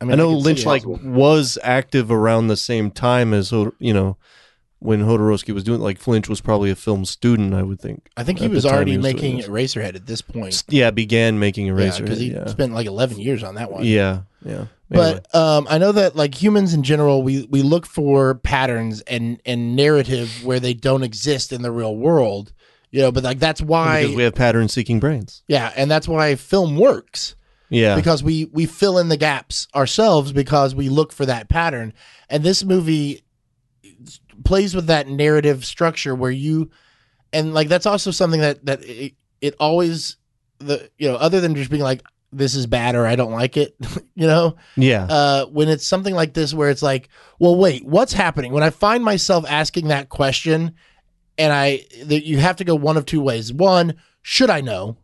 I, 0.00 0.04
mean, 0.06 0.16
know 0.16 0.30
could 0.34 0.40
see 0.42 0.44
Lynch 0.44 0.66
like 0.66 0.84
was 0.86 1.58
active 1.62 2.10
around 2.10 2.46
the 2.48 2.56
same 2.56 2.90
time 2.90 3.34
as 3.34 3.52
you 3.52 3.92
know 3.94 4.16
when 4.78 5.02
Jodorowsky 5.02 5.52
was 5.52 5.62
doing 5.62 5.80
like 5.80 6.06
Lynch 6.06 6.28
was 6.28 6.40
probably 6.40 6.70
a 6.70 6.74
film 6.76 7.04
student. 7.04 7.52
I 7.54 7.62
would 7.62 7.80
think. 7.80 8.08
I 8.16 8.24
think 8.24 8.38
he 8.38 8.46
at 8.46 8.50
was 8.50 8.64
already 8.64 8.92
he 8.92 8.96
was 8.96 9.04
making. 9.12 9.40
Eraserhead 9.40 9.94
at 9.94 10.06
this 10.06 10.22
point. 10.22 10.62
Yeah, 10.68 10.90
began 10.90 11.38
making 11.38 11.66
Yeah, 11.66 11.72
Eraser. 11.72 12.02
because 12.02 12.18
he 12.18 12.32
Yeah, 12.32 12.46
spent 12.46 12.72
like 12.72 12.86
eleven 12.86 13.18
years 13.18 13.42
on 13.42 13.56
that 13.56 13.70
one. 13.70 13.84
yeah, 13.84 14.22
yeah. 14.44 14.66
But 14.88 15.32
um, 15.34 15.68
I 15.70 15.78
know 15.78 15.92
that 15.92 16.16
like 16.16 16.34
humans 16.34 16.74
in 16.74 16.82
general, 16.82 17.22
we 17.22 17.46
we 17.50 17.62
look 17.62 17.86
for 17.86 18.34
patterns 18.36 19.02
and 19.02 19.40
and 19.44 19.76
narrative 19.76 20.44
where 20.44 20.58
they 20.58 20.74
don't 20.74 21.02
exist 21.04 21.52
in 21.52 21.62
the 21.62 21.70
real 21.70 21.96
world. 21.96 22.52
You 22.90 23.02
know, 23.02 23.12
but 23.12 23.22
like 23.22 23.38
that's 23.38 23.60
why, 23.62 24.02
because 24.02 24.16
we 24.16 24.22
have 24.24 24.34
pattern-seeking 24.34 24.98
brains. 24.98 25.44
yeah, 25.46 25.72
and 25.76 25.88
that's 25.88 26.08
why 26.08 26.34
film 26.34 26.76
works 26.76 27.36
Yeah, 27.70 27.94
because 27.96 28.22
we 28.22 28.46
we 28.52 28.66
fill 28.66 28.98
in 28.98 29.08
the 29.08 29.16
gaps 29.16 29.68
ourselves 29.74 30.32
because 30.32 30.74
we 30.74 30.88
look 30.88 31.12
for 31.12 31.24
that 31.26 31.48
pattern. 31.48 31.94
And 32.28 32.42
this 32.42 32.64
movie 32.64 33.22
plays 34.44 34.74
with 34.74 34.86
that 34.86 35.08
narrative 35.08 35.64
structure 35.64 36.14
where 36.14 36.30
you, 36.30 36.70
and 37.32 37.54
like 37.54 37.68
that's 37.68 37.86
also 37.86 38.10
something 38.10 38.40
that 38.40 38.66
that 38.66 38.84
it, 38.84 39.14
it 39.40 39.54
always 39.58 40.16
the 40.58 40.90
you 40.98 41.08
know 41.08 41.16
other 41.16 41.40
than 41.40 41.54
just 41.54 41.70
being 41.70 41.82
like 41.82 42.02
this 42.32 42.54
is 42.54 42.66
bad 42.66 42.94
or 42.94 43.06
I 43.06 43.16
don't 43.16 43.32
like 43.32 43.56
it, 43.56 43.76
you 44.14 44.26
know 44.26 44.56
yeah, 44.76 45.04
uh, 45.04 45.46
when 45.46 45.68
it's 45.68 45.86
something 45.86 46.14
like 46.14 46.34
this 46.34 46.52
where 46.52 46.70
it's 46.70 46.82
like, 46.82 47.08
well, 47.38 47.56
wait, 47.56 47.84
what's 47.84 48.12
happening? 48.12 48.52
When 48.52 48.62
I 48.62 48.70
find 48.70 49.04
myself 49.04 49.44
asking 49.48 49.88
that 49.88 50.08
question, 50.08 50.74
and 51.38 51.52
I, 51.52 51.84
that 52.04 52.26
you 52.26 52.36
have 52.38 52.56
to 52.56 52.64
go 52.64 52.74
one 52.74 52.96
of 52.98 53.06
two 53.06 53.22
ways. 53.22 53.52
One, 53.52 53.94
should 54.20 54.50
I 54.50 54.60
know? 54.60 54.98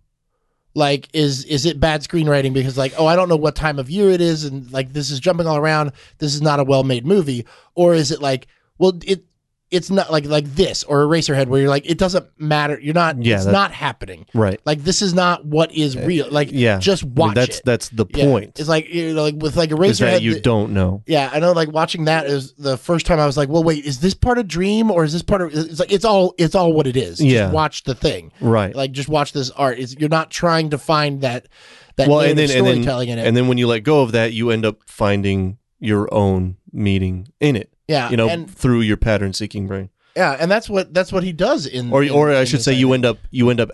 Like, 0.77 1.09
is 1.14 1.47
is 1.47 1.64
it 1.64 1.81
bad 1.81 2.03
screenwriting 2.03 2.53
because 2.53 2.77
like, 2.77 2.93
oh, 2.99 3.07
I 3.07 3.16
don't 3.16 3.31
know 3.31 3.37
what 3.37 3.57
time 3.57 3.79
of 3.79 3.89
year 3.89 4.11
it 4.11 4.20
is, 4.20 4.45
and 4.45 4.70
like 4.70 4.93
this 4.93 5.11
is 5.11 5.18
jumping 5.18 5.47
all 5.47 5.57
around. 5.57 5.93
This 6.18 6.35
is 6.35 6.43
not 6.43 6.61
a 6.61 6.64
well 6.64 6.85
made 6.85 7.07
movie, 7.07 7.47
or 7.74 7.95
is 7.95 8.11
it 8.11 8.20
like, 8.20 8.47
well, 8.77 8.93
it 9.07 9.24
it's 9.71 9.91
not 9.91 10.12
like 10.12 10.25
like 10.27 10.45
this 10.55 10.85
or 10.85 11.05
Eraserhead 11.05 11.49
where 11.49 11.61
you're 11.61 11.69
like, 11.71 11.91
it 11.91 11.99
doesn't 11.99 12.25
matter. 12.39 12.79
You're 12.81 12.95
not. 12.95 13.21
Yeah, 13.23 13.37
it's 13.37 13.47
that- 13.47 13.53
not 13.53 13.73
happening. 13.73 14.25
right. 14.33 14.61
Like 14.64 14.85
this 14.85 15.03
is 15.03 15.12
not 15.12 15.45
what 15.45 15.73
is 15.75 15.97
uh, 15.97 16.03
real. 16.07 16.29
Like, 16.31 16.51
Yeah, 16.53 16.79
just 16.79 17.03
I 17.03 17.07
mean, 17.07 17.14
watch 17.17 17.35
that's 17.35 17.59
it. 17.59 17.64
that's 17.64 17.89
the 17.89 18.07
Yeah. 18.14 18.25
point. 18.27 18.59
It's 18.61 18.69
like 18.69 18.89
you 18.89 19.12
know, 19.14 19.23
like 19.23 19.35
with 19.37 19.57
like 19.57 19.73
is 19.73 19.77
Eraserhead. 19.79 19.99
that 20.12 20.23
you 20.23 20.41
don't 20.41 20.73
know. 20.73 21.03
yeah, 21.07 21.31
I 21.33 21.41
know. 21.41 21.51
Like 21.53 21.73
watching 21.73 22.05
that 22.05 22.27
is 22.27 22.53
the 22.55 22.77
first 22.77 23.07
time 23.07 23.19
I 23.19 23.27
was 23.27 23.37
like, 23.37 23.49
"Well, 23.49 23.64
wait, 23.64 23.85
is 23.85 23.99
this 24.01 24.14
part 24.14 24.39
of 24.39 24.47
Dream 24.47 24.91
or 24.91 25.03
is 25.03 25.12
this 25.12 25.23
part 25.23 25.43
of?" 25.43 25.53
It's 25.53 25.81
like 25.81 25.91
it's 25.93 26.05
all 26.05 26.35
it's 26.39 26.55
all 26.55 26.73
what 26.73 26.87
it 26.87 26.97
is. 26.97 27.21
Yeah. 27.21 27.43
Just 27.47 27.55
watch 27.55 27.83
the 27.85 27.95
thing. 27.97 28.31
Right. 28.41 28.75
Like 28.75 28.93
just 28.93 29.09
watch 29.09 29.33
this 29.33 29.51
art. 29.51 29.79
It's, 29.81 29.97
you're 29.99 30.09
not 30.09 30.31
trying 30.31 30.71
to 30.71 30.79
find 30.79 31.23
that 31.23 31.49
that 31.97 32.09
well, 32.09 32.21
and 32.21 32.39
then 32.39 32.51
and 32.57 32.64
then 32.67 32.75
storytelling 32.83 33.09
in 33.09 33.19
it. 33.19 33.27
and 33.27 33.37
then 33.37 33.49
when 33.49 33.59
you 33.59 33.67
let 33.67 33.81
go 33.81 34.03
of 34.03 34.12
that, 34.12 34.33
you 34.33 34.51
end 34.51 34.64
up 34.64 34.79
finding 34.87 35.59
your 35.81 36.12
own 36.14 36.57
meaning 36.73 37.29
in 37.41 37.57
it. 37.57 37.73
Yeah, 37.89 38.11
You 38.11 38.16
know, 38.16 38.28
and 38.28 38.51
through 38.51 38.80
your 38.80 38.97
pattern-seeking 38.97 39.66
brain. 39.66 39.91
yeah, 40.16 40.37
and 40.39 40.51
that's 40.51 40.68
what 40.68 40.93
that's 40.95 41.12
what 41.12 41.22
he 41.22 41.32
does 41.32 41.66
in. 41.66 41.93
or 41.93 42.03
in- 42.03 42.11
or 42.11 42.30
I 42.30 42.45
should 42.45 42.62
say 42.62 42.72
you 42.72 42.93
end 42.93 43.05
up 43.05 43.18
you 43.30 43.51
end 43.51 43.61
up 43.61 43.70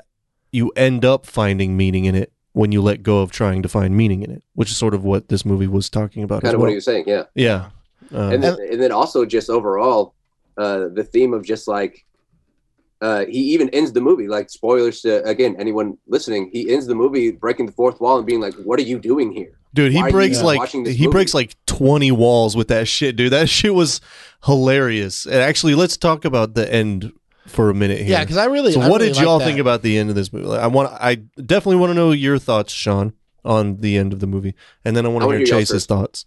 you 0.50 0.70
end 0.76 1.04
up 1.04 1.24
finding 1.26 1.76
meaning 1.76 2.04
in 2.04 2.14
it 2.14 2.32
when 2.52 2.70
you 2.72 2.82
let 2.82 3.02
go 3.02 3.22
of 3.22 3.30
trying 3.30 3.62
to 3.62 3.68
find 3.68 3.96
meaning 3.96 4.22
in 4.22 4.30
it, 4.30 4.42
which 4.54 4.70
is 4.70 4.76
sort 4.76 4.92
of 4.94 5.02
what 5.04 5.28
this 5.28 5.44
movie 5.46 5.66
was 5.66 5.88
talking 5.88 6.22
about 6.22 6.42
kind 6.42 6.54
of 6.54 6.60
well. 6.60 6.66
what 6.66 6.70
he 6.70 6.74
was 6.74 6.84
saying 6.84 7.04
yeah 7.06 7.22
yeah, 7.34 7.70
um, 8.12 8.32
and 8.32 8.42
then, 8.42 8.56
and 8.70 8.82
then 8.82 8.92
also 8.92 9.24
just 9.24 9.48
overall 9.48 10.14
uh 10.58 10.88
the 10.92 11.02
theme 11.04 11.32
of 11.32 11.42
just 11.46 11.66
like 11.66 12.04
uh, 13.03 13.26
he 13.26 13.40
even 13.53 13.68
ends 13.70 13.92
the 13.92 14.00
movie 14.00 14.28
like 14.28 14.48
spoilers 14.48 15.03
to 15.03 15.22
again 15.24 15.57
anyone 15.59 15.98
listening. 16.07 16.50
He 16.53 16.72
ends 16.72 16.86
the 16.86 16.94
movie 16.94 17.32
breaking 17.32 17.66
the 17.66 17.72
fourth 17.72 18.00
wall 18.00 18.16
and 18.16 18.26
being 18.26 18.40
like, 18.40 18.55
"What 18.55 18.78
are 18.78 18.84
you 18.84 18.98
doing 18.98 19.32
here?" 19.32 19.59
Dude, 19.74 19.92
he 19.92 19.98
Why 19.98 20.09
are 20.09 20.11
breaks 20.11 20.42
like 20.42 20.68
he 20.70 20.78
movie? 20.78 21.07
breaks 21.09 21.34
like 21.34 21.57
20 21.66 22.12
walls 22.12 22.57
with 22.57 22.68
that 22.68 22.86
shit, 22.86 23.16
dude. 23.16 23.32
That 23.32 23.48
shit 23.48 23.74
was 23.74 24.00
hilarious. 24.44 25.26
And 25.26 25.36
actually, 25.36 25.74
let's 25.74 25.96
talk 25.96 26.24
about 26.24 26.55
the 26.55 26.72
end 26.72 27.12
for 27.46 27.70
a 27.70 27.74
minute 27.74 27.98
here. 27.98 28.11
Yeah, 28.11 28.20
because 28.20 28.36
I 28.36 28.44
really. 28.44 28.72
so 28.72 28.80
I 28.80 28.88
what 28.88 29.00
really 29.00 29.14
did 29.14 29.22
y'all 29.22 29.38
like 29.38 29.46
think 29.46 29.59
about 29.59 29.82
the 29.82 29.98
end 29.98 30.09
of 30.09 30.14
this 30.14 30.32
movie? 30.32 30.48
I 30.50 30.66
want 30.68 30.92
I 30.92 31.16
definitely 31.44 31.76
want 31.76 31.90
to 31.90 31.94
know 31.94 32.12
your 32.12 32.38
thoughts, 32.38 32.72
Sean, 32.72 33.14
on 33.44 33.80
the 33.80 33.96
end 33.96 34.12
of 34.12 34.20
the 34.20 34.26
movie. 34.26 34.55
And 34.84 34.96
then 34.96 35.07
I 35.07 35.09
want 35.09 35.24
to 35.24 35.28
hear 35.30 35.38
hear 35.38 35.46
Chase's 35.46 35.86
thoughts. 35.86 36.24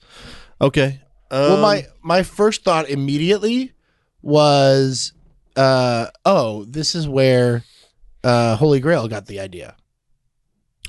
Okay. 0.59 1.01
Um, 1.31 1.41
well, 1.41 1.61
my 1.61 1.85
my 2.01 2.23
first 2.23 2.63
thought 2.63 2.89
immediately 2.89 3.73
was, 4.21 5.13
uh, 5.55 6.07
oh, 6.25 6.65
this 6.65 6.95
is 6.95 7.07
where 7.07 7.63
uh, 8.23 8.55
Holy 8.55 8.79
Grail 8.79 9.07
got 9.07 9.25
the 9.25 9.39
idea. 9.39 9.75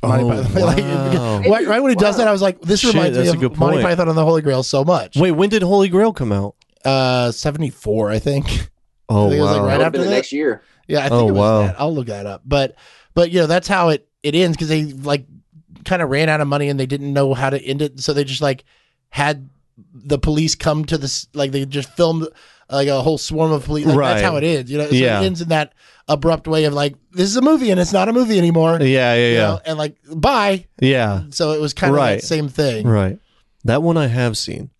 Monty 0.02 0.24
oh, 0.24 0.28
Python. 0.30 0.52
Like, 0.62 0.78
wow. 0.84 1.42
Right, 1.48 1.66
right 1.66 1.80
when 1.80 1.90
he 1.90 1.96
does 1.96 2.16
that, 2.18 2.28
I 2.28 2.32
was 2.32 2.42
like, 2.42 2.60
this 2.60 2.80
Shit, 2.80 2.94
reminds 2.94 3.18
me 3.18 3.28
of 3.28 3.40
Monty 3.40 3.56
point. 3.56 3.82
Python 3.82 4.08
and 4.08 4.16
the 4.16 4.24
Holy 4.24 4.42
Grail 4.42 4.62
so 4.62 4.84
much. 4.84 5.16
Wait, 5.16 5.32
when 5.32 5.48
did 5.48 5.62
Holy 5.62 5.88
Grail 5.88 6.12
come 6.12 6.32
out? 6.32 6.54
Uh, 6.84 7.32
seventy 7.32 7.70
four, 7.70 8.10
I 8.10 8.18
think. 8.18 8.70
Oh, 9.08 9.26
I 9.26 9.28
think 9.28 9.38
it 9.38 9.42
was, 9.42 9.50
like, 9.52 9.60
wow. 9.60 9.66
right 9.68 9.70
That 9.70 9.76
would 9.76 9.84
have 9.84 9.86
after 9.86 9.98
the 9.98 10.04
that? 10.06 10.10
next 10.10 10.32
year. 10.32 10.62
Yeah, 10.88 10.98
I 10.98 11.02
think 11.02 11.12
Oh, 11.12 11.28
it 11.28 11.30
was 11.30 11.38
wow. 11.38 11.62
that. 11.68 11.80
I'll 11.80 11.94
look 11.94 12.08
that 12.08 12.26
up. 12.26 12.42
But 12.44 12.74
but 13.14 13.30
you 13.30 13.38
know, 13.38 13.46
that's 13.46 13.68
how 13.68 13.90
it 13.90 14.08
it 14.24 14.34
ends 14.34 14.56
because 14.56 14.68
they 14.68 14.82
like 14.82 15.26
kind 15.84 16.02
of 16.02 16.10
ran 16.10 16.28
out 16.28 16.40
of 16.40 16.48
money 16.48 16.68
and 16.68 16.80
they 16.80 16.86
didn't 16.86 17.12
know 17.12 17.32
how 17.32 17.50
to 17.50 17.62
end 17.62 17.82
it, 17.82 18.00
so 18.00 18.12
they 18.12 18.24
just 18.24 18.42
like 18.42 18.64
had 19.10 19.48
the 19.94 20.18
police 20.18 20.56
come 20.56 20.84
to 20.86 20.98
this 20.98 21.28
like 21.34 21.52
they 21.52 21.64
just 21.66 21.88
filmed 21.96 22.26
like 22.70 22.88
a 22.88 23.00
whole 23.02 23.18
swarm 23.18 23.52
of 23.52 23.64
police. 23.64 23.86
Like, 23.86 23.96
Right. 23.96 24.08
That's 24.14 24.22
how 24.22 24.36
it 24.36 24.44
ends. 24.44 24.70
You 24.70 24.78
know, 24.78 24.88
so 24.88 24.94
Yeah. 24.94 25.20
it 25.20 25.26
ends 25.26 25.40
in 25.40 25.48
that 25.50 25.72
abrupt 26.08 26.46
way 26.48 26.64
of 26.64 26.72
like 26.74 26.94
this 27.12 27.28
is 27.28 27.36
a 27.36 27.42
movie 27.42 27.70
and 27.70 27.80
it's 27.80 27.92
not 27.92 28.08
a 28.08 28.12
movie 28.12 28.38
anymore. 28.38 28.78
yeah, 28.80 29.14
yeah, 29.14 29.28
yeah. 29.28 29.38
know, 29.40 29.60
and 29.66 29.78
like 29.78 29.96
bye. 30.12 30.66
Yeah. 30.80 31.22
So 31.30 31.52
it 31.52 31.60
was 31.60 31.72
kind 31.74 31.90
of 31.90 31.96
Right. 31.96 32.20
that 32.20 32.26
same 32.26 32.48
thing. 32.48 32.86
Right. 32.86 33.18
That 33.64 33.82
one 33.82 33.96
I 33.96 34.06
have 34.06 34.36
seen. 34.38 34.70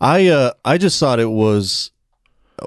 I 0.00 0.28
uh 0.28 0.52
I 0.64 0.78
just 0.78 0.98
thought 0.98 1.18
it 1.20 1.30
was 1.30 1.90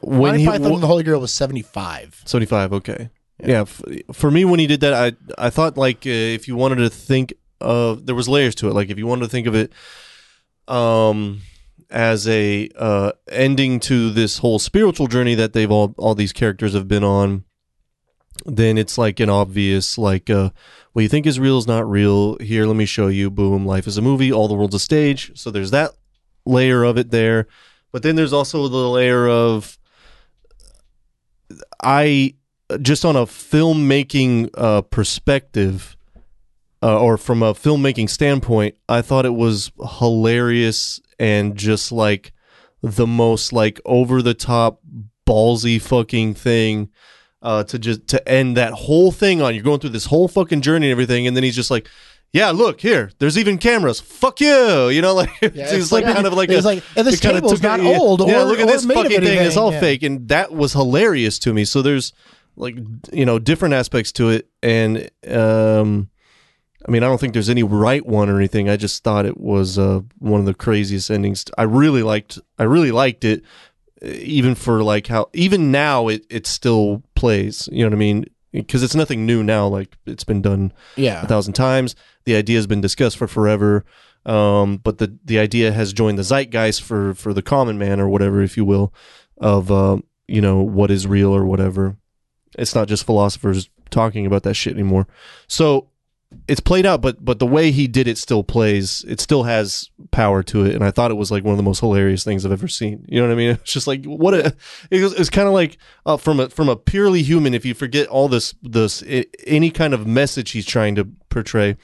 when 0.03 0.21
Monty 0.31 0.39
he 0.41 0.47
Python 0.47 0.73
and 0.73 0.83
the 0.83 0.87
Holy 0.87 1.03
Grail 1.03 1.19
was 1.19 1.33
seventy 1.33 1.61
five. 1.61 2.21
75 2.25 2.73
okay 2.73 3.09
yeah, 3.43 3.61
f- 3.61 3.81
for 4.13 4.31
me 4.31 4.43
when 4.45 4.59
he 4.59 4.65
did 4.65 4.79
that 4.81 4.93
i 4.93 5.11
i 5.37 5.49
thought 5.51 5.77
like 5.77 6.07
uh, 6.07 6.09
if 6.09 6.47
you 6.47 6.55
wanted 6.55 6.77
to 6.77 6.89
think 6.89 7.33
of 7.61 8.05
there 8.07 8.15
was 8.15 8.27
layers 8.27 8.55
to 8.55 8.67
it 8.67 8.73
like 8.73 8.89
if 8.89 8.97
you 8.97 9.05
wanted 9.05 9.21
to 9.25 9.29
think 9.29 9.45
of 9.45 9.53
it 9.55 9.71
um 10.67 11.41
as 11.89 12.27
a 12.27 12.69
uh 12.75 13.11
ending 13.29 13.79
to 13.79 14.09
this 14.11 14.39
whole 14.39 14.59
spiritual 14.59 15.07
journey 15.07 15.35
that 15.35 15.53
they've 15.53 15.71
all 15.71 15.95
all 15.97 16.15
these 16.15 16.33
characters 16.33 16.73
have 16.73 16.87
been 16.87 17.03
on 17.03 17.45
then 18.45 18.77
it's 18.77 18.97
like 18.97 19.19
an 19.19 19.29
obvious 19.29 19.97
like 19.97 20.29
uh 20.29 20.49
what 20.93 21.03
you 21.03 21.09
think 21.09 21.27
is 21.27 21.39
real 21.39 21.59
is 21.59 21.67
not 21.67 21.87
real. 21.87 22.37
Here 22.39 22.65
let 22.65 22.75
me 22.75 22.87
show 22.87 23.05
you 23.07 23.29
boom 23.29 23.67
life 23.67 23.85
is 23.85 23.97
a 23.97 24.01
movie 24.01 24.31
all 24.31 24.47
the 24.47 24.55
world's 24.55 24.73
a 24.73 24.79
stage. 24.79 25.31
So 25.35 25.51
there's 25.51 25.69
that 25.69 25.91
layer 26.43 26.83
of 26.83 26.97
it 26.97 27.11
there. 27.11 27.47
But 27.91 28.01
then 28.01 28.15
there's 28.15 28.33
also 28.33 28.67
the 28.67 28.89
layer 28.89 29.27
of 29.27 29.77
i 31.83 32.33
just 32.81 33.05
on 33.05 33.15
a 33.15 33.25
filmmaking 33.25 34.49
uh, 34.55 34.81
perspective 34.81 35.95
uh, 36.81 36.99
or 36.99 37.17
from 37.17 37.41
a 37.41 37.53
filmmaking 37.53 38.09
standpoint 38.09 38.75
i 38.89 39.01
thought 39.01 39.25
it 39.25 39.35
was 39.35 39.71
hilarious 39.99 40.99
and 41.19 41.55
just 41.55 41.91
like 41.91 42.33
the 42.81 43.07
most 43.07 43.51
like 43.53 43.79
over 43.85 44.21
the 44.21 44.33
top 44.33 44.79
ballsy 45.25 45.81
fucking 45.81 46.33
thing 46.33 46.89
uh, 47.41 47.63
to 47.63 47.77
just 47.77 48.07
to 48.07 48.27
end 48.27 48.57
that 48.57 48.73
whole 48.73 49.11
thing 49.11 49.41
on 49.41 49.53
you're 49.53 49.63
going 49.63 49.79
through 49.79 49.89
this 49.89 50.05
whole 50.05 50.27
fucking 50.27 50.61
journey 50.61 50.87
and 50.87 50.91
everything 50.91 51.27
and 51.27 51.35
then 51.35 51.43
he's 51.43 51.55
just 51.55 51.69
like 51.71 51.87
yeah 52.33 52.49
look 52.49 52.81
here 52.81 53.11
there's 53.19 53.37
even 53.37 53.57
cameras 53.57 53.99
fuck 53.99 54.39
you 54.41 54.87
you 54.89 55.01
know 55.01 55.13
like 55.13 55.29
it's, 55.41 55.71
it's 55.71 55.91
like, 55.91 56.05
like- 56.05 56.15
kind 56.15 56.27
of 56.27 56.33
like 56.33 56.49
it's 56.51 56.65
a, 56.65 56.67
like, 56.67 56.83
and 56.95 57.05
this 57.05 57.19
table's 57.19 57.53
took 57.53 57.63
not 57.63 57.79
it- 57.79 57.85
yeah. 57.85 57.97
old 57.97 58.27
yeah 58.27 58.41
or- 58.41 58.45
look 58.45 58.59
at 58.59 58.67
this 58.67 58.85
fucking 58.85 59.21
thing 59.21 59.39
it's 59.45 59.57
all 59.57 59.71
yeah. 59.71 59.79
fake 59.79 60.03
and 60.03 60.27
that 60.29 60.51
was 60.51 60.73
hilarious 60.73 61.39
to 61.39 61.53
me 61.53 61.65
so 61.65 61.81
there's 61.81 62.13
like 62.55 62.75
you 63.11 63.25
know 63.25 63.37
different 63.37 63.73
aspects 63.73 64.11
to 64.11 64.29
it 64.29 64.49
and 64.63 65.09
um 65.27 66.09
i 66.87 66.91
mean 66.91 67.03
i 67.03 67.07
don't 67.07 67.19
think 67.19 67.33
there's 67.33 67.49
any 67.49 67.63
right 67.63 68.05
one 68.05 68.29
or 68.29 68.37
anything 68.37 68.69
i 68.69 68.77
just 68.77 69.03
thought 69.03 69.25
it 69.25 69.37
was 69.39 69.77
uh 69.77 70.01
one 70.19 70.39
of 70.39 70.45
the 70.45 70.53
craziest 70.53 71.09
endings 71.11 71.45
i 71.57 71.63
really 71.63 72.03
liked 72.03 72.39
i 72.59 72.63
really 72.63 72.91
liked 72.91 73.23
it 73.25 73.43
uh, 74.03 74.07
even 74.07 74.55
for 74.55 74.83
like 74.83 75.07
how 75.07 75.29
even 75.33 75.71
now 75.71 76.07
it 76.07 76.25
it 76.29 76.47
still 76.47 77.01
plays 77.15 77.67
you 77.71 77.79
know 77.83 77.87
what 77.89 77.93
i 77.95 77.99
mean 77.99 78.25
because 78.51 78.81
it's 78.83 78.95
nothing 78.95 79.25
new 79.25 79.43
now 79.43 79.67
like 79.67 79.95
it's 80.05 80.23
been 80.23 80.41
done 80.41 80.71
Yeah. 80.95 81.21
a 81.21 81.27
thousand 81.27 81.53
times. 81.53 81.95
The 82.23 82.35
idea 82.35 82.57
has 82.57 82.65
been 82.65 82.81
discussed 82.81 83.17
for 83.17 83.27
forever, 83.27 83.85
um, 84.25 84.77
but 84.77 84.97
the 84.97 85.15
the 85.23 85.37
idea 85.37 85.71
has 85.73 85.93
joined 85.93 86.17
the 86.17 86.23
zeitgeist 86.23 86.81
for 86.81 87.13
for 87.13 87.33
the 87.33 87.41
common 87.43 87.77
man 87.77 87.99
or 87.99 88.09
whatever, 88.09 88.41
if 88.41 88.57
you 88.57 88.65
will, 88.65 88.93
of 89.37 89.69
uh, 89.71 89.97
you 90.27 90.41
know 90.41 90.61
what 90.61 90.89
is 90.89 91.05
real 91.05 91.29
or 91.35 91.45
whatever. 91.45 91.97
It's 92.57 92.73
not 92.73 92.87
just 92.87 93.05
philosophers 93.05 93.69
talking 93.91 94.25
about 94.25 94.43
that 94.43 94.55
shit 94.55 94.73
anymore. 94.73 95.07
So 95.47 95.89
it's 96.47 96.59
played 96.59 96.85
out, 96.85 97.01
but 97.01 97.23
but 97.23 97.39
the 97.39 97.45
way 97.47 97.71
he 97.71 97.87
did 97.87 98.07
it 98.07 98.17
still 98.17 98.43
plays. 98.43 99.03
It 99.07 99.19
still 99.21 99.43
has 99.43 99.89
power 100.11 100.43
to 100.43 100.65
it, 100.65 100.75
and 100.75 100.83
I 100.83 100.91
thought 100.91 101.11
it 101.11 101.15
was 101.15 101.31
like 101.31 101.43
one 101.43 101.51
of 101.53 101.57
the 101.57 101.63
most 101.63 101.79
hilarious 101.79 102.23
things 102.23 102.45
I've 102.45 102.51
ever 102.51 102.67
seen. 102.67 103.05
You 103.07 103.21
know 103.21 103.27
what 103.27 103.33
I 103.33 103.37
mean? 103.37 103.51
It's 103.61 103.71
just 103.73 103.87
like 103.87 104.03
what 104.05 104.33
a. 104.33 104.55
It 104.91 105.01
was, 105.03 105.13
it's 105.13 105.29
kind 105.29 105.47
of 105.47 105.53
like 105.53 105.77
uh, 106.05 106.17
from 106.17 106.39
a 106.41 106.49
from 106.49 106.67
a 106.69 106.75
purely 106.75 107.23
human. 107.23 107.53
If 107.53 107.65
you 107.65 107.73
forget 107.73 108.07
all 108.07 108.27
this 108.27 108.53
this 108.61 109.03
i- 109.09 109.25
any 109.45 109.71
kind 109.71 109.93
of 109.93 110.05
message 110.05 110.51
he's 110.51 110.65
trying 110.65 110.95
to 110.95 111.07
portray. 111.29 111.77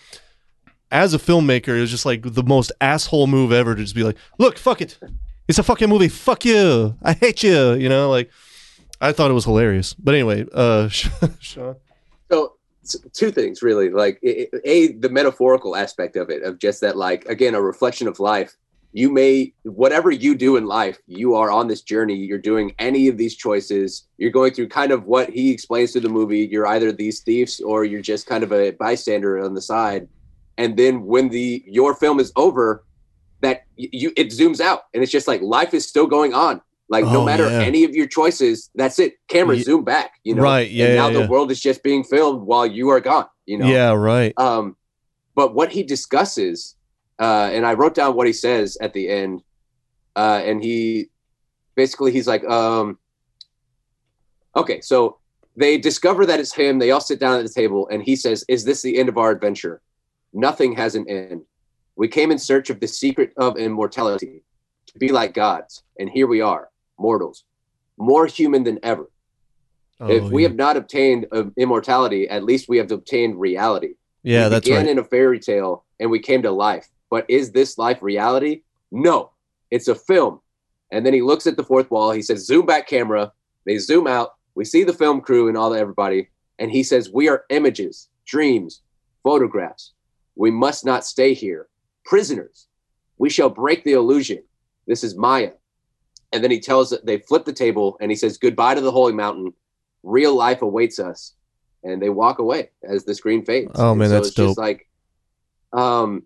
As 0.91 1.13
a 1.13 1.17
filmmaker, 1.17 1.69
it 1.69 1.81
was 1.81 1.89
just 1.89 2.05
like 2.05 2.21
the 2.23 2.43
most 2.43 2.71
asshole 2.79 3.25
move 3.27 3.51
ever 3.51 3.73
to 3.75 3.81
just 3.81 3.95
be 3.95 4.03
like, 4.03 4.17
"Look, 4.37 4.57
fuck 4.59 4.79
it, 4.81 4.99
it's 5.47 5.57
a 5.57 5.63
fucking 5.63 5.89
movie. 5.89 6.07
Fuck 6.09 6.45
you, 6.45 6.95
I 7.01 7.13
hate 7.13 7.41
you." 7.43 7.73
You 7.73 7.89
know, 7.89 8.09
like 8.11 8.29
I 9.01 9.11
thought 9.13 9.31
it 9.31 9.33
was 9.33 9.45
hilarious. 9.45 9.93
But 9.95 10.13
anyway, 10.13 10.45
uh, 10.53 10.89
Sean. 11.39 11.77
So 12.29 12.57
two 13.13 13.31
things 13.31 13.61
really, 13.61 13.89
like 13.89 14.19
a 14.23 14.93
the 14.93 15.09
metaphorical 15.09 15.75
aspect 15.75 16.15
of 16.15 16.29
it, 16.29 16.43
of 16.43 16.59
just 16.59 16.81
that, 16.81 16.97
like 16.97 17.25
again, 17.25 17.55
a 17.55 17.61
reflection 17.61 18.07
of 18.07 18.19
life. 18.19 18.55
You 18.95 19.11
may 19.11 19.53
whatever 19.63 20.11
you 20.11 20.35
do 20.35 20.55
in 20.55 20.67
life, 20.67 20.99
you 21.07 21.33
are 21.35 21.49
on 21.49 21.67
this 21.67 21.81
journey. 21.81 22.15
You're 22.15 22.37
doing 22.37 22.75
any 22.77 23.07
of 23.07 23.17
these 23.17 23.35
choices. 23.35 24.07
You're 24.17 24.31
going 24.31 24.53
through 24.53 24.69
kind 24.69 24.91
of 24.91 25.05
what 25.05 25.29
he 25.29 25.51
explains 25.51 25.91
through 25.91 26.01
the 26.01 26.09
movie. 26.09 26.47
You're 26.51 26.67
either 26.67 26.91
these 26.91 27.21
thieves 27.21 27.59
or 27.59 27.85
you're 27.85 28.01
just 28.01 28.27
kind 28.27 28.43
of 28.43 28.53
a 28.53 28.71
bystander 28.71 29.43
on 29.43 29.55
the 29.55 29.61
side. 29.61 30.07
And 30.59 30.77
then 30.77 31.05
when 31.05 31.29
the 31.29 31.63
your 31.65 31.95
film 31.95 32.19
is 32.19 32.31
over, 32.35 32.83
that 33.41 33.63
you 33.75 34.11
it 34.15 34.27
zooms 34.27 34.59
out 34.59 34.83
and 34.93 35.03
it's 35.03 35.11
just 35.11 35.27
like 35.27 35.41
life 35.41 35.73
is 35.73 35.87
still 35.87 36.07
going 36.07 36.33
on. 36.33 36.61
Like 36.93 37.05
no 37.05 37.21
Oh, 37.21 37.25
matter 37.25 37.45
yeah. 37.49 37.61
any 37.69 37.83
of 37.85 37.95
your 37.95 38.05
choices, 38.07 38.69
that's 38.75 38.99
it. 38.99 39.15
Camera 39.27 39.55
Ye- 39.57 39.63
zoom 39.63 39.83
back. 39.83 40.11
You 40.23 40.35
know, 40.35 40.43
Right, 40.43 40.69
yeah, 40.69 40.85
And 40.85 40.95
now 40.95 41.07
yeah, 41.07 41.13
the 41.13 41.19
yeah. 41.21 41.27
world 41.33 41.49
is 41.51 41.59
just 41.59 41.81
being 41.81 42.03
filmed 42.03 42.41
while 42.49 42.67
you 42.67 42.89
are 42.89 42.99
gone. 43.01 43.25
You 43.47 43.57
know, 43.57 43.67
Yeah, 43.67 43.91
right. 43.93 44.33
um, 44.37 44.77
but 45.35 45.55
what 45.55 45.71
he 45.71 45.81
discusses, 45.81 46.75
uh, 47.19 47.49
and 47.51 47.65
I 47.65 47.73
wrote 47.73 47.95
down 47.95 48.15
what 48.15 48.27
he 48.27 48.33
says 48.33 48.77
at 48.79 48.93
the 48.93 49.09
end, 49.09 49.41
uh, 50.15 50.41
and 50.45 50.63
he 50.63 51.09
basically 51.75 52.11
he's 52.11 52.27
like, 52.27 52.43
um, 52.45 52.99
okay, 54.55 54.79
so 54.81 55.17
they 55.55 55.77
discover 55.79 56.25
that 56.27 56.39
it's 56.39 56.53
him. 56.53 56.77
They 56.79 56.91
all 56.91 57.01
sit 57.01 57.19
down 57.19 57.39
at 57.39 57.43
the 57.43 57.49
table, 57.61 57.87
and 57.91 58.03
he 58.03 58.15
says, 58.15 58.45
"Is 58.47 58.63
this 58.65 58.81
the 58.83 58.97
end 58.99 59.09
of 59.09 59.17
our 59.17 59.31
adventure? 59.31 59.81
Nothing 60.31 60.73
has 60.75 60.93
an 60.95 61.07
end. 61.09 61.41
We 61.95 62.07
came 62.07 62.31
in 62.31 62.37
search 62.39 62.69
of 62.69 62.79
the 62.79 62.87
secret 62.87 63.33
of 63.37 63.57
immortality, 63.57 64.43
to 64.87 64.99
be 64.99 65.09
like 65.09 65.33
gods, 65.33 65.83
and 65.99 66.09
here 66.09 66.27
we 66.27 66.41
are, 66.41 66.69
mortals, 66.97 67.45
more 67.97 68.25
human 68.27 68.63
than 68.63 68.79
ever." 68.83 69.09
if 70.09 70.23
Oh, 70.23 70.29
we 70.29 70.41
yeah. 70.41 70.49
have 70.49 70.57
not 70.57 70.75
obtained 70.75 71.27
uh, 71.31 71.45
immortality, 71.55 72.27
at 72.27 72.43
least 72.43 72.67
we 72.67 72.77
have 72.77 72.91
obtained 72.91 73.39
reality. 73.39 73.93
yeah, 74.23 74.45
we 74.45 74.49
that's 74.49 74.65
began 74.65 74.85
right. 74.85 74.91
in 74.91 74.99
a 74.99 75.03
fairy 75.03 75.39
tale 75.39 75.85
and 75.99 76.09
we 76.09 76.19
came 76.19 76.41
to 76.41 76.51
life. 76.51 76.87
But 77.09 77.25
is 77.29 77.51
this 77.51 77.77
life 77.77 78.01
reality? 78.01 78.63
No, 78.91 79.31
it's 79.71 79.87
a 79.87 79.95
film. 79.95 80.41
And 80.91 81.05
then 81.05 81.13
he 81.13 81.21
looks 81.21 81.47
at 81.47 81.55
the 81.57 81.63
fourth 81.63 81.89
wall. 81.91 82.11
He 82.11 82.21
says, 82.21 82.45
"Zoom 82.45 82.65
back, 82.65 82.87
camera." 82.87 83.31
They 83.65 83.77
zoom 83.77 84.07
out. 84.07 84.33
We 84.55 84.65
see 84.65 84.83
the 84.83 84.93
film 84.93 85.21
crew 85.21 85.47
and 85.47 85.55
all 85.57 85.69
the 85.69 85.79
everybody, 85.79 86.29
and 86.59 86.69
he 86.71 86.83
says, 86.83 87.11
"We 87.13 87.29
are 87.29 87.45
images, 87.49 88.09
dreams, 88.25 88.81
photographs. 89.23 89.93
We 90.35 90.51
must 90.51 90.85
not 90.85 91.05
stay 91.05 91.33
here, 91.33 91.69
prisoners. 92.03 92.67
We 93.17 93.29
shall 93.29 93.49
break 93.49 93.83
the 93.83 93.93
illusion. 93.93 94.43
This 94.85 95.03
is 95.03 95.15
Maya." 95.15 95.51
And 96.33 96.43
then 96.43 96.51
he 96.51 96.59
tells 96.59 96.93
they 97.03 97.19
flip 97.19 97.45
the 97.45 97.53
table 97.53 97.95
and 98.01 98.11
he 98.11 98.15
says, 98.17 98.37
"Goodbye 98.37 98.75
to 98.75 98.81
the 98.81 98.91
holy 98.91 99.13
mountain. 99.13 99.53
Real 100.03 100.35
life 100.35 100.61
awaits 100.61 100.99
us." 100.99 101.33
And 101.83 102.01
they 102.01 102.09
walk 102.09 102.39
away 102.39 102.71
as 102.83 103.05
the 103.05 103.13
screen 103.15 103.45
fades. 103.45 103.71
Oh, 103.75 103.93
man, 103.93 104.09
so 104.09 104.15
that's 104.15 104.27
it's 104.27 104.35
just 104.35 104.57
like, 104.57 104.87
um, 105.73 106.23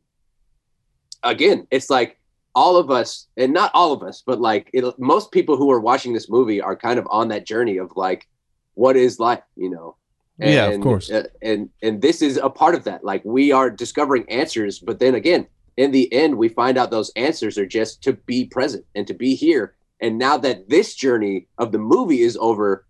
again, 1.24 1.68
it's 1.72 1.90
like 1.90 2.20
all 2.56 2.78
of 2.78 2.90
us, 2.90 3.28
and 3.38 3.54
not 3.54 3.72
all 3.74 3.92
of 3.92 4.02
us, 4.02 4.24
but 4.26 4.40
like 4.40 4.70
it, 4.74 4.84
most 4.98 5.32
people 5.32 5.58
who 5.58 5.70
are 5.72 5.80
watching 5.80 6.14
this 6.14 6.30
movie 6.30 6.62
are 6.62 6.76
kind 6.76 6.98
of 6.98 7.08
on 7.10 7.28
that 7.30 7.46
journey 7.46 7.78
of 7.78 7.92
like, 7.96 8.28
what 8.76 8.96
is 8.96 9.20
life 9.20 9.42
you 9.56 9.72
know 9.72 9.96
Yeah, 10.38 10.68
of 10.68 10.82
course. 10.82 11.10
uh, 11.10 11.24
and 11.42 11.70
and 11.82 12.00
this 12.00 12.22
is 12.22 12.38
a 12.38 12.48
part 12.48 12.76
of 12.76 12.84
that 12.84 13.04
like 13.04 13.26
we 13.26 13.52
are 13.52 13.72
discovering 13.72 14.30
answers 14.30 14.78
but 14.78 15.00
then 15.00 15.16
again 15.16 15.48
in 15.78 15.90
the 15.90 16.14
end 16.14 16.38
we 16.38 16.48
find 16.48 16.78
out 16.78 16.92
those 16.92 17.12
answers 17.16 17.58
are 17.58 17.66
just 17.66 18.04
to 18.04 18.14
be 18.14 18.46
present 18.46 18.86
and 18.94 19.08
to 19.08 19.16
be 19.16 19.34
here 19.34 19.74
and 20.00 20.18
now 20.18 20.38
that 20.38 20.70
this 20.70 20.94
journey 20.96 21.48
of 21.58 21.72
the 21.72 21.80
movie 21.80 22.22
is 22.22 22.38
over 22.40 22.86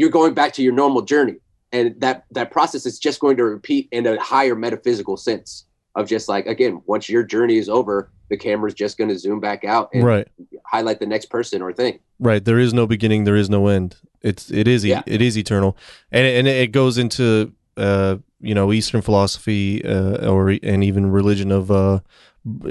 you're 0.00 0.10
going 0.10 0.34
back 0.34 0.52
to 0.54 0.62
your 0.62 0.72
normal 0.72 1.02
journey. 1.02 1.36
And 1.72 2.00
that 2.00 2.24
that 2.32 2.50
process 2.50 2.84
is 2.84 2.98
just 2.98 3.20
going 3.20 3.36
to 3.36 3.44
repeat 3.44 3.88
in 3.92 4.06
a 4.06 4.20
higher 4.20 4.56
metaphysical 4.56 5.16
sense 5.16 5.66
of 5.94 6.08
just 6.08 6.28
like 6.28 6.46
again 6.46 6.82
once 6.86 7.08
your 7.08 7.22
journey 7.22 7.58
is 7.58 7.68
over 7.68 8.10
the 8.28 8.36
camera's 8.36 8.74
just 8.74 8.96
going 8.96 9.10
to 9.10 9.18
zoom 9.18 9.40
back 9.40 9.64
out 9.64 9.90
and 9.92 10.04
right. 10.04 10.28
highlight 10.64 11.00
the 11.00 11.06
next 11.06 11.26
person 11.26 11.62
or 11.62 11.72
thing. 11.72 11.98
Right. 12.18 12.44
There 12.44 12.58
is 12.58 12.72
no 12.72 12.86
beginning 12.86 13.24
there 13.24 13.36
is 13.36 13.50
no 13.50 13.68
end. 13.68 13.96
It's 14.22 14.50
it 14.50 14.66
is 14.66 14.84
Yeah. 14.84 15.02
it 15.06 15.22
is 15.22 15.36
eternal. 15.38 15.76
And 16.10 16.26
and 16.26 16.48
it 16.48 16.72
goes 16.72 16.98
into 16.98 17.52
uh 17.76 18.16
you 18.40 18.54
know 18.54 18.72
eastern 18.72 19.02
philosophy 19.02 19.84
uh 19.84 20.28
or 20.28 20.56
and 20.62 20.82
even 20.82 21.12
religion 21.12 21.52
of 21.52 21.70
uh 21.70 22.00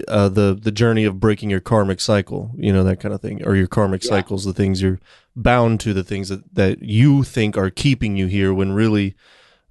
uh, 0.08 0.30
the 0.30 0.58
the 0.60 0.72
journey 0.72 1.06
of 1.06 1.20
breaking 1.20 1.50
your 1.50 1.60
karmic 1.60 2.00
cycle, 2.02 2.52
you 2.58 2.74
know 2.74 2.84
that 2.84 3.00
kind 3.00 3.14
of 3.14 3.22
thing, 3.22 3.44
or 3.46 3.56
your 3.56 3.68
karmic 3.68 4.04
Yeah. 4.04 4.10
cycles, 4.10 4.46
the 4.46 4.54
things 4.54 4.82
you're 4.82 5.00
bound 5.36 5.80
to, 5.82 5.94
the 5.94 6.04
things 6.04 6.30
that 6.30 6.56
that 6.56 6.82
you 6.82 7.24
think 7.24 7.58
are 7.58 7.70
keeping 7.70 8.18
you 8.18 8.28
here, 8.28 8.54
when 8.54 8.72
really, 8.72 9.16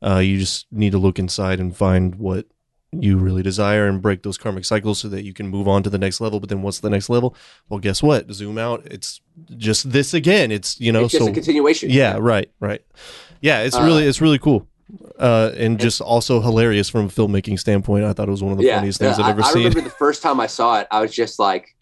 uh, 0.02 0.18
you 0.18 0.38
just 0.38 0.66
need 0.70 0.92
to 0.92 0.98
look 0.98 1.18
inside 1.18 1.58
and 1.60 1.76
find 1.76 2.14
what 2.16 2.46
you 2.92 3.18
really 3.18 3.42
desire 3.42 3.86
and 3.86 4.00
break 4.00 4.22
those 4.22 4.38
karmic 4.38 4.64
cycles 4.64 4.98
so 4.98 5.08
that 5.08 5.22
you 5.22 5.34
can 5.34 5.46
move 5.48 5.68
on 5.68 5.82
to 5.82 5.90
the 5.90 5.98
next 5.98 6.20
level. 6.22 6.40
But 6.40 6.48
then, 6.48 6.62
what's 6.62 6.80
the 6.80 6.88
next 6.90 7.10
level? 7.10 7.34
Well, 7.68 7.80
guess 7.80 8.02
what? 8.02 8.30
Zoom 8.32 8.56
out. 8.56 8.86
It's 8.86 9.20
just 9.56 9.90
this 9.90 10.14
again. 10.14 10.50
It's 10.52 10.80
you 10.80 10.92
know 10.92 11.04
it's 11.04 11.12
just 11.12 11.24
so 11.24 11.30
a 11.30 11.34
continuation 11.34 11.90
yeah, 11.90 12.16
right, 12.20 12.50
right. 12.60 12.82
Yeah, 13.40 13.62
it's 13.62 13.76
Uh, 13.76 13.82
really 13.82 14.04
it's 14.04 14.20
really 14.20 14.38
cool. 14.38 14.68
Uh, 15.18 15.52
and 15.56 15.78
just 15.78 16.00
also 16.00 16.40
hilarious 16.40 16.88
from 16.88 17.06
a 17.06 17.08
filmmaking 17.08 17.58
standpoint. 17.58 18.04
I 18.04 18.12
thought 18.14 18.28
it 18.28 18.30
was 18.30 18.42
one 18.42 18.52
of 18.52 18.58
the 18.58 18.64
yeah, 18.64 18.76
funniest 18.76 18.98
things 18.98 19.18
yeah, 19.18 19.24
I've 19.24 19.30
ever 19.32 19.42
I, 19.42 19.48
I 19.48 19.52
seen. 19.52 19.64
remember 19.64 19.82
the 19.82 19.90
first 19.96 20.22
time 20.22 20.40
I 20.40 20.46
saw 20.46 20.80
it, 20.80 20.86
I 20.90 21.00
was 21.02 21.14
just 21.14 21.38
like, 21.38 21.76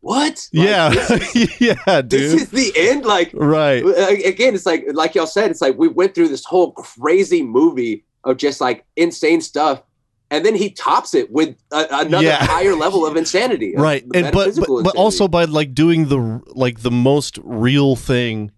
"What? 0.00 0.46
Like, 0.52 0.66
yeah, 0.66 0.90
is, 0.92 1.60
yeah, 1.60 2.02
this 2.02 2.34
is 2.34 2.50
the 2.50 2.72
end." 2.76 3.04
Like 3.06 3.30
right. 3.34 3.82
uh, 3.84 4.08
again, 4.28 4.54
it's 4.54 4.66
like 4.66 4.84
like 4.92 5.14
y'all 5.14 5.26
said, 5.26 5.50
it's 5.50 5.60
like 5.62 5.78
we 5.78 5.88
went 5.88 6.14
through 6.14 6.28
this 6.28 6.44
whole 6.44 6.72
crazy 6.72 7.42
movie 7.42 8.04
of 8.24 8.36
just 8.36 8.60
like 8.60 8.84
insane 8.96 9.40
stuff, 9.40 9.82
and 10.30 10.44
then 10.44 10.54
he 10.54 10.70
tops 10.70 11.14
it 11.14 11.30
with 11.32 11.56
a, 11.72 11.86
another 11.90 12.26
Yeah. 12.26 12.44
higher 12.44 12.74
level 12.74 13.06
of 13.06 13.16
insanity, 13.16 13.74
Right. 13.76 14.04
the 14.10 14.18
And 14.26 14.32
but 14.34 14.56
but, 14.56 14.82
but 14.82 14.96
also 14.96 15.26
by 15.28 15.44
like 15.44 15.72
doing 15.74 16.08
the 16.08 16.42
like 16.48 16.80
the 16.80 16.90
most 16.90 17.38
real 17.42 17.96
thing 17.96 18.50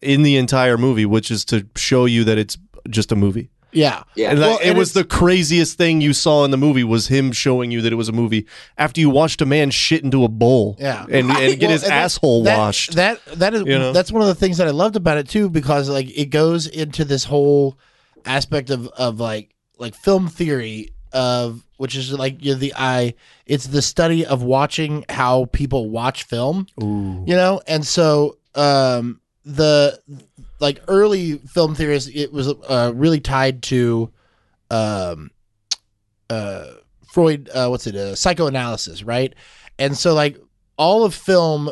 in 0.00 0.22
the 0.22 0.36
entire 0.36 0.78
movie, 0.78 1.04
which 1.04 1.30
is 1.30 1.44
to 1.46 1.66
show 1.76 2.06
you 2.06 2.24
that 2.24 2.38
it's 2.38 2.56
just 2.88 3.12
a 3.12 3.16
movie. 3.16 3.50
Yeah. 3.72 4.02
yeah, 4.16 4.30
And 4.30 4.40
Well, 4.40 4.58
that, 4.58 4.66
it 4.66 4.70
and 4.70 4.78
was 4.78 4.94
the 4.94 5.04
craziest 5.04 5.78
thing 5.78 6.00
you 6.00 6.12
saw 6.12 6.44
in 6.44 6.50
the 6.50 6.56
movie 6.56 6.82
was 6.82 7.06
him 7.06 7.30
showing 7.30 7.70
you 7.70 7.80
that 7.82 7.92
it 7.92 7.96
was 7.96 8.08
a 8.08 8.12
movie 8.12 8.46
after 8.76 9.00
you 9.00 9.08
watched 9.08 9.40
a 9.42 9.46
man 9.46 9.70
shit 9.70 10.02
into 10.02 10.24
a 10.24 10.28
bowl 10.28 10.76
Yeah. 10.80 11.04
and, 11.08 11.30
and 11.30 11.60
get 11.60 11.60
Well, 11.62 11.70
his 11.70 11.82
and 11.84 11.92
that- 11.92 12.02
asshole 12.02 12.42
that, 12.44 12.58
washed. 12.58 12.94
That 12.96 13.24
that 13.36 13.54
is 13.54 13.60
You 13.60 13.78
know? 13.78 13.92
that's 13.92 14.10
one 14.10 14.22
of 14.22 14.28
the 14.28 14.34
things 14.34 14.58
that 14.58 14.66
I 14.66 14.72
loved 14.72 14.96
about 14.96 15.18
it 15.18 15.28
too, 15.28 15.48
because 15.48 15.88
like 15.88 16.10
it 16.18 16.26
goes 16.30 16.66
into 16.66 17.04
this 17.04 17.22
whole 17.22 17.78
aspect 18.24 18.70
of 18.70 18.88
of 18.88 19.20
like 19.20 19.54
like 19.78 19.94
film 19.94 20.26
theory 20.26 20.88
of 21.12 21.64
which 21.76 21.94
is 21.96 22.12
like 22.12 22.44
you 22.44 22.52
know, 22.54 22.58
the 22.58 22.74
I 22.76 23.14
it's 23.46 23.68
the 23.68 23.82
study 23.82 24.26
of 24.26 24.42
watching 24.42 25.04
how 25.08 25.44
people 25.52 25.90
watch 25.90 26.24
film, 26.24 26.66
Ooh. 26.82 27.22
you 27.24 27.36
know, 27.36 27.60
and 27.68 27.86
so 27.86 28.36
um 28.56 29.20
the 29.44 29.98
like 30.60 30.80
early 30.88 31.38
film 31.38 31.74
theorists 31.74 32.10
it 32.14 32.32
was 32.32 32.48
uh, 32.48 32.92
really 32.94 33.20
tied 33.20 33.62
to 33.62 34.12
um 34.70 35.30
uh 36.28 36.66
Freud 37.06 37.50
uh 37.52 37.68
what's 37.68 37.86
it 37.86 37.96
uh, 37.96 38.14
psychoanalysis 38.14 39.02
right? 39.02 39.34
And 39.78 39.96
so 39.96 40.14
like 40.14 40.38
all 40.76 41.04
of 41.04 41.14
film 41.14 41.70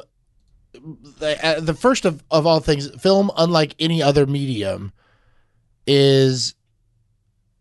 the, 1.19 1.39
uh, 1.45 1.61
the 1.61 1.75
first 1.75 2.05
of, 2.05 2.23
of 2.31 2.47
all 2.47 2.61
things 2.61 2.89
film 3.01 3.31
unlike 3.37 3.75
any 3.79 4.03
other 4.03 4.27
medium 4.27 4.93
is 5.87 6.55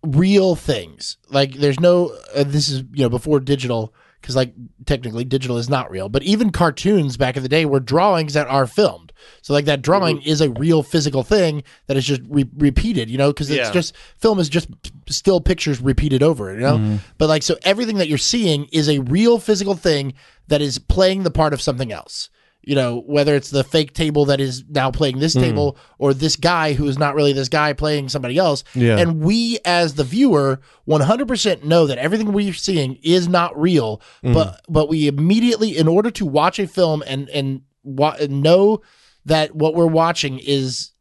real 0.03 0.55
things. 0.55 1.17
Like 1.29 1.53
there's 1.53 1.79
no 1.79 2.15
uh, 2.35 2.43
this 2.43 2.69
is 2.69 2.83
you 2.93 3.03
know 3.03 3.09
before 3.09 3.39
digital 3.39 3.93
because 4.21 4.35
like 4.35 4.53
technically 4.85 5.23
digital 5.23 5.57
is 5.57 5.69
not 5.69 5.89
real 5.91 6.09
but 6.09 6.23
even 6.23 6.49
cartoons 6.51 7.17
back 7.17 7.37
in 7.37 7.43
the 7.43 7.49
day 7.49 7.65
were 7.65 7.79
drawings 7.79 8.33
that 8.33 8.47
are 8.47 8.67
filmed 8.67 9.11
so 9.41 9.53
like 9.53 9.65
that 9.65 9.81
drawing 9.81 10.21
is 10.21 10.41
a 10.41 10.49
real 10.51 10.83
physical 10.83 11.23
thing 11.23 11.63
that 11.87 11.97
is 11.97 12.05
just 12.05 12.21
re- 12.29 12.49
repeated 12.57 13.09
you 13.09 13.17
know 13.17 13.31
because 13.31 13.49
it's 13.49 13.67
Yeah. 13.67 13.71
just 13.71 13.95
film 14.17 14.39
is 14.39 14.49
just 14.49 14.69
still 15.07 15.39
pictures 15.41 15.79
repeated 15.81 16.21
over 16.23 16.53
you 16.53 16.59
know 16.61 16.77
Mm-hmm. 16.77 16.95
but 17.17 17.27
like 17.29 17.43
so 17.43 17.55
everything 17.63 17.97
that 17.97 18.07
you're 18.07 18.17
seeing 18.17 18.65
is 18.71 18.89
a 18.89 18.99
real 18.99 19.39
physical 19.39 19.75
thing 19.75 20.13
that 20.47 20.61
is 20.61 20.77
playing 20.79 21.23
the 21.23 21.31
part 21.31 21.53
of 21.53 21.61
something 21.61 21.91
else 21.91 22.29
you 22.67 22.75
know 22.75 23.01
whether 23.05 23.33
it's 23.35 23.49
the 23.49 23.63
fake 23.63 23.93
table 23.93 24.25
that 24.25 24.39
is 24.41 24.63
now 24.69 24.91
playing 24.91 25.19
this 25.19 25.35
Mm. 25.35 25.41
table 25.41 25.77
or 25.99 26.13
this 26.13 26.35
guy 26.35 26.73
who 26.73 26.85
is 26.87 26.97
not 26.99 27.15
really 27.15 27.33
this 27.33 27.49
guy 27.49 27.73
playing 27.73 28.09
somebody 28.09 28.37
else 28.37 28.63
Yeah. 28.75 28.97
and 28.97 29.21
we 29.21 29.59
as 29.65 29.93
the 29.95 30.03
viewer 30.03 30.59
100% 30.87 31.63
know 31.63 31.87
that 31.87 31.97
everything 31.97 32.33
we're 32.33 32.53
seeing 32.53 32.97
is 33.03 33.27
not 33.27 33.57
real 33.59 34.01
Mm. 34.23 34.33
but 34.33 34.61
but 34.69 34.89
we 34.89 35.07
immediately 35.07 35.77
in 35.77 35.87
order 35.87 36.11
to 36.11 36.25
watch 36.25 36.59
a 36.59 36.67
film 36.67 37.03
and 37.07 37.29
and 37.29 37.61
wa- 37.83 38.17
know 38.29 38.81
that 39.25 39.55
what 39.55 39.75
we're 39.75 39.85
watching 39.87 40.39
is 40.39 40.91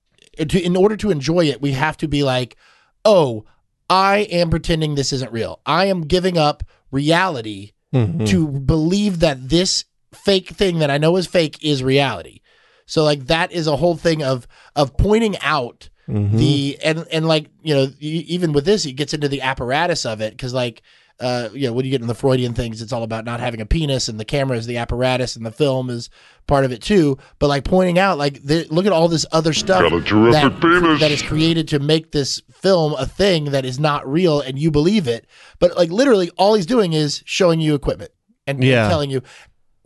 to, 0.48 0.60
in 0.60 0.76
order 0.76 0.96
to 0.96 1.10
enjoy 1.10 1.46
it 1.46 1.60
we 1.62 1.72
have 1.72 1.96
to 1.96 2.08
be 2.08 2.22
like 2.22 2.56
oh 3.04 3.44
i 3.88 4.18
am 4.30 4.50
pretending 4.50 4.94
this 4.94 5.12
isn't 5.12 5.32
real 5.32 5.60
i 5.66 5.86
am 5.86 6.02
giving 6.02 6.36
up 6.38 6.62
reality 6.90 7.72
Mhm. 7.94 8.26
to 8.28 8.48
believe 8.48 9.20
that 9.20 9.48
this 9.48 9.84
fake 10.16 10.48
thing 10.50 10.78
that 10.80 10.90
I 10.90 10.98
know 10.98 11.16
is 11.16 11.26
fake 11.26 11.58
is 11.62 11.82
reality. 11.82 12.40
So 12.86 13.02
like 13.04 13.26
that 13.26 13.52
is 13.52 13.66
a 13.66 13.76
whole 13.76 13.96
thing 13.96 14.22
of 14.22 14.46
of 14.74 14.96
pointing 14.96 15.36
out 15.40 15.88
Mhm. 16.08 16.38
the 16.38 16.78
and 16.84 17.04
and 17.10 17.26
like 17.26 17.46
you 17.64 17.74
know 17.74 17.88
even 17.98 18.52
with 18.52 18.64
this 18.64 18.86
it 18.86 18.92
gets 18.92 19.12
into 19.12 19.26
the 19.28 19.40
apparatus 19.40 20.06
of 20.06 20.20
it 20.20 20.30
because 20.34 20.54
like 20.54 20.82
uh 21.18 21.48
you 21.52 21.66
know 21.66 21.72
when 21.72 21.84
you 21.84 21.90
get 21.90 22.00
in 22.00 22.06
the 22.06 22.14
Freudian 22.14 22.54
things 22.54 22.80
it's 22.80 22.92
all 22.92 23.02
about 23.02 23.24
not 23.24 23.40
having 23.40 23.60
a 23.60 23.66
penis 23.66 24.06
and 24.08 24.20
the 24.20 24.24
camera 24.24 24.56
is 24.56 24.66
the 24.66 24.76
apparatus 24.76 25.34
and 25.34 25.44
the 25.44 25.50
film 25.50 25.90
is 25.90 26.08
part 26.46 26.64
of 26.64 26.70
it 26.70 26.80
too 26.80 27.18
but 27.40 27.48
like 27.48 27.64
pointing 27.64 27.98
out 27.98 28.18
like 28.18 28.40
the, 28.44 28.68
look 28.70 28.86
at 28.86 28.92
all 28.92 29.08
this 29.08 29.26
other 29.32 29.52
stuff 29.52 29.82
Got 29.82 29.94
a 29.94 30.00
terrific 30.00 30.60
that, 30.60 30.98
that 31.00 31.10
is 31.10 31.22
created 31.22 31.66
to 31.68 31.80
make 31.80 32.12
this 32.12 32.40
film 32.52 32.92
a 32.96 33.04
thing 33.06 33.46
that 33.46 33.64
is 33.64 33.80
not 33.80 34.06
real 34.08 34.40
and 34.40 34.60
you 34.60 34.70
believe 34.70 35.08
it 35.08 35.26
but 35.58 35.76
like 35.76 35.90
literally 35.90 36.30
all 36.38 36.54
he's 36.54 36.66
doing 36.66 36.92
is 36.92 37.20
showing 37.26 37.58
you 37.58 37.74
equipment 37.74 38.12
and, 38.46 38.58
and 38.58 38.64
Yeah. 38.64 38.88
telling 38.88 39.10
you 39.10 39.22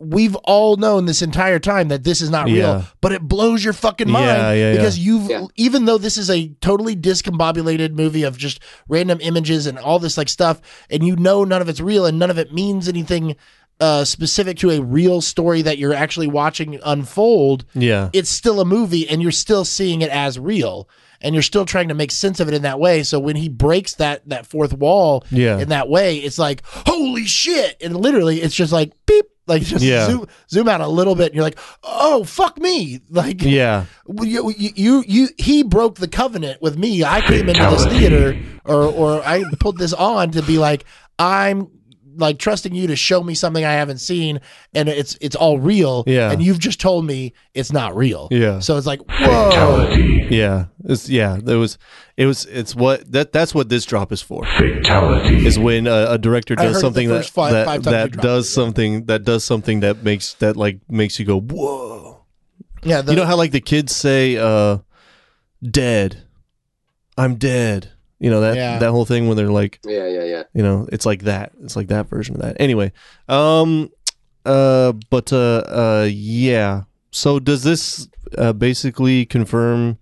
we've 0.03 0.35
all 0.37 0.77
known 0.77 1.05
this 1.05 1.21
entire 1.21 1.59
time 1.59 1.89
that 1.89 2.03
this 2.03 2.21
is 2.21 2.29
not 2.29 2.45
real 2.47 2.55
Yeah. 2.57 2.83
but 3.01 3.11
it 3.11 3.21
blows 3.21 3.63
your 3.63 3.73
fucking 3.73 4.09
mind 4.09 4.25
Yeah, 4.25 4.53
yeah, 4.53 4.71
because 4.73 4.97
you've 4.97 5.29
Yeah. 5.29 5.45
even 5.57 5.85
though 5.85 5.97
this 5.99 6.17
is 6.17 6.29
a 6.29 6.49
totally 6.59 6.95
discombobulated 6.95 7.93
movie 7.93 8.23
of 8.23 8.37
just 8.37 8.59
random 8.89 9.19
images 9.21 9.67
and 9.67 9.77
all 9.77 9.99
this 9.99 10.17
like 10.17 10.29
stuff 10.29 10.59
and 10.89 11.05
you 11.05 11.15
know 11.15 11.43
none 11.43 11.61
of 11.61 11.69
it's 11.69 11.79
real 11.79 12.05
and 12.05 12.17
none 12.19 12.29
of 12.31 12.37
it 12.39 12.53
means 12.53 12.87
anything 12.87 13.35
uh, 13.79 14.03
specific 14.05 14.57
to 14.59 14.69
a 14.69 14.79
real 14.81 15.21
story 15.21 15.61
that 15.63 15.77
you're 15.79 15.93
actually 15.93 16.27
watching 16.27 16.79
unfold 16.85 17.65
Yeah. 17.73 18.09
it's 18.13 18.29
still 18.29 18.59
a 18.61 18.65
movie 18.65 19.07
and 19.09 19.21
you're 19.21 19.31
still 19.31 19.65
seeing 19.65 20.01
it 20.01 20.09
as 20.11 20.37
real 20.39 20.87
and 21.19 21.33
you're 21.35 21.41
still 21.43 21.65
trying 21.65 21.87
to 21.87 21.93
make 21.95 22.11
sense 22.11 22.39
of 22.39 22.47
it 22.47 22.53
in 22.53 22.61
that 22.63 22.79
way 22.79 23.01
so 23.03 23.19
when 23.19 23.35
he 23.35 23.49
breaks 23.49 23.95
that 23.95 24.27
that 24.29 24.45
fourth 24.45 24.73
wall 24.73 25.23
Yeah. 25.31 25.57
in 25.59 25.69
that 25.69 25.89
way 25.89 26.17
it's 26.17 26.37
like 26.37 26.61
holy 26.65 27.25
shit 27.25 27.77
and 27.81 27.95
literally 27.97 28.41
it's 28.41 28.55
just 28.55 28.71
like 28.71 28.91
beep 29.07 29.25
like 29.51 29.61
just 29.63 29.83
Yeah. 29.83 30.05
zoom 30.07 30.27
zoom 30.49 30.67
out 30.67 30.81
a 30.81 30.87
little 30.87 31.15
bit 31.15 31.27
and 31.27 31.35
you're 31.35 31.43
like 31.43 31.59
oh 31.83 32.23
fuck 32.23 32.57
me 32.59 33.01
like 33.09 33.41
Yeah. 33.41 33.85
you, 34.21 34.53
you, 34.57 34.71
you, 34.75 35.03
you, 35.07 35.29
he 35.37 35.63
broke 35.63 35.95
the 35.95 36.07
covenant 36.07 36.61
with 36.61 36.77
me. 36.77 37.03
I 37.03 37.21
came 37.21 37.47
into 37.49 37.61
this 37.69 37.85
theater, 37.85 38.37
or, 38.65 38.83
or 38.83 39.21
I 39.23 39.43
put 39.59 39.77
this 39.77 39.93
on 39.93 40.31
to 40.31 40.41
be 40.41 40.57
like, 40.57 40.85
I'm 41.19 41.69
like 42.15 42.39
trusting 42.39 42.73
you 42.73 42.87
to 42.87 42.95
show 42.95 43.23
me 43.23 43.33
something 43.33 43.63
I 43.63 43.73
haven't 43.73 43.99
seen, 43.99 44.41
and 44.73 44.89
it's 44.89 45.17
it's 45.21 45.35
all 45.35 45.59
real. 45.59 46.03
Yeah. 46.07 46.31
and 46.31 46.41
you've 46.41 46.59
just 46.59 46.79
told 46.79 47.05
me 47.05 47.33
it's 47.53 47.71
not 47.71 47.95
real. 47.95 48.27
Yeah. 48.31 48.59
so 48.59 48.77
it's 48.77 48.87
like, 48.87 48.99
whoa, 49.09 49.89
Yeah. 50.29 50.65
It's 50.85 51.09
yeah. 51.09 51.39
There 51.41 51.57
was. 51.57 51.77
It 52.17 52.25
was. 52.25 52.45
It's 52.45 52.75
what 52.75 53.11
that. 53.11 53.31
That's 53.31 53.53
what 53.53 53.69
this 53.69 53.85
drop 53.85 54.11
is 54.11 54.21
for. 54.21 54.45
Fatality. 54.45 55.45
Is 55.45 55.57
when 55.59 55.87
a, 55.87 56.11
a 56.11 56.17
director 56.17 56.55
does 56.55 56.79
something 56.79 57.07
that 57.09 57.25
five- 57.27 57.53
that, 57.53 57.65
five 57.65 57.83
that 57.83 58.11
does 58.13 58.47
it, 58.47 58.49
yeah. 58.49 58.63
something 58.63 59.05
that 59.05 59.23
does 59.23 59.43
something 59.43 59.81
that 59.81 60.03
makes 60.03 60.33
that 60.35 60.57
like 60.57 60.79
makes 60.89 61.19
you 61.19 61.25
go 61.25 61.39
whoa. 61.39 62.23
yeah. 62.83 63.01
The, 63.01 63.11
you 63.13 63.17
know 63.17 63.25
how 63.25 63.35
like 63.37 63.51
the 63.51 63.61
kids 63.61 63.95
say, 63.95 64.37
uh, 64.37 64.79
"Dead, 65.63 66.23
I'm 67.17 67.35
dead." 67.35 67.90
You 68.21 68.29
know 68.29 68.39
that 68.41 68.55
Yeah. 68.55 68.77
that 68.79 68.91
whole 68.91 69.03
thing 69.05 69.27
when 69.27 69.35
they're 69.35 69.51
like, 69.51 69.79
yeah, 69.83 70.07
yeah, 70.07 70.23
yeah. 70.23 70.43
you 70.53 70.61
know, 70.63 70.87
it's 70.91 71.05
like 71.05 71.23
that. 71.23 71.51
It's 71.63 71.75
like 71.75 71.87
that 71.87 72.07
version 72.07 72.35
of 72.35 72.41
that. 72.41 72.55
Anyway, 72.59 72.91
um, 73.27 73.89
uh, 74.45 74.93
but 75.09 75.33
uh, 75.33 75.63
uh, 75.67 76.07
yeah. 76.11 76.83
So 77.11 77.39
does 77.39 77.63
this 77.63 78.07
uh, 78.37 78.53
basically 78.53 79.25
confirm 79.25 79.97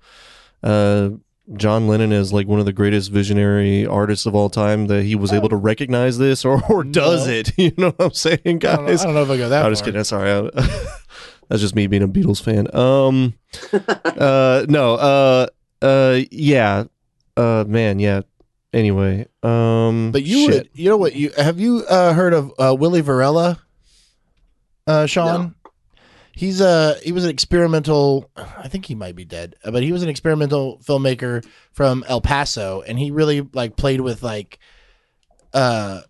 uh, 0.63 1.11
John 1.55 1.88
Lennon 1.88 2.11
is 2.11 2.32
like 2.34 2.45
one 2.47 2.59
of 2.59 2.65
the 2.65 2.74
greatest 2.74 3.09
visionary 3.11 3.86
artists 3.88 4.26
of 4.26 4.36
all 4.36 4.49
time 4.49 4.88
that 4.88 5.03
he 5.03 5.15
was 5.15 5.32
able 5.34 5.49
to 5.49 5.55
recognize 5.55 6.17
this 6.17 6.43
or, 6.45 6.61
or 6.70 6.84
does 6.84 7.26
No. 7.26 7.34
it? 7.34 7.51
You 7.57 7.72
know 7.78 7.89
what 7.91 8.05
I'm 8.07 8.11
saying, 8.11 8.39
I 8.45 8.51
don't, 8.57 8.61
know, 8.61 8.88
guys? 8.88 9.01
I 9.01 9.05
don't 9.05 9.15
know 9.15 9.24
if 9.24 9.30
I 9.32 9.38
go 9.38 9.49
that 9.49 9.65
I'm 9.65 9.72
just 9.72 9.84
kidding. 9.86 10.03
Sorry. 10.03 10.32
I- 10.32 10.49
That's 11.49 11.61
just 11.61 11.74
me 11.74 11.88
being 11.88 12.03
a 12.03 12.07
Beatles 12.07 12.43
fan. 12.43 12.67
Um, 12.76 13.34
uh, 14.05 14.65
no, 14.70 14.93
uh, 14.95 15.47
uh, 15.82 16.20
yeah, 16.30 16.84
uh, 17.40 17.64
man, 17.68 18.00
yeah. 18.00 18.22
Anyway, 18.72 19.26
um, 19.42 20.12
But 20.12 20.24
you 20.24 20.46
shit. 20.46 20.54
would, 20.54 20.70
you 20.74 20.90
know 20.90 20.98
what? 20.98 21.16
You 21.16 21.32
have 21.38 21.60
you 21.60 21.84
uh, 21.90 22.14
heard 22.14 22.34
of 22.34 22.54
uh, 22.60 22.76
Willie 22.78 23.02
Varela, 23.02 23.60
uh, 24.86 25.08
Sean? 25.08 25.56
He's 26.34 26.62
a 26.62 26.96
he 27.04 27.12
was 27.12 27.24
an 27.24 27.32
experimental. 27.32 28.30
I 28.38 28.68
think 28.68 28.86
he 28.86 28.94
might 28.96 29.16
be 29.16 29.26
dead, 29.26 29.56
uh, 29.64 29.72
but 29.72 29.82
he 29.82 29.92
was 29.92 30.04
an 30.04 30.10
experimental 30.10 30.80
filmmaker 30.86 31.44
from 31.72 32.06
El 32.08 32.22
Paso, 32.22 32.82
and 32.82 33.00
he 33.00 33.10
really 33.12 33.42
like 33.54 33.76
played 33.76 34.02
with 34.02 34.22
like 34.22 34.60
uh 35.54 36.02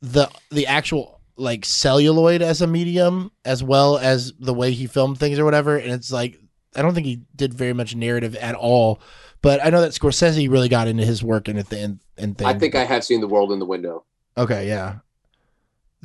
the 0.00 0.30
the 0.50 0.68
actual 0.68 1.20
like 1.36 1.64
celluloid 1.64 2.42
as 2.42 2.62
a 2.62 2.66
medium 2.66 3.32
as 3.44 3.62
well 3.64 3.98
as 3.98 4.32
the 4.38 4.54
way 4.54 4.70
he 4.70 4.86
filmed 4.86 5.18
things 5.18 5.38
or 5.38 5.44
whatever. 5.44 5.76
And 5.76 5.90
it's 5.92 6.12
like 6.12 6.38
I 6.76 6.82
don't 6.82 6.94
think 6.94 7.06
he 7.06 7.22
did 7.34 7.52
very 7.52 7.72
much 7.72 7.94
narrative 7.96 8.36
at 8.36 8.54
all. 8.54 9.00
But 9.44 9.64
I 9.64 9.68
know 9.68 9.82
that 9.82 9.92
Scorsese 9.92 10.50
really 10.50 10.68
got 10.70 10.88
into 10.88 11.04
his 11.04 11.22
work 11.22 11.48
and 11.48 11.58
and, 11.58 12.00
and 12.16 12.38
things. 12.38 12.42
I 12.48 12.54
think 12.58 12.74
I 12.74 12.84
have 12.84 13.04
seen 13.04 13.20
the 13.20 13.28
world 13.28 13.52
in 13.52 13.58
the 13.58 13.66
window. 13.66 14.04
Okay, 14.38 14.66
yeah. 14.66 14.96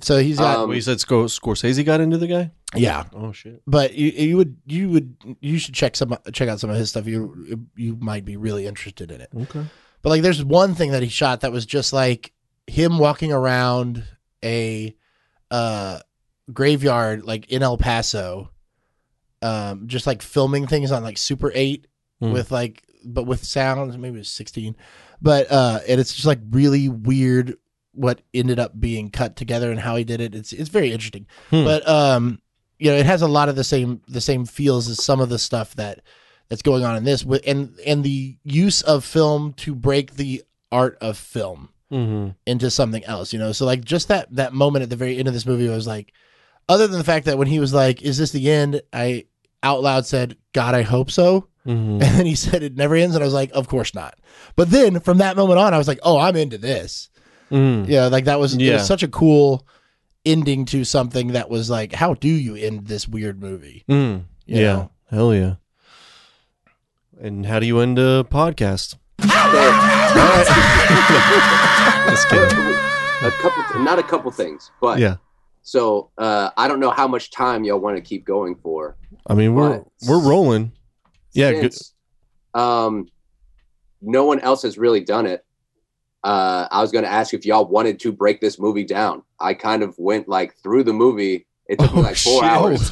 So 0.01 0.17
he's 0.19 0.37
got 0.37 0.57
Um, 0.57 0.69
Wait, 0.69 0.75
you 0.75 0.81
said 0.81 0.97
Scor- 0.97 1.25
Scorsese 1.39 1.83
got 1.85 1.99
into 2.01 2.17
the 2.17 2.27
guy? 2.27 2.51
yeah, 2.75 3.05
Oh 3.13 3.31
shit. 3.31 3.61
but 3.65 3.95
you 3.95 4.09
you 4.11 4.37
would 4.37 4.57
you 4.65 4.89
would 4.89 5.15
you 5.41 5.57
should 5.57 5.73
check 5.73 5.95
some 5.95 6.15
check 6.33 6.47
out 6.49 6.59
some 6.59 6.69
of 6.69 6.75
his 6.75 6.89
stuff. 6.89 7.07
You 7.07 7.65
you 7.75 7.95
might 7.99 8.25
be 8.25 8.35
really 8.37 8.67
interested 8.67 9.09
in 9.11 9.21
it. 9.21 9.29
Okay. 9.35 9.65
But 10.01 10.09
like, 10.09 10.21
there's 10.21 10.43
one 10.43 10.75
thing 10.75 10.91
that 10.91 11.01
he 11.03 11.09
shot 11.09 11.41
that 11.41 11.51
was 11.51 11.65
just 11.65 11.91
like 11.93 12.31
him 12.67 12.97
walking 12.99 13.31
around 13.33 14.03
a 14.43 14.95
uh 15.51 15.99
graveyard 16.53 17.23
like 17.23 17.49
in 17.51 17.63
El 17.63 17.77
Paso, 17.77 18.51
um, 19.41 19.87
just 19.87 20.05
like 20.07 20.21
filming 20.21 20.67
things 20.67 20.91
on 20.91 21.03
like 21.03 21.17
Super 21.17 21.51
Eight 21.55 21.85
Hmm. 22.21 22.31
with 22.33 22.51
like 22.51 22.83
but 23.05 23.23
with 23.23 23.43
sounds. 23.43 23.97
Maybe 23.97 24.15
it 24.15 24.19
was 24.19 24.29
16, 24.31 24.75
but 25.21 25.51
uh, 25.51 25.79
and 25.87 25.99
it's 25.99 26.13
just 26.13 26.25
like 26.27 26.39
really 26.51 26.89
weird 26.89 27.55
what 27.93 28.21
ended 28.33 28.59
up 28.59 28.79
being 28.79 29.09
cut 29.09 29.35
together 29.35 29.71
and 29.71 29.79
how 29.79 29.95
he 29.95 30.03
did 30.03 30.21
it. 30.21 30.35
It's 30.35 30.53
it's 30.53 30.69
very 30.69 30.91
interesting, 30.91 31.27
Hmm. 31.49 31.63
but 31.63 31.87
um, 31.87 32.41
you 32.77 32.91
know, 32.91 32.97
it 32.97 33.05
has 33.05 33.21
a 33.21 33.27
lot 33.27 33.49
of 33.49 33.55
the 33.55 33.63
same 33.63 34.01
the 34.07 34.21
same 34.21 34.45
feels 34.45 34.87
as 34.89 35.03
some 35.03 35.19
of 35.19 35.29
the 35.29 35.39
stuff 35.39 35.75
that 35.75 36.01
that's 36.47 36.61
going 36.61 36.83
on 36.83 36.95
in 36.95 37.03
this 37.03 37.25
with 37.25 37.41
and 37.45 37.77
and 37.85 38.03
the 38.03 38.37
use 38.43 38.81
of 38.81 39.03
film 39.05 39.53
to 39.53 39.75
break 39.75 40.15
the 40.15 40.43
art 40.71 40.97
of 41.01 41.17
film 41.17 41.69
Mm-hmm. 41.91 42.29
into 42.45 42.69
something 42.69 43.03
else, 43.05 43.33
you 43.33 43.39
know. 43.39 43.51
So 43.51 43.65
like 43.65 43.83
just 43.83 44.09
that 44.09 44.27
that 44.35 44.53
moment 44.53 44.83
at 44.83 44.91
the 44.91 44.95
very 44.95 45.17
end 45.17 45.27
of 45.27 45.33
this 45.33 45.47
movie 45.47 45.67
was 45.67 45.87
like 45.87 46.13
other 46.69 46.85
than 46.85 46.99
the 46.99 47.03
fact 47.03 47.25
that 47.25 47.39
when 47.39 47.47
he 47.47 47.59
was 47.59 47.73
like, 47.73 48.03
Is 48.03 48.19
this 48.19 48.29
the 48.31 48.51
end? 48.51 48.81
I 48.93 49.25
out 49.63 49.81
loud 49.81 50.05
said, 50.05 50.37
God, 50.53 50.75
I 50.75 50.83
hope 50.83 51.09
so. 51.09 51.47
Mm-hmm. 51.67 51.91
And 51.91 52.01
then 52.01 52.25
he 52.25 52.35
said 52.35 52.63
it 52.63 52.75
never 52.75 52.95
ends, 52.95 53.15
and 53.15 53.23
I 53.23 53.25
was 53.27 53.33
like, 53.33 53.51
Of 53.53 53.67
course 53.67 53.93
not. 53.93 54.17
But 54.55 54.69
then 54.71 54.99
from 54.99 55.17
that 55.19 55.35
moment 55.35 55.59
on, 55.59 55.73
I 55.73 55.77
was 55.77 55.87
like, 55.87 55.99
Oh, 56.03 56.17
I'm 56.17 56.35
into 56.35 56.57
this. 56.57 57.09
Mm-hmm. 57.51 57.89
Yeah, 57.91 58.07
like 58.07 58.25
that 58.25 58.39
was, 58.39 58.55
Yeah. 58.55 58.73
was 58.73 58.87
such 58.87 59.03
a 59.03 59.07
cool 59.07 59.67
ending 60.25 60.65
to 60.65 60.83
something 60.83 61.29
that 61.29 61.49
was 61.49 61.69
like, 61.69 61.93
How 61.93 62.13
do 62.13 62.27
you 62.29 62.55
end 62.55 62.87
this 62.87 63.07
weird 63.07 63.41
movie? 63.41 63.83
Mm. 63.89 64.23
Yeah. 64.45 64.61
know? 64.61 64.91
Hell 65.09 65.33
yeah. 65.35 65.55
And 67.21 67.45
how 67.45 67.59
do 67.59 67.65
you 67.65 67.79
end 67.79 67.99
a 67.99 68.23
podcast? 68.23 68.95
Just 72.09 72.29
kidding. 72.29 72.57
a 73.21 73.31
couple, 73.41 73.79
not 73.83 73.99
a 73.99 74.03
couple 74.03 74.31
things, 74.31 74.71
but 74.81 74.99
Yeah. 74.99 75.17
So 75.61 76.09
uh, 76.17 76.49
I 76.57 76.67
don't 76.67 76.79
know 76.79 76.89
how 76.89 77.07
much 77.07 77.29
time 77.31 77.63
y'all 77.63 77.79
want 77.79 77.97
to 77.97 78.01
keep 78.01 78.25
going 78.25 78.55
for. 78.55 78.95
I 79.27 79.33
mean, 79.35 79.53
we're 79.53 79.83
we're 80.07 80.21
rolling. 80.21 80.71
Yeah. 81.33 81.51
Good. 81.53 81.73
Since, 81.73 81.93
um, 82.53 83.07
no 84.01 84.25
one 84.25 84.39
else 84.39 84.63
has 84.63 84.77
really 84.77 85.01
done 85.01 85.25
it. 85.25 85.45
Uh, 86.23 86.67
I 86.71 86.81
was 86.81 86.91
going 86.91 87.03
to 87.05 87.09
ask 87.11 87.33
if 87.33 87.45
y'all 87.45 87.65
wanted 87.65 87.99
to 88.01 88.11
break 88.11 88.41
this 88.41 88.59
movie 88.59 88.83
down. 88.83 89.23
I 89.39 89.53
kind 89.53 89.83
of 89.83 89.95
went 89.97 90.27
like 90.27 90.55
through 90.61 90.83
the 90.83 90.93
movie. 90.93 91.45
It 91.67 91.79
took 91.79 91.93
me 91.93 91.99
Oh, 91.99 92.03
like 92.03 92.17
four 92.17 92.41
shit. 92.41 92.49
hours, 92.51 92.91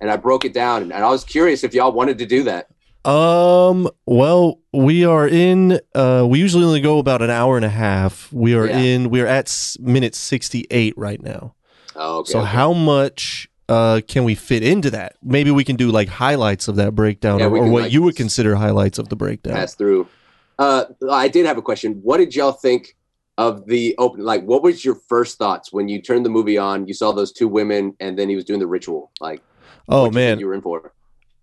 and 0.00 0.10
I 0.10 0.16
broke 0.16 0.44
it 0.44 0.52
down. 0.52 0.82
And 0.82 0.92
I 0.92 1.08
was 1.08 1.22
curious 1.24 1.62
if 1.64 1.72
y'all 1.74 1.92
wanted 1.92 2.18
to 2.18 2.26
do 2.26 2.42
that. 2.44 2.66
Um. 3.08 3.88
Well, 4.04 4.58
we 4.72 5.04
are 5.04 5.28
in. 5.28 5.78
Uh, 5.94 6.26
we 6.28 6.40
usually 6.40 6.64
only 6.64 6.80
go 6.80 6.98
about 6.98 7.22
an 7.22 7.30
hour 7.30 7.54
and 7.56 7.64
a 7.64 7.68
half. 7.70 8.30
We 8.32 8.54
are 8.56 8.66
Yeah. 8.66 8.78
in. 8.78 9.10
We 9.10 9.20
are 9.20 9.26
at 9.28 9.46
s- 9.46 9.76
minute 9.80 10.16
sixty-eight 10.16 10.94
right 10.98 11.22
now. 11.22 11.54
Oh, 11.94 12.18
okay. 12.18 12.32
so 12.32 12.40
okay. 12.40 12.48
how 12.48 12.72
much 12.72 13.48
uh 13.68 14.00
can 14.06 14.24
we 14.24 14.34
fit 14.34 14.62
into 14.62 14.90
that? 14.90 15.16
Maybe 15.22 15.50
we 15.50 15.64
can 15.64 15.76
do 15.76 15.90
like 15.90 16.08
highlights 16.08 16.68
of 16.68 16.76
that 16.76 16.94
breakdown, 16.94 17.40
Yeah, 17.40 17.46
or, 17.46 17.58
or 17.58 17.70
what 17.70 17.82
like, 17.84 17.92
you 17.92 18.02
would 18.02 18.16
consider 18.16 18.54
highlights 18.56 18.98
of 18.98 19.08
the 19.08 19.16
breakdown. 19.16 19.54
pass 19.54 19.74
through? 19.74 20.08
Uh, 20.58 20.84
I 21.10 21.28
did 21.28 21.44
have 21.46 21.58
a 21.58 21.62
question. 21.62 22.00
What 22.02 22.16
did 22.18 22.34
y'all 22.34 22.52
think 22.52 22.96
of 23.36 23.66
the 23.66 23.94
open? 23.98 24.24
Like, 24.24 24.44
what 24.44 24.62
was 24.62 24.84
your 24.84 24.94
first 24.94 25.36
thoughts 25.36 25.72
when 25.72 25.88
you 25.88 26.00
turned 26.00 26.24
the 26.24 26.30
movie 26.30 26.56
on? 26.56 26.86
You 26.88 26.94
saw 26.94 27.12
those 27.12 27.32
two 27.32 27.48
women, 27.48 27.94
and 28.00 28.18
then 28.18 28.28
he 28.28 28.36
was 28.36 28.44
doing 28.44 28.60
the 28.60 28.66
ritual. 28.66 29.10
Like, 29.20 29.42
Oh 29.88 30.02
what 30.02 30.06
you 30.06 30.14
man, 30.14 30.38
you 30.40 30.46
were 30.46 30.54
in 30.54 30.62
for. 30.62 30.92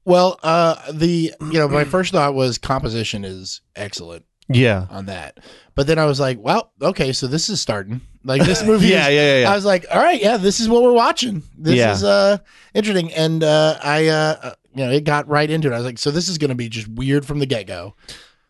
Well, 0.05 0.39
uh, 0.43 0.91
the 0.91 1.33
you 1.39 1.59
know 1.59 1.67
my 1.67 1.83
first 1.83 2.11
thought 2.11 2.33
was 2.33 2.57
composition 2.57 3.23
is 3.23 3.61
excellent 3.75 4.25
yeah, 4.49 4.87
on 4.89 5.05
that, 5.05 5.39
but 5.75 5.87
then 5.87 5.97
I 5.99 6.05
was 6.05 6.19
like, 6.19 6.39
well, 6.39 6.71
okay, 6.81 7.13
so 7.13 7.27
this 7.27 7.49
is 7.49 7.61
starting. 7.61 8.01
Like 8.23 8.43
this 8.43 8.63
movie, 8.65 8.87
yeah, 8.87 9.07
is- 9.09 9.15
yeah, 9.15 9.39
yeah, 9.41 9.51
I 9.51 9.55
was 9.55 9.65
like, 9.65 9.85
all 9.91 10.01
right, 10.01 10.21
yeah, 10.21 10.37
this 10.37 10.59
is 10.59 10.69
what 10.69 10.83
we're 10.83 10.93
watching. 10.93 11.43
This 11.57 11.75
Yeah. 11.75 11.91
is 11.93 12.03
uh 12.03 12.37
interesting, 12.73 13.13
and 13.13 13.43
uh, 13.43 13.77
I 13.83 14.07
uh, 14.07 14.35
uh, 14.41 14.53
you 14.73 14.85
know 14.85 14.91
it 14.91 15.03
got 15.03 15.27
right 15.27 15.49
into 15.49 15.67
it. 15.69 15.73
I 15.73 15.77
was 15.77 15.85
like, 15.85 15.97
so 15.99 16.09
this 16.11 16.29
is 16.29 16.37
going 16.37 16.49
to 16.49 16.55
be 16.55 16.69
just 16.69 16.87
weird 16.87 17.25
from 17.25 17.39
the 17.39 17.45
get 17.45 17.67
go. 17.67 17.95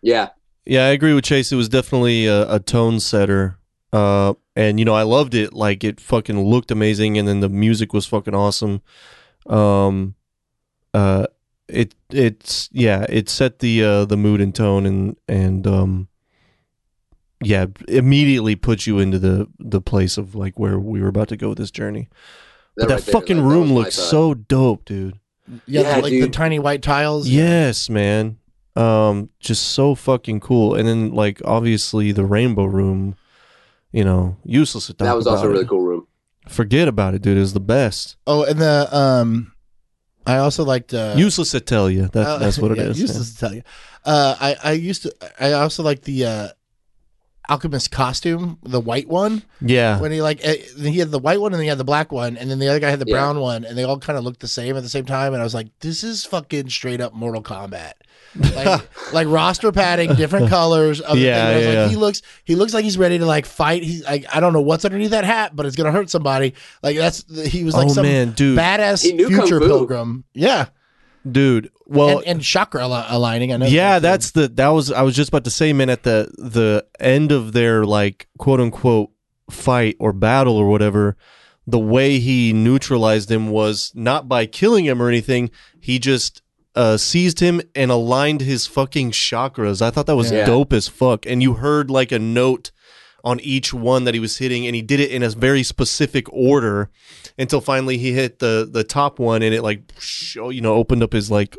Yeah, 0.01 0.29
Yeah, 0.65 0.85
I 0.85 0.89
agree 0.89 1.13
with 1.13 1.23
Chase. 1.23 1.51
It 1.51 1.55
was 1.55 1.69
definitely 1.69 2.25
a, 2.27 2.55
a 2.55 2.59
tone 2.59 2.99
setter. 2.99 3.57
Uh, 3.91 4.33
and 4.55 4.79
you 4.79 4.85
know, 4.85 4.93
I 4.95 5.03
loved 5.03 5.33
it. 5.35 5.53
Like 5.53 5.83
it 5.83 5.99
fucking 6.01 6.39
looked 6.39 6.71
amazing, 6.71 7.17
and 7.17 7.27
then 7.27 7.39
the 7.39 7.49
music 7.49 7.93
was 7.93 8.05
fucking 8.05 8.35
awesome. 8.35 8.81
Um, 9.47 10.15
uh, 10.93 11.27
it 11.67 11.95
it's 12.09 12.69
yeah, 12.71 13.05
it 13.09 13.29
set 13.29 13.59
the 13.59 13.83
uh 13.83 14.05
the 14.05 14.17
mood 14.17 14.41
and 14.41 14.53
tone, 14.53 14.85
and 14.85 15.15
and 15.27 15.65
um, 15.67 16.07
yeah, 17.43 17.65
immediately 17.87 18.55
put 18.55 18.85
you 18.87 18.99
into 18.99 19.19
the 19.19 19.47
the 19.59 19.81
place 19.81 20.17
of 20.17 20.35
like 20.35 20.57
where 20.59 20.79
we 20.79 21.01
were 21.01 21.07
about 21.09 21.27
to 21.29 21.37
go 21.37 21.49
with 21.49 21.57
this 21.57 21.71
journey. 21.71 22.09
But 22.75 22.87
that 22.87 22.93
right 22.95 23.03
there, 23.03 23.13
fucking 23.13 23.37
that- 23.37 23.43
that 23.43 23.47
room 23.49 23.67
my 23.69 23.73
looks 23.75 23.95
so 23.95 24.33
dope, 24.33 24.85
dude. 24.85 25.19
Yeah, 25.67 25.81
Yeah, 25.81 25.97
like 25.97 26.11
the 26.11 26.29
tiny 26.29 26.57
white 26.59 26.81
tiles. 26.81 27.27
Yes, 27.27 27.89
man. 27.89 28.37
Um, 28.75 29.29
just 29.39 29.63
so 29.63 29.93
fucking 29.93 30.39
cool. 30.39 30.73
And 30.73 30.87
then 30.87 31.13
like 31.13 31.41
obviously 31.45 32.11
the 32.11 32.25
rainbow 32.25 32.65
room, 32.65 33.15
you 33.91 34.03
know, 34.03 34.37
useless 34.43 34.87
to 34.87 34.93
talk 34.93 35.05
that 35.05 35.15
was 35.15 35.27
also 35.27 35.45
a 35.45 35.49
really 35.49 35.61
it. 35.65 35.67
cool 35.69 35.81
room. 35.81 36.07
Forget 36.49 36.87
about 36.87 37.13
it, 37.13 37.21
dude. 37.21 37.37
It 37.37 37.41
was 37.41 37.53
the 37.53 37.59
best. 37.59 38.17
Oh, 38.25 38.43
and 38.43 38.59
the 38.59 38.89
um, 38.97 39.53
I 40.25 40.37
also 40.37 40.63
liked 40.63 40.93
uh, 40.93 41.13
useless 41.17 41.51
to 41.51 41.59
tell 41.59 41.89
you. 41.89 42.07
That, 42.07 42.25
uh, 42.27 42.37
that's 42.37 42.57
what 42.57 42.71
it 42.71 42.77
yeah, 42.79 42.83
is. 42.85 42.99
Useless 42.99 43.33
to 43.33 43.39
tell 43.39 43.53
you. 43.53 43.61
Uh, 44.03 44.35
I 44.39 44.55
I 44.63 44.71
used 44.71 45.03
to. 45.03 45.13
I 45.39 45.53
also 45.53 45.83
like 45.83 46.01
the 46.01 46.25
uh, 46.25 46.47
alchemist 47.49 47.91
costume, 47.91 48.57
the 48.63 48.79
white 48.79 49.07
one. 49.07 49.43
Yeah. 49.61 49.99
when 49.99 50.11
he 50.11 50.21
like 50.21 50.39
eh, 50.43 50.57
he 50.77 50.99
had 50.99 51.11
the 51.11 51.19
white 51.19 51.39
one 51.41 51.51
and 51.51 51.55
then 51.59 51.63
he 51.63 51.69
had 51.69 51.77
the 51.77 51.83
black 51.83 52.11
one 52.11 52.37
and 52.37 52.49
then 52.49 52.59
the 52.59 52.67
other 52.69 52.79
guy 52.79 52.89
had 52.89 52.99
the 52.99 53.05
Yeah. 53.07 53.15
brown 53.15 53.39
one 53.39 53.65
and 53.65 53.77
they 53.77 53.83
all 53.83 53.99
kind 53.99 54.17
of 54.17 54.23
looked 54.23 54.39
the 54.39 54.47
same 54.47 54.75
at 54.77 54.83
the 54.83 54.89
same 54.89 55.05
time 55.05 55.33
and 55.33 55.41
I 55.41 55.43
was 55.43 55.53
like 55.53 55.67
this 55.79 56.03
is 56.03 56.23
fucking 56.25 56.69
straight 56.69 57.01
up 57.01 57.13
Mortal 57.13 57.43
Kombat 57.43 57.93
like 58.55 58.81
like 59.13 59.27
roster 59.27 59.71
padding 59.71 60.13
different 60.15 60.49
colors 60.49 61.01
of 61.01 61.15
the 61.17 61.23
Yeah, 61.23 61.35
thing. 61.45 61.45
I 61.45 61.55
was 61.55 61.63
yeah, 61.63 61.69
like 61.69 61.75
yeah. 61.77 61.87
he 61.89 61.95
looks 61.97 62.21
he 62.45 62.55
looks 62.55 62.73
like 62.73 62.83
he's 62.83 62.97
ready 62.97 63.17
to 63.19 63.25
like 63.25 63.45
fight 63.45 63.83
he's 63.83 64.03
like 64.05 64.25
I 64.33 64.39
don't 64.39 64.53
know 64.53 64.61
what's 64.61 64.85
underneath 64.85 65.11
that 65.11 65.25
hat 65.25 65.55
but 65.55 65.65
it's 65.65 65.75
gonna 65.75 65.91
hurt 65.91 66.09
somebody 66.09 66.53
like 66.81 66.95
that's 66.97 67.25
he 67.49 67.63
was 67.63 67.75
like 67.75 67.87
oh 67.87 67.93
some 67.93 68.05
man, 68.05 68.31
dude, 68.31 68.57
badass 68.57 69.03
He 69.03 69.13
knew 69.13 69.27
Kung 69.29 69.39
future 69.39 69.59
pilgrim 69.59 70.23
yeah 70.33 70.67
dude. 71.29 71.71
Well, 71.93 72.17
and, 72.19 72.27
and 72.27 72.41
chakra 72.41 72.81
al- 72.83 73.05
aligning 73.07 73.53
I 73.53 73.57
know 73.57 73.65
yeah, 73.65 73.99
that's 73.99 74.31
the 74.31 74.47
that 74.49 74.69
was 74.69 74.91
I 74.91 75.01
was 75.03 75.15
just 75.15 75.29
about 75.29 75.43
to 75.45 75.49
say, 75.51 75.73
man. 75.73 75.89
At 75.89 76.03
the 76.03 76.31
the 76.37 76.85
end 76.99 77.31
of 77.31 77.53
their 77.53 77.85
like 77.85 78.27
quote 78.37 78.59
unquote 78.59 79.11
fight 79.49 79.95
or 79.99 80.13
battle 80.13 80.57
or 80.57 80.67
whatever, 80.69 81.15
the 81.67 81.79
way 81.79 82.19
he 82.19 82.53
neutralized 82.53 83.29
him 83.31 83.49
was 83.49 83.91
not 83.95 84.27
by 84.27 84.45
killing 84.45 84.85
him 84.85 85.01
or 85.01 85.07
anything. 85.07 85.51
He 85.79 85.99
just 85.99 86.41
uh, 86.75 86.97
seized 86.97 87.39
him 87.39 87.61
and 87.75 87.91
aligned 87.91 88.41
his 88.41 88.65
fucking 88.67 89.11
chakras. 89.11 89.81
I 89.81 89.91
thought 89.91 90.07
that 90.07 90.15
was 90.15 90.31
Yeah. 90.31 90.45
dope 90.45 90.73
as 90.73 90.87
fuck. 90.87 91.25
And 91.25 91.41
you 91.43 91.53
heard 91.55 91.91
like 91.91 92.11
a 92.11 92.19
note 92.19 92.71
on 93.23 93.39
each 93.39 93.73
one 93.73 94.03
that 94.03 94.13
he 94.13 94.19
was 94.19 94.37
hitting, 94.37 94.65
and 94.65 94.75
he 94.75 94.81
did 94.81 94.99
it 94.99 95.11
in 95.11 95.23
a 95.23 95.29
very 95.29 95.63
specific 95.63 96.31
order 96.31 96.89
until 97.37 97.61
finally 97.61 97.97
he 97.97 98.13
hit 98.13 98.39
the 98.39 98.67
the 98.69 98.83
top 98.83 99.19
one, 99.19 99.41
and 99.41 99.53
it 99.53 99.61
like 99.61 99.91
you 100.35 100.61
know 100.61 100.73
opened 100.73 101.03
up 101.03 101.13
his 101.13 101.31
like 101.31 101.57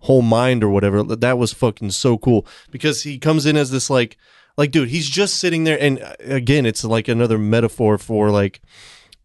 whole 0.00 0.22
mind 0.22 0.62
or 0.64 0.68
whatever. 0.68 1.02
That 1.02 1.38
was 1.38 1.52
fucking 1.52 1.90
so 1.92 2.18
cool 2.18 2.46
because 2.70 3.02
he 3.02 3.18
comes 3.18 3.46
in 3.46 3.56
as 3.56 3.70
this 3.70 3.90
like 3.90 4.16
like 4.56 4.70
dude, 4.70 4.88
he's 4.88 5.08
just 5.08 5.38
sitting 5.38 5.64
there 5.64 5.80
and 5.80 6.00
uh, 6.00 6.14
again, 6.20 6.66
it's 6.66 6.84
like 6.84 7.08
another 7.08 7.38
metaphor 7.38 7.98
for 7.98 8.30
like 8.30 8.60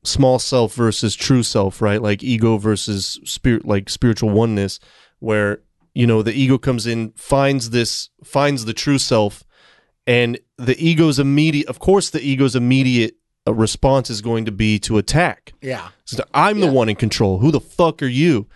small 0.03 0.39
self 0.39 0.73
versus 0.73 1.15
true 1.15 1.43
self, 1.43 1.81
right? 1.81 2.01
Like 2.01 2.23
ego 2.23 2.57
versus 2.57 3.19
spirit 3.23 3.65
like 3.65 3.89
spiritual 3.89 4.29
oneness 4.29 4.79
where 5.19 5.61
you 5.93 6.07
know 6.07 6.21
the 6.21 6.33
ego 6.33 6.57
comes 6.57 6.87
in 6.87 7.11
finds 7.15 7.69
this 7.69 8.09
finds 8.23 8.65
the 8.65 8.73
true 8.73 8.97
self 8.97 9.43
and 10.07 10.39
the 10.65 10.77
ego's 10.83 11.19
immediate 11.19 11.67
of 11.67 11.79
course 11.79 12.09
the 12.09 12.21
ego's 12.21 12.55
immediate 12.55 13.15
uh, 13.47 13.53
response 13.53 14.09
is 14.09 14.21
going 14.21 14.45
to 14.45 14.51
be 14.51 14.77
to 14.79 14.97
attack 14.97 15.53
Yeah. 15.61 15.89
so 16.05 16.23
I'm 16.33 16.59
Yeah. 16.59 16.67
the 16.67 16.71
one 16.73 16.89
in 16.89 16.95
control. 16.95 17.39
Who 17.39 17.51
the 17.51 17.59
fuck 17.59 18.01
are 18.03 18.07
you? 18.07 18.47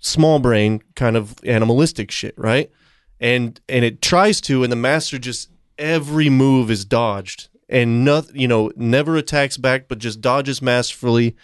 Small 0.00 0.38
brain 0.38 0.82
kind 0.94 1.16
of 1.16 1.34
animalistic 1.44 2.10
shit, 2.10 2.34
right? 2.36 2.70
And 3.20 3.58
and 3.68 3.84
it 3.84 4.02
tries 4.02 4.40
to, 4.42 4.62
and 4.62 4.70
the 4.70 4.76
master 4.76 5.18
just 5.18 5.48
every 5.78 6.28
move 6.28 6.70
is 6.70 6.84
dodged, 6.84 7.48
and 7.70 8.04
nothing, 8.04 8.38
you 8.38 8.46
know, 8.48 8.70
never 8.76 9.16
attacks 9.16 9.56
back, 9.56 9.88
but 9.88 9.98
just 9.98 10.20
dodges 10.20 10.60
masterfully. 10.60 11.34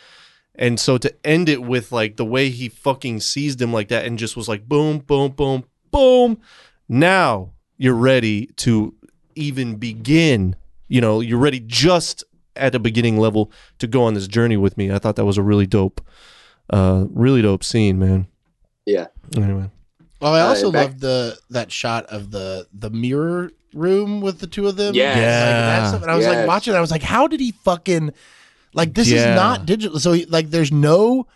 And 0.54 0.78
so 0.78 0.98
to 0.98 1.14
end 1.24 1.48
it 1.48 1.62
with 1.62 1.90
like 1.92 2.16
the 2.16 2.24
way 2.26 2.50
he 2.50 2.68
fucking 2.68 3.20
seized 3.20 3.62
him 3.62 3.72
like 3.72 3.88
that, 3.88 4.04
and 4.04 4.18
just 4.18 4.36
was 4.36 4.46
like 4.48 4.68
boom, 4.68 4.98
boom, 4.98 5.30
boom, 5.32 5.64
boom. 5.90 6.38
Now 6.86 7.52
you're 7.78 7.94
ready 7.94 8.46
to 8.56 8.92
even 9.34 9.76
begin. 9.76 10.56
You 10.88 11.00
know, 11.00 11.20
you're 11.20 11.38
ready 11.38 11.60
just 11.60 12.24
at 12.56 12.74
a 12.74 12.78
beginning 12.78 13.16
level 13.18 13.50
to 13.78 13.86
go 13.86 14.02
on 14.02 14.14
this 14.14 14.26
journey 14.26 14.56
with 14.56 14.76
me. 14.76 14.90
I 14.90 14.98
thought 14.98 15.16
that 15.16 15.24
was 15.24 15.38
a 15.38 15.42
really 15.42 15.66
dope, 15.66 16.00
uh, 16.70 17.04
really 17.10 17.42
dope 17.42 17.62
scene, 17.64 17.98
man. 17.98 18.26
Yeah. 18.86 19.06
Anyway, 19.36 19.70
Well, 20.20 20.34
I 20.34 20.40
Uh, 20.40 20.46
also 20.48 20.66
in 20.66 20.72
fact- 20.74 20.88
loved 20.90 21.00
the 21.00 21.38
that 21.50 21.70
shot 21.72 22.06
of 22.06 22.30
the 22.30 22.66
the 22.76 22.90
mirror 22.90 23.52
room 23.72 24.20
with 24.20 24.40
the 24.40 24.46
two 24.46 24.66
of 24.66 24.76
them. 24.76 24.94
Yes. 24.94 25.14
Like, 25.14 25.22
that 25.22 25.78
Yeah. 25.82 25.88
stuff. 25.88 26.02
And 26.02 26.10
I 26.10 26.16
was 26.16 26.26
like 26.26 26.46
watching. 26.46 26.74
it, 26.74 26.76
I 26.76 26.80
was 26.80 26.90
like, 26.90 27.02
how 27.04 27.26
did 27.28 27.40
he 27.40 27.52
fucking 27.64 28.12
like 28.74 28.94
this 28.94 29.08
Yeah. 29.08 29.30
is 29.30 29.36
not 29.36 29.64
digital. 29.66 29.98
So 30.00 30.12
he, 30.12 30.26
like, 30.26 30.50
there's 30.50 30.72
no. 30.72 31.26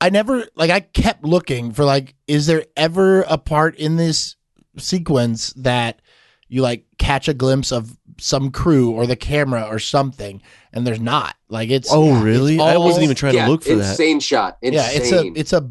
I 0.00 0.08
never 0.08 0.46
like. 0.54 0.70
I 0.70 0.80
kept 0.80 1.24
looking 1.24 1.72
for 1.72 1.84
like, 1.84 2.14
is 2.26 2.46
there 2.46 2.64
ever 2.76 3.22
a 3.22 3.36
part 3.36 3.76
in 3.76 3.96
this 3.96 4.36
sequence 4.78 5.52
that 5.56 6.00
you 6.50 6.60
like 6.60 6.84
catch 6.98 7.28
a 7.28 7.32
glimpse 7.34 7.72
of 7.72 7.96
some 8.18 8.50
crew 8.50 8.90
or 8.90 9.06
the 9.06 9.16
camera 9.16 9.62
or 9.62 9.78
something, 9.78 10.42
and 10.74 10.86
there's 10.86 11.00
not. 11.00 11.34
Like 11.48 11.70
it's 11.70 11.88
oh 11.90 12.16
it's 12.16 12.22
really? 12.24 12.60
I 12.60 12.76
wasn't 12.76 13.04
even 13.04 13.16
trying 13.16 13.34
yeah, 13.36 13.46
to 13.46 13.50
look 13.50 13.62
for 13.62 13.76
that. 13.76 13.90
insane 13.90 14.20
shot. 14.20 14.58
Insane. 14.60 14.74
Yeah, 14.74 14.90
it's 14.92 15.12
a 15.12 15.40
it's 15.40 15.52
a 15.54 15.70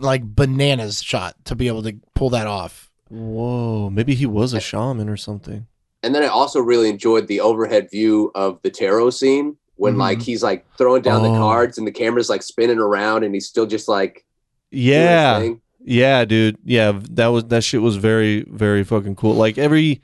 like 0.00 0.22
bananas 0.24 1.00
shot 1.02 1.36
to 1.44 1.54
be 1.54 1.68
able 1.68 1.82
to 1.84 1.94
pull 2.16 2.30
that 2.30 2.48
off. 2.48 2.90
Whoa, 3.10 3.90
maybe 3.90 4.14
he 4.16 4.26
was 4.26 4.52
a 4.54 4.60
shaman 4.60 5.08
or 5.08 5.16
something. 5.16 5.66
and 6.02 6.14
then 6.14 6.22
I 6.22 6.26
also 6.26 6.60
really 6.60 6.90
enjoyed 6.90 7.28
the 7.28 7.40
overhead 7.40 7.88
view 7.90 8.30
of 8.34 8.60
the 8.62 8.70
tarot 8.70 9.10
scene 9.10 9.56
when 9.76 9.94
Mhm. 9.94 9.98
like 9.98 10.20
he's 10.22 10.42
like 10.42 10.66
throwing 10.76 11.00
down 11.02 11.22
Mm-hmm. 11.22 11.30
Oh. 11.30 11.34
the 11.34 11.38
cards 11.38 11.78
and 11.78 11.86
the 11.86 11.92
camera's 11.92 12.28
like 12.28 12.42
spinning 12.42 12.78
around 12.78 13.24
and 13.24 13.32
he's 13.34 13.46
still 13.46 13.66
just 13.66 13.88
like 13.88 14.24
Yeah, 14.70 15.38
thing. 15.40 15.60
Yeah, 15.84 16.24
dude. 16.24 16.56
Yeah, 16.64 16.98
that 17.10 17.26
was 17.28 17.44
that 17.46 17.62
shit 17.62 17.82
was 17.82 17.96
very, 17.96 18.44
very 18.48 18.82
fucking 18.84 19.14
cool. 19.16 19.34
Like 19.34 19.58
every, 19.58 20.00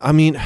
I 0.00 0.12
mean, 0.12 0.40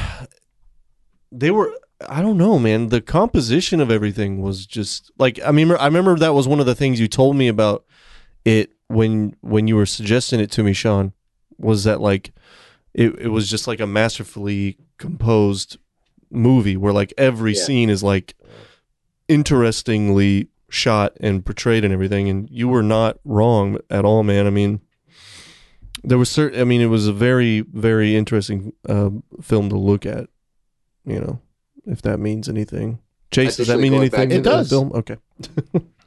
they 1.32 1.50
were. 1.50 1.72
I 2.08 2.22
don't 2.22 2.38
know, 2.38 2.58
man. 2.58 2.88
The 2.88 3.02
composition 3.02 3.78
of 3.80 3.90
everything 3.90 4.40
was 4.40 4.64
just 4.66 5.10
like 5.18 5.38
I 5.44 5.50
mean, 5.50 5.70
I 5.72 5.84
remember 5.84 6.16
that 6.16 6.32
was 6.34 6.48
one 6.48 6.58
of 6.60 6.64
the 6.66 6.74
things 6.74 6.98
you 6.98 7.08
told 7.08 7.36
me 7.36 7.46
about 7.48 7.84
it 8.44 8.72
when 8.88 9.36
when 9.42 9.66
you 9.68 9.76
were 9.76 9.84
suggesting 9.86 10.40
it 10.40 10.50
to 10.52 10.62
me, 10.62 10.72
Sean. 10.72 11.12
Was 11.58 11.84
that 11.84 12.00
like 12.00 12.32
it? 12.94 13.18
It 13.18 13.28
was 13.28 13.50
just 13.50 13.66
like 13.66 13.80
a 13.80 13.86
masterfully 13.86 14.78
composed 14.96 15.76
movie 16.30 16.76
where 16.78 16.92
like 16.94 17.12
every 17.18 17.54
Yeah. 17.54 17.62
scene 17.64 17.90
is 17.90 18.02
like 18.02 18.34
interestingly 19.28 20.48
shot 20.70 21.16
and 21.20 21.44
portrayed 21.44 21.84
and 21.84 21.92
everything 21.92 22.28
and 22.28 22.48
you 22.50 22.68
were 22.68 22.82
not 22.82 23.18
wrong 23.24 23.78
at 23.90 24.04
all 24.04 24.22
man. 24.22 24.46
I 24.46 24.50
mean 24.50 24.80
there 26.02 26.16
was 26.16 26.30
certain 26.30 26.58
i 26.58 26.64
mean 26.64 26.80
it 26.80 26.86
was 26.86 27.06
a 27.06 27.12
very 27.12 27.60
very 27.60 28.16
interesting 28.16 28.72
uh, 28.88 29.10
film 29.42 29.68
to 29.68 29.76
look 29.76 30.06
at 30.06 30.28
you 31.04 31.20
know 31.20 31.38
if 31.86 32.00
that 32.02 32.18
means 32.18 32.48
anything. 32.48 32.98
Chase 33.30 33.56
does 33.56 33.66
that 33.68 33.78
mean 33.80 33.92
anything 33.94 34.30
It 34.30 34.42
does. 34.42 34.68
film? 34.70 34.92
okay. 34.94 35.16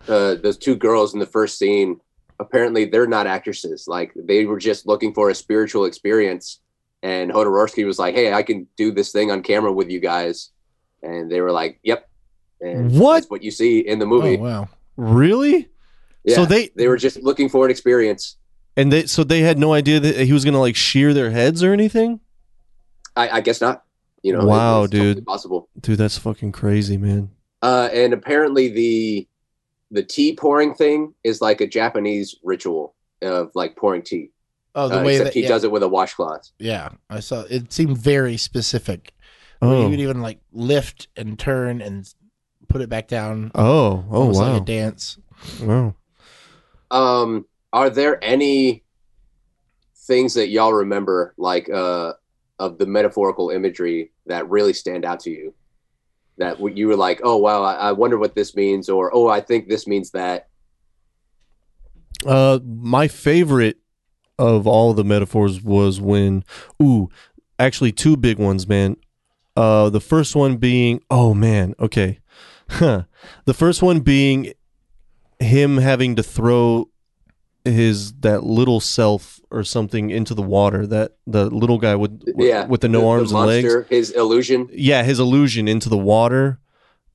Uh, 0.05 0.35
those 0.35 0.57
two 0.57 0.75
girls 0.75 1.13
in 1.13 1.19
the 1.21 1.25
first 1.25 1.57
scene 1.57 1.97
apparently 2.37 2.83
they're 2.83 3.07
not 3.07 3.25
actresses. 3.25 3.87
Like 3.87 4.11
they 4.15 4.43
were 4.43 4.59
just 4.59 4.85
looking 4.85 5.13
for 5.13 5.29
a 5.29 5.35
spiritual 5.35 5.85
experience 5.85 6.59
and 7.03 7.31
Jodorowsky 7.31 7.85
was 7.85 7.99
like 7.99 8.13
hey 8.13 8.33
i 8.33 8.43
can 8.43 8.67
do 8.75 8.91
this 8.91 9.11
thing 9.13 9.31
on 9.31 9.41
camera 9.43 9.71
with 9.71 9.89
you 9.89 9.99
guys. 10.01 10.49
And 11.03 11.31
they 11.31 11.39
were 11.39 11.51
like 11.53 11.79
yep 11.83 12.09
and 12.63 12.99
What? 12.99 13.15
that's 13.15 13.29
what 13.29 13.43
you 13.43 13.51
see 13.51 13.79
in 13.79 13.99
the 13.99 14.05
movie 14.05 14.37
Oh 14.37 14.41
wow. 14.41 14.69
really 14.97 15.69
yeah, 16.23 16.35
so 16.35 16.45
they 16.45 16.69
they 16.75 16.87
were 16.87 16.97
just 16.97 17.21
looking 17.21 17.49
for 17.49 17.65
an 17.65 17.71
experience 17.71 18.37
and 18.77 18.91
they 18.91 19.05
so 19.05 19.23
they 19.23 19.41
had 19.41 19.57
no 19.59 19.73
idea 19.73 19.99
that 19.99 20.15
he 20.17 20.31
was 20.33 20.45
gonna 20.45 20.59
like 20.59 20.75
shear 20.75 21.13
their 21.13 21.31
heads 21.31 21.61
or 21.63 21.73
anything 21.73 22.19
i, 23.15 23.29
I 23.37 23.41
guess 23.41 23.59
not 23.61 23.83
you 24.23 24.31
know 24.33 24.45
Wow, 24.45 24.83
it's 24.83 24.91
totally 24.91 25.13
dude. 25.15 25.25
possible 25.25 25.69
dude 25.79 25.97
that's 25.97 26.17
fucking 26.17 26.51
crazy 26.53 26.97
man 26.97 27.29
Uh, 27.61 27.89
and 27.93 28.13
apparently 28.13 28.69
the 28.69 29.27
the 29.91 30.03
tea 30.03 30.35
pouring 30.35 30.73
thing 30.73 31.13
is 31.23 31.39
like 31.41 31.61
a 31.61 31.67
Japanese 31.67 32.35
ritual 32.43 32.95
of 33.21 33.51
like 33.53 33.75
pouring 33.75 34.01
tea. 34.01 34.31
Oh, 34.75 34.89
the 34.89 34.99
Uh, 35.01 35.03
way 35.03 35.19
that 35.19 35.33
he 35.35 35.43
yeah, 35.43 35.49
does 35.49 35.63
it 35.63 35.71
with 35.71 35.83
a 35.83 35.87
washcloth. 35.87 36.49
Yeah, 36.57 36.89
I 37.11 37.19
saw. 37.19 37.41
It 37.47 37.71
seemed 37.71 37.97
very 37.99 38.35
specific. 38.37 39.13
Oh 39.61 39.83
You 39.83 39.89
would 39.91 39.99
even 39.99 40.21
like 40.21 40.39
lift 40.51 41.09
and 41.15 41.37
turn 41.37 41.79
and 41.79 42.11
put 42.73 42.81
it 42.81 42.89
back 42.89 43.07
down. 43.07 43.51
oh 43.55 44.03
oh 44.09 44.21
almost 44.21 44.39
wow 44.39 44.53
like 44.53 44.61
a 44.61 44.65
dance. 44.65 45.17
wow 45.61 45.95
Um, 46.91 47.45
are 47.71 47.89
there 47.89 48.23
any 48.23 48.83
things 50.05 50.33
that 50.33 50.49
y'all 50.49 50.73
remember, 50.73 51.33
like 51.37 51.69
uh, 51.69 52.13
of 52.59 52.77
the 52.77 52.85
metaphorical 52.85 53.49
imagery 53.49 54.11
that 54.25 54.49
really 54.49 54.73
stand 54.73 55.05
out 55.05 55.21
to 55.21 55.29
you? 55.31 55.53
That 56.37 56.57
w- 56.57 56.75
you 56.75 56.87
were 56.87 56.95
like, 56.95 57.21
oh 57.23 57.37
wow, 57.37 57.63
I, 57.63 57.73
I 57.75 57.91
wonder 57.93 58.17
what 58.17 58.35
this 58.35 58.55
means, 58.55 58.89
or 58.89 59.11
oh, 59.13 59.27
I 59.27 59.39
think 59.39 59.69
this 59.69 59.87
means 59.87 60.11
that. 60.11 60.49
Uh, 62.25 62.59
my 62.63 63.07
favorite 63.07 63.77
of 64.39 64.65
all 64.65 64.93
the 64.93 65.03
metaphors 65.03 65.61
was 65.61 66.01
when, 66.01 66.43
ooh, 66.81 67.09
actually 67.59 67.91
two 67.91 68.17
big 68.17 68.39
ones, 68.39 68.67
man. 68.67 68.97
Uh, 69.55 69.89
the 69.89 69.99
first 69.99 70.35
one 70.35 70.57
being, 70.57 71.01
oh 71.11 71.33
man, 71.33 71.75
okay, 71.79 72.19
huh. 72.73 73.03
The 73.45 73.53
first 73.53 73.81
one 73.81 73.99
being 74.01 74.53
him 75.39 75.77
having 75.77 76.15
to 76.15 76.23
throw 76.23 76.89
his 77.65 78.13
that 78.15 78.43
little 78.43 78.79
self 78.79 79.39
or 79.49 79.63
something 79.63 80.09
into 80.09 80.33
the 80.33 80.41
water. 80.41 80.85
That 80.85 81.13
the 81.25 81.49
little 81.49 81.77
guy 81.77 81.95
with 81.95 82.21
with, 82.35 82.47
Yeah, 82.47 82.65
with 82.65 82.81
the 82.81 82.89
no 82.89 83.07
arms 83.09 83.31
and 83.31 83.45
legs 83.45 83.73
His 83.89 84.11
illusion. 84.11 84.69
yeah, 84.71 85.03
his 85.03 85.19
illusion 85.19 85.67
into 85.67 85.89
the 85.89 85.97
water. 85.97 86.59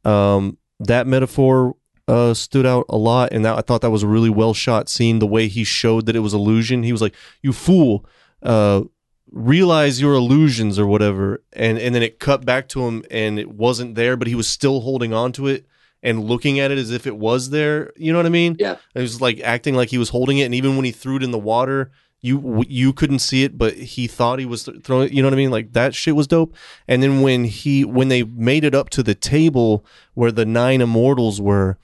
Um, 0.04 0.56
that 0.80 1.06
metaphor 1.06 1.74
uh, 2.06 2.32
stood 2.32 2.64
out 2.64 2.86
a 2.88 2.96
lot, 2.96 3.32
and 3.32 3.44
that 3.44 3.58
I 3.58 3.60
thought 3.60 3.82
that 3.82 3.90
was 3.90 4.02
a 4.02 4.06
really 4.06 4.30
well 4.30 4.54
shot 4.54 4.88
scene. 4.88 5.18
The 5.18 5.26
way 5.26 5.48
he 5.48 5.64
showed 5.64 6.06
that 6.06 6.16
it 6.16 6.20
was 6.20 6.32
illusion, 6.32 6.82
he 6.82 6.92
was 6.92 7.02
like, 7.02 7.14
"You 7.42 7.52
fool, 7.52 8.06
uh, 8.42 8.82
realize 9.30 10.00
your 10.00 10.14
illusions 10.14 10.78
or 10.78 10.86
whatever," 10.86 11.42
and 11.52 11.78
and 11.78 11.94
then 11.94 12.02
it 12.02 12.18
cut 12.18 12.44
back 12.44 12.68
to 12.70 12.86
him, 12.86 13.04
and 13.10 13.38
it 13.38 13.50
wasn't 13.50 13.94
there, 13.94 14.16
but 14.16 14.28
he 14.28 14.34
was 14.34 14.48
still 14.48 14.80
holding 14.80 15.12
on 15.12 15.32
to 15.32 15.46
it 15.46 15.66
and 16.02 16.24
looking 16.24 16.60
at 16.60 16.70
it 16.70 16.78
as 16.78 16.90
if 16.90 17.06
it 17.06 17.16
was 17.16 17.50
there. 17.50 17.92
You 17.96 18.12
know 18.12 18.18
what 18.18 18.26
I 18.26 18.30
mean? 18.30 18.56
Yeah. 18.58 18.76
It 18.94 19.00
was 19.00 19.20
like 19.20 19.40
acting 19.40 19.74
like 19.74 19.90
he 19.90 19.98
was 19.98 20.10
holding 20.10 20.38
it, 20.38 20.44
and 20.44 20.54
even 20.54 20.76
when 20.76 20.84
he 20.84 20.92
threw 20.92 21.16
it 21.16 21.22
in 21.22 21.30
the 21.30 21.38
water, 21.38 21.90
you 22.20 22.64
you 22.68 22.92
couldn't 22.92 23.20
see 23.20 23.44
it, 23.44 23.56
but 23.56 23.74
he 23.74 24.06
thought 24.06 24.38
he 24.38 24.46
was 24.46 24.64
th- 24.64 24.82
throwing. 24.82 25.12
You 25.12 25.22
know 25.22 25.28
what 25.28 25.34
I 25.34 25.38
mean? 25.38 25.50
Like 25.50 25.72
that 25.72 25.94
shit 25.94 26.16
was 26.16 26.26
dope. 26.26 26.54
And 26.86 27.02
then 27.02 27.20
when 27.20 27.44
he 27.44 27.84
when 27.84 28.08
they 28.08 28.22
made 28.22 28.64
it 28.64 28.74
up 28.74 28.90
to 28.90 29.02
the 29.02 29.14
table 29.14 29.84
where 30.14 30.32
the 30.32 30.46
nine 30.46 30.80
immortals 30.80 31.40
were, 31.40 31.78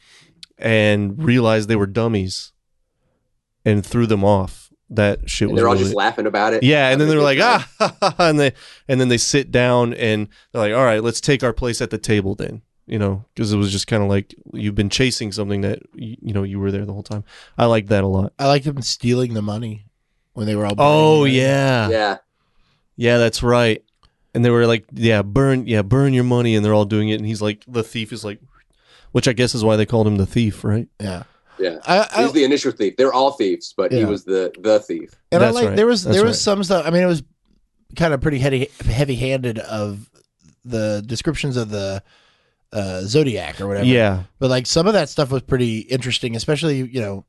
and 0.59 1.23
realized 1.23 1.69
they 1.69 1.77
were 1.77 1.87
dummies, 1.87 2.53
and 3.65 3.85
threw 3.85 4.07
them 4.07 4.25
off. 4.25 4.64
That 4.97 5.29
shit 5.29 5.47
And 5.49 5.53
was 5.53 5.61
they're 5.61 5.69
all 5.69 5.75
really, 5.75 5.85
just 5.85 5.95
laughing 5.97 6.27
about 6.27 6.53
it. 6.55 6.63
yeah, 6.63 6.91
and 6.91 7.01
then 7.01 7.09
they're 7.09 7.21
like, 7.21 7.39
Having 7.39 7.67
ah, 7.81 8.15
and 8.19 8.39
they 8.41 8.53
and 8.89 9.01
then 9.01 9.09
they 9.09 9.19
sit 9.19 9.51
down 9.51 9.95
and 9.95 10.29
they're 10.53 10.63
like, 10.63 10.75
all 10.75 10.85
right, 10.85 11.03
let's 11.03 11.21
take 11.21 11.43
our 11.43 11.53
place 11.53 11.81
at 11.81 11.91
the 11.91 11.99
table 11.99 12.35
then, 12.35 12.63
you 12.87 12.99
know, 12.99 13.25
because 13.35 13.53
it 13.53 13.57
was 13.57 13.73
just 13.73 13.87
kind 13.87 14.03
of 14.03 14.09
like 14.09 14.35
you've 14.53 14.75
been 14.75 14.91
chasing 14.91 15.33
something 15.33 15.61
that 15.63 15.81
you, 15.95 16.17
you 16.21 16.33
know 16.35 16.43
you 16.43 16.59
were 16.61 16.71
there 16.71 16.85
the 16.85 16.93
whole 16.93 17.03
time. 17.03 17.25
I 17.59 17.67
like 17.67 17.87
that 17.89 18.05
a 18.05 18.07
lot. 18.07 18.33
I 18.39 18.47
liked 18.47 18.65
them 18.65 18.81
stealing 18.83 19.35
the 19.35 19.43
money 19.43 19.87
when 20.35 20.47
they 20.47 20.55
were 20.57 20.67
all. 20.67 20.75
Oh 20.79 21.21
burning 21.23 21.35
yeah. 21.37 21.89
yeah, 21.89 22.17
yeah. 22.97 23.19
that's 23.19 23.43
right. 23.43 23.83
And 24.35 24.45
they 24.45 24.51
were 24.51 24.67
like, 24.67 24.85
yeah, 24.93 25.23
burn, 25.23 25.67
yeah, 25.69 25.83
burn 25.83 26.13
your 26.13 26.25
money, 26.25 26.57
and 26.57 26.65
they're 26.65 26.75
all 26.75 26.85
doing 26.85 27.09
it, 27.09 27.15
and 27.21 27.27
he's 27.27 27.41
like, 27.41 27.65
the 27.69 27.85
thief 27.85 28.13
is 28.13 28.25
like, 28.25 28.41
which 29.13 29.29
I 29.29 29.33
guess 29.33 29.55
is 29.55 29.63
why 29.63 29.77
they 29.77 29.87
called 29.87 30.09
him 30.09 30.17
the 30.17 30.27
thief, 30.27 30.65
right? 30.65 30.89
Yeah. 31.01 31.23
Yeah, 31.59 31.79
I, 31.87 32.09
I, 32.15 32.23
he's 32.23 32.33
the 32.33 32.45
initial 32.45 32.73
thief. 32.73 32.97
They're 32.97 33.13
all 33.13 33.33
thieves, 33.33 33.75
but 33.77 33.93
he 33.93 34.05
was 34.05 34.25
the 34.25 34.53
the 34.59 34.81
thief. 34.81 35.15
and 35.31 35.45
I 35.45 35.51
like 35.51 35.69
right. 35.69 35.77
there 35.77 35.87
was 35.87 36.05
That's 36.05 36.17
there 36.17 36.25
was 36.25 36.37
right. 36.37 36.43
some 36.43 36.65
stuff. 36.65 36.87
I 36.87 36.91
mean, 36.91 37.03
it 37.03 37.07
was 37.07 37.23
kind 37.97 38.13
of 38.13 38.21
pretty 38.21 38.39
heavy 38.39 38.71
heavy 38.85 39.15
handed 39.15 39.59
of 39.61 40.11
the 40.65 41.03
descriptions 41.07 41.57
of 41.57 41.71
the 41.71 42.03
uh, 42.73 43.03
zodiac 43.03 43.61
or 43.61 43.69
whatever. 43.69 43.87
Yeah, 43.87 44.25
But 44.39 44.51
like 44.51 44.67
some 44.67 44.87
of 44.87 44.95
that 44.95 45.09
stuff 45.09 45.31
was 45.31 45.43
pretty 45.43 45.79
interesting, 45.81 46.35
especially 46.35 46.79
you 46.79 47.01
know, 47.01 47.25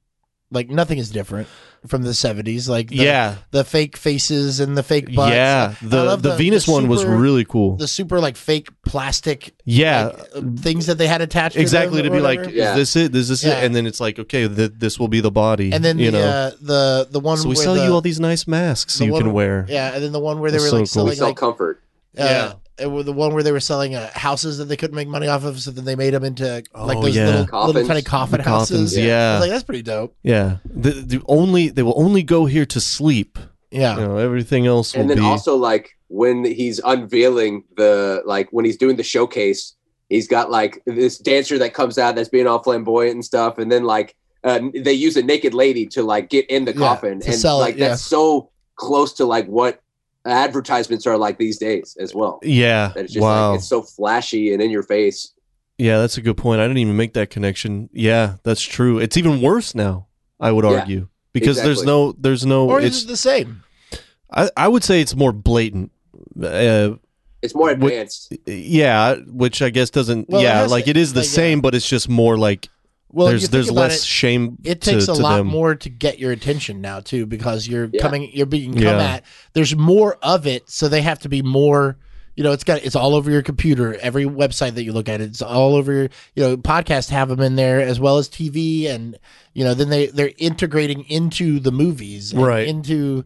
like 0.52 0.70
nothing 0.70 0.98
is 1.00 1.10
different 1.10 1.48
from 1.88 2.04
the 2.04 2.14
seventies. 2.14 2.70
Like 2.70 2.90
the, 2.90 2.96
yeah, 2.98 3.36
the 3.52 3.64
fake 3.64 3.98
faces 3.98 4.60
and 4.60 4.78
the 4.78 4.84
fake 4.84 5.14
butts. 5.14 5.34
yeah. 5.34 5.74
I 5.82 5.86
The 5.86 6.04
love 6.04 6.22
the, 6.24 6.36
Venus 6.36 6.68
one 6.68 6.88
was 6.88 7.04
really 7.04 7.46
cool. 7.46 7.78
the 7.78 7.88
super 7.88 8.20
like 8.20 8.38
fake 8.38 8.70
plastic 8.86 9.54
yeah, 9.66 10.06
like, 10.06 10.20
uh, 10.36 10.42
things 10.58 10.86
that 10.88 10.98
they 10.98 11.08
had 11.08 11.22
attached 11.22 11.58
exactly. 11.58 11.98
to, 12.02 12.04
To 12.04 12.10
them 12.10 12.14
or 12.14 12.20
be 12.20 12.24
like, 12.24 12.40
whatever. 12.40 12.56
Yeah. 12.56 12.72
is 12.72 12.94
this 12.94 12.96
it? 12.96 13.16
Is 13.16 13.30
this 13.30 13.44
Yeah. 13.44 13.60
it? 13.60 13.66
And 13.66 13.76
then 13.76 13.86
it's 13.88 14.00
like, 14.00 14.20
okay, 14.20 14.48
th- 14.48 14.72
this 14.78 15.00
will 15.00 15.08
be 15.10 15.20
the 15.22 15.32
body. 15.32 15.72
and 15.74 15.84
then 15.84 15.98
you 16.00 16.12
the 16.12 16.18
know. 16.20 16.26
uh, 16.28 16.52
the 16.62 17.08
the 17.12 17.20
one 17.20 17.38
so 17.38 17.50
we 17.50 17.56
where 17.56 17.64
sell 17.64 17.76
the, 17.76 17.84
you 17.86 17.92
all 17.94 18.02
these 18.02 18.20
nice 18.20 18.48
masks 18.48 19.00
you 19.02 19.12
one- 19.12 19.22
can 19.24 19.34
wear. 19.34 19.66
yeah 19.68 19.94
and 19.94 20.04
then 20.04 20.12
the 20.12 20.20
one 20.20 20.40
where 20.40 20.52
they 20.52 20.58
were 20.60 20.64
so 20.70 20.78
like 20.78 20.90
cool. 20.92 21.06
We 21.06 21.16
selling 21.16 21.16
sell 21.16 21.28
like 21.30 21.38
comfort. 21.38 21.82
uh, 22.18 22.54
it 22.78 22.88
was 22.88 23.06
the 23.06 23.14
one 23.14 23.34
where 23.34 23.44
they 23.44 23.52
were 23.52 23.60
selling 23.60 23.96
uh, 23.96 24.10
houses 24.14 24.58
that 24.58 24.66
they 24.66 24.76
couldn't 24.78 24.96
make 24.96 25.08
money 25.08 25.28
off 25.28 25.44
of 25.46 25.60
so 25.60 25.72
then 25.72 25.86
they 25.86 25.96
made 25.96 26.14
them 26.14 26.24
into 26.24 26.44
like 26.46 26.68
Oh, 26.74 27.02
those 27.02 27.16
yeah. 27.16 27.26
little, 27.26 27.42
little 27.42 27.48
Coffins. 27.48 27.88
tiny 27.88 28.02
coffin 28.02 28.38
The 28.40 28.44
houses 28.50 28.70
coffins, 28.94 28.98
I 28.98 29.02
yeah, 29.02 29.34
was 29.34 29.42
like 29.42 29.50
that's 29.52 29.64
pretty 29.64 29.82
dope 29.84 30.16
yeah. 30.24 30.58
The, 30.66 30.92
the 30.92 31.22
only 31.28 31.70
they 31.70 31.84
will 31.84 32.00
only 32.00 32.24
go 32.24 32.46
here 32.46 32.66
to 32.66 32.80
sleep. 32.82 33.40
yeah 33.72 33.96
You 33.98 34.02
know, 34.08 34.18
everything 34.18 34.68
else 34.68 34.94
will 34.94 35.02
and 35.02 35.10
then 35.10 35.18
be. 35.20 35.24
also 35.26 35.56
like 35.56 35.92
when 36.08 36.44
he's 36.46 36.80
unveiling 36.86 37.64
the 37.78 38.22
like 38.26 38.50
when 38.52 38.66
he's 38.66 38.78
doing 38.78 38.96
the 38.98 39.04
showcase 39.04 39.74
he's 40.10 40.28
got 40.28 40.52
like 40.52 40.82
this 40.86 41.18
dancer 41.18 41.58
that 41.58 41.74
comes 41.74 41.98
out 41.98 42.16
that's 42.16 42.30
being 42.30 42.46
all 42.48 42.62
flamboyant 42.62 43.14
and 43.16 43.26
stuff 43.26 43.58
and 43.58 43.72
then 43.72 43.84
like 43.86 44.16
uh, 44.44 44.60
they 44.76 44.94
use 44.94 45.18
a 45.18 45.24
naked 45.24 45.54
lady 45.56 45.88
to 45.88 46.04
like 46.04 46.30
get 46.30 46.46
in 46.52 46.66
the 46.66 46.74
coffin 46.74 47.20
to 47.20 47.28
and 47.32 47.36
sell 47.36 47.58
it, 47.58 47.62
like 47.62 47.78
yeah. 47.78 47.88
that's 47.90 48.02
so 48.04 48.52
close 48.76 49.14
to 49.14 49.26
like 49.26 49.48
what 49.48 49.82
advertisements 50.26 51.06
are 51.06 51.18
like 51.18 51.38
these 51.38 51.58
days 51.58 51.96
as 52.00 52.14
well 52.16 52.40
yeah. 52.44 52.90
that 52.96 53.06
it's 53.06 53.14
just 53.14 53.22
Wow. 53.24 53.52
like 53.52 53.60
it's 53.60 53.68
so 53.68 53.82
flashy 53.82 54.54
and 54.54 54.62
in 54.62 54.72
your 54.72 54.84
face 54.84 55.34
Yeah, 55.78 56.00
that's 56.00 56.18
a 56.18 56.22
good 56.22 56.38
point. 56.38 56.62
I 56.62 56.64
didn't 56.68 56.80
even 56.80 56.96
make 56.98 57.14
that 57.14 57.30
connection. 57.30 57.90
Yeah, 57.92 58.38
that's 58.44 58.62
true. 58.62 58.98
It's 59.00 59.18
even 59.18 59.42
worse 59.42 59.76
now. 59.76 60.08
I 60.40 60.52
would 60.52 60.64
Yeah, 60.66 60.80
argue 60.80 61.08
because 61.34 61.62
there's 61.62 61.84
no, 61.84 62.14
there's 62.14 62.46
no. 62.46 62.70
or 62.70 62.80
is 62.80 62.86
it's. 62.96 63.04
it 63.04 63.08
the 63.08 63.18
same 63.18 63.64
I, 64.32 64.50
I 64.56 64.68
would 64.68 64.84
say 64.84 65.02
it's 65.02 65.16
more 65.16 65.32
blatant. 65.34 65.92
Uh, 66.42 66.96
it's 67.42 67.54
more 67.54 67.68
What- 67.68 67.74
advanced 67.74 68.34
yeah, 68.48 69.16
which 69.28 69.62
I 69.62 69.70
guess 69.70 69.90
doesn't. 69.90 70.30
Well, 70.30 70.42
yeah, 70.42 70.66
like 70.66 70.86
to- 70.86 70.92
it 70.92 70.98
is 70.98 71.14
the 71.14 71.20
like, 71.20 71.30
same, 71.30 71.62
but 71.62 71.76
it's 71.76 71.88
just 71.88 72.10
more 72.10 72.38
like 72.38 72.70
well 73.16 73.28
there's 73.28 73.50
there's 73.50 73.72
less 73.72 74.02
it, 74.02 74.06
shame. 74.06 74.58
it 74.64 74.82
takes 74.82 75.06
to, 75.08 75.14
a 75.14 75.16
to 75.16 75.22
lot 75.22 75.38
them. 75.38 75.48
more 75.48 75.74
to 75.74 75.90
get 75.90 76.20
your 76.20 76.32
attention 76.32 76.82
now 76.82 77.00
too 77.00 77.26
because 77.26 77.68
you're 77.68 77.90
Yeah. 77.92 78.02
coming 78.02 78.30
you're 78.34 78.46
being 78.46 78.74
come 78.74 78.84
Yeah. 78.84 79.14
at 79.16 79.26
there's 79.54 79.76
more 79.76 80.18
of 80.22 80.46
it 80.46 80.70
so 80.70 80.88
they 80.88 81.02
have 81.02 81.20
to 81.20 81.30
be 81.30 81.42
more 81.42 81.98
you 82.36 82.44
know 82.44 82.52
it's 82.52 82.66
got 82.66 82.84
it's 82.84 82.96
all 82.98 83.16
over 83.16 83.32
your 83.32 83.42
computer 83.42 83.98
every 84.02 84.26
website 84.26 84.74
that 84.76 84.84
you 84.84 84.92
look 84.92 85.08
at 85.08 85.22
it's 85.22 85.42
all 85.42 85.76
over 85.76 85.92
your 85.94 86.10
you 86.36 86.44
know 86.44 86.58
podcasts 86.58 87.10
have 87.10 87.30
them 87.30 87.40
in 87.40 87.56
there 87.56 87.80
as 87.80 88.00
well 88.00 88.18
as 88.18 88.28
tv 88.28 88.88
and 88.90 89.18
you 89.54 89.64
know 89.64 89.74
then 89.74 89.90
they 89.90 90.08
they're 90.08 90.34
integrating 90.38 91.06
into 91.10 91.60
the 91.62 91.72
movies 91.72 92.34
Right. 92.34 92.68
into 92.68 93.24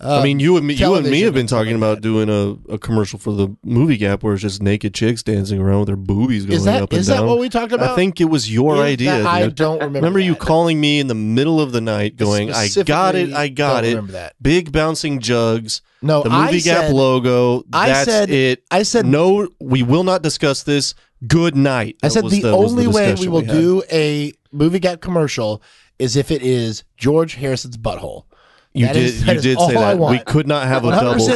I 0.00 0.18
um, 0.18 0.22
mean, 0.22 0.38
you 0.38 0.56
and 0.56 0.64
me, 0.64 0.74
you 0.74 0.94
and 0.94 1.10
me 1.10 1.22
have 1.22 1.34
been 1.34 1.48
talking 1.48 1.74
about 1.74 2.00
doing 2.00 2.28
a, 2.28 2.72
a 2.72 2.78
commercial 2.78 3.18
for 3.18 3.32
the 3.32 3.56
movie 3.64 3.96
Gap 3.96 4.22
where 4.22 4.34
it's 4.34 4.42
just 4.42 4.62
naked 4.62 4.94
chicks 4.94 5.24
dancing 5.24 5.60
around 5.60 5.80
with 5.80 5.86
their 5.88 5.96
boobies 5.96 6.46
going 6.46 6.56
is 6.56 6.64
that 6.64 6.82
up 6.84 6.92
and 6.92 7.00
is 7.00 7.08
down. 7.08 7.16
Is 7.16 7.20
that 7.22 7.26
what 7.26 7.38
we 7.40 7.48
talked 7.48 7.72
about 7.72 7.90
I 7.90 7.96
think 7.96 8.20
it 8.20 8.26
was 8.26 8.52
your 8.52 8.76
Is 8.76 8.82
idea. 8.82 9.10
that- 9.10 9.26
I 9.26 9.48
don't 9.48 9.78
remember. 9.78 9.98
Remember 9.98 10.20
you 10.20 10.36
calling 10.36 10.80
me 10.80 11.00
in 11.00 11.08
the 11.08 11.16
middle 11.16 11.60
of 11.60 11.72
the 11.72 11.80
night, 11.80 12.16
going, 12.16 12.52
"I 12.52 12.68
got 12.84 13.16
it, 13.16 13.32
I 13.32 13.48
got 13.48 13.84
it." 13.84 13.88
Remember 13.88 14.12
that? 14.12 14.34
Big 14.40 14.70
bouncing 14.70 15.18
jugs, 15.18 15.82
No, 16.00 16.22
the 16.22 16.30
movie 16.30 16.58
I 16.58 16.60
Gap 16.60 16.82
said, 16.82 16.94
logo. 16.94 17.64
I 17.72 17.88
That's 17.88 18.10
said- 18.10 18.30
it. 18.30 18.62
I 18.70 18.84
said 18.84 19.04
no, 19.04 19.48
we 19.60 19.82
will 19.82 20.04
not 20.04 20.22
discuss 20.22 20.62
this. 20.62 20.94
Good 21.26 21.56
night. 21.56 21.96
I 22.04 22.08
said 22.08 22.22
the, 22.28 22.42
was 22.42 22.72
only 22.72 22.86
way 22.86 23.16
we 23.18 23.26
will 23.26 23.40
had. 23.40 23.50
do 23.50 23.82
a 23.90 24.32
movie 24.52 24.78
gap 24.78 25.00
commercial 25.00 25.60
is 25.98 26.14
if 26.14 26.30
it 26.30 26.42
is 26.42 26.84
George 26.96 27.34
Harrison's 27.34 27.76
butthole. 27.76 28.24
You 28.74 28.86
that 28.86 28.92
did. 28.92 29.02
is- 29.04 29.26
you 29.26 29.40
did 29.40 29.58
say 29.60 29.74
that. 29.74 29.98
We 29.98 30.18
could 30.20 30.46
not 30.46 30.66
have 30.68 30.84
a 30.84 30.90
double. 30.90 31.28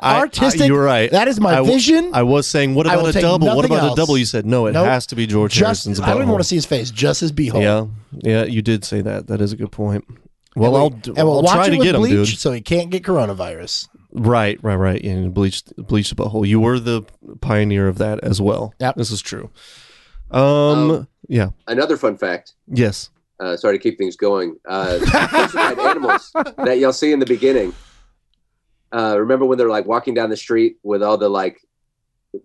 I- 0.00 0.18
artistic. 0.20 0.62
I, 0.62 0.66
you're 0.66 0.82
right. 0.84 1.10
That 1.10 1.28
is 1.28 1.40
my 1.40 1.52
I 1.52 1.56
w- 1.56 1.74
vision. 1.74 2.10
I 2.14 2.22
was 2.22 2.46
saying, 2.46 2.74
what 2.74 2.86
about 2.86 3.14
a 3.14 3.20
double? 3.20 3.48
What 3.54 3.64
about 3.64 3.80
else. 3.82 3.92
a 3.92 3.96
double? 3.96 4.16
You 4.16 4.24
said 4.24 4.46
no. 4.46 4.66
It 4.66 4.72
Nope. 4.72 4.86
has 4.86 5.06
to 5.08 5.16
be 5.16 5.26
George 5.26 5.52
just 5.52 5.64
Harrison's. 5.84 6.00
I 6.00 6.06
don't 6.10 6.18
even 6.18 6.28
want 6.30 6.40
to 6.42 6.48
see 6.48 6.54
his 6.56 6.66
face. 6.66 6.90
Just 6.90 7.20
his 7.20 7.32
beehole. 7.32 7.60
Yeah, 7.62 7.86
yeah, 8.12 8.44
you 8.44 8.62
did 8.62 8.84
say 8.84 9.00
that. 9.02 9.26
That 9.26 9.40
is 9.40 9.52
a 9.52 9.56
good 9.56 9.72
point. 9.72 10.04
Well, 10.54 10.74
and 10.76 10.94
I'll 11.06 11.12
and 11.16 11.26
we'll 11.28 11.36
I'll 11.38 11.42
watch 11.42 11.54
try 11.54 11.68
to 11.68 11.76
with 11.76 11.84
get 11.84 11.94
him, 11.96 12.00
bleach 12.02 12.30
dude. 12.30 12.38
so 12.38 12.52
he 12.52 12.60
can't 12.62 12.88
get 12.90 13.02
coronavirus. 13.02 13.88
Right, 14.12 14.58
right, 14.62 14.76
right. 14.76 15.04
And 15.04 15.34
bleach, 15.34 15.62
bleach 15.76 16.08
the 16.08 16.16
butthole. 16.16 16.46
You 16.48 16.60
were 16.60 16.78
the 16.78 17.02
pioneer 17.42 17.88
of 17.88 17.98
that 17.98 18.20
as 18.24 18.40
well. 18.40 18.72
Yeah, 18.80 18.92
this 18.96 19.10
is 19.10 19.20
true. 19.20 19.50
Um, 20.30 20.40
Um, 20.40 21.08
yeah, 21.28 21.50
another 21.66 21.96
fun 21.96 22.16
fact 22.16 22.54
yes. 22.68 23.10
Uh, 23.40 23.56
sorry 23.56 23.78
to 23.78 23.82
keep 23.82 23.98
things 23.98 24.16
going. 24.16 24.56
Uh, 24.66 24.98
animals 25.80 26.30
that 26.32 26.78
you'll 26.78 26.92
see 26.92 27.12
in 27.12 27.18
the 27.18 27.26
beginning. 27.26 27.74
Uh, 28.94 29.16
remember 29.18 29.44
when 29.44 29.58
they're 29.58 29.68
like 29.68 29.86
walking 29.86 30.14
down 30.14 30.30
the 30.30 30.36
street 30.36 30.78
with 30.82 31.02
all 31.02 31.18
the 31.18 31.28
like, 31.28 31.60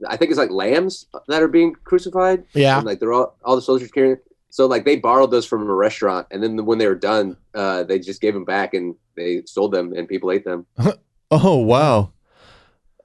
I 0.08 0.18
think 0.18 0.32
it's 0.32 0.40
like 0.40 0.52
lambs 0.52 1.06
that 1.28 1.42
are 1.42 1.48
being 1.48 1.76
crucified. 1.84 2.46
Yeah. 2.54 2.78
And, 2.78 2.86
like 2.86 3.00
they're 3.00 3.14
all 3.14 3.36
all 3.44 3.56
the 3.56 3.62
soldiers 3.62 3.92
carrying. 3.92 4.18
So 4.50 4.66
like 4.66 4.84
they 4.84 4.98
borrowed 4.98 5.32
those 5.32 5.46
from 5.46 5.62
a 5.62 5.74
restaurant, 5.74 6.28
and 6.30 6.44
then 6.44 6.66
when 6.66 6.78
they 6.78 6.88
were 6.88 6.96
done, 6.96 7.38
uh, 7.56 7.84
they 7.84 8.00
just 8.00 8.20
gave 8.20 8.34
them 8.34 8.44
back 8.44 8.74
and 8.74 8.96
they 9.16 9.44
sold 9.46 9.72
them, 9.72 9.94
and 9.94 10.08
people 10.08 10.32
ate 10.32 10.46
them. 10.46 10.66
Oh 11.34 11.56
wow. 11.60 12.12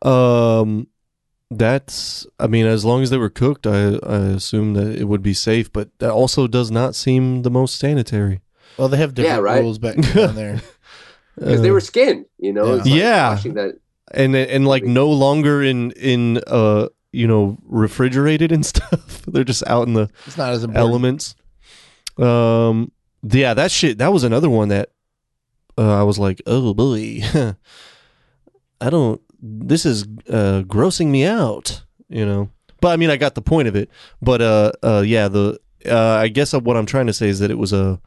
Um, 0.03 0.89
that's. 1.51 2.27
I 2.39 2.47
mean, 2.47 2.67
as 2.67 2.85
long 2.85 3.03
as 3.03 3.11
they 3.11 3.19
were 3.19 3.31
cooked, 3.31 3.67
I 3.67 3.97
I 4.03 4.17
assume 4.37 4.75
that 4.75 4.97
it 4.99 5.05
would 5.05 5.23
be 5.23 5.35
safe. 5.35 5.73
But 5.73 5.91
that 5.99 6.11
also 6.11 6.47
does 6.47 6.71
not 6.71 6.95
seem 6.95 7.43
the 7.43 7.51
most 7.51 7.79
sanitary. 7.79 8.41
Well, 8.79 8.89
they 8.89 8.97
have 8.99 9.15
different 9.15 9.37
Yeah, 9.39 9.43
right. 9.43 9.63
rules 9.63 9.79
back 9.79 9.97
down 9.97 10.35
there. 10.35 10.61
Because 11.39 11.61
they 11.61 11.69
Uh, 11.69 11.75
were 11.75 11.81
skinned, 11.81 12.25
you 12.39 12.51
know. 12.53 12.75
It's 12.77 12.87
like 12.87 12.99
Yeah. 12.99 13.35
that 13.53 13.79
and 14.13 14.35
and 14.35 14.67
like 14.67 14.85
no 14.85 15.11
longer 15.11 15.63
in 15.63 15.91
in 15.93 16.41
uh 16.47 16.89
you 17.13 17.27
know 17.27 17.59
refrigerated 17.67 18.53
and 18.53 18.65
stuff. 18.73 19.21
They're 19.27 19.45
just 19.45 19.63
out 19.67 19.87
in 19.87 19.93
the 19.93 20.09
It's 20.27 20.39
not 20.39 20.53
as 20.55 20.65
important. 20.65 20.89
elements. 20.89 21.35
Um, 22.17 22.91
yeah, 23.23 23.53
that 23.53 23.71
shit. 23.71 23.99
That 23.99 24.15
was 24.15 24.25
another 24.25 24.49
one 24.49 24.69
that 24.69 24.89
uh, 25.77 26.01
I 26.01 26.05
was 26.05 26.19
like, 26.19 26.41
oh 26.47 26.73
boy, 26.73 27.21
I 28.81 28.89
don't. 28.91 29.21
This 29.49 29.87
is 29.87 30.03
uh, 30.29 30.63
grossing 30.67 31.09
me 31.09 31.25
out, 31.25 31.83
you 32.09 32.25
know. 32.27 32.51
But 32.81 32.89
I 32.89 32.97
mean, 32.97 33.11
I 33.11 33.17
got 33.17 33.35
the 33.35 33.43
point 33.43 33.69
of 33.69 33.77
it. 33.77 33.91
But 34.21 34.43
uh, 34.43 34.73
uh, 34.83 35.03
yeah, 35.07 35.29
the 35.29 35.59
uh, 35.89 35.97
I 36.21 36.29
guess 36.29 36.53
what 36.53 36.77
I'm 36.77 36.87
trying 36.87 37.07
to 37.07 37.13
say 37.13 37.29
is 37.29 37.39
that 37.39 37.51
it 37.51 37.59
was 37.59 37.73
a 37.73 38.01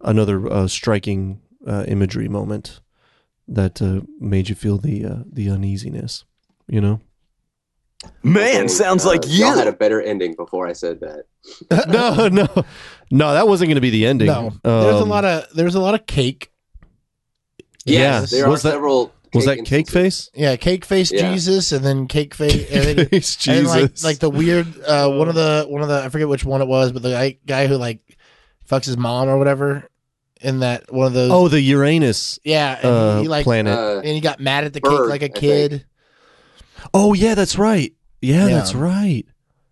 another 0.00 0.50
uh, 0.50 0.66
striking 0.66 1.40
uh, 1.66 1.84
imagery 1.86 2.28
moment 2.28 2.80
that 3.48 3.82
uh, 3.82 4.00
made 4.18 4.48
you 4.48 4.54
feel 4.54 4.78
the 4.78 5.04
uh, 5.04 5.16
the 5.30 5.50
uneasiness, 5.50 6.24
you 6.68 6.80
know. 6.80 7.00
Man, 8.22 8.68
sounds 8.70 9.04
like 9.04 9.22
Y'all 9.26 9.54
had 9.56 9.68
a 9.68 9.72
better 9.72 10.00
ending 10.00 10.34
before 10.34 10.66
I 10.66 10.72
said 10.72 11.00
that. 11.00 11.24
no, 11.88 12.28
no, 12.28 12.48
no. 13.10 13.32
That 13.34 13.46
wasn't 13.46 13.68
going 13.68 13.74
to 13.74 13.82
be 13.82 13.90
the 13.90 14.06
ending. 14.06 14.28
No, 14.28 14.52
there's 14.64 15.00
a 15.00 15.02
Um, 15.02 15.08
lot 15.10 15.24
of 15.26 15.44
there's 15.54 15.74
a 15.74 15.80
lot 15.80 15.94
of 15.94 16.06
cake. 16.06 16.50
Yeah, 17.84 18.20
Yes, 18.20 18.30
there 18.30 18.48
was 18.48 18.64
are 18.64 18.68
that- 18.68 18.74
several. 18.76 19.12
Was 19.34 19.44
that 19.46 19.56
cake 19.64 19.72
instances. 19.86 20.28
face? 20.28 20.30
Yeah, 20.34 20.56
cake 20.56 20.84
face 20.84 21.12
Yeah. 21.12 21.32
Jesus, 21.32 21.72
and 21.72 21.84
then 21.84 22.06
cake 22.06 22.34
face, 22.34 22.70
and 22.72 22.84
then 22.98 23.06
face 23.08 23.36
And 23.46 23.66
Jesus. 23.66 24.02
like 24.02 24.02
like 24.02 24.18
the 24.20 24.30
weird 24.30 24.66
uh 24.86 25.08
one 25.10 25.28
of 25.28 25.34
the 25.34 25.66
one 25.68 25.82
of 25.82 25.88
the 25.88 26.02
I 26.04 26.08
forget 26.08 26.28
which 26.28 26.44
one 26.44 26.60
it 26.62 26.68
was, 26.68 26.92
but 26.92 27.02
the 27.02 27.10
guy, 27.10 27.38
guy 27.46 27.66
who 27.66 27.76
like 27.76 28.00
fucks 28.68 28.84
his 28.86 28.96
mom 28.96 29.28
or 29.28 29.38
whatever 29.38 29.88
in 30.40 30.60
that 30.60 30.90
one 30.92 31.06
of 31.06 31.12
those 31.12 31.30
oh, 31.30 31.48
the 31.48 31.60
Uranus 31.60 32.38
yeah, 32.44 32.76
and 32.78 32.86
uh, 32.86 33.20
he 33.20 33.28
like 33.28 33.44
planet. 33.44 33.76
Uh, 33.78 33.96
and 33.98 34.06
he 34.06 34.20
got 34.20 34.40
mad 34.40 34.64
at 34.64 34.72
the 34.72 34.80
Bird, 34.80 35.02
cake 35.02 35.10
like 35.10 35.22
a 35.22 35.24
I 35.26 35.28
think. 35.28 35.34
kid. 35.36 35.84
oh, 36.94 37.12
yeah, 37.12 37.34
that's 37.34 37.58
right. 37.58 37.92
Yeah, 38.22 38.46
Yeah. 38.48 38.54
that's 38.56 38.74
right. 38.74 39.24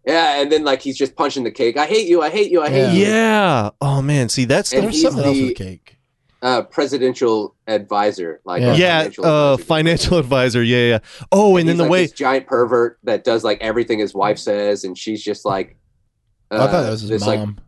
yeah, 0.07 0.41
and 0.41 0.53
then 0.53 0.65
like 0.65 0.83
he's 0.83 0.97
just 0.99 1.17
punching 1.17 1.45
the 1.45 1.51
cake. 1.51 1.77
I 1.77 1.87
hate 1.87 2.07
you. 2.09 2.21
I 2.23 2.31
hate 2.31 2.51
you. 2.51 2.63
I 2.63 2.69
hate 2.71 2.81
Yeah. 2.83 2.93
you. 2.93 3.05
Yeah. 3.07 3.71
Oh 3.81 4.03
man, 4.03 4.29
see 4.29 4.45
that's 4.45 4.73
And 4.73 4.81
the 4.81 4.87
There's 4.87 4.95
he's 4.97 5.03
something 5.05 5.25
else 5.25 5.37
the- 5.37 5.49
with 5.49 5.57
cake. 5.57 5.98
Uh, 6.41 6.63
presidential 6.63 7.57
advisor, 7.67 8.41
like 8.45 8.63
Yeah. 8.63 8.69
our 8.69 8.77
yeah, 8.77 8.99
financial 8.99 9.27
uh, 9.27 9.53
advisor. 9.55 9.67
financial 9.67 10.19
advisor. 10.19 10.63
Yeah, 10.63 10.89
yeah. 10.89 10.99
Oh, 11.33 11.57
and, 11.57 11.69
then 11.69 11.79
the 11.79 11.83
like 11.83 11.91
way. 11.91 12.03
this 12.03 12.13
giant 12.13 12.47
pervert 12.47 12.99
that 13.03 13.25
does 13.25 13.43
like 13.43 13.61
everything 13.61 13.99
his 13.99 14.15
wife 14.15 14.39
says, 14.39 14.85
and 14.85 14.97
she's 14.97 15.23
just 15.23 15.45
like. 15.45 15.77
Oh, 16.53 16.57
I 16.57 16.59
thought 16.67 16.75
uh, 16.75 16.83
that 16.83 16.91
was 16.91 17.01
his 17.01 17.11
this, 17.11 17.27
like, 17.27 17.41
mom. 17.41 17.59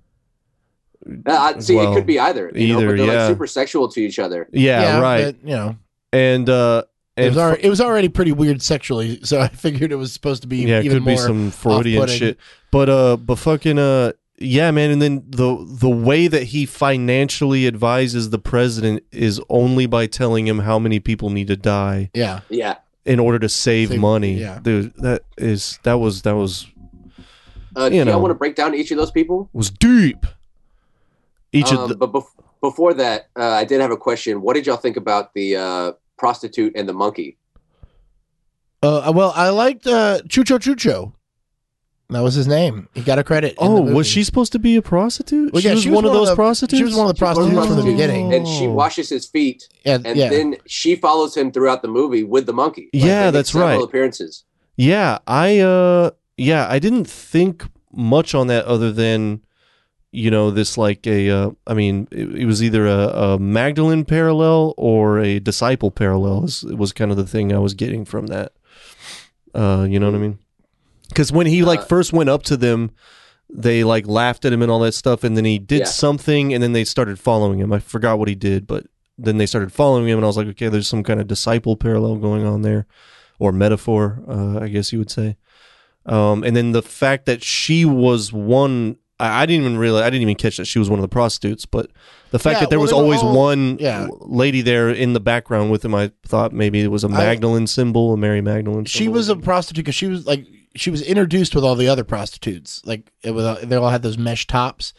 Uh, 1.27 1.61
see, 1.61 1.75
Well, 1.75 1.93
it 1.93 1.97
could 1.97 2.07
be 2.07 2.21
either. 2.21 2.53
You 2.55 2.75
know, 2.75 2.79
either, 2.79 2.89
but 2.91 2.97
they're 2.99 3.07
yeah. 3.07 3.23
like 3.25 3.29
super 3.29 3.47
sexual 3.47 3.89
to 3.89 4.01
each 4.01 4.19
other. 4.19 4.49
Yeah, 4.53 5.01
right. 5.01 5.25
But, 5.25 5.49
you 5.49 5.57
know, 5.57 5.77
and 6.13 6.49
uh, 6.49 6.85
it 7.17 7.25
and 7.25 7.35
was, 7.35 7.39
already, 7.39 7.65
it 7.65 7.69
was 7.71 7.81
already 7.81 8.09
pretty 8.09 8.33
weird 8.33 8.63
sexually, 8.63 9.19
so 9.25 9.41
I 9.41 9.49
figured 9.49 9.91
it 9.91 9.97
was 9.97 10.13
supposed 10.13 10.43
to 10.43 10.49
be 10.49 10.59
yeah, 10.59 10.79
it 10.79 10.85
even 10.85 10.99
could 10.99 11.07
be 11.07 11.17
some 11.17 11.51
Freudian 11.51 12.03
off-putting. 12.03 12.19
shit. 12.19 12.39
But 12.71 12.89
uh, 12.89 13.17
but 13.17 13.37
fucking 13.37 13.79
uh, 13.79 14.13
yeah, 14.41 14.71
man, 14.71 14.91
and 14.91 15.01
then 15.03 15.23
the 15.29 15.57
the 15.69 15.89
way 15.91 16.27
that 16.27 16.45
he 16.45 16.67
financially 16.67 17.67
advises 17.67 18.31
the 18.31 18.39
president 18.39 19.05
is 19.13 19.41
only 19.49 19.87
by 19.87 20.07
telling 20.07 20.47
him 20.49 20.61
how 20.61 20.79
many 20.79 20.99
people 20.99 21.31
need 21.31 21.47
to 21.49 21.57
die 21.57 22.11
Yeah. 22.15 22.41
Yeah. 22.49 22.77
in 23.05 23.21
order 23.21 23.39
to 23.39 23.49
save, 23.49 23.91
Save- 23.91 24.01
money. 24.01 24.35
yeah. 24.41 24.59
Dude, 24.63 24.95
that 24.97 25.23
is 25.39 25.79
that 25.83 25.95
was 26.01 26.23
that 26.23 26.35
was 26.37 26.67
Uh, 27.77 27.85
You 27.85 27.91
do 28.01 28.05
know. 28.07 28.11
y'all 28.13 28.21
want 28.21 28.31
to 28.33 28.35
break 28.39 28.57
down 28.57 28.75
each 28.75 28.91
of 28.91 28.97
those 28.99 29.11
people? 29.13 29.49
was 29.53 29.71
deep. 29.71 30.27
Each 31.53 31.71
Um, 31.73 31.79
of 31.79 31.89
the 31.91 31.97
but 31.97 32.13
bef- 32.13 32.35
before 32.61 32.95
that, 32.95 33.29
uh, 33.37 33.45
I 33.51 33.65
did 33.65 33.81
have 33.81 33.91
a 33.93 33.97
question. 33.97 34.41
What 34.43 34.55
did 34.55 34.67
y'all 34.67 34.77
think 34.77 34.97
about 34.97 35.35
the 35.35 35.57
uh, 35.57 35.93
prostitute 36.17 36.73
and 36.77 36.89
the 36.89 36.93
monkey? 36.93 37.37
Uh, 38.83 39.13
well, 39.15 39.33
I 39.37 39.51
liked 39.51 39.87
uh, 39.87 40.21
Chucho 40.29 40.59
Chucho. 40.59 41.13
That 42.11 42.21
was 42.23 42.35
his 42.35 42.47
name. 42.49 42.89
He 42.95 43.03
got 43.03 43.19
a 43.19 43.25
credit. 43.25 43.53
in 43.53 43.57
Oh, 43.61 43.87
the 43.87 43.95
was 43.95 44.07
she 44.07 44.25
supposed 44.25 44.53
to 44.53 44.59
be 44.59 44.77
a 44.77 44.83
prostitute? 44.83 45.53
Well, 45.53 45.63
she, 45.63 45.69
yeah, 45.69 45.75
was 45.75 45.83
she 45.83 45.91
was 45.91 45.97
one 45.97 46.05
of 46.05 46.11
one 46.11 46.17
of 46.17 46.21
those 46.21 46.29
the- 46.31 46.37
prostitutes. 46.37 46.79
She 46.79 46.85
was 46.85 46.95
one 46.95 47.09
of 47.09 47.15
the 47.15 47.19
She 47.19 47.25
was 47.25 47.35
prostitutes 47.37 47.67
from 47.67 47.77
the 47.77 47.83
beginning. 47.83 48.35
And 48.35 48.47
she 48.49 48.67
Oh. 48.67 48.73
washes 48.73 49.09
his 49.09 49.27
feet, 49.27 49.69
And, 49.85 50.07
and 50.07 50.19
yeah. 50.19 50.29
then 50.29 50.57
she 50.67 50.97
follows 50.97 51.37
him 51.37 51.53
throughout 51.53 51.83
the 51.83 51.89
movie 51.89 52.25
with 52.25 52.47
the 52.47 52.53
monkey. 52.53 52.91
Like, 52.93 53.05
Yeah, 53.05 53.31
that's 53.31 53.53
several 53.53 53.69
right. 53.79 53.83
Appearances. 53.85 54.45
Yeah, 54.77 55.19
I 55.27 55.59
uh 55.61 56.11
yeah, 56.37 56.67
I 56.69 56.79
didn't 56.79 57.05
think 57.09 57.65
much 57.93 58.35
on 58.35 58.47
that 58.49 58.65
other 58.65 58.91
than 58.93 59.43
you 60.13 60.31
know 60.31 60.51
this 60.51 60.77
like 60.79 61.07
a 61.07 61.31
uh, 61.31 61.51
I 61.67 61.75
mean 61.75 62.09
it, 62.11 62.35
it 62.43 62.45
was 62.47 62.63
either 62.63 62.87
a, 62.87 63.09
a 63.35 63.39
Magdalene 63.39 64.05
parallel 64.05 64.75
or 64.77 65.21
a 65.21 65.39
disciple 65.39 65.91
parallel 65.91 66.45
is 66.45 66.65
was 66.65 66.93
kind 66.93 67.11
of 67.11 67.17
the 67.17 67.27
thing 67.27 67.53
I 67.53 67.59
was 67.59 67.75
getting 67.75 68.05
from 68.05 68.27
that. 68.29 68.53
Uh, 69.55 69.87
you 69.89 69.99
know 70.01 70.07
what 70.07 70.15
I 70.15 70.19
mean? 70.19 70.39
Cuz 71.15 71.33
when 71.33 71.47
he 71.47 71.63
like 71.63 71.81
Uh, 71.81 71.85
first 71.85 72.13
went 72.13 72.29
up 72.31 72.43
to 72.45 72.57
them 72.57 72.91
they 73.53 73.83
like 73.83 74.07
laughed 74.07 74.45
at 74.45 74.53
him 74.53 74.63
and 74.63 74.71
all 74.71 74.79
that 74.79 74.95
stuff 74.95 75.25
and 75.25 75.37
then 75.37 75.45
he 75.45 75.59
did 75.59 75.81
Yeah. 75.81 75.85
something 75.87 76.55
and 76.55 76.63
then 76.63 76.73
they 76.73 76.85
started 76.85 77.19
following 77.19 77.59
him. 77.59 77.73
I 77.73 77.81
forgot 77.81 78.19
what 78.19 78.29
he 78.29 78.37
did, 78.37 78.65
but 78.67 78.87
then 79.19 79.39
they 79.39 79.47
started 79.47 79.73
following 79.73 80.07
him 80.09 80.19
and 80.19 80.25
I 80.25 80.29
was 80.29 80.37
like, 80.37 80.47
okay, 80.49 80.69
there's 80.69 80.87
some 80.87 81.03
kind 81.03 81.21
of 81.21 81.27
disciple 81.27 81.77
parallel 81.77 82.17
going 82.17 82.47
on 82.47 82.63
there 82.63 82.87
or 83.41 83.51
metaphor, 83.51 84.23
uh, 84.29 84.61
I 84.61 84.69
guess 84.69 84.93
you 84.93 85.01
would 85.01 85.11
say. 85.11 85.37
Um, 86.07 86.45
and 86.45 86.55
then 86.57 86.71
the 86.73 86.81
fact 86.83 87.27
that 87.27 87.43
she 87.43 87.85
was 87.85 88.33
one, 88.33 88.97
I, 89.19 89.43
I 89.43 89.47
didn't 89.47 89.63
even 89.67 89.79
realize, 89.79 90.03
I 90.05 90.11
didn't 90.11 90.23
even 90.23 90.37
catch 90.37 90.57
that 90.57 90.67
she 90.67 90.79
was 90.79 90.89
one 90.89 90.99
of 90.99 91.03
the 91.03 91.09
prostitutes, 91.09 91.67
but 91.67 91.91
the 92.31 92.39
fact 92.39 92.55
Yeah, 92.57 92.61
that 92.61 92.71
there 92.71 92.79
well, 92.79 92.85
was 92.85 92.93
always 92.93 93.21
all- 93.21 93.37
one 93.37 93.79
yeah. 93.81 94.07
lady 94.21 94.63
there 94.63 94.89
in 94.91 95.13
the 95.13 95.21
background 95.21 95.71
with 95.73 95.85
him, 95.85 95.95
I 95.95 96.13
thought 96.25 96.53
maybe 96.53 96.81
it 96.81 96.89
was 96.93 97.03
a 97.05 97.09
Magdalene 97.09 97.67
symbol, 97.67 98.13
a 98.13 98.17
Mary 98.17 98.41
Magdalene. 98.41 98.85
she 98.85 98.99
symbol. 99.01 99.15
was 99.15 99.29
a 99.29 99.35
prostitute 99.37 99.85
because 99.85 99.97
she 99.97 100.07
was 100.07 100.25
like 100.27 100.47
she 100.75 100.91
was 100.91 101.03
introduced 101.03 101.55
with 101.55 101.65
all 101.65 101.75
the 101.75 101.89
other 101.89 102.05
prostitutes. 102.05 102.81
Like 102.85 103.13
it 103.23 103.33
was, 103.33 103.61
they 103.63 103.77
all 103.77 103.91
had 103.91 104.03
those 104.03 104.19
mesh 104.19 104.47
tops, 104.47 104.93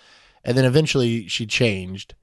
and 0.43 0.57
then 0.57 0.65
eventually 0.65 1.27
she 1.27 1.45
changed. 1.45 2.13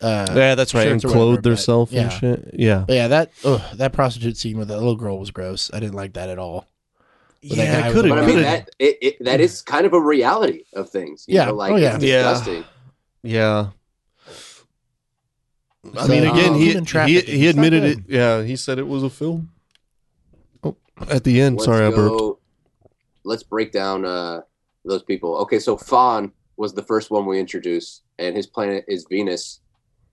Uh, 0.00 0.26
yeah, 0.34 0.54
that's 0.54 0.74
right, 0.74 0.86
and 0.86 1.02
shirts 1.02 1.06
or 1.06 1.08
whatever, 1.08 1.24
clothed 1.32 1.44
herself 1.46 1.90
yeah. 1.92 2.02
and 2.02 2.12
shit. 2.12 2.50
Yeah, 2.54 2.84
But 2.86 2.94
yeah, 2.94 3.08
that 3.08 3.32
ugh, 3.44 3.60
that 3.74 3.92
prostitute 3.92 4.36
scene 4.36 4.56
with 4.56 4.68
that 4.68 4.76
little 4.78 4.94
girl 4.96 5.18
was 5.18 5.30
gross. 5.32 5.70
I 5.74 5.80
didn't 5.80 5.96
like 5.96 6.12
that 6.12 6.28
at 6.28 6.38
all. 6.38 6.68
But 7.42 7.56
yeah, 7.56 7.86
was 7.86 7.94
could 7.94 8.04
a 8.06 8.08
But 8.10 8.18
I 8.18 8.20
mean, 8.20 8.26
could 8.36 8.44
Could've- 8.44 8.44
that 8.44 8.70
it, 8.78 8.98
it, 9.02 9.24
that 9.24 9.40
is 9.40 9.60
kind 9.62 9.86
of 9.86 9.92
a 9.92 10.00
reality 10.00 10.64
of 10.72 10.88
things. 10.90 11.24
you 11.28 11.34
Yeah. 11.36 11.46
know, 11.46 11.54
like 11.54 11.72
Oh, 11.72 11.76
yeah. 11.76 11.96
it's 11.96 12.04
Yeah. 12.04 12.22
disgusting. 12.30 12.64
Yeah. 13.24 13.68
I 15.96 16.06
So, 16.06 16.08
mean, 16.08 16.24
again, 16.26 16.50
um, 16.50 17.06
he 17.06 17.20
he, 17.20 17.38
he 17.38 17.46
admitted 17.48 17.82
it. 17.84 17.98
Yeah, 18.08 18.42
he 18.42 18.56
said 18.56 18.78
it 18.78 18.86
was 18.86 19.02
a 19.02 19.10
film. 19.10 19.50
Oh, 20.62 20.76
at 21.08 21.24
the 21.24 21.40
end, 21.40 21.56
Let's 21.56 21.64
sorry, 21.66 21.86
I 21.86 21.90
burped. 21.90 22.37
Go- 23.28 23.30
Let's 23.30 23.42
break 23.42 23.72
down 23.72 24.04
uh, 24.04 24.40
those 24.84 25.02
people. 25.02 25.36
Okay, 25.38 25.58
so 25.58 25.76
Fon 25.76 26.32
was 26.56 26.72
the 26.74 26.82
first 26.82 27.10
one 27.10 27.26
we 27.26 27.38
introduced, 27.38 28.02
and 28.18 28.34
his 28.36 28.46
planet 28.46 28.84
is 28.88 29.06
Venus, 29.08 29.60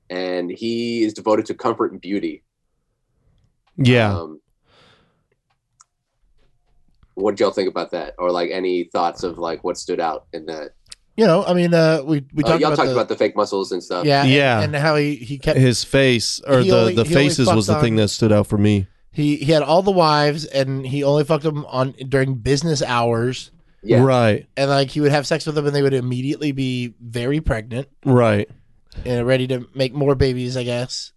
and 0.09 0.51
he 0.51 1.03
is 1.03 1.13
devoted 1.13 1.45
to 1.47 1.53
comfort 1.53 1.91
and 1.91 2.01
beauty. 2.01 2.43
Yeah, 3.77 4.17
Um, 4.17 4.39
what 7.15 7.31
did 7.31 7.41
y'all 7.41 7.51
think 7.51 7.69
about 7.69 7.91
that, 7.91 8.13
or 8.17 8.31
like 8.31 8.51
any 8.51 8.85
thoughts 8.85 9.23
of 9.23 9.37
like 9.37 9.63
what 9.63 9.77
stood 9.77 9.99
out 9.99 10.25
in 10.33 10.45
that? 10.47 10.71
You 11.17 11.25
know, 11.25 11.45
I 11.45 11.53
mean, 11.53 11.73
uh, 11.73 12.01
we 12.05 12.25
we 12.33 12.43
Uh, 12.43 12.47
talked 12.47 12.61
y'all 12.61 12.69
about 12.73 12.75
talked 12.77 12.87
the, 12.87 12.93
about 12.93 13.07
the 13.09 13.15
fake 13.15 13.35
muscles 13.37 13.71
and 13.71 13.81
stuff. 13.83 14.05
yeah, 14.05 14.21
and- 14.23 14.31
Yeah. 14.31 14.61
and, 14.61 14.75
how 14.75 14.95
he 14.97 15.15
he 15.15 15.37
kept 15.37 15.57
his 15.59 15.83
face 15.83 16.41
or 16.45 16.61
the 16.63 16.71
only- 16.77 16.95
the 16.95 17.05
faces 17.05 17.47
was 17.53 17.67
the 17.67 17.73
fucked 17.73 17.83
thing 17.83 17.95
that 17.97 18.09
stood 18.09 18.31
out 18.33 18.47
for 18.47 18.57
me. 18.57 18.87
He 19.15 19.37
he 19.37 19.51
had 19.51 19.63
all 19.63 19.81
the 19.81 19.91
wives, 19.91 20.45
and 20.45 20.85
he 20.85 21.03
only 21.03 21.23
fucked 21.23 21.43
them 21.43 21.65
on 21.65 21.91
during 22.07 22.35
business 22.35 22.81
hours, 22.83 23.49
yeah. 23.81 24.01
Right, 24.03 24.45
and 24.57 24.69
like 24.69 24.89
he 24.89 25.01
would 25.01 25.11
have 25.11 25.25
sex 25.25 25.45
with 25.45 25.55
them, 25.55 25.65
and 25.65 25.75
they 25.75 25.81
would 25.81 25.93
immediately 25.93 26.51
be 26.51 26.93
very 27.01 27.39
pregnant 27.41 27.87
right. 28.05 28.49
and 29.05 29.25
ready 29.25 29.47
to 29.47 29.67
make 29.73 29.93
more 29.93 30.15
babies, 30.15 30.57
I 30.57 30.63
guess. 30.63 31.11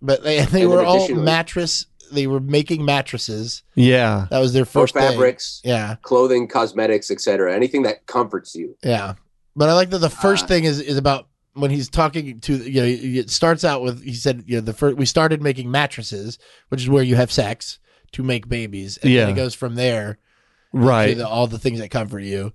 But 0.00 0.22
they 0.22 0.36
they 0.36 0.42
And 0.42 0.48
then 0.50 0.70
were 0.70 0.84
all 0.84 0.96
additionally- 0.98 1.24
mattress. 1.24 1.86
They 2.12 2.26
were 2.26 2.40
making 2.40 2.84
mattresses. 2.84 3.62
Yeah, 3.74 4.26
That 4.30 4.38
was 4.40 4.52
their 4.52 4.64
Or 4.64 4.66
first 4.66 4.92
thing. 4.92 5.02
fabrics, 5.02 5.62
Yeah, 5.64 5.94
clothing, 6.02 6.46
cosmetics, 6.46 7.10
etc. 7.10 7.54
Anything 7.56 7.84
that 7.84 8.06
comforts 8.06 8.54
you. 8.54 8.76
yeah. 8.84 9.14
But 9.56 9.70
I 9.70 9.72
like 9.72 9.88
that 9.90 9.98
the 9.98 10.10
first 10.10 10.44
Uh, 10.44 10.48
thing 10.48 10.64
is 10.64 10.78
is 10.80 10.98
about 10.98 11.28
when 11.54 11.70
he's 11.70 11.88
talking 11.88 12.40
to 12.40 12.56
you 12.56 12.80
know 12.80 12.86
it 13.20 13.30
starts 13.30 13.64
out 13.64 13.82
with 13.82 14.02
he 14.02 14.14
said 14.14 14.44
you 14.46 14.56
know 14.56 14.60
the 14.62 14.72
first 14.72 14.96
we 14.96 15.06
started 15.06 15.42
making 15.42 15.70
mattresses, 15.70 16.38
which 16.68 16.82
is 16.82 16.88
where 16.88 17.02
you 17.02 17.16
have 17.16 17.30
sex 17.30 17.78
to 18.12 18.22
make 18.22 18.48
babies, 18.48 18.98
and 18.98 19.10
Yeah. 19.12 19.26
then 19.26 19.30
it 19.34 19.36
goes 19.36 19.54
from 19.54 19.74
there 19.74 20.18
to 20.72 20.78
right. 20.78 21.16
the, 21.16 21.28
all 21.28 21.46
the 21.46 21.58
things 21.58 21.78
that 21.80 21.90
comfort 21.90 22.20
you, 22.20 22.52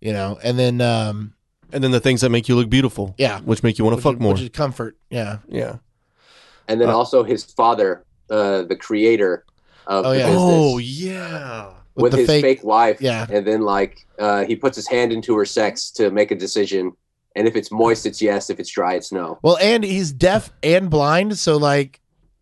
you 0.00 0.12
know, 0.12 0.38
and 0.42 0.58
then 0.58 0.80
um 0.80 1.34
and 1.72 1.84
then 1.84 1.92
the 1.92 2.00
things 2.00 2.20
that 2.22 2.30
make 2.30 2.48
you 2.48 2.56
look 2.56 2.68
beautiful. 2.68 3.14
yeah, 3.18 3.40
which 3.40 3.62
make 3.62 3.78
you 3.78 3.84
want 3.84 3.96
to 3.96 4.02
fuck 4.02 4.14
is, 4.14 4.20
more. 4.20 4.32
which 4.32 4.42
is 4.42 4.48
comfort. 4.50 4.96
Yeah, 5.10 5.38
yeah. 5.48 5.76
And 6.66 6.80
then 6.80 6.88
Uh, 6.88 6.96
also 6.96 7.22
his 7.24 7.44
father, 7.44 8.04
uh, 8.28 8.62
the 8.62 8.76
creator 8.76 9.44
of 9.86 10.06
Oh, 10.06 10.10
the 10.10 10.18
yeah. 10.18 10.26
business, 10.26 10.42
Oh 10.44 10.78
yeah. 10.78 11.66
with, 11.94 12.02
with, 12.12 12.12
his 12.14 12.26
fake, 12.26 12.42
fake, 12.42 12.64
wife. 12.64 13.00
yeah. 13.00 13.26
And 13.30 13.46
then 13.46 13.62
like 13.62 14.06
uh, 14.18 14.44
he 14.44 14.56
puts 14.56 14.76
his 14.76 14.88
hand 14.88 15.12
into 15.12 15.36
her 15.36 15.44
sex 15.44 15.90
to 15.92 16.10
make 16.10 16.30
a 16.30 16.34
decision. 16.36 16.92
And 17.36 17.46
if 17.46 17.54
it's 17.56 17.70
moist, 17.70 18.06
it's 18.06 18.20
yes. 18.20 18.50
If 18.50 18.58
it's 18.58 18.70
dry, 18.70 18.94
it's 18.94 19.12
no. 19.12 19.38
Well, 19.42 19.56
and 19.58 19.84
he's 19.84 20.12
deaf 20.12 20.52
and 20.62 20.90
blind, 20.90 21.38
so 21.38 21.56
like 21.56 22.00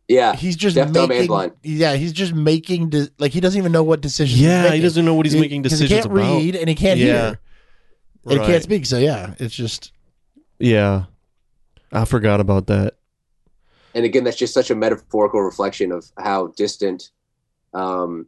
Yeah. 0.09 0.35
he's 0.35 0.57
just 0.57 0.77
Deaf, 0.77 0.93
dumb, 0.93 1.03
and 1.05 1.09
making. 1.11 1.27
blind. 1.27 1.53
Yeah, 1.63 1.95
he's 1.95 2.13
just 2.13 2.33
making. 2.35 2.89
De- 2.91 3.09
like 3.19 3.33
he 3.33 3.41
doesn't 3.41 3.59
even 3.59 3.73
know 3.73 3.83
what 3.83 4.01
decisions. 4.01 4.41
Yeah, 4.41 4.65
he's 4.65 4.73
he 4.75 4.81
doesn't 4.81 5.05
know 5.05 5.15
what 5.15 5.27
he's 5.27 5.37
making 5.37 5.63
decisions 5.63 5.91
He 5.91 5.95
can't 5.97 6.07
about. 6.07 6.17
read 6.17 6.57
and 6.57 6.69
he 6.69 6.75
can't 6.75 6.99
Yeah. 6.99 7.05
hear 7.07 7.41
and 8.27 8.41
he 8.41 8.47
can't 8.47 8.63
speak. 8.63 8.87
So 8.87 8.99
yeah, 8.99 9.35
it's 9.39 9.55
just 9.55 9.93
Yeah, 10.59 11.05
I 11.93 12.05
forgot 12.07 12.41
about 12.41 12.67
that. 12.69 12.95
And 13.95 14.05
again, 14.05 14.25
that's 14.25 14.37
just 14.37 14.55
such 14.55 14.71
a 14.71 14.75
metaphorical 14.75 15.41
reflection 15.43 15.93
of 15.93 16.07
how 16.19 16.49
distant 16.57 17.11
um, 17.75 18.27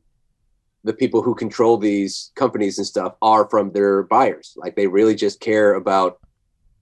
the 0.84 0.92
people 0.92 1.22
who 1.22 1.34
control 1.34 1.76
these 1.76 2.30
companies 2.34 2.76
and 2.78 2.86
stuff 2.86 3.14
are 3.22 3.48
from 3.48 3.72
their 3.72 4.02
buyers. 4.04 4.54
Like 4.56 4.76
they 4.76 4.86
really 4.86 5.14
just 5.14 5.40
care 5.40 5.74
about 5.74 6.18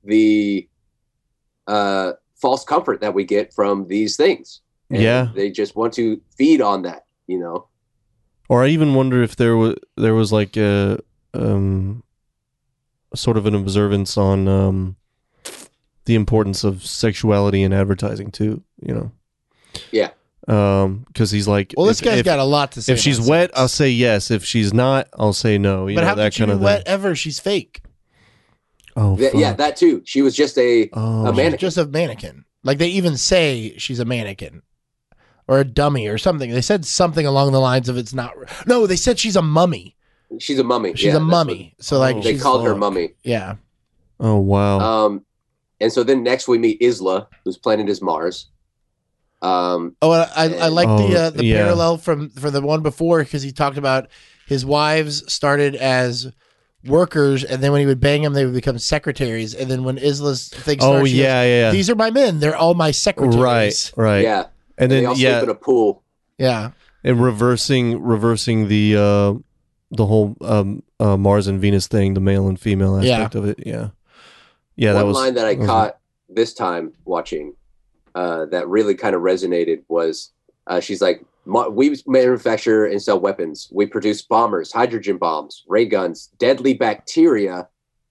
the 0.04 0.68
uh, 1.66 2.12
false 2.36 2.64
comfort 2.64 3.00
that 3.00 3.14
we 3.14 3.24
get 3.24 3.52
from 3.52 3.86
these 3.88 4.16
things. 4.16 4.60
And 4.90 5.02
Yeah. 5.02 5.28
They 5.34 5.50
just 5.50 5.76
want 5.76 5.92
to 5.94 6.20
feed 6.36 6.60
on 6.60 6.82
that, 6.82 7.04
you 7.26 7.38
know? 7.38 7.66
Or 8.48 8.64
I 8.64 8.68
even 8.68 8.94
wonder 8.94 9.22
if 9.22 9.36
there 9.36 9.56
was 9.56 9.74
there 9.96 10.14
was 10.14 10.32
like 10.32 10.56
a 10.56 10.98
um 11.34 12.02
sort 13.14 13.36
of 13.36 13.44
an 13.44 13.54
observance 13.54 14.16
on 14.16 14.48
um 14.48 14.96
the 16.06 16.14
importance 16.14 16.64
of 16.64 16.84
sexuality 16.86 17.62
in 17.62 17.74
advertising 17.74 18.30
too, 18.30 18.62
you 18.80 18.94
know. 18.94 19.12
Yeah. 19.92 20.10
Um 20.46 21.04
cuz 21.14 21.30
he's 21.30 21.46
like 21.46 21.74
well. 21.76 21.84
This 21.84 22.00
if- 22.00 22.04
guy's 22.06 22.18
if, 22.20 22.24
got 22.24 22.38
a 22.38 22.44
lot 22.44 22.72
to 22.72 22.80
say. 22.82 22.94
if 22.94 22.98
she's 23.00 23.18
about 23.18 23.28
wet, 23.28 23.48
sex. 23.50 23.58
I'll 23.60 23.68
say 23.68 23.90
yes. 23.90 24.30
If 24.30 24.42
she's 24.46 24.72
not, 24.72 25.08
I'll 25.18 25.34
say 25.34 25.58
no. 25.58 25.86
You 25.86 25.96
but 25.96 26.00
know 26.00 26.06
how 26.06 26.14
that 26.14 26.24
could 26.28 26.34
she 26.34 26.38
kind 26.46 26.50
be 26.52 26.54
of 26.54 26.60
wet 26.62 26.84
thing. 26.86 26.94
ever? 26.94 27.14
She's 27.14 27.38
fake. 27.38 27.82
Oh, 29.00 29.16
Th- 29.16 29.32
yeah, 29.34 29.52
that 29.52 29.76
too. 29.76 30.02
She 30.04 30.22
was 30.22 30.34
just 30.34 30.58
a 30.58 30.90
oh. 30.92 31.26
a 31.26 31.32
mannequin. 31.32 31.58
Just 31.58 31.76
a 31.78 31.86
mannequin. 31.86 32.44
Like 32.64 32.78
they 32.78 32.88
even 32.88 33.16
say 33.16 33.74
she's 33.78 34.00
a 34.00 34.04
mannequin 34.04 34.62
or 35.46 35.60
a 35.60 35.64
dummy 35.64 36.08
or 36.08 36.18
something. 36.18 36.50
They 36.50 36.60
said 36.60 36.84
something 36.84 37.24
along 37.24 37.52
the 37.52 37.60
lines 37.60 37.88
of 37.88 37.96
it's 37.96 38.12
not. 38.12 38.34
No, 38.66 38.86
they 38.88 38.96
said 38.96 39.18
she's 39.18 39.36
a 39.36 39.42
mummy. 39.42 39.96
she's 40.40 40.58
a 40.58 40.64
mummy. 40.64 40.94
She's 40.94 41.04
Yeah, 41.04 41.10
a 41.10 41.20
that's 41.20 41.30
mummy. 41.30 41.74
So 41.80 41.98
like 42.00 42.16
Oh. 42.16 42.22
They 42.22 42.32
she's, 42.32 42.42
called 42.42 42.64
her 42.66 42.74
mummy. 42.74 43.10
yeah. 43.22 43.54
Oh 44.18 44.38
wow. 44.38 44.80
Um, 44.80 45.24
and 45.80 45.92
so 45.92 46.02
then 46.02 46.24
next 46.24 46.48
we 46.48 46.58
meet 46.58 46.82
Isla, 46.82 47.28
whose 47.44 47.56
planet 47.56 47.88
is 47.88 48.02
Mars. 48.02 48.48
Um, 49.40 49.94
Oh, 50.02 50.12
and 50.12 50.56
I, 50.56 50.64
I 50.66 50.68
like 50.68 50.88
the 50.88 51.16
Oh, 51.16 51.20
uh, 51.26 51.30
the 51.30 51.44
yeah. 51.44 51.62
parallel 51.62 51.98
from 51.98 52.30
from 52.30 52.52
the 52.52 52.60
one 52.60 52.82
before 52.82 53.22
because 53.22 53.42
he 53.42 53.52
talked 53.52 53.78
about 53.78 54.08
his 54.46 54.66
wives 54.66 55.32
started 55.32 55.76
as 55.76 56.32
workers, 56.84 57.44
and 57.44 57.62
then 57.62 57.72
when 57.72 57.80
he 57.80 57.86
would 57.86 58.00
bang 58.00 58.22
them, 58.22 58.32
they 58.34 58.44
would 58.44 58.54
become 58.54 58.78
secretaries, 58.78 59.54
and 59.54 59.70
then 59.70 59.84
when 59.84 59.98
Isla's 59.98 60.48
thing 60.48 60.78
oh 60.80 60.86
started, 60.92 61.08
she 61.08 61.22
yeah, 61.22 61.42
yeah. 61.42 61.62
goes, 61.68 61.72
these 61.74 61.90
are 61.90 61.94
my 61.96 62.10
men. 62.10 62.38
They're 62.40 62.56
all 62.56 62.74
my 62.74 62.90
secretaries. 62.90 63.40
right, 63.42 63.92
right. 63.96 64.22
yeah, 64.22 64.44
And 64.76 64.90
they 64.90 65.00
then 65.00 65.06
all 65.06 65.16
yeah, 65.16 65.38
sleep 65.40 65.44
in 65.50 65.50
a 65.50 65.58
pool. 65.58 66.02
Yeah. 66.38 66.70
and 67.04 67.22
reversing 67.22 68.00
reversing 68.02 68.68
the 68.68 68.96
uh 68.96 69.34
the 69.90 70.06
whole 70.06 70.36
um 70.42 70.82
uh, 71.00 71.16
Mars 71.16 71.46
and 71.46 71.60
Venus 71.60 71.86
thing, 71.88 72.14
the 72.14 72.20
male 72.20 72.48
and 72.48 72.58
female 72.58 72.96
aspect 72.96 73.34
of 73.34 73.44
it. 73.44 73.58
Yeah. 73.66 73.90
Yeah, 74.76 74.92
One 74.92 75.00
that 75.00 75.06
was 75.06 75.16
line 75.16 75.34
that 75.34 75.46
I 75.46 75.54
that 75.54 75.58
was- 75.60 75.66
caught 75.66 75.98
this 76.28 76.54
time 76.54 76.92
watching 77.04 77.54
uh, 78.14 78.46
that 78.46 78.68
really 78.68 78.94
kind 78.94 79.14
of 79.16 79.22
resonated 79.22 79.82
was 79.88 80.30
uh, 80.66 80.78
she's 80.80 81.00
like, 81.00 81.24
"Ma- 81.37 81.37
"We 81.48 81.96
manufacture 82.06 82.84
and 82.86 83.00
sell 83.02 83.18
weapons. 83.18 83.68
We 83.72 83.86
produce 83.86 84.22
bombers, 84.22 84.72
hydrogen 84.72 85.16
bombs, 85.16 85.64
ray 85.66 85.86
guns, 85.86 86.28
deadly 86.38 86.74
bacteria, 86.74 87.68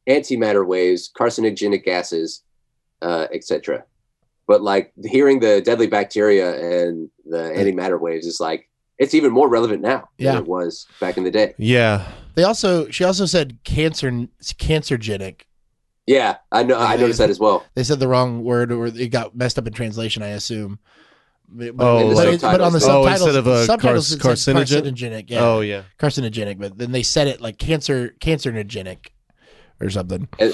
antimatter 0.09 0.65
waves, 0.65 1.11
carcinogenic 1.17 1.83
gases, 1.83 2.43
uh, 3.01 3.27
etc." 3.31 3.83
But 4.47 4.61
like 4.61 4.93
hearing 5.03 5.39
the 5.39 5.61
deadly 5.61 5.87
bacteria 5.87 6.87
and 6.87 7.09
the 7.25 7.37
antimatter 7.55 7.99
waves 7.99 8.25
is 8.25 8.39
like 8.39 8.69
it's 8.97 9.13
even 9.13 9.31
more 9.31 9.47
relevant 9.49 9.81
now 9.81 10.09
Yeah. 10.17 10.31
than 10.33 10.43
it 10.43 10.47
was 10.47 10.87
back 10.99 11.17
in 11.17 11.23
the 11.23 11.29
day. 11.31 11.53
Yeah, 11.59 12.11
They 12.35 12.43
also 12.43 12.89
she 12.89 13.03
also 13.03 13.25
said 13.25 13.57
cancer 13.63 14.09
cancergenic. 14.41 15.41
Yeah, 16.07 16.37
I 16.51 16.63
know. 16.63 16.77
I 16.77 16.93
Yeah. 16.95 17.01
noticed 17.01 17.19
that 17.19 17.29
as 17.29 17.39
well. 17.39 17.65
They 17.75 17.83
said 17.83 17.99
the 17.99 18.07
wrong 18.07 18.43
word 18.43 18.71
or 18.71 18.87
it 18.87 19.09
got 19.11 19.35
messed 19.35 19.59
up 19.59 19.67
in 19.67 19.73
translation, 19.73 20.23
I 20.23 20.29
assume. 20.29 20.79
But, 21.49 21.69
Oh, 21.79 22.13
but, 22.13 22.27
it- 22.27 22.41
but 22.41 22.59
on 22.61 22.73
the 22.73 22.77
Oh, 22.77 23.05
subtitles, 23.05 23.21
instead 23.21 23.35
of 23.35 23.47
a 23.47 23.65
subtitles 23.65 24.11
it 24.11 24.19
cars- 24.19 24.41
said 24.41 24.55
carcinogen? 24.57 24.83
carcinogenic, 24.91 25.29
yeah, 25.29 25.39
Oh 25.45 25.61
yeah. 25.61 25.83
carcinogenic. 25.97 26.59
But 26.59 26.77
then 26.77 26.91
they 26.91 27.03
said 27.03 27.27
it 27.27 27.39
like 27.39 27.57
cancer, 27.57 28.13
cancerogenic, 28.19 29.07
or 29.79 29.89
something. 29.89 30.27
and 30.39 30.53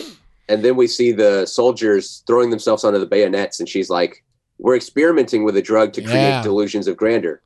and 0.50 0.64
then 0.64 0.76
we 0.76 0.88
see 0.88 1.12
the 1.14 1.46
soldiers 1.46 2.22
throwing 2.28 2.50
themselves 2.50 2.84
onto 2.84 3.00
the 3.00 3.06
bayonets 3.06 3.60
and 3.60 3.68
she's 3.70 3.90
like 3.90 4.24
we're 4.60 4.76
experimenting 4.76 5.44
with 5.46 5.56
a 5.58 5.62
drug 5.62 5.94
to 5.94 6.02
create 6.02 6.16
Yeah. 6.16 6.44
delusions 6.44 6.88
of 6.88 6.96
grandeur 6.98 7.42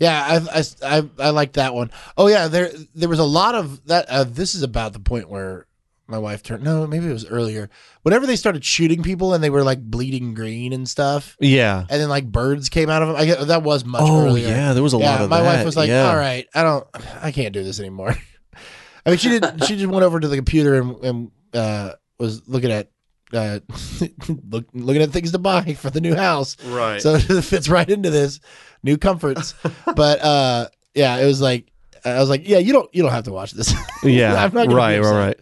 Yeah, 0.00 0.40
I, 0.42 0.58
I, 0.58 0.98
I, 0.98 1.10
I 1.20 1.30
like 1.30 1.52
that 1.52 1.74
one. 1.74 1.90
Oh 2.16 2.26
yeah, 2.26 2.48
there 2.48 2.72
there 2.94 3.08
was 3.08 3.20
a 3.20 3.24
lot 3.24 3.54
of 3.54 3.86
that. 3.86 4.06
Uh, 4.08 4.24
this 4.24 4.54
is 4.56 4.62
about 4.64 4.92
the 4.94 4.98
point 4.98 5.28
where 5.30 5.66
my 6.06 6.18
wife 6.18 6.42
turned. 6.42 6.62
No, 6.62 6.86
maybe 6.86 7.06
it 7.08 7.12
was 7.12 7.26
earlier. 7.26 7.70
Whenever 8.02 8.26
they 8.26 8.36
started 8.36 8.64
shooting 8.64 9.02
people 9.02 9.32
and 9.34 9.42
they 9.42 9.50
were 9.50 9.64
like 9.64 9.80
bleeding 9.80 10.34
green 10.34 10.72
and 10.72 10.88
stuff, 10.88 11.36
Yeah. 11.40 11.80
and 11.88 12.00
then 12.00 12.08
like 12.08 12.30
birds 12.30 12.68
came 12.68 12.90
out 12.90 13.02
of 13.02 13.08
them. 13.08 13.16
I 13.16 13.24
get, 13.24 13.46
that 13.48 13.62
was 13.62 13.84
much 13.84 14.02
Oh 14.04 14.24
earlier. 14.26 14.48
yeah, 14.48 14.72
there 14.74 14.82
was 14.82 14.92
a 14.92 14.98
lot 14.98 15.18
yeah, 15.20 15.24
of 15.24 15.30
my 15.30 15.40
that. 15.40 15.56
wife 15.56 15.64
was 15.64 15.76
like, 15.76 15.88
yeah. 15.88 16.08
"All 16.10 16.16
right, 16.16 16.46
I 16.54 16.62
don't, 16.62 16.86
I 17.22 17.32
can't 17.32 17.52
do 17.54 17.62
this 17.64 17.80
anymore." 17.80 18.14
I 19.06 19.10
mean, 19.10 19.18
she 19.18 19.28
did. 19.30 19.64
She 19.64 19.76
just 19.76 19.86
went 19.86 20.02
over 20.04 20.18
to 20.20 20.28
the 20.28 20.36
computer 20.36 20.80
and, 20.80 21.04
and 21.04 21.30
uh, 21.52 21.92
was 22.18 22.46
looking 22.48 22.70
at 22.72 22.90
uh, 23.32 23.60
look, 24.48 24.66
looking 24.72 25.02
at 25.02 25.10
things 25.10 25.32
to 25.32 25.38
buy 25.38 25.74
for 25.74 25.90
the 25.90 26.00
new 26.00 26.14
house. 26.14 26.56
Right. 26.64 27.00
So 27.02 27.14
it 27.18 27.42
fits 27.42 27.68
right 27.68 27.88
into 27.88 28.10
this 28.10 28.40
new 28.82 28.96
comforts. 28.96 29.54
but 29.94 30.20
uh, 30.22 30.68
yeah, 30.94 31.16
it 31.18 31.26
was 31.26 31.40
like 31.40 31.70
I 32.04 32.18
was 32.18 32.28
like, 32.28 32.46
"Yeah, 32.48 32.58
you 32.58 32.72
don't, 32.72 32.94
you 32.94 33.02
don't 33.02 33.12
have 33.12 33.24
to 33.24 33.32
watch 33.32 33.52
this." 33.52 33.74
yeah. 34.02 34.34
I'm 34.34 34.52
not 34.54 34.68
gonna 34.68 34.68
be 34.68 34.74
right. 34.74 34.98
Right. 35.00 35.26
Right. 35.26 35.40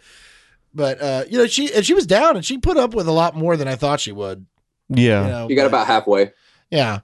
But 0.74 1.00
uh, 1.02 1.24
you 1.28 1.38
know, 1.38 1.46
she 1.46 1.72
and 1.74 1.84
she 1.84 1.94
was 1.94 2.06
down 2.06 2.36
and 2.36 2.44
she 2.44 2.58
put 2.58 2.76
up 2.76 2.94
with 2.94 3.06
a 3.08 3.12
lot 3.12 3.36
more 3.36 3.56
than 3.56 3.68
I 3.68 3.76
thought 3.76 4.00
she 4.00 4.12
would. 4.12 4.46
Yeah. 4.88 5.22
You 5.24 5.28
know, 5.30 5.48
you 5.48 5.56
got 5.56 5.62
but- 5.64 5.68
about 5.68 5.86
halfway 5.86 6.32
yeah. 6.70 7.00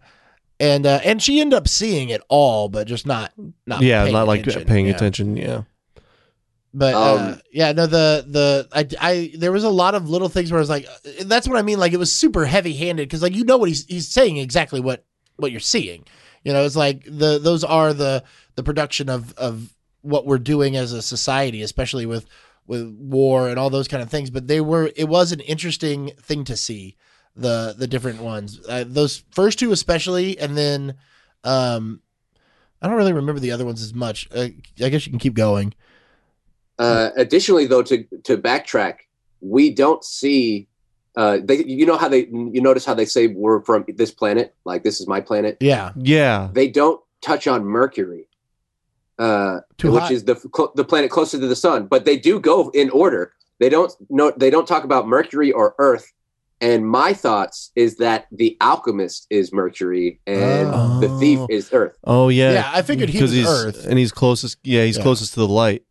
And 0.61 0.87
uh, 0.87 0.99
and 1.05 1.23
she 1.23 1.41
ended 1.41 1.57
up 1.57 1.69
seeing 1.69 2.09
it 2.09 2.21
all, 2.29 2.69
but 2.69 2.87
just 2.89 3.07
not 3.07 3.33
not 3.67 3.81
yeah. 3.81 4.03
paying 4.03 4.13
Not 4.15 4.27
like 4.27 4.41
attention. 4.41 4.65
paying 4.67 4.87
Yeah. 4.87 4.95
attention. 4.97 5.37
Yeah. 5.37 5.63
But 6.75 6.95
uh, 6.95 7.15
Um, 7.15 7.41
yeah, 7.53 7.73
no, 7.73 7.87
the 7.87 8.25
the 8.29 8.69
I, 8.73 8.87
I 9.01 9.33
there 9.39 9.53
was 9.53 9.65
a 9.65 9.71
lot 9.71 9.95
of 9.95 10.11
little 10.11 10.29
things 10.29 10.51
where 10.51 10.59
I 10.59 10.61
was 10.61 10.69
like, 10.69 10.87
uh, 10.87 11.25
that's 11.25 11.49
what 11.49 11.59
I 11.59 11.63
mean. 11.63 11.79
Like 11.79 11.93
it 11.93 11.97
was 11.99 12.13
super 12.13 12.45
heavy 12.45 12.75
handed 12.75 13.09
because 13.09 13.23
like 13.23 13.35
you 13.35 13.45
know 13.45 13.57
what 13.57 13.69
he's 13.69 13.87
he's 13.87 14.09
saying 14.09 14.37
exactly 14.37 14.81
what 14.81 15.05
what 15.37 15.51
you're 15.51 15.61
seeing. 15.61 16.05
You 16.45 16.53
know, 16.53 16.65
it's 16.65 16.77
like 16.77 17.05
the 17.05 17.39
those 17.39 17.65
are 17.65 17.95
the 17.95 18.25
the 18.57 18.63
production 18.63 19.09
of 19.09 19.33
of 19.39 19.73
what 20.03 20.27
we're 20.27 20.39
doing 20.39 20.77
as 20.77 20.93
a 20.93 21.03
society, 21.03 21.63
especially 21.63 22.07
with 22.07 22.27
with 22.69 22.89
war 22.97 23.49
and 23.49 23.59
all 23.59 23.71
those 23.71 23.89
kind 23.89 24.03
of 24.03 24.09
things. 24.11 24.31
But 24.31 24.47
they 24.47 24.61
were 24.61 24.93
it 24.95 25.09
was 25.09 25.33
an 25.33 25.41
interesting 25.41 26.13
thing 26.23 26.45
to 26.45 26.57
see 26.57 26.97
the 27.35 27.75
the 27.77 27.89
different 27.89 28.21
ones. 28.23 28.61
Uh, 28.69 28.85
those 28.87 29.25
first 29.33 29.59
two 29.59 29.73
especially, 29.73 30.39
and 30.39 30.57
then 30.57 30.95
um, 31.43 32.01
I 32.81 32.87
don't 32.87 32.97
really 32.97 33.13
remember 33.13 33.41
the 33.41 33.51
other 33.51 33.65
ones 33.65 33.83
as 33.83 33.93
much. 33.93 34.29
Uh, 34.33 34.49
I 34.81 34.89
guess 34.91 35.05
you 35.07 35.11
can 35.11 35.19
keep 35.19 35.35
going. 35.35 35.75
uh, 36.79 37.11
additionally 37.17 37.67
though 37.67 37.83
to 37.83 38.05
to 38.25 38.37
backtrack 38.37 38.99
we 39.41 39.71
don't 39.75 40.05
see 40.05 40.69
uh, 41.17 41.39
they, 41.43 41.65
you 41.65 41.85
know 41.87 41.97
how 41.97 42.09
they 42.09 42.27
you 42.27 42.61
notice 42.61 42.85
how 42.85 42.95
they 42.95 43.05
say 43.05 43.27
we're 43.27 43.61
from 43.63 43.85
this 43.97 44.13
planet 44.13 44.55
like 44.65 44.85
this 44.85 45.01
is 45.01 45.07
my 45.09 45.21
planet 45.21 45.57
Yeah, 45.61 45.91
Yeah. 45.97 46.51
they 46.53 46.69
don't 46.69 47.01
touch 47.21 47.49
on 47.49 47.65
mercury 47.65 48.28
uh, 49.19 49.61
Too 49.79 49.93
which 49.93 50.03
hot. 50.03 50.13
is 50.13 50.25
the 50.25 50.37
cl- 50.37 50.73
the 50.77 50.85
planet 50.85 51.11
closer 51.11 51.39
to 51.39 51.47
the 51.47 51.57
sun 51.57 51.87
but 51.87 52.05
they 52.05 52.17
do 52.17 52.39
go 52.41 52.71
in 52.71 52.89
order 52.91 53.33
they 53.59 53.69
don't 53.69 53.93
no 54.11 54.33
they 54.37 54.51
don't 54.51 54.67
talk 54.69 54.85
about 54.85 55.09
mercury 55.09 55.51
or 55.53 55.75
earth 55.79 56.13
and 56.61 56.89
my 56.89 57.13
thoughts 57.13 57.71
is 57.77 57.97
that 57.99 58.27
the 58.33 58.57
alchemist 58.61 59.27
is 59.31 59.53
mercury 59.53 60.21
and 60.27 60.69
Oh. 60.73 61.01
the 61.01 61.09
thief 61.19 61.41
is 61.51 61.71
earth 61.73 61.97
Oh 62.05 62.29
yeah. 62.29 62.53
Yeah, 62.53 62.71
I 62.73 62.83
figured 62.83 63.09
he 63.11 63.23
was 63.23 63.33
he's 63.33 63.47
Earth. 63.49 63.87
and 63.87 63.99
he's 63.99 64.11
closest. 64.13 64.59
Yeah, 64.65 64.85
he's 64.85 64.97
Yeah. 64.97 65.03
closest 65.05 65.35
to 65.35 65.41
the 65.41 65.49
light. 65.49 65.83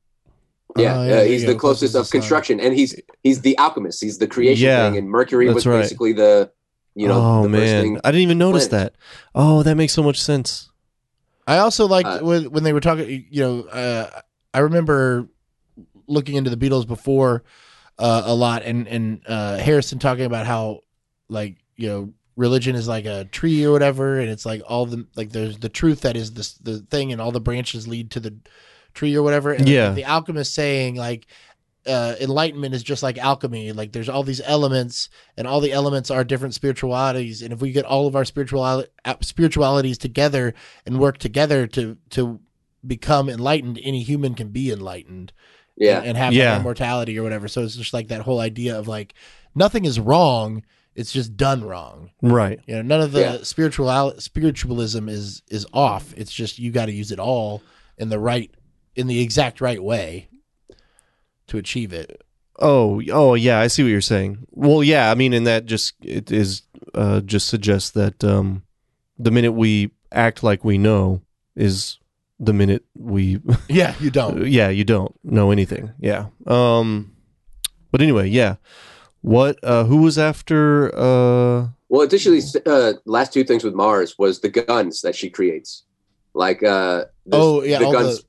yeah, 0.78 0.98
Oh, 0.98 1.02
uh, 1.20 1.24
he's 1.24 1.42
you 1.42 1.48
the 1.48 1.54
go, 1.54 1.60
closest 1.60 1.96
of 1.96 2.00
to 2.00 2.04
the 2.04 2.06
sun. 2.06 2.20
construction 2.20 2.60
and 2.60 2.74
he's 2.76 3.00
he's 3.24 3.42
the 3.42 3.58
alchemist 3.58 4.02
he's 4.04 4.18
the 4.18 4.28
creation 4.28 4.66
Yeah, 4.66 4.90
thing 4.90 4.98
and 5.00 5.10
mercury 5.10 5.48
was 5.54 5.66
right. 5.66 5.82
basically 5.82 6.14
the 6.14 6.52
you 6.96 7.08
know 7.08 7.20
oh 7.22 7.44
the 7.44 7.50
first 7.58 7.60
man, 7.72 7.84
thing 7.84 8.00
I 8.04 8.12
didn't 8.12 8.24
even 8.24 8.38
notice 8.38 8.68
planet. 8.68 8.94
that. 8.94 9.00
Oh, 9.36 9.64
that 9.64 9.76
makes 9.76 9.94
so 9.94 10.04
much 10.04 10.20
sense. 10.20 10.70
I 11.48 11.60
also 11.60 11.88
liked 11.88 12.08
Uh, 12.08 12.20
when 12.20 12.52
when 12.52 12.64
they 12.64 12.74
were 12.74 12.82
talking. 12.82 13.26
You 13.30 13.42
know, 13.42 13.62
uh, 13.64 14.22
I 14.54 14.60
remember 14.60 15.30
looking 16.08 16.36
into 16.36 16.50
the 16.50 16.58
Beatles 16.58 16.86
before 16.88 17.44
uh, 17.98 18.24
a 18.26 18.36
lot, 18.36 18.64
and 18.64 18.88
and 18.88 19.22
uh, 19.28 19.58
Harrison 19.58 19.98
talking 20.00 20.26
about 20.26 20.46
how 20.46 20.82
like 21.30 21.58
you 21.76 21.88
know 21.88 22.14
religion 22.36 22.76
is 22.76 22.88
like 22.88 23.06
a 23.06 23.26
tree 23.26 23.64
or 23.64 23.72
whatever, 23.72 24.20
and 24.20 24.30
it's 24.30 24.46
like 24.46 24.62
all 24.68 24.86
the 24.86 25.08
like 25.16 25.32
there's 25.32 25.58
the 25.58 25.70
truth 25.70 26.02
that 26.02 26.16
is 26.18 26.34
the 26.34 26.72
the 26.72 26.80
thing, 26.80 27.12
and 27.12 27.22
all 27.22 27.32
the 27.32 27.40
branches 27.42 27.88
lead 27.88 28.12
to 28.12 28.20
the 28.20 28.36
tree 28.94 29.16
or 29.16 29.24
whatever. 29.24 29.54
And 29.54 29.68
Yeah. 29.68 29.94
the 29.94 30.06
alchemist 30.06 30.54
saying 30.54 30.96
like. 30.96 31.28
Uh, 31.88 32.16
enlightenment 32.20 32.76
is 32.76 32.84
just 32.84 33.02
like 33.04 33.18
alchemy. 33.18 33.72
Like 33.72 33.92
there's 33.94 34.10
all 34.10 34.24
these 34.24 34.42
elements, 34.46 35.10
and 35.38 35.48
all 35.48 35.62
the 35.62 35.72
elements 35.72 36.12
are 36.12 36.24
different 36.24 36.54
spiritualities. 36.54 37.42
And 37.42 37.54
if 37.54 37.62
we 37.62 37.72
get 37.72 37.86
all 37.86 38.08
of 38.08 38.16
our 38.16 38.26
spiritual 38.26 38.84
spiritualities 39.22 39.98
together, 39.98 40.54
and 40.86 41.00
work 41.00 41.18
together 41.18 41.68
to 41.68 41.98
to 42.12 42.40
become 42.86 43.28
enlightened 43.28 43.80
any 43.84 44.04
human 44.04 44.34
can 44.36 44.50
be 44.50 44.72
enlightened 44.72 45.34
yeah 45.76 45.98
and, 45.98 46.10
and 46.10 46.18
have 46.18 46.32
Yeah. 46.34 46.58
immortality 46.58 47.18
or 47.20 47.24
whatever 47.24 47.48
so 47.48 47.64
it's 47.64 47.76
just 47.76 47.92
like 47.92 48.08
that 48.10 48.22
whole 48.22 48.40
idea 48.40 48.78
of 48.78 48.88
like 48.88 49.14
nothing 49.56 49.84
is 49.84 50.00
wrong 50.00 50.64
it's 50.96 51.12
just 51.12 51.36
done 51.36 51.64
wrong 51.64 52.12
Right. 52.22 52.60
you 52.68 52.76
know 52.76 52.84
none 52.84 53.02
of 53.02 53.12
the 53.12 53.20
Yeah. 53.20 53.38
spiritual 53.42 54.14
spiritualism 54.20 55.10
is 55.10 55.42
is 55.50 55.66
off 55.74 56.14
it's 56.16 56.32
just 56.32 56.60
you 56.60 56.72
got 56.72 56.86
to 56.86 56.94
use 56.94 57.12
it 57.12 57.20
all 57.20 57.64
in 57.98 58.10
the 58.10 58.20
right 58.20 58.52
in 58.96 59.08
the 59.08 59.20
exact 59.22 59.60
right 59.60 59.84
way 59.84 60.30
to 61.48 61.58
achieve 61.58 61.94
it 61.94 62.22
Oh, 62.60 63.02
oh 63.12 63.36
yeah, 63.36 63.60
I 63.60 63.68
see 63.68 63.84
what 63.84 63.90
you're 63.90 64.02
saying. 64.02 64.48
Well, 64.52 64.84
yeah, 64.84 65.12
I 65.12 65.16
mean, 65.16 65.34
and 65.34 65.46
that 65.46 65.66
just 65.66 65.94
it 66.02 66.32
is 66.32 66.64
uh, 66.96 67.22
just 67.22 67.48
suggests 67.48 67.92
that 67.92 68.24
um, 68.24 68.64
the 69.20 69.32
minute 69.32 69.52
we 69.52 69.92
act 70.12 70.42
like 70.42 70.64
we 70.64 70.78
know 70.78 71.22
is 71.56 72.00
the 72.40 72.54
minute 72.54 72.84
we 72.96 73.40
yeah 73.68 73.96
you 74.00 74.10
don't 74.10 74.48
yeah 74.48 74.70
you 74.70 74.84
don't 74.84 75.14
know 75.24 75.52
anything. 75.52 75.92
Yeah. 76.00 76.28
Um, 76.48 77.16
but 77.92 78.02
anyway, 78.02 78.28
yeah. 78.28 78.56
What? 79.22 79.64
Uh, 79.64 79.84
who 79.84 79.98
was 79.98 80.18
after? 80.18 80.88
Uh, 80.96 81.68
well 81.90 82.02
additionally 82.02 82.42
uh 82.66 82.94
last 83.06 83.32
two 83.32 83.46
things 83.46 83.64
with 83.64 83.74
mars 83.74 84.18
was 84.20 84.42
the 84.42 84.50
guns 84.50 85.02
that 85.02 85.16
she 85.16 85.30
creates 85.30 85.84
like 86.34 86.62
uh 86.62 87.06
the, 87.26 87.38
Oh, 87.38 87.64
yeah, 87.64 87.80
the 87.80 87.86
all 87.86 87.94
guns 87.94 88.24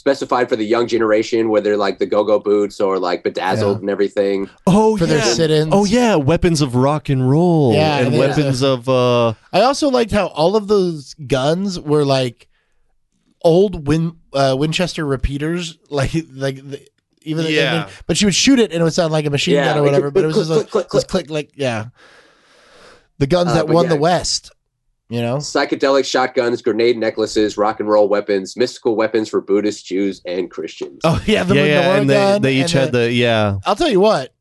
specified 0.00 0.48
for 0.48 0.56
the 0.56 0.64
young 0.64 0.86
generation 0.88 1.50
where 1.50 1.60
they're 1.60 1.76
like 1.76 1.98
the 1.98 2.06
go-go 2.06 2.38
boots 2.38 2.80
or 2.80 2.98
like 2.98 3.22
bedazzled 3.22 3.76
Yeah. 3.76 3.80
and 3.82 3.90
everything 3.90 4.48
oh 4.66 4.96
for 4.96 5.04
yeah. 5.04 5.10
their 5.14 5.22
sit-ins 5.22 5.68
Oh 5.72 5.84
yeah, 5.84 6.16
weapons 6.16 6.62
of 6.62 6.74
rock 6.74 7.10
and 7.10 7.28
roll. 7.30 7.74
Yeah, 7.74 7.98
and 7.98 8.06
and 8.08 8.18
weapons 8.18 8.62
of 8.62 8.88
uh, 8.88 9.34
I 9.52 9.60
also 9.60 9.90
liked 9.90 10.10
how 10.10 10.28
all 10.28 10.56
of 10.56 10.68
those 10.68 11.12
guns 11.14 11.78
were 11.78 12.04
like 12.04 12.48
old 13.42 13.86
Win 13.86 14.16
uh, 14.32 14.56
Winchester 14.58 15.04
repeaters, 15.04 15.76
like 15.90 16.12
like 16.32 16.56
the, 16.56 16.80
even 17.22 17.44
the- 17.44 17.52
Yeah. 17.52 17.88
but 18.06 18.16
she 18.16 18.24
would 18.24 18.34
shoot 18.34 18.58
it 18.58 18.72
and 18.72 18.80
it 18.80 18.84
would 18.84 18.94
sound 18.94 19.12
like 19.12 19.26
a 19.26 19.30
machine 19.30 19.56
Yeah, 19.56 19.66
gun 19.74 19.78
or 19.78 19.82
whatever. 19.82 20.06
could- 20.06 20.14
But 20.14 20.24
it 20.24 20.26
was 20.28 20.36
click, 20.36 20.46
just 20.46 20.50
like 20.64 20.70
click, 20.70 20.86
just 20.92 21.08
click, 21.08 21.26
click 21.28 21.30
like 21.30 21.50
yeah, 21.56 21.86
the 23.18 23.26
guns 23.26 23.50
Uh, 23.50 23.54
that 23.56 23.68
won 23.68 23.84
yeah. 23.84 23.90
the 23.90 24.00
West. 24.00 24.50
You 25.10 25.20
know, 25.22 25.36
psychedelic 25.38 26.04
shotguns 26.04 26.62
grenade 26.62 26.96
necklaces 26.96 27.56
rock 27.58 27.80
and 27.80 27.88
roll 27.88 28.08
weapons 28.08 28.56
mystical 28.56 28.94
weapons 28.94 29.28
for 29.28 29.40
buddhists 29.40 29.82
jews 29.82 30.22
and 30.24 30.48
christians 30.50 31.00
oh 31.02 31.20
yeah, 31.26 31.42
the 31.42 31.56
yeah, 31.56 31.64
yeah, 31.64 31.96
and 31.96 32.08
they 32.08 32.14
gun 32.14 32.42
they 32.42 32.54
each 32.56 32.74
and 32.74 32.84
had 32.84 32.92
the 32.92 33.10
yeah. 33.12 33.58
I'll 33.66 33.74
tell 33.76 33.90
you 33.90 33.98
what, 34.00 34.32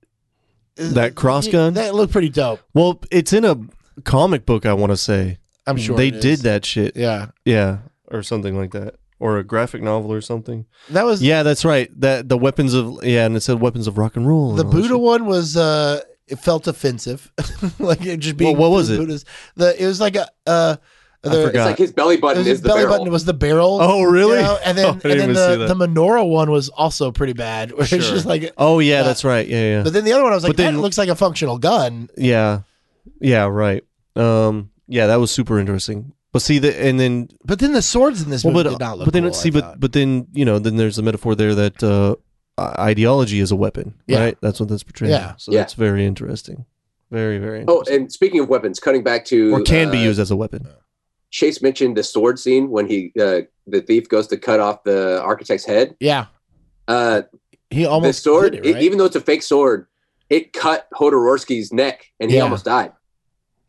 That 0.75 1.15
cross 1.15 1.47
y- 1.47 1.51
gun? 1.51 1.73
that 1.73 1.95
looked 1.95 2.13
pretty 2.13 2.29
dope. 2.29 2.59
Well, 2.73 3.01
it's 3.11 3.33
in 3.33 3.45
a 3.45 3.57
comic 4.05 4.45
book. 4.45 4.65
I 4.65 4.73
want 4.73 4.91
to 4.91 4.97
say 4.97 5.39
I'm 5.67 5.77
sure 5.77 5.97
they 5.97 6.11
did 6.11 6.39
that 6.41 6.65
shit. 6.65 6.95
Yeah, 6.95 7.27
Yeah, 7.45 7.79
or 8.07 8.21
something 8.23 8.55
like 8.57 8.71
that. 8.71 8.95
or 9.19 9.37
a 9.39 9.43
graphic 9.43 9.81
novel 9.81 10.13
or 10.13 10.21
something. 10.21 10.65
That 10.89 11.03
was 11.03 11.21
Yeah, 11.21 11.43
that's 11.43 11.65
right. 11.65 11.89
That 11.99 12.29
the 12.29 12.37
weapons 12.37 12.73
of 12.75 13.03
yeah, 13.03 13.25
and 13.25 13.35
it 13.35 13.41
said 13.41 13.59
weapons 13.59 13.87
of 13.87 13.97
rock 13.97 14.15
and 14.15 14.27
roll. 14.27 14.53
the 14.53 14.61
and 14.63 14.71
Buddha 14.71 14.97
one 14.97 15.25
was 15.25 15.57
uh 15.57 16.01
it 16.29 16.39
felt 16.39 16.67
offensive. 16.67 17.31
like 17.79 18.05
it 18.05 18.17
just 18.19 18.37
being 18.37 18.57
Well, 18.57 18.69
what 18.69 18.75
was 18.77 18.87
the 18.89 18.95
it? 18.95 18.97
Buddhas. 18.99 19.25
The 19.55 19.81
it 19.83 19.85
was 19.87 19.99
like 19.99 20.15
a 20.15 20.27
uh 20.47 20.75
the, 21.21 21.31
forgot. 21.31 21.47
It's 21.47 21.55
like 21.65 21.77
his 21.77 21.91
belly 21.91 22.15
button 22.15 22.37
was 22.37 22.47
is 22.47 22.59
his 22.59 22.61
belly 22.61 22.83
barrel. 22.83 22.97
button 22.97 23.11
was 23.11 23.25
the 23.25 23.33
barrel. 23.33 23.79
Oh, 23.81 24.03
really? 24.03 24.37
you 24.37 24.43
know? 24.43 24.57
And 24.65 24.77
then 24.77 24.85
Oh, 24.85 24.91
and 24.91 25.19
then 25.19 25.33
the, 25.33 25.65
the 25.67 25.75
menorah 25.75 26.25
one 26.27 26.49
was 26.49 26.69
also 26.69 27.11
pretty 27.11 27.33
bad. 27.33 27.71
Where 27.77 27.85
Sure. 27.85 27.99
it's 27.99 28.09
just 28.09 28.25
like 28.25 28.53
Oh 28.57 28.79
yeah, 28.79 29.01
uh, 29.01 29.03
that's 29.03 29.25
right. 29.25 29.45
Yeah, 29.47 29.61
yeah. 29.77 29.83
but 29.83 29.91
then 29.93 30.05
the 30.05 30.13
other 30.13 30.23
one 30.23 30.31
I 30.31 30.35
was 30.35 30.43
like, 30.43 30.51
But 30.51 30.57
then- 30.57 30.75
that 30.75 30.79
looks 30.81 30.97
like 30.97 31.09
a 31.09 31.15
functional 31.15 31.57
gun. 31.57 32.09
yeah. 32.17 32.61
Yeah, 33.19 33.45
right. 33.45 33.83
Um 34.15 34.71
yeah, 34.87 35.07
that 35.07 35.17
was 35.19 35.29
super 35.31 35.59
interesting. 35.59 36.13
But 36.31 36.41
see 36.41 36.59
the 36.59 36.79
and 36.79 36.99
then 36.99 37.27
But 37.43 37.59
then 37.59 37.73
the 37.73 37.81
swords 37.81 38.21
in 38.21 38.29
this 38.29 38.43
well, 38.45 38.53
movie 38.53 38.63
but 38.63 38.69
did 38.69 38.79
not 38.79 38.97
look 38.99 39.05
but 39.07 39.13
then 39.13 39.23
cool, 39.23 39.33
see 39.33 39.49
but 39.49 39.79
but 39.79 39.91
then, 39.93 40.27
you 40.31 40.45
know, 40.45 40.57
then 40.59 40.77
there's 40.77 40.97
a 40.99 41.01
metaphor 41.03 41.35
there 41.35 41.53
that 41.55 41.83
uh 41.83 42.11
i- 42.11 42.15
ideology 42.79 43.39
is 43.39 43.51
a 43.51 43.55
weapon, 43.55 43.93
Yeah. 44.07 44.19
right? 44.19 44.37
That's 44.41 44.59
what 44.59 44.69
that's 44.69 44.83
portraying. 44.83 45.13
Yeah. 45.13 45.33
So 45.37 45.51
Yeah. 45.51 45.59
that's 45.59 45.73
very 45.73 46.05
interesting. 46.05 46.65
Very 47.11 47.37
very 47.39 47.65
Oh, 47.67 47.83
and 47.91 48.11
speaking 48.11 48.39
of 48.39 48.49
weapons, 48.49 48.79
cutting 48.79 49.03
back 49.03 49.25
to 49.25 49.53
or 49.53 49.61
can 49.61 49.89
be 49.91 49.97
uh, 49.99 50.03
used 50.03 50.19
as 50.19 50.29
a 50.31 50.35
weapon. 50.35 50.67
Chase 51.31 51.61
mentioned 51.61 51.95
the 51.97 52.03
sword 52.03 52.39
scene 52.39 52.69
when 52.69 52.87
he 52.87 53.11
uh, 53.19 53.41
the 53.67 53.81
thief 53.81 54.07
goes 54.09 54.27
to 54.27 54.37
cut 54.37 54.59
off 54.59 54.83
the 54.83 55.21
architect's 55.21 55.65
head. 55.65 55.95
yeah, 55.99 56.25
Uh, 56.87 57.23
he 57.69 57.83
the 57.83 57.89
almost 57.89 58.23
sword, 58.23 58.55
it, 58.55 58.65
right? 58.65 58.81
e- 58.81 58.85
even 58.85 58.97
though 58.97 59.05
it's 59.05 59.15
a 59.15 59.21
fake 59.21 59.43
sword, 59.43 59.87
it 60.29 60.53
cut 60.53 60.87
Jodorowsky's 60.93 61.71
neck 61.73 62.05
and 62.19 62.29
he 62.31 62.37
Yeah. 62.37 62.43
almost 62.43 62.65
died. 62.65 62.91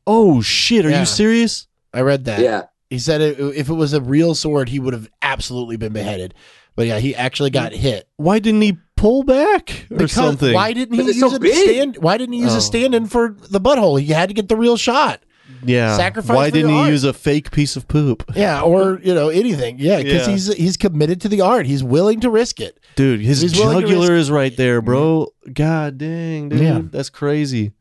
Oh 0.06 0.40
shit, 0.40 0.84
are 0.86 0.90
Yeah. 0.90 1.00
you 1.00 1.06
serious? 1.06 1.66
I 1.92 2.00
read 2.02 2.24
that. 2.26 2.40
Yeah, 2.40 2.62
He 2.88 2.98
said 2.98 3.20
it, 3.20 3.38
if 3.38 3.68
it 3.68 3.74
was 3.74 3.92
a 3.92 4.00
real 4.00 4.34
sword, 4.34 4.68
he 4.68 4.78
would 4.80 4.92
have 4.94 5.08
absolutely 5.22 5.76
been 5.76 5.92
beheaded. 5.92 6.34
But 6.80 6.86
yeah, 6.86 6.98
he 6.98 7.14
actually 7.14 7.50
got 7.50 7.72
hit. 7.74 8.08
Why 8.16 8.38
didn't 8.38 8.62
he 8.62 8.78
pull 8.96 9.22
back 9.22 9.86
or 9.90 9.98
Because 9.98 10.12
something? 10.12 10.54
why 10.54 10.72
didn't 10.72 10.94
he 10.94 11.00
'Cause 11.00 11.08
it's 11.10 11.18
use 11.18 11.30
so 11.30 11.36
a 11.36 11.40
big. 11.40 11.54
stand? 11.54 11.98
Why 11.98 12.16
didn't 12.16 12.32
he 12.32 12.40
use 12.40 12.54
Oh. 12.54 12.58
a 12.58 12.60
stand-in 12.62 13.04
for 13.06 13.36
the 13.50 13.60
butthole? 13.60 14.00
He 14.00 14.06
had 14.14 14.30
to 14.30 14.34
get 14.34 14.48
the 14.48 14.56
real 14.56 14.78
shot. 14.78 15.20
yeah. 15.62 15.94
sacrifice 15.96 16.34
Why 16.34 16.48
didn't 16.48 16.70
he 16.70 16.76
art? 16.78 16.88
use 16.90 17.04
a 17.04 17.12
fake 17.12 17.50
piece 17.50 17.76
of 17.76 17.86
poop? 17.86 18.30
Yeah, 18.34 18.62
or 18.62 18.98
you 19.04 19.12
know 19.12 19.28
anything. 19.28 19.76
Yeah, 19.78 19.98
because 20.02 20.26
Yeah. 20.26 20.32
he's 20.32 20.54
he's 20.54 20.76
committed 20.78 21.20
to 21.20 21.28
the 21.28 21.42
art. 21.42 21.66
He's 21.66 21.84
willing 21.84 22.20
to 22.20 22.30
risk 22.30 22.60
it. 22.60 22.78
Dude, 22.96 23.20
his 23.20 23.42
He's 23.42 23.52
jugular 23.52 24.14
is 24.16 24.30
right 24.30 24.56
there, 24.56 24.80
bro. 24.80 25.26
God 25.52 25.98
dang, 25.98 26.48
dude. 26.48 26.60
Yeah. 26.60 26.80
That's 26.90 27.10
crazy. 27.10 27.72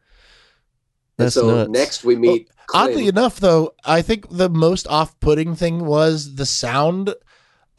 and 1.18 1.26
That's 1.28 1.36
so 1.36 1.48
nuts. 1.48 1.70
next 1.72 2.04
we 2.04 2.16
meet. 2.18 2.50
Clint. 2.68 2.90
Oddly 2.92 3.08
enough, 3.08 3.40
though, 3.40 3.72
I 3.86 4.02
think 4.02 4.26
the 4.30 4.50
most 4.50 4.86
off-putting 4.88 5.56
thing 5.56 5.86
was 5.86 6.36
the 6.36 6.46
sound 6.46 7.14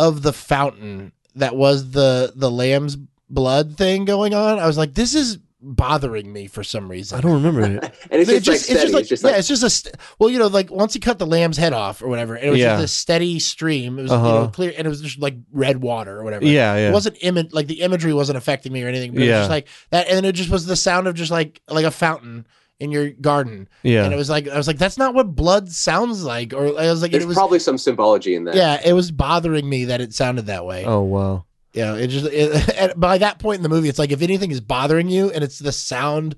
of 0.00 0.22
the 0.22 0.32
fountain 0.32 1.12
that 1.36 1.54
was 1.54 1.90
the 1.92 2.32
the 2.34 2.50
lamb's 2.50 2.96
blood 3.28 3.76
thing 3.76 4.04
going 4.04 4.34
on. 4.34 4.58
I 4.58 4.66
was 4.66 4.76
like, 4.78 4.94
this 4.94 5.14
is 5.14 5.38
bothering 5.62 6.32
me 6.32 6.46
for 6.46 6.64
some 6.64 6.90
reason. 6.90 7.18
I 7.18 7.20
don't 7.20 7.34
remember 7.34 7.60
it. 7.60 7.84
and 8.10 8.20
it's 8.22 8.30
It 8.30 8.42
just, 8.42 8.46
like 8.46 8.78
steady. 8.78 8.96
It's 8.98 9.08
just 9.10 9.22
yeah, 9.22 9.28
like 9.30 9.38
it's 9.38 9.48
just 9.48 9.62
a 9.62 9.68
st- 9.70 9.94
well, 10.18 10.30
you 10.30 10.38
know, 10.38 10.46
like 10.46 10.70
once 10.70 10.94
he 10.94 11.00
cut 11.00 11.18
the 11.18 11.26
lamb's 11.26 11.58
head 11.58 11.74
off 11.74 12.02
or 12.02 12.08
whatever, 12.08 12.34
it 12.36 12.48
was 12.50 12.58
Yeah. 12.58 12.72
just 12.76 12.84
a 12.84 12.88
steady 12.88 13.38
stream. 13.38 13.98
It 13.98 14.02
was 14.02 14.10
Uh-huh. 14.10 14.26
know 14.26 14.48
clear, 14.48 14.72
and 14.76 14.86
it 14.86 14.88
was 14.90 15.02
just 15.02 15.18
like 15.20 15.36
red 15.52 15.82
water 15.82 16.18
or 16.18 16.24
whatever. 16.24 16.46
Yeah, 16.46 16.76
yeah. 16.76 16.88
It 16.88 16.92
wasn't 16.92 17.18
image 17.20 17.52
like 17.52 17.66
the 17.66 17.82
imagery 17.82 18.14
wasn't 18.14 18.38
affecting 18.38 18.72
me 18.72 18.82
or 18.82 18.88
anything. 18.88 19.12
But 19.12 19.18
it 19.18 19.26
was 19.26 19.28
Yeah. 19.28 19.38
just 19.40 19.50
like 19.50 19.68
that, 19.90 20.08
and 20.08 20.24
it 20.24 20.32
just 20.32 20.48
was 20.50 20.64
the 20.66 20.76
sound 20.76 21.06
of 21.08 21.14
just 21.14 21.30
like 21.30 21.60
like 21.68 21.84
a 21.84 21.90
fountain 21.90 22.46
in 22.80 22.90
your 22.90 23.10
garden, 23.10 23.68
yeah. 23.82 24.04
and 24.04 24.12
it 24.12 24.16
was 24.16 24.28
like 24.30 24.48
I 24.48 24.56
was 24.56 24.66
like 24.66 24.78
that's 24.78 24.98
not 24.98 25.14
what 25.14 25.36
blood 25.36 25.70
sounds 25.70 26.24
like, 26.24 26.52
or 26.52 26.66
I 26.78 26.90
was 26.90 27.02
like 27.02 27.12
there's 27.12 27.24
it 27.24 27.28
was 27.28 27.36
probably 27.36 27.58
some 27.58 27.78
symbology 27.78 28.34
in 28.34 28.44
that. 28.44 28.54
yeah, 28.56 28.80
it 28.84 28.94
was 28.94 29.10
bothering 29.10 29.68
me 29.68 29.84
that 29.86 30.00
it 30.00 30.12
sounded 30.14 30.46
that 30.46 30.64
way. 30.64 30.84
oh 30.84 31.02
wow. 31.02 31.44
Yeah, 31.72 31.94
it 31.94 32.08
just 32.08 32.26
it, 32.26 32.74
and 32.76 33.00
by 33.00 33.18
that 33.18 33.38
point 33.38 33.58
in 33.58 33.62
the 33.62 33.68
movie, 33.68 33.88
it's 33.88 33.98
like 33.98 34.10
if 34.10 34.22
anything 34.22 34.50
is 34.50 34.60
bothering 34.60 35.08
you 35.08 35.30
and 35.30 35.44
it's 35.44 35.58
the 35.60 35.70
sound 35.72 36.34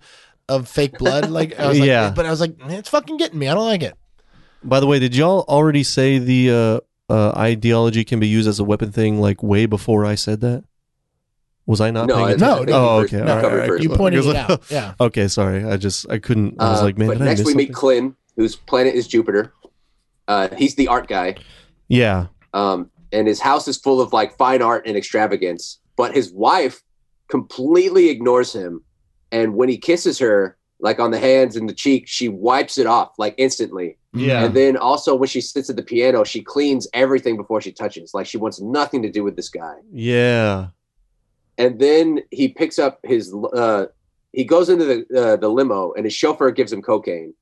of 0.48 0.69
fake 0.69 0.98
blood, 0.98 1.31
like 1.31 1.59
I 1.59 1.69
was 1.69 1.78
like, 1.78 1.86
Yeah. 1.86 2.10
but 2.14 2.27
I 2.27 2.31
was 2.31 2.40
like, 2.40 2.56
it's 2.66 2.90
fucking 2.90 3.16
getting 3.16 3.39
me. 3.39 3.48
I 3.48 3.55
don't 3.55 3.64
like 3.64 3.82
it. 3.82 3.97
By 4.64 4.81
the 4.81 4.86
way, 4.86 4.98
did 4.98 5.16
y'all 5.16 5.44
already 5.48 5.82
say 5.85 6.19
the 6.19 6.82
uh, 7.09 7.12
uh, 7.12 7.32
ideology 7.36 8.05
can 8.05 8.20
be 8.20 8.28
used 8.28 8.48
as 8.48 8.59
a 8.60 8.64
weapon 8.64 8.93
thing 8.93 9.20
like 9.20 9.43
way 9.43 9.66
before 9.66 10.05
I 10.05 10.16
said 10.16 10.40
that? 10.43 10.64
Was 11.67 11.81
I 11.81 11.91
not 11.91 12.09
No, 12.09 12.15
paying 12.15 12.27
I- 12.27 12.31
attention? 12.33 12.67
No, 12.67 12.73
no. 12.73 12.89
Oh, 12.89 12.99
okay. 13.01 13.19
first- 13.19 13.21
All 13.21 13.27
right, 13.37 13.43
covered 13.43 13.63
all 13.63 13.75
right. 13.75 13.83
You 13.83 13.89
pointed 13.91 14.27
it 14.27 14.37
out. 14.37 14.63
Yeah. 14.71 14.95
Okay, 15.01 15.29
sorry. 15.29 15.65
I 15.65 15.77
just 15.77 16.11
I 16.11 16.19
couldn't. 16.19 16.61
I 16.61 16.71
was 16.71 16.81
Uh, 16.81 16.85
like, 16.85 16.99
man, 16.99 17.09
but 17.09 17.15
did 17.19 17.23
I 17.23 17.27
next 17.27 17.41
miss 17.41 17.47
we 17.49 17.55
meet 17.55 17.67
something? 17.69 17.75
Clint, 17.75 18.15
whose 18.37 18.57
planet 18.57 18.95
is 18.95 19.07
Jupiter. 19.07 19.53
Uh, 20.29 20.49
he's 20.57 20.75
the 20.75 20.89
art 20.89 21.07
guy. 21.09 21.37
Yeah. 21.89 22.27
um, 22.55 22.91
and 23.13 23.29
his 23.29 23.41
house 23.41 23.69
is 23.69 23.77
full 23.77 24.01
of 24.01 24.13
like 24.13 24.37
fine 24.39 24.63
art 24.63 24.87
and 24.87 24.97
extravagance. 24.97 25.79
But 25.97 26.15
his 26.15 26.33
wife 26.33 26.83
completely 27.29 28.09
ignores 28.09 28.53
him, 28.53 28.83
and 29.31 29.55
when 29.55 29.69
he 29.69 29.77
kisses 29.79 30.19
her, 30.19 30.57
like 30.81 30.99
on 30.99 31.11
the 31.11 31.19
hands 31.19 31.55
and 31.57 31.69
the 31.69 31.75
cheek, 31.75 32.05
she 32.09 32.29
wipes 32.29 32.77
it 32.79 32.87
off 32.87 33.13
like 33.19 33.35
instantly. 33.39 33.99
Yeah. 34.15 34.45
And 34.45 34.55
then 34.55 34.77
also 34.77 35.15
when 35.15 35.29
she 35.29 35.41
sits 35.41 35.71
at 35.71 35.77
the 35.77 35.83
piano, 35.83 36.25
she 36.25 36.43
cleans 36.43 36.89
everything 36.93 37.37
before 37.37 37.61
she 37.61 37.73
touches. 37.73 38.13
Like 38.15 38.27
she 38.27 38.37
wants 38.37 38.61
nothing 38.61 39.03
to 39.03 39.11
do 39.11 39.23
with 39.25 39.37
this 39.37 39.49
guy. 39.49 39.75
Yeah. 39.93 40.69
And 41.59 41.79
then 41.79 42.20
he 42.31 42.49
picks 42.49 42.79
up 42.79 43.01
his. 43.05 43.35
Uh, 43.55 43.87
he 44.33 44.45
goes 44.45 44.69
into 44.69 44.85
the 44.85 45.20
uh, 45.23 45.37
the 45.37 45.49
limo, 45.49 45.93
and 45.93 46.05
his 46.05 46.15
chauffeur 46.15 46.51
gives 46.51 46.73
him 46.73 46.83
cocaine. 46.83 47.35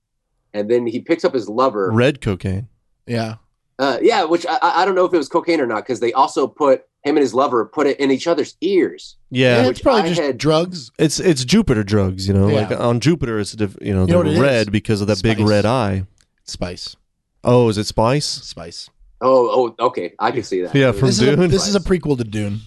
And 0.52 0.68
then 0.68 0.86
he 0.86 1.00
picks 1.00 1.24
up 1.24 1.32
his 1.32 1.48
lover. 1.48 1.90
Red 1.92 2.20
cocaine. 2.20 2.68
Yeah. 3.06 3.36
Uh, 3.78 3.98
yeah, 4.02 4.24
which 4.24 4.44
I, 4.46 4.58
I 4.60 4.82
I 4.82 4.84
don't 4.84 4.94
know 4.94 5.04
if 5.04 5.14
it 5.14 5.16
was 5.16 5.28
cocaine 5.28 5.60
or 5.60 5.66
not 5.66 5.84
because 5.84 6.00
they 6.00 6.12
also 6.12 6.46
put 6.46 6.80
him 7.02 7.16
and 7.16 7.20
his 7.20 7.32
lover 7.32 7.64
put 7.64 7.86
it 7.86 7.98
in 7.98 8.10
each 8.10 8.26
other's 8.26 8.56
ears. 8.60 9.16
Yeah, 9.30 9.62
Yeah. 9.62 9.68
it's 9.70 9.80
probably 9.80 10.02
I 10.02 10.08
just 10.08 10.20
had- 10.20 10.36
drugs. 10.38 10.90
It's 10.98 11.18
it's 11.18 11.44
Jupiter 11.46 11.82
drugs, 11.84 12.28
you 12.28 12.34
know. 12.34 12.48
Yeah. 12.48 12.68
Like 12.68 12.78
on 12.78 13.00
Jupiter, 13.00 13.38
it's 13.38 13.52
diff, 13.52 13.76
you 13.80 13.94
know 13.94 14.00
You 14.02 14.06
know 14.06 14.06
they're 14.06 14.16
what 14.18 14.26
it 14.26 14.32
is? 14.34 14.40
red 14.40 14.72
because 14.72 15.00
of 15.00 15.06
that 15.06 15.22
big 15.22 15.38
red 15.38 15.64
eye. 15.64 16.04
Spice. 16.44 16.96
Oh, 17.42 17.68
is 17.70 17.78
it 17.78 17.84
spice? 17.84 18.26
Spice. 18.26 18.90
Oh, 19.22 19.72
oh, 19.80 19.86
okay, 19.86 20.12
I 20.18 20.30
can 20.30 20.42
see 20.42 20.60
that. 20.62 20.74
Yeah, 20.74 20.92
from 20.92 21.06
was- 21.06 21.18
This 21.18 21.28
is, 21.28 21.32
a, 21.32 21.36
Dune? 21.36 21.50
this 21.50 21.68
is 21.68 21.74
a 21.74 21.80
prequel 21.80 22.18
to 22.18 22.24
Dune. 22.24 22.60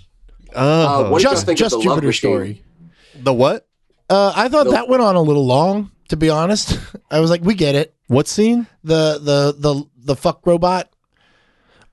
Oh, 0.56 1.06
Uh, 1.06 1.10
what 1.10 1.20
did 1.20 1.24
y'all 1.26 1.34
Just 1.34 1.48
of 1.50 1.56
just 1.56 1.76
the 1.78 1.82
Jupiter 1.84 2.14
story. 2.14 2.64
the 3.22 3.34
what? 3.34 3.68
Uh, 4.10 4.34
I 4.36 4.50
thought 4.50 4.66
The- 4.66 4.72
that 4.72 4.90
went 4.90 5.02
on 5.02 5.16
a 5.16 5.22
little 5.22 5.46
long, 5.46 5.92
to 6.10 6.18
be 6.18 6.30
honest. 6.30 6.78
I 7.12 7.20
was 7.20 7.30
like, 7.30 7.44
we 7.44 7.54
get 7.56 7.76
it. 7.76 7.94
What 8.08 8.28
scene? 8.28 8.68
The 8.84 9.20
the 9.20 9.56
the 9.58 9.84
the 10.06 10.16
fuck 10.16 10.46
robot. 10.46 10.90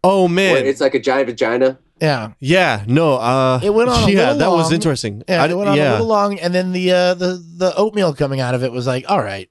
Oh 0.03 0.23
where 0.23 0.29
man, 0.31 0.67
it's 0.67 0.81
like 0.81 0.95
a 0.95 1.01
giant 1.01 1.27
vagina. 1.29 1.79
Yeah. 2.01 2.33
yeah, 2.41 2.83
no, 2.87 3.17
uh, 3.17 3.61
It 3.63 3.75
went 3.75 3.91
on 3.91 4.09
a 4.09 4.11
Yeah, 4.13 4.33
little 4.33 4.39
that 4.39 4.51
was 4.51 4.73
interesting. 4.73 5.23
Yeah, 5.29 5.43
I 5.43 5.49
it 5.49 5.55
went 5.57 5.69
on 5.69 5.77
yeah. 5.77 5.91
a 5.91 5.93
little 5.93 6.07
long, 6.07 6.39
and 6.39 6.55
then 6.55 6.73
the 6.73 6.91
uh, 6.93 7.15
the 7.15 7.45
the 7.59 7.77
oatmeal 7.77 8.15
coming 8.15 8.41
out 8.41 8.55
of 8.55 8.65
it 8.65 8.73
was 8.73 8.87
like, 8.87 9.05
all 9.11 9.23
right, 9.23 9.51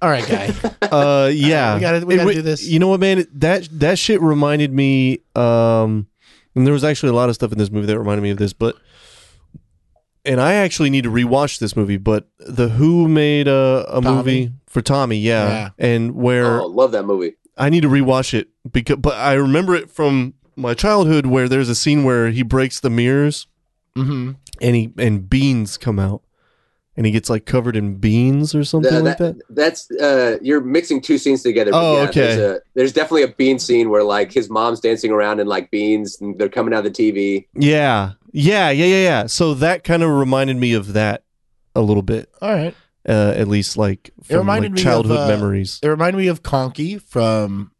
all 0.00 0.08
right, 0.08 0.24
guy. 0.26 0.54
uh, 0.82 1.26
yeah, 1.34 1.74
we 1.74 1.80
gotta- 1.80 2.06
we 2.06 2.14
gotta 2.14 2.28
re- 2.28 2.34
do 2.34 2.42
this. 2.42 2.64
You 2.64 2.78
know 2.78 2.86
what, 2.86 3.00
man? 3.00 3.26
That 3.34 3.68
that 3.80 3.98
shit 3.98 4.20
reminded 4.22 4.72
me. 4.72 5.22
Um, 5.34 6.06
and 6.54 6.66
there 6.66 6.72
was 6.74 6.84
actually 6.84 7.10
a 7.10 7.14
lot 7.14 7.28
of 7.28 7.34
stuff 7.34 7.52
in 7.52 7.58
this 7.58 7.70
movie 7.70 7.86
that 7.86 7.98
reminded 7.98 8.22
me 8.22 8.30
of 8.30 8.38
this, 8.38 8.52
but. 8.52 8.76
And 10.22 10.38
I 10.38 10.52
actually 10.52 10.90
need 10.90 11.04
to 11.04 11.10
rewatch 11.10 11.60
this 11.60 11.74
movie, 11.74 11.96
but 11.96 12.28
the 12.38 12.68
Who 12.68 13.08
made 13.08 13.48
a, 13.48 13.86
a 13.88 14.02
Tommy. 14.02 14.16
movie 14.16 14.52
for 14.66 14.82
Tommy, 14.82 15.16
yeah, 15.16 15.48
Yeah. 15.48 15.70
and 15.78 16.14
where 16.14 16.60
Oh, 16.60 16.66
love 16.66 16.92
that 16.92 17.04
movie. 17.04 17.36
I 17.56 17.70
need 17.70 17.80
to 17.82 17.88
rewatch 17.88 18.34
it 18.34 18.48
because, 18.70 18.96
but 18.96 19.14
I 19.14 19.32
remember 19.32 19.74
it 19.74 19.90
from 19.90 20.34
my 20.56 20.74
childhood 20.74 21.24
where 21.24 21.48
there's 21.48 21.70
a 21.70 21.74
scene 21.74 22.04
where 22.04 22.30
he 22.30 22.42
breaks 22.42 22.80
the 22.80 22.90
mirrors 22.90 23.46
hmm 23.96 24.32
and 24.60 24.76
he 24.76 24.92
and 24.98 25.28
beans 25.30 25.78
come 25.78 25.98
out, 25.98 26.20
and 26.96 27.06
he 27.06 27.12
gets 27.12 27.30
like 27.30 27.46
covered 27.46 27.76
in 27.76 27.96
beans 27.96 28.54
or 28.54 28.64
something 28.64 28.90
Th- 28.90 29.02
like 29.02 29.18
that. 29.18 29.40
That's 29.48 29.90
uh, 29.92 30.38
you're 30.42 30.60
mixing 30.60 31.00
two 31.00 31.18
scenes 31.18 31.42
together. 31.42 31.70
Oh, 31.72 31.96
yeah, 31.96 32.08
okay. 32.08 32.20
There's, 32.20 32.38
a, 32.38 32.60
there's 32.74 32.92
definitely 32.92 33.22
a 33.22 33.28
bean 33.28 33.58
scene 33.58 33.90
where 33.90 34.02
like 34.02 34.32
his 34.32 34.50
mom's 34.50 34.80
dancing 34.80 35.10
around 35.10 35.40
in 35.40 35.46
like 35.46 35.70
beans, 35.70 36.20
and 36.20 36.38
they're 36.38 36.48
coming 36.48 36.74
out 36.74 36.84
of 36.84 36.92
the 36.92 37.12
TV. 37.12 37.46
Yeah, 37.54 38.12
yeah, 38.32 38.70
yeah, 38.70 38.86
yeah, 38.86 39.02
yeah. 39.02 39.26
So 39.26 39.54
that 39.54 39.84
kind 39.84 40.02
of 40.02 40.10
reminded 40.10 40.56
me 40.56 40.74
of 40.74 40.92
that 40.94 41.24
a 41.74 41.80
little 41.80 42.02
bit, 42.02 42.28
All 42.42 42.52
right. 42.52 42.74
uh, 43.08 43.34
at 43.36 43.48
least 43.48 43.76
like 43.76 44.10
from 44.24 44.38
reminded 44.38 44.72
like, 44.72 44.76
me 44.76 44.80
of, 44.80 44.84
childhood 44.84 45.18
uh, 45.18 45.28
memories. 45.28 45.78
It 45.82 45.88
reminded 45.88 46.18
me 46.18 46.26
of 46.26 46.42
Conky 46.42 46.98
from 46.98 47.72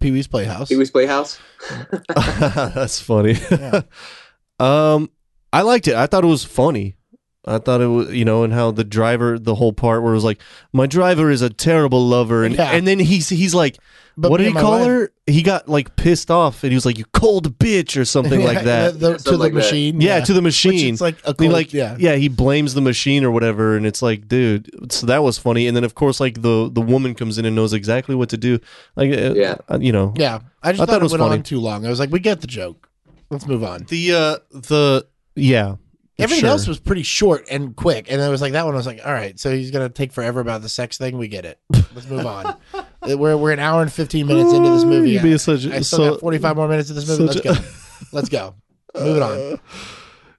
Pee 0.00 0.10
Wee's 0.10 0.26
Playhouse. 0.26 0.68
Pee 0.68 0.76
Wee's 0.76 0.90
Playhouse. 0.90 1.38
That's 2.14 3.00
funny. 3.00 3.38
Yeah. 3.50 3.82
um, 4.58 5.10
I 5.52 5.62
liked 5.62 5.86
it. 5.86 5.94
I 5.94 6.06
thought 6.06 6.24
it 6.24 6.28
was 6.28 6.44
funny. 6.44 6.96
I 7.44 7.58
thought 7.58 7.80
it 7.80 7.86
was, 7.86 8.12
you 8.14 8.24
know, 8.24 8.44
and 8.44 8.52
how 8.52 8.70
the 8.70 8.84
driver, 8.84 9.36
the 9.38 9.56
whole 9.56 9.72
part 9.72 10.02
where 10.02 10.12
it 10.12 10.14
was 10.16 10.22
like, 10.24 10.40
my 10.72 10.86
driver 10.86 11.28
is 11.30 11.42
a 11.42 11.50
terrible 11.50 12.06
lover, 12.06 12.44
and 12.44 12.54
Yeah. 12.54 12.70
and 12.70 12.86
then 12.86 13.00
he's 13.00 13.28
he's 13.30 13.52
like, 13.54 13.78
But 14.16 14.30
what 14.30 14.38
me 14.40 14.44
did 14.44 14.44
he 14.44 14.48
and 14.50 14.54
my 14.54 14.60
call 14.60 14.78
wife- 14.78 14.86
her? 14.86 15.12
He 15.26 15.42
got 15.42 15.68
like 15.68 15.96
pissed 15.96 16.30
off, 16.30 16.62
and 16.62 16.70
he 16.70 16.76
was 16.76 16.86
like, 16.86 16.98
you 16.98 17.04
cold 17.12 17.58
bitch 17.58 18.00
or 18.00 18.04
something 18.04 18.44
like 18.44 18.62
that. 18.64 18.92
The- 18.94 18.98
the- 18.98 19.06
Yeah, 19.10 19.12
to 19.16 19.18
something 19.22 19.32
the 19.32 19.38
like 19.44 19.52
that. 19.54 19.58
machine. 19.58 20.00
yeah, 20.00 20.20
to 20.20 20.32
the 20.32 20.38
Which 20.40 20.44
machine. 20.64 20.92
it's 20.92 21.00
like 21.00 21.16
a 21.24 21.30
He 21.30 21.34
cold, 21.34 21.52
like 21.52 21.72
yeah. 21.72 21.96
yeah. 21.98 22.14
he 22.14 22.28
blames 22.28 22.74
the 22.74 22.80
machine 22.80 23.24
or 23.24 23.30
whatever, 23.32 23.76
and 23.76 23.86
it's 23.86 24.02
like, 24.02 24.28
dude, 24.28 24.92
so 24.92 25.06
that 25.06 25.24
was 25.24 25.38
funny. 25.38 25.66
And 25.66 25.76
then 25.76 25.82
of 25.84 25.94
course, 25.96 26.20
like 26.20 26.42
the 26.42 26.70
the 26.72 26.80
woman 26.80 27.14
comes 27.16 27.38
in 27.38 27.44
and 27.44 27.56
knows 27.56 27.72
exactly 27.72 28.14
what 28.14 28.28
to 28.28 28.36
do. 28.36 28.60
Like, 28.94 29.10
uh, 29.10 29.34
Yeah. 29.34 29.56
uh, 29.68 29.78
you 29.80 29.90
know, 29.90 30.14
Yeah, 30.16 30.40
I 30.62 30.70
just 30.72 30.82
I 30.82 30.86
thought, 30.86 30.92
thought 30.92 30.94
it 30.94 31.00
it 31.00 31.02
was 31.02 31.12
went 31.12 31.22
funny. 31.22 31.34
on 31.38 31.42
too 31.42 31.58
long. 31.60 31.86
I 31.86 31.88
was 31.90 31.98
like, 31.98 32.10
we 32.12 32.20
get 32.20 32.40
the 32.40 32.46
joke. 32.46 32.88
Let's 33.30 33.46
move 33.48 33.64
on. 33.64 33.86
the 33.88 34.12
uh 34.12 34.36
the 34.52 35.06
yeah. 35.34 35.76
Everything 36.18 36.42
sure. 36.42 36.50
else 36.50 36.66
was 36.68 36.78
pretty 36.78 37.02
short 37.02 37.46
and 37.50 37.74
quick, 37.74 38.06
and 38.10 38.20
it 38.20 38.28
was 38.28 38.40
like 38.42 38.52
that 38.52 38.64
one 38.66 38.74
I 38.74 38.76
was 38.76 38.86
like, 38.86 39.00
all 39.04 39.12
right, 39.12 39.38
so 39.40 39.50
he's 39.50 39.70
gonna 39.70 39.88
take 39.88 40.12
forever 40.12 40.40
about 40.40 40.62
the 40.62 40.68
sex 40.68 40.98
thing. 40.98 41.16
We 41.18 41.26
get 41.28 41.44
it. 41.44 41.58
Let's 41.94 42.08
move 42.08 42.26
on. 42.26 42.56
Uh, 43.04 43.18
we're 43.18 43.36
we're 43.36 43.50
an 43.50 43.58
hour 43.58 43.82
and 43.82 43.92
fifteen 43.92 44.28
minutes 44.28 44.52
into 44.52 44.70
this 44.70 44.84
movie. 44.84 45.10
You'd 45.10 45.24
be 45.24 45.34
I, 45.34 45.36
such- 45.36 45.66
I 45.66 45.80
still 45.80 45.98
so- 45.98 46.10
got 46.12 46.20
forty 46.20 46.38
five 46.38 46.54
more 46.54 46.68
minutes 46.68 46.88
of 46.88 46.94
this 46.94 47.08
movie. 47.08 47.24
Let's 47.24 47.34
such 47.34 47.42
go. 47.44 47.50
a- 47.50 48.04
Let's 48.12 48.28
go. 48.28 48.54
Moving 48.94 49.22
on. 49.24 49.58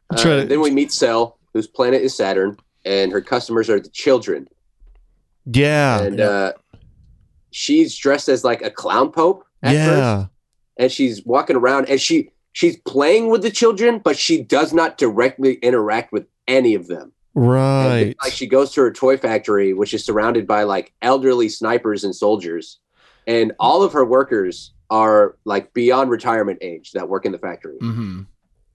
Uh, 0.10 0.18
Try 0.18 0.36
to- 0.40 0.46
then 0.46 0.62
we 0.62 0.72
meet 0.72 0.94
Sel, 0.94 1.38
whose 1.54 1.68
planet 1.68 2.02
is 2.02 2.16
Saturn, 2.16 2.56
and 2.86 3.12
her 3.12 3.20
customers 3.20 3.70
are 3.70 3.82
the 3.82 3.90
children. 3.90 4.48
yeah, 5.46 6.04
and 6.04 6.22
uh, 6.22 6.54
she's 7.52 7.98
dressed 7.98 8.30
as 8.30 8.46
like 8.46 8.62
a 8.62 8.70
clown 8.72 9.12
pope 9.12 9.44
at 9.62 9.74
yeah. 9.76 9.88
first, 10.22 10.30
and 10.78 10.92
she's 10.92 11.26
walking 11.26 11.58
around 11.58 11.90
and 11.90 12.00
she 12.00 12.30
she's 12.54 12.78
playing 12.78 13.30
with 13.30 13.42
the 13.42 13.52
children, 13.52 14.00
but 14.04 14.18
she 14.18 14.42
does 14.42 14.74
not 14.74 14.98
directly 14.98 15.56
interact 15.56 16.12
with 16.14 16.26
any 16.48 16.74
of 16.76 16.88
them. 16.88 17.12
And 17.36 17.44
then, 17.46 17.50
Right. 17.50 18.16
like 18.24 18.32
she 18.34 18.46
goes 18.48 18.72
to 18.74 18.82
her 18.82 18.92
toy 18.92 19.18
factory, 19.18 19.74
which 19.74 19.94
is 19.94 20.06
surrounded 20.06 20.48
by 20.48 20.64
like 20.64 20.94
elderly 21.02 21.50
snipers 21.50 22.04
and 22.04 22.16
soldiers, 22.16 22.80
and 23.28 23.52
all 23.60 23.82
of 23.84 23.94
her 23.94 24.06
workers 24.06 24.72
are 24.92 25.36
like 25.44 25.74
beyond 25.74 26.12
retirement 26.12 26.60
age 26.62 26.92
that 26.92 27.10
work 27.10 27.26
in 27.26 27.32
the 27.32 27.40
factory. 27.40 27.78
hmm 27.80 28.22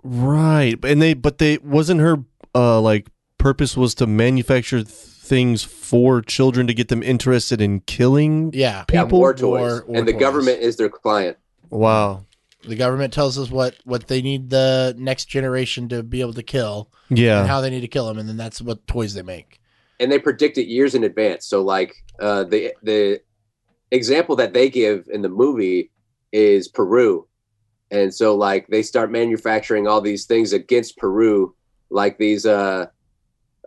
Right. 0.03 0.77
And 0.85 1.03
they 1.03 1.15
but 1.15 1.39
they 1.39 1.59
wasn't 1.59 2.01
her 2.01 2.19
uh 2.55 2.81
like 2.81 3.09
purpose 3.39 3.77
was 3.77 3.95
to 3.97 4.07
manufacture 4.07 4.79
th- 4.83 4.89
things 4.89 5.63
for 5.63 6.23
children 6.23 6.67
to 6.67 6.75
get 6.75 6.89
them 6.89 7.03
interested 7.03 7.61
in 7.61 7.81
killing. 7.81 8.51
Yeah. 8.55 8.85
Yeah, 8.93 9.05
People- 9.05 9.19
war 9.21 9.35
toys, 9.35 9.43
war- 9.45 9.85
war 9.87 9.99
and 9.99 10.09
the 10.09 10.13
toys. 10.13 10.21
government 10.21 10.61
is 10.61 10.77
their 10.77 10.89
client. 10.89 11.37
Wow. 11.71 12.25
The 12.67 12.75
government 12.77 13.13
tells 13.13 13.39
us 13.39 13.51
what 13.51 13.77
what 13.85 14.09
they 14.09 14.21
need 14.23 14.51
the 14.51 14.95
next 14.99 15.27
generation 15.27 15.89
to 15.91 16.03
be 16.03 16.21
able 16.21 16.33
to 16.35 16.43
kill 16.43 16.91
Yeah. 17.09 17.41
and 17.41 17.49
how 17.49 17.61
they 17.61 17.71
need 17.71 17.81
to 17.83 17.89
kill 17.89 18.07
them, 18.07 18.19
and 18.19 18.29
then 18.29 18.37
that's 18.37 18.61
what 18.61 18.87
toys 18.87 19.15
they 19.15 19.23
make. 19.23 19.61
and 20.01 20.11
they 20.13 20.19
predict 20.19 20.59
it 20.59 20.69
years 20.69 20.95
in 20.95 21.03
advance. 21.05 21.47
So 21.47 21.63
like 21.63 21.95
uh, 22.21 22.45
the 22.45 22.73
the 22.83 23.21
example 23.91 24.37
that 24.37 24.53
they 24.53 24.69
give 24.71 25.07
in 25.13 25.23
the 25.23 25.29
movie 25.29 25.91
is 26.33 26.69
Peru, 26.69 27.27
and 27.91 28.13
so 28.13 28.37
like 28.37 28.67
they 28.69 28.83
start 28.83 29.11
manufacturing 29.11 29.87
all 29.87 30.01
these 30.01 30.27
things 30.27 30.53
against 30.53 30.97
Peru, 30.99 31.55
like 31.91 32.19
these 32.19 32.45
uh, 32.45 32.87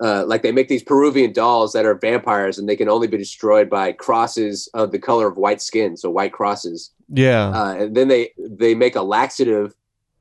uh, 0.03 0.26
like 0.26 0.41
they 0.41 0.51
make 0.51 0.68
these 0.68 0.84
Peruvian 0.84 1.31
dolls 1.34 1.73
that 1.73 1.85
are 1.85 1.95
vampires 1.95 2.57
and 2.57 2.68
they 2.68 2.76
can 2.76 2.89
only 2.89 3.07
be 3.07 3.18
destroyed 3.18 3.69
by 3.69 3.91
crosses 3.91 4.69
of 4.73 4.91
the 4.91 4.99
color 4.99 5.27
of 5.27 5.38
white 5.38 5.61
skin, 5.61 5.97
so 5.97 6.09
white 6.09 6.34
crosses. 6.34 6.91
yeah. 7.09 7.49
Uh, 7.49 7.76
and 7.76 7.95
then 7.95 8.07
they 8.07 8.31
they 8.38 8.73
make 8.76 8.95
a 8.95 9.01
laxative 9.03 9.73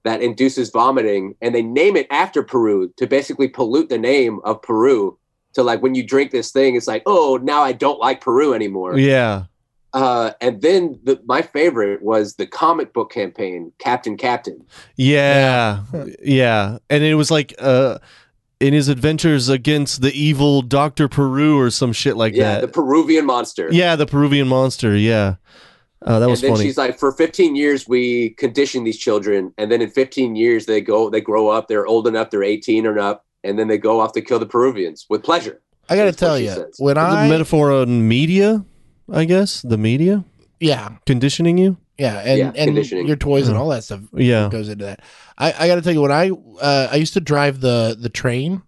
that 0.03 0.23
induces 0.23 0.71
vomiting, 0.71 1.35
and 1.43 1.55
they 1.55 1.63
name 1.63 1.95
it 1.97 2.07
after 2.11 2.43
Peru 2.43 2.91
to 2.97 3.07
basically 3.07 3.49
pollute 3.49 3.91
the 3.91 3.99
name 3.99 4.41
of 4.45 4.63
Peru. 4.63 5.19
to 5.53 5.63
like 5.63 5.83
when 5.83 5.95
you 5.95 6.03
drink 6.03 6.31
this 6.31 6.53
thing, 6.53 6.75
it's 6.77 6.87
like, 6.87 7.03
oh, 7.07 7.39
now 7.43 7.63
I 7.63 7.73
don't 7.73 7.99
like 7.99 8.21
Peru 8.21 8.55
anymore. 8.55 8.99
yeah. 8.99 9.45
Uh, 9.93 10.31
and 10.41 10.63
then 10.63 11.01
the, 11.03 11.21
my 11.27 11.43
favorite 11.43 12.01
was 12.01 12.37
the 12.37 12.47
comic 12.47 12.93
book 12.93 13.11
campaign, 13.11 13.73
Captain 13.79 14.17
Captain. 14.17 14.65
Yeah. 14.97 15.83
Yeah. 16.23 16.79
And 16.89 17.03
it 17.03 17.17
was 17.17 17.31
like 17.31 17.55
uh 17.59 17.99
in 18.61 18.74
his 18.74 18.89
adventures 18.89 19.49
against 19.49 20.03
the 20.03 20.12
evil 20.12 20.62
Dr. 20.62 21.09
Peru 21.09 21.59
or 21.59 21.70
some 21.70 21.93
shit 21.93 22.16
like 22.16 22.35
that. 22.35 22.39
yeah, 22.39 22.61
the. 22.61 22.69
Peruvian 22.69 23.27
monster. 23.27 23.69
yeah, 23.73 23.97
the 23.97 24.07
Peruvian 24.07 24.49
monster. 24.49 24.97
Yeah. 24.97 25.37
Uh, 26.03 26.19
that 26.19 26.24
and 26.24 26.31
was 26.31 26.41
then 26.41 26.53
funny. 26.53 26.65
she's 26.65 26.78
like, 26.78 26.99
for 26.99 27.12
15 27.12 27.57
years 27.57 27.87
we 27.87 28.31
condition 28.31 28.85
these 28.85 28.97
children, 28.97 29.53
and 29.59 29.70
then 29.70 29.82
in 29.82 29.91
15 29.91 30.35
years 30.35 30.65
they 30.66 30.81
go, 30.81 31.11
they 31.11 31.20
grow 31.20 31.49
up, 31.49 31.69
they're 31.69 31.87
old 31.87 32.07
enough, 32.07 32.31
they're 32.31 32.43
18 32.43 32.87
or 32.87 32.99
up, 32.99 33.27
and 33.45 33.59
then 33.59 33.69
they 33.69 33.77
go 33.77 34.01
off 34.01 34.12
to 34.12 34.23
kill 34.23 34.39
the 34.39 34.47
Peruvians 34.47 35.05
with 35.11 35.23
pleasure. 35.23 35.61
I 35.91 35.97
got 35.97 36.05
to 36.05 36.12
tell 36.12 36.39
you, 36.39 36.51
says. 36.51 36.77
when 36.78 36.95
the 36.95 37.03
I 37.03 37.28
metaphor 37.28 37.73
on 37.73 38.09
media, 38.09 38.65
I 39.12 39.24
guess. 39.24 39.61
The 39.62 39.77
media 39.77 40.24
yeah 40.59 40.97
conditioning 41.05 41.59
you. 41.59 41.77
Yeah 42.01 42.19
and 42.25 42.39
Yeah, 42.39 42.53
and 42.57 43.09
your 43.09 43.17
toys 43.17 43.47
and 43.49 43.57
all 43.57 43.69
that 43.69 43.85
stuff 43.85 44.01
Yeah. 44.13 44.49
goes 44.51 44.69
into 44.69 44.85
that. 44.87 45.01
I, 45.39 45.53
I 45.59 45.69
got 45.69 45.77
to 45.77 45.83
tell 45.83 45.93
you, 45.93 46.03
when 46.03 46.13
I 46.13 46.31
uh, 46.31 46.89
I 46.91 46.97
used 46.97 47.15
to 47.15 47.21
drive 47.21 47.61
the 47.61 47.97
the 47.99 48.09
train 48.09 48.63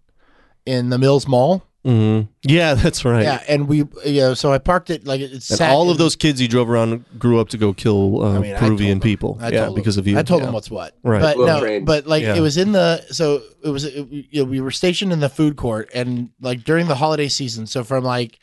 in 0.65 0.89
the 0.89 0.97
Mills 0.97 1.27
Mall. 1.27 1.63
hmm 1.85 2.21
Yeah, 2.43 2.73
that's 2.83 3.03
right. 3.03 3.23
Yeah, 3.23 3.43
and 3.49 3.67
we 3.67 3.77
you 4.05 4.21
know, 4.21 4.33
so 4.33 4.53
I 4.53 4.57
parked 4.57 4.89
it 4.89 5.05
like 5.05 5.19
it's 5.21 5.51
And 5.51 5.61
all 5.71 5.83
in- 5.85 5.91
of 5.91 5.97
those 5.97 6.15
kids 6.15 6.39
you 6.41 6.47
drove 6.47 6.69
around 6.69 7.03
grew 7.19 7.39
up 7.41 7.49
to 7.49 7.57
go 7.57 7.73
kill 7.73 8.23
uh, 8.23 8.37
I 8.37 8.39
mean, 8.39 8.55
Peruvian 8.55 8.99
told 8.99 9.01
people. 9.03 9.37
I 9.41 9.49
yeah, 9.49 9.65
told 9.65 9.75
because 9.75 9.95
them. 9.95 10.03
of 10.03 10.07
you. 10.07 10.17
I 10.17 10.23
told 10.23 10.39
yeah. 10.41 10.45
them 10.45 10.53
what's 10.53 10.71
what. 10.71 10.95
Right. 11.03 11.21
But 11.21 11.37
Little 11.37 11.55
no, 11.55 11.59
train. 11.61 11.83
but 11.85 12.07
like 12.07 12.23
Yeah. 12.23 12.35
it 12.35 12.41
was 12.41 12.55
in 12.57 12.71
the 12.71 13.01
so 13.11 13.41
it 13.63 13.69
was 13.69 13.83
it, 13.83 14.07
you 14.09 14.39
know, 14.43 14.45
we 14.49 14.61
were 14.61 14.71
stationed 14.71 15.11
in 15.11 15.19
the 15.19 15.29
food 15.29 15.55
court 15.57 15.89
and 15.93 16.29
like 16.39 16.63
during 16.63 16.87
the 16.87 16.95
holiday 16.95 17.27
season. 17.27 17.67
So 17.67 17.83
from 17.83 18.03
like 18.05 18.39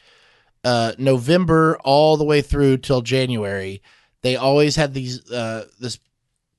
uh 0.63 0.93
November 0.99 1.79
all 1.85 2.19
the 2.19 2.25
way 2.25 2.43
through 2.43 2.77
till 2.79 3.01
January, 3.01 3.81
they 4.23 4.37
always 4.37 4.77
had 4.77 4.95
these 4.95 5.31
uh 5.31 5.65
this 5.79 5.99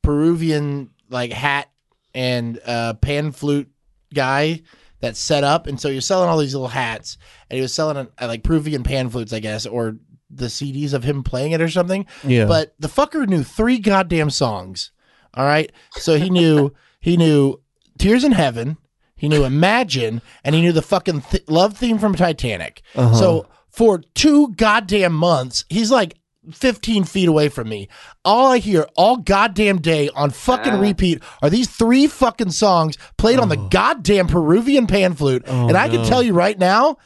Peruvian 0.02 0.90
like 1.10 1.32
hat 1.32 1.70
and 2.14 2.60
uh 2.66 2.94
pan 2.96 3.32
flute 3.32 3.70
guy 4.14 4.62
that 5.00 5.16
set 5.16 5.44
up 5.44 5.68
and 5.68 5.80
so 5.80 5.88
you're 5.90 6.02
selling 6.02 6.30
all 6.30 6.38
these 6.38 6.54
little 6.54 6.68
hats 6.68 7.18
and 7.50 7.56
he 7.58 7.62
was 7.62 7.74
selling 7.74 7.98
uh, 7.98 8.28
like 8.28 8.44
Peruvian 8.44 8.84
pan 8.84 9.10
flutes 9.10 9.34
I 9.34 9.40
guess 9.40 9.66
or 9.66 9.98
the 10.30 10.46
CDs 10.48 10.94
of 10.94 11.04
him 11.04 11.24
playing 11.24 11.52
it 11.52 11.62
or 11.62 11.70
something 11.70 12.06
Yeah. 12.24 12.46
but 12.46 12.74
the 12.80 12.88
fucker 12.88 13.28
knew 13.28 13.44
three 13.44 13.80
goddamn 13.80 14.30
songs. 14.30 14.92
All 15.34 15.46
right. 15.46 15.72
So 15.94 16.18
he 16.18 16.30
knew 16.30 16.74
he 17.00 17.18
knew 17.18 17.62
Tears 17.98 18.24
in 18.24 18.32
Heaven, 18.32 18.78
he 19.16 19.28
knew 19.30 19.44
Imagine, 19.44 20.22
and 20.44 20.56
he 20.56 20.62
knew 20.62 20.72
the 20.72 20.82
fucking 20.82 21.22
th- 21.22 21.44
love 21.50 21.78
theme 21.78 22.00
from 22.00 22.16
Titanic. 22.16 22.82
Uh-huh. 22.96 23.14
So 23.16 23.48
for 23.70 24.00
two 24.16 24.54
goddamn 24.56 25.14
months, 25.14 25.66
he's 25.70 25.92
like 25.92 26.18
15 26.52 27.04
feet 27.04 27.28
away 27.28 27.50
from 27.50 27.70
me. 27.70 27.88
All 28.26 28.52
I 28.52 28.58
hear 28.58 28.88
all 28.96 29.18
goddamn 29.18 29.80
day 29.80 30.10
on 30.16 30.32
fucking 30.32 30.80
repeat 30.80 31.22
are 31.42 31.50
these 31.50 31.70
three 31.70 32.08
fucking 32.08 32.52
songs 32.52 32.98
played 33.18 33.40
on 33.40 33.50
the 33.50 33.58
goddamn 33.58 34.28
Peruvian 34.28 34.88
pan 34.88 35.14
flute. 35.14 35.44
Oh, 35.48 35.68
and 35.68 35.78
I 35.78 35.88
can 35.90 36.04
tell 36.06 36.24
you 36.24 36.34
right 36.34 36.58
now, 36.58 36.98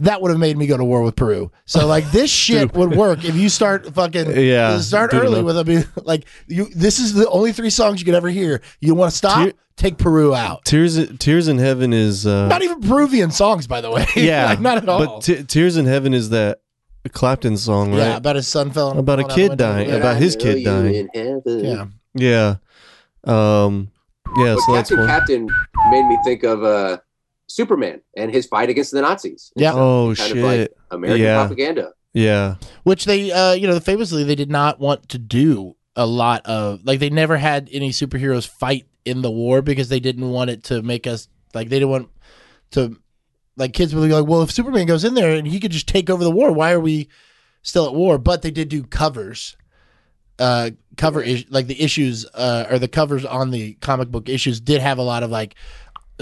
that 0.00 0.22
would 0.22 0.30
have 0.30 0.38
made 0.40 0.56
me 0.56 0.66
go 0.66 0.76
to 0.76 0.84
war 0.84 1.02
with 1.02 1.16
Peru. 1.16 1.50
So 1.66 1.86
like 1.86 2.10
this 2.12 2.30
shit 2.30 2.72
would 2.74 2.96
work 2.96 3.24
if 3.24 3.34
you 3.36 3.48
start 3.48 3.92
fucking 3.94 4.30
Yeah, 4.40 4.78
start 4.80 5.12
early 5.14 5.42
with 5.42 5.56
I 5.58 5.62
mean 5.64 5.84
like 6.04 6.24
you 6.46 6.66
this 6.74 6.98
is 6.98 7.14
the 7.14 7.28
only 7.28 7.52
three 7.52 7.70
songs 7.70 8.00
you 8.00 8.04
could 8.04 8.14
ever 8.14 8.28
hear. 8.28 8.60
You 8.80 8.94
want 8.94 9.10
to 9.12 9.16
stop? 9.16 9.44
Tear- 9.44 9.52
Take 9.76 9.96
Peru 9.96 10.34
out. 10.34 10.64
Tears 10.64 10.98
Tears 11.18 11.46
in 11.46 11.58
Heaven 11.58 11.92
is 11.92 12.26
uh 12.26 12.48
Not 12.48 12.62
even 12.62 12.80
Peruvian 12.80 13.30
songs, 13.30 13.68
by 13.68 13.80
the 13.80 13.90
way. 13.92 14.06
yeah, 14.16 14.46
like, 14.46 14.60
not 14.60 14.78
at 14.78 14.88
all. 14.88 14.98
But 15.06 15.22
Te- 15.22 15.44
Tears 15.44 15.76
in 15.76 15.86
Heaven 15.86 16.12
is 16.14 16.30
that 16.30 16.60
Clapton 17.08 17.56
song, 17.56 17.90
right? 17.92 17.98
yeah, 17.98 18.16
about 18.16 18.36
his 18.36 18.46
son 18.48 18.70
fell 18.70 18.96
About 18.98 19.18
a 19.20 19.22
falling 19.22 19.32
out 19.32 19.36
the 19.36 19.48
kid 19.48 19.58
dying, 19.58 19.90
about 19.90 20.16
his 20.16 20.36
I 20.36 20.38
know 20.38 20.44
kid 20.54 20.64
dying. 20.64 21.08
yeah. 21.64 21.86
Yeah. 22.14 22.56
Um 23.24 23.90
yeah, 24.36 24.54
But 24.54 24.60
so 24.60 24.72
that's 24.74 24.90
Captain 24.90 24.98
one. 24.98 25.08
Captain 25.08 25.48
made 25.90 26.06
me 26.06 26.18
think 26.24 26.42
of 26.44 26.62
uh, 26.62 26.98
Superman 27.48 28.02
and 28.16 28.30
his 28.30 28.46
fight 28.46 28.68
against 28.68 28.92
the 28.92 29.00
Nazis. 29.00 29.50
Yeah. 29.56 29.72
Oh 29.74 30.14
kind 30.16 30.28
shit. 30.28 30.36
of 30.36 30.42
like 30.44 30.70
American 30.90 31.22
Yeah. 31.22 31.38
propaganda. 31.46 31.92
yeah. 32.12 32.54
Which 32.84 33.04
they 33.06 33.32
uh 33.32 33.52
you 33.52 33.66
know, 33.66 33.80
famously 33.80 34.24
they 34.24 34.34
did 34.34 34.50
not 34.50 34.78
want 34.80 35.08
to 35.10 35.18
do 35.18 35.76
a 35.96 36.06
lot 36.06 36.44
of 36.46 36.80
like 36.84 37.00
they 37.00 37.10
never 37.10 37.36
had 37.36 37.68
any 37.72 37.90
superheroes 37.90 38.46
fight 38.46 38.86
in 39.04 39.22
the 39.22 39.30
war 39.30 39.62
because 39.62 39.88
they 39.88 40.00
didn't 40.00 40.30
want 40.30 40.50
it 40.50 40.62
to 40.64 40.82
make 40.82 41.06
us 41.06 41.28
like 41.54 41.70
they 41.70 41.76
didn't 41.78 41.90
want 41.90 42.08
to 42.72 42.96
like 43.58 43.74
kids 43.74 43.94
would 43.94 44.08
be 44.08 44.14
like, 44.14 44.26
well, 44.26 44.40
if 44.42 44.50
Superman 44.50 44.86
goes 44.86 45.04
in 45.04 45.12
there 45.14 45.32
and 45.36 45.46
he 45.46 45.60
could 45.60 45.72
just 45.72 45.86
take 45.88 46.08
over 46.08 46.24
the 46.24 46.30
war, 46.30 46.50
why 46.52 46.72
are 46.72 46.80
we 46.80 47.08
still 47.62 47.86
at 47.86 47.94
war? 47.94 48.16
But 48.16 48.40
they 48.42 48.50
did 48.50 48.68
do 48.70 48.82
covers, 48.84 49.56
uh, 50.38 50.70
cover 50.96 51.20
is- 51.20 51.44
like 51.50 51.66
the 51.66 51.82
issues 51.82 52.24
uh, 52.34 52.66
or 52.70 52.78
the 52.78 52.88
covers 52.88 53.24
on 53.26 53.50
the 53.50 53.74
comic 53.74 54.08
book 54.10 54.28
issues 54.28 54.60
did 54.60 54.80
have 54.80 54.96
a 54.98 55.02
lot 55.02 55.22
of 55.22 55.30
like 55.30 55.54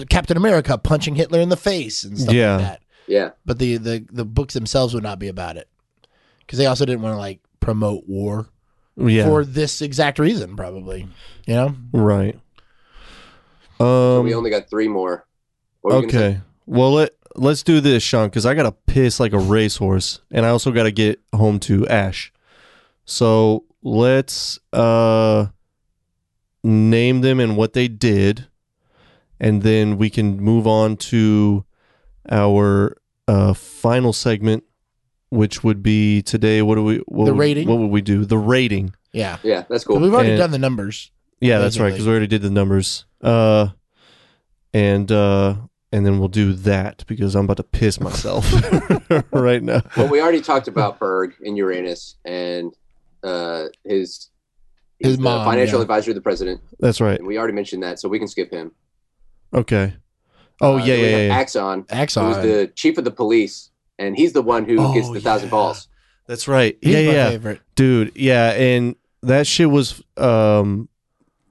Captain 0.09 0.37
America 0.37 0.77
punching 0.77 1.15
Hitler 1.15 1.41
in 1.41 1.49
the 1.51 1.57
face 1.57 2.03
and 2.05 2.19
stuff 2.19 2.35
Yeah. 2.35 2.57
like 2.57 2.65
that. 2.65 2.81
Yeah. 3.07 3.31
But 3.45 3.59
the 3.59 3.77
the 3.77 4.05
the 4.11 4.25
books 4.25 4.55
themselves 4.55 4.93
would 4.95 5.03
not 5.05 5.19
be 5.19 5.29
about 5.29 5.57
it 5.57 5.69
because 6.41 6.59
they 6.59 6.67
also 6.67 6.85
didn't 6.85 7.03
want 7.03 7.13
to 7.15 7.19
like 7.19 7.41
promote 7.61 8.09
war 8.09 8.49
Yeah. 8.97 9.25
for 9.27 9.45
this 9.45 9.81
exact 9.83 10.19
reason, 10.19 10.57
probably. 10.57 11.07
You 11.47 11.55
know, 11.55 11.75
right. 11.93 12.39
So 13.79 14.19
Um 14.19 14.25
we 14.25 14.35
only 14.35 14.51
got 14.51 14.69
three 14.71 14.89
more. 14.89 15.27
What 15.83 15.95
were 15.95 16.01
you 16.03 16.07
gonna 16.09 16.13
say? 16.19 16.27
Okay. 16.31 16.41
Well, 16.67 16.93
let 16.95 17.11
let's 17.37 17.63
do 17.63 17.81
this, 17.81 18.03
Sean, 18.03 18.29
because 18.29 18.47
I 18.47 18.55
gotta 18.55 18.73
piss 18.73 19.21
like 19.21 19.33
a 19.33 19.39
racehorse, 19.39 20.21
and 20.31 20.45
I 20.47 20.51
also 20.51 20.71
gotta 20.73 20.91
get 20.91 21.21
home 21.35 21.59
to 21.61 21.87
Ash. 21.89 22.33
So 23.05 23.65
let's 23.83 24.59
uh 24.73 25.47
name 26.65 27.21
them 27.21 27.39
and 27.41 27.57
what 27.57 27.73
they 27.73 27.89
did, 27.89 28.47
and 29.39 29.63
then 29.63 29.99
we 29.99 30.11
can 30.11 30.39
move 30.39 30.67
on 30.67 30.97
to 30.97 31.65
our 32.31 32.97
uh 33.29 33.55
final 33.55 34.13
segment, 34.13 34.65
which 35.31 35.63
would 35.63 35.83
be 35.83 36.23
today. 36.23 36.63
What 36.63 36.75
do 36.77 36.85
we? 36.85 36.97
What 37.07 37.27
The 37.27 37.33
would- 37.35 37.39
rating? 37.41 37.69
What 37.69 37.79
would 37.79 37.91
we 37.91 38.01
do? 38.03 38.25
The 38.25 38.39
rating. 38.39 38.95
Yeah. 39.13 39.39
Yeah, 39.43 39.65
that's 39.69 39.85
cool. 39.85 39.99
We've 39.99 40.13
already 40.13 40.31
And- 40.31 40.39
done 40.39 40.51
the 40.51 40.59
numbers. 40.59 41.11
Yeah, 41.41 41.59
that's 41.59 41.79
right. 41.79 41.91
Because 41.91 42.07
we 42.07 42.11
already 42.13 42.27
did 42.27 42.41
the 42.43 42.51
numbers. 42.51 43.05
Uh, 43.21 43.69
and 44.73 45.11
uh, 45.13 45.57
and 45.93 46.05
then 46.05 46.19
we'll 46.19 46.29
do 46.29 46.53
that 46.53 47.05
because 47.07 47.35
I'm 47.35 47.45
about 47.45 47.59
to 47.59 47.63
piss 47.63 48.01
myself 48.01 48.45
right 49.33 49.63
now. 49.63 49.83
Well, 49.97 50.09
we 50.09 50.21
already 50.21 50.41
talked 50.41 50.69
about 50.69 50.99
Berg 50.99 51.35
and 51.45 51.57
Uranus 51.57 52.17
and 52.25 52.73
uh, 53.23 53.67
his 53.85 54.29
His 54.99 55.19
mom, 55.19 55.45
financial 55.45 55.79
yeah. 55.79 55.83
advisor 55.83 56.11
to 56.11 56.15
the 56.15 56.21
president. 56.21 56.61
That's 56.81 57.01
right. 57.01 57.19
And 57.19 57.27
we 57.27 57.39
already 57.39 57.55
mentioned 57.55 57.83
that, 57.83 57.99
so 58.01 58.09
we 58.09 58.19
can 58.19 58.29
skip 58.29 58.51
him. 58.51 58.73
Okay. 59.55 59.95
Oh 60.61 60.75
Uh, 60.75 60.79
yeah, 60.79 60.97
then 60.97 61.05
yeah, 61.05 61.11
have 61.11 61.27
yeah. 61.27 61.35
Axon, 61.91 62.25
who's 62.25 62.37
the 62.39 62.73
chief 62.75 62.97
of 62.99 63.05
the 63.05 63.11
police, 63.11 63.71
and 63.99 64.17
he's 64.17 64.33
the 64.33 64.43
one 64.43 64.65
who 64.65 64.77
Oh, 64.81 64.95
gets 64.95 65.11
the 65.11 65.21
thousand 65.21 65.51
balls. 65.51 65.89
That's 66.27 66.49
right. 66.49 66.77
He's 66.81 66.95
yeah, 66.95 67.07
my 67.07 67.13
yeah, 67.13 67.29
favorite. 67.31 67.61
dude. 67.75 68.13
Yeah, 68.17 68.51
and 68.53 68.97
that 69.23 69.47
shit 69.47 69.71
was 69.71 70.03
um, 70.17 70.89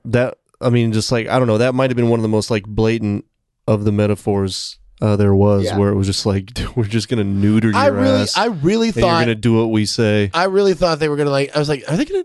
that 0.05 0.37
I 0.59 0.69
mean, 0.69 0.91
just 0.91 1.11
like 1.11 1.27
I 1.27 1.37
don't 1.39 1.47
know, 1.47 1.59
that 1.59 1.75
might 1.75 1.89
have 1.91 1.95
been 1.97 2.09
one 2.09 2.19
of 2.19 2.23
the 2.23 2.29
most 2.29 2.49
like 2.51 2.63
blatant 2.65 3.25
of 3.67 3.83
the 3.85 3.91
metaphors 3.91 4.77
uh, 5.01 5.15
there 5.17 5.35
was, 5.35 5.65
Yeah. 5.65 5.77
where 5.77 5.89
it 5.89 5.95
was 5.95 6.07
just 6.07 6.25
like 6.25 6.51
we're 6.75 6.85
just 6.85 7.09
gonna 7.09 7.23
neuter 7.23 7.67
your 7.69 7.77
I 7.77 7.87
really, 7.87 8.21
ass, 8.21 8.37
I 8.37 8.45
really 8.45 8.87
and 8.89 8.95
you're 8.97 9.01
thought, 9.05 9.19
gonna 9.21 9.35
do 9.35 9.57
what 9.57 9.71
we 9.71 9.85
say. 9.85 10.31
I 10.33 10.45
really 10.45 10.73
thought 10.73 10.99
they 10.99 11.09
were 11.09 11.17
gonna 11.17 11.29
like. 11.31 11.55
I 11.55 11.59
was 11.59 11.67
like, 11.69 11.83
are 11.89 11.97
they 11.97 12.05
gonna? 12.05 12.23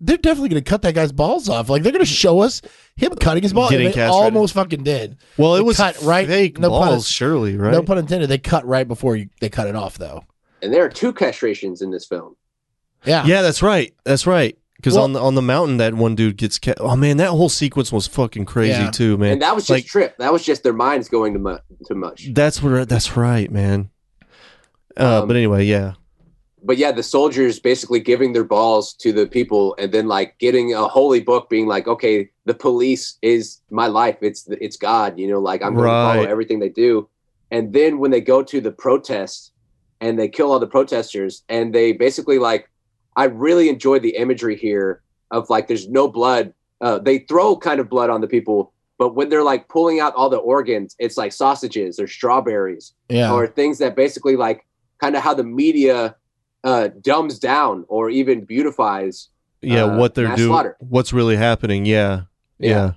They're 0.00 0.16
definitely 0.16 0.48
gonna 0.48 0.62
cut 0.62 0.82
that 0.82 0.94
guy's 0.94 1.12
balls 1.12 1.48
off. 1.48 1.68
Like 1.68 1.82
they're 1.82 1.92
gonna 1.92 2.04
show 2.04 2.40
us 2.40 2.60
him 2.96 3.14
cutting 3.16 3.42
his 3.42 3.52
balls. 3.52 3.70
Getting 3.70 3.86
And 3.86 3.94
they 3.94 3.98
castrated. 3.98 4.34
almost 4.34 4.54
fucking 4.54 4.82
did. 4.82 5.16
Well, 5.36 5.54
it 5.54 5.58
They 5.58 5.64
was 5.64 5.76
cut 5.76 6.00
right- 6.02 6.26
fake 6.26 6.58
no 6.58 6.70
pun- 6.70 6.88
balls, 6.88 7.08
surely, 7.08 7.56
right? 7.56 7.72
No 7.72 7.82
pun 7.82 7.98
intended. 7.98 8.28
They 8.28 8.38
cut 8.38 8.66
right 8.66 8.88
before 8.88 9.14
you, 9.16 9.28
they 9.40 9.48
cut 9.48 9.68
it 9.68 9.76
off, 9.76 9.98
though. 9.98 10.24
And 10.62 10.72
there 10.72 10.84
are 10.84 10.88
two 10.88 11.12
castrations 11.12 11.82
in 11.82 11.90
this 11.90 12.04
film. 12.06 12.34
Yeah. 13.04 13.24
Yeah, 13.26 13.42
that's 13.42 13.62
right. 13.62 13.94
That's 14.04 14.26
right. 14.26 14.58
Because 14.76 14.94
Well- 14.94 15.04
on 15.04 15.12
the 15.14 15.20
on 15.20 15.34
the 15.34 15.42
mountain, 15.42 15.76
that 15.78 15.94
one 15.94 16.14
dude 16.14 16.36
gets. 16.36 16.58
Ca- 16.58 16.74
oh 16.78 16.96
man, 16.96 17.16
that 17.16 17.30
whole 17.30 17.48
sequence 17.48 17.90
was 17.90 18.06
fucking 18.06 18.44
crazy 18.44 18.72
Yeah. 18.72 18.90
too, 18.90 19.16
man. 19.16 19.32
and 19.32 19.42
that 19.42 19.54
was 19.54 19.64
just 19.64 19.70
like- 19.70 19.86
trip. 19.86 20.16
That 20.18 20.32
was 20.32 20.42
just 20.44 20.62
their 20.62 20.72
minds 20.74 21.08
going 21.08 21.32
to 21.32 21.38
mu- 21.38 21.58
too 21.88 21.94
much. 21.94 22.28
that's 22.34 22.62
what. 22.62 22.88
That's 22.88 23.16
right, 23.16 23.50
man. 23.50 23.90
Uh, 24.98 25.22
Um, 25.22 25.28
but 25.28 25.36
anyway, 25.36 25.64
yeah, 25.64 25.92
But 26.64 26.78
yeah, 26.78 26.90
the 26.90 27.02
soldiers 27.02 27.60
basically 27.60 28.00
giving 28.00 28.32
their 28.32 28.42
balls 28.44 28.92
to 28.94 29.12
the 29.12 29.26
people, 29.26 29.74
and 29.78 29.92
then 29.92 30.08
like 30.08 30.38
getting 30.38 30.74
a 30.74 30.88
holy 30.88 31.20
book, 31.20 31.48
being 31.48 31.66
like, 31.66 31.86
okay, 31.86 32.28
the 32.44 32.54
police 32.54 33.18
is 33.22 33.60
my 33.70 33.86
life. 33.86 34.16
It's 34.20 34.48
it's 34.60 34.76
God. 34.76 35.18
You 35.18 35.28
know, 35.28 35.38
like 35.40 35.62
I'm 35.62 35.74
going 35.74 35.84
to 35.86 35.90
follow 35.90 36.24
everything 36.24 36.58
they 36.60 36.68
do. 36.70 37.08
And 37.52 37.72
then 37.72 37.98
when 37.98 38.10
they 38.10 38.20
go 38.20 38.42
to 38.42 38.60
the 38.60 38.72
protest 38.72 39.52
and 40.00 40.18
they 40.18 40.28
kill 40.28 40.50
all 40.50 40.58
the 40.58 40.66
protesters, 40.66 41.42
and 41.48 41.72
they 41.74 41.92
basically 41.92 42.38
like, 42.38 42.68
I 43.16 43.24
really 43.24 43.68
enjoyed 43.68 44.02
the 44.02 44.16
imagery 44.16 44.56
here 44.56 45.02
of 45.30 45.48
like, 45.50 45.66
there's 45.68 45.88
no 45.88 46.06
blood. 46.08 46.52
Uh, 46.80 46.98
they 46.98 47.18
throw 47.20 47.56
kind 47.56 47.80
of 47.80 47.88
blood 47.88 48.10
on 48.10 48.20
the 48.20 48.26
people, 48.26 48.72
but 48.98 49.14
when 49.14 49.28
they're 49.30 49.42
like 49.42 49.68
pulling 49.68 49.98
out 50.00 50.14
all 50.14 50.28
the 50.28 50.36
organs, 50.36 50.94
it's 50.98 51.16
like 51.16 51.32
sausages 51.32 51.98
or 51.98 52.06
strawberries 52.06 52.92
Yeah. 53.08 53.32
or 53.32 53.46
things 53.46 53.78
that 53.78 53.96
basically 53.96 54.36
like 54.36 54.66
kind 55.00 55.16
of 55.16 55.22
how 55.22 55.34
the 55.34 55.44
media 55.44 56.14
uh, 56.64 56.88
dumbs 57.00 57.38
down 57.38 57.84
or 57.88 58.10
even 58.10 58.44
beautifies. 58.44 59.28
yeah. 59.62 59.84
uh, 59.84 59.96
what 59.98 60.14
they're 60.14 60.34
doing, 60.36 60.48
slaughter. 60.48 60.76
what's 60.80 61.12
really 61.12 61.36
happening? 61.36 61.86
Yeah, 61.86 62.22
yeah, 62.58 62.70
Yeah. 62.70 62.92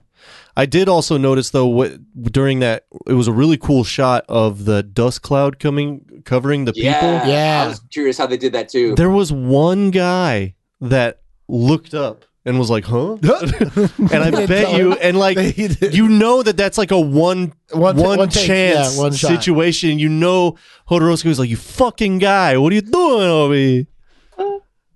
I 0.57 0.65
did 0.65 0.89
also 0.89 1.17
notice 1.17 1.51
though, 1.51 1.67
what 1.67 1.91
during 2.33 2.59
that, 2.59 2.85
it 3.07 3.13
was 3.13 3.27
a 3.29 3.31
really 3.31 3.57
cool 3.57 3.85
shot 3.85 4.25
of 4.27 4.65
the 4.65 4.83
dust 4.83 5.21
cloud 5.21 5.57
coming 5.59 6.05
covering 6.25 6.65
the 6.65 6.73
Yeah, 6.75 6.93
people. 6.93 7.29
Yeah. 7.31 7.63
I 7.65 7.67
was 7.67 7.79
curious 7.91 8.17
how 8.17 8.27
they 8.27 8.37
did 8.37 8.53
that 8.53 8.69
too. 8.69 8.95
There 8.95 9.09
was 9.09 9.31
one 9.31 9.91
guy 9.91 10.55
that 10.81 11.21
looked 11.47 11.93
up 11.93 12.25
and 12.45 12.57
was 12.57 12.69
like, 12.69 12.85
"Huh?" 12.85 13.17
and 13.21 14.23
I 14.23 14.45
bet 14.45 14.77
you, 14.77 14.93
and 14.93 15.17
like 15.17 15.37
you 15.57 16.07
know 16.07 16.41
that 16.41 16.55
that's 16.57 16.77
like 16.77 16.91
a 16.91 16.99
one 16.99 17.53
One 17.71 17.97
one, 17.97 18.17
ta- 18.17 18.17
one 18.17 18.29
chance 18.29 18.95
yeah, 18.95 19.01
one 19.01 19.11
situation. 19.11 19.99
You 19.99 20.09
know, 20.09 20.57
Jodorowsky 20.89 21.25
was 21.25 21.37
like, 21.39 21.49
"You 21.49 21.57
fucking 21.57 22.19
guy, 22.19 22.57
what 22.57 22.71
are 22.71 22.75
you 22.75 22.81
doing 22.81 23.27
over 23.27 23.53
here?" 23.53 23.85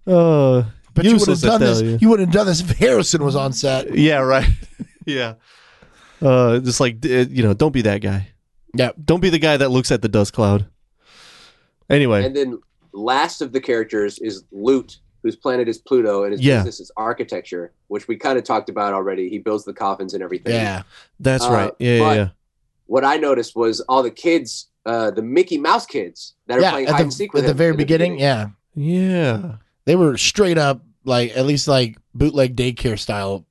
Uh, 0.06 0.64
But 0.94 1.06
you 1.06 1.18
would 1.18 1.28
have 1.28 1.42
done 1.42 1.62
this. 1.62 1.82
you. 1.82 1.98
You, 2.02 2.10
would 2.10 2.20
have 2.20 2.32
done 2.32 2.46
this 2.46 2.62
if 2.62 2.78
Harrison 2.78 3.24
was 3.24 3.36
on 3.36 3.54
set. 3.54 3.96
yeah, 3.96 4.18
right. 4.18 4.48
yeah. 5.06 5.36
Uh, 6.22 6.60
just 6.60 6.80
like 6.80 7.04
you 7.04 7.44
know, 7.44 7.54
don't 7.54 7.72
be 7.72 7.82
that 7.84 8.00
guy. 8.02 8.28
Yeah. 8.76 8.92
Don't 9.04 9.20
be 9.20 9.30
the 9.30 9.40
guy 9.40 9.58
that 9.58 9.70
looks 9.70 9.92
at 9.92 10.02
the 10.02 10.10
dust 10.10 10.34
cloud. 10.34 10.66
Anyway, 11.94 12.26
and 12.26 12.36
then 12.36 12.60
last 12.94 13.42
of 13.42 13.52
the 13.54 13.62
characters 13.62 14.20
is 14.20 14.44
Lut, 14.52 14.98
whose 15.24 15.36
planet 15.36 15.68
is 15.68 15.78
Pluto, 15.78 16.24
and 16.24 16.32
his 16.34 16.42
Yeah. 16.42 16.58
business 16.58 16.80
is 16.82 16.92
architecture, 16.98 17.72
which 17.88 18.08
we 18.08 18.16
kind 18.18 18.38
of 18.38 18.44
talked 18.44 18.70
about 18.70 18.94
already. 18.94 19.30
He 19.30 19.40
builds 19.40 19.64
the 19.66 19.74
coffins 19.74 20.14
and 20.14 20.22
everything. 20.24 20.54
Yeah. 20.54 20.84
that's 21.20 21.46
uh, 21.46 21.52
right. 21.52 21.72
Yeah, 21.80 21.92
yeah, 21.94 22.00
but- 22.00 22.18
yeah. 22.18 22.28
What 22.88 23.06
I 23.06 23.16
noticed 23.18 23.56
was 23.56 23.80
all 23.82 24.04
the 24.04 24.12
kids, 24.12 24.68
uh, 24.86 25.10
the 25.12 25.22
Mickey 25.22 25.58
Mouse 25.58 25.86
kids 25.86 26.36
that 26.48 26.58
are 26.58 26.62
Yeah. 26.62 26.72
playing 26.72 26.88
At 26.88 26.92
hide 26.92 27.00
the, 27.00 27.04
and 27.04 27.14
seek 27.14 27.34
with 27.34 27.44
at 27.44 27.48
the 27.48 27.52
him 27.52 27.58
very 27.58 27.72
in 27.72 27.78
beginning, 27.78 28.20
yeah. 28.20 28.48
Yeah. 28.76 29.54
They 29.86 29.96
were 29.96 30.18
straight 30.18 30.58
up, 30.58 30.82
like, 31.06 31.36
at 31.38 31.46
least 31.46 31.68
like 31.68 31.98
bootleg 32.14 32.56
daycare 32.56 33.00
style 33.00 33.46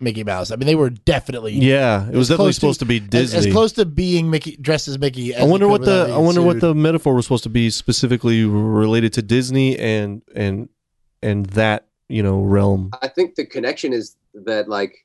Mickey 0.00 0.22
Mouse. 0.24 0.50
I 0.50 0.56
mean, 0.56 0.66
they 0.66 0.74
were 0.76 0.90
definitely 0.90 1.52
Yeah, 1.54 2.08
it 2.08 2.14
was 2.14 2.28
definitely 2.28 2.46
close 2.52 2.54
to- 2.54 2.60
supposed 2.60 2.80
to 2.80 2.86
be 2.86 3.00
Disney. 3.00 3.38
as 3.38 3.46
close 3.46 3.72
to 3.72 3.84
being 3.84 4.30
Mickey 4.30 4.56
dressed 4.56 4.86
as 4.88 4.98
Mickey. 4.98 5.34
As 5.34 5.42
I 5.42 5.44
wonder 5.44 5.66
what 5.68 5.84
the 5.84 6.02
I 6.02 6.06
being 6.06 6.24
wonder 6.24 6.42
what 6.42 6.60
the 6.60 6.74
metaphor 6.74 7.14
was 7.14 7.24
supposed 7.24 7.42
to 7.44 7.48
be 7.50 7.68
specifically 7.70 8.44
related 8.44 9.12
to 9.14 9.22
Disney 9.22 9.76
and 9.78 10.22
and 10.34 10.68
and 11.22 11.46
that 11.46 11.86
you 12.08 12.22
know 12.22 12.40
realm. 12.42 12.90
I 13.02 13.08
think 13.08 13.34
the 13.34 13.44
connection 13.44 13.92
is 13.92 14.16
that 14.34 14.68
like 14.68 15.04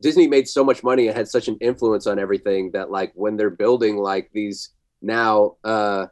Disney 0.00 0.26
made 0.26 0.48
so 0.48 0.64
much 0.64 0.82
money 0.82 1.06
and 1.06 1.16
had 1.16 1.28
such 1.28 1.46
an 1.48 1.56
influence 1.60 2.06
on 2.06 2.18
everything 2.18 2.70
that 2.72 2.90
like 2.90 3.12
when 3.14 3.36
they're 3.36 3.50
building 3.50 3.98
like 3.98 4.30
these 4.32 4.70
now 5.02 5.56
uh 5.64 6.06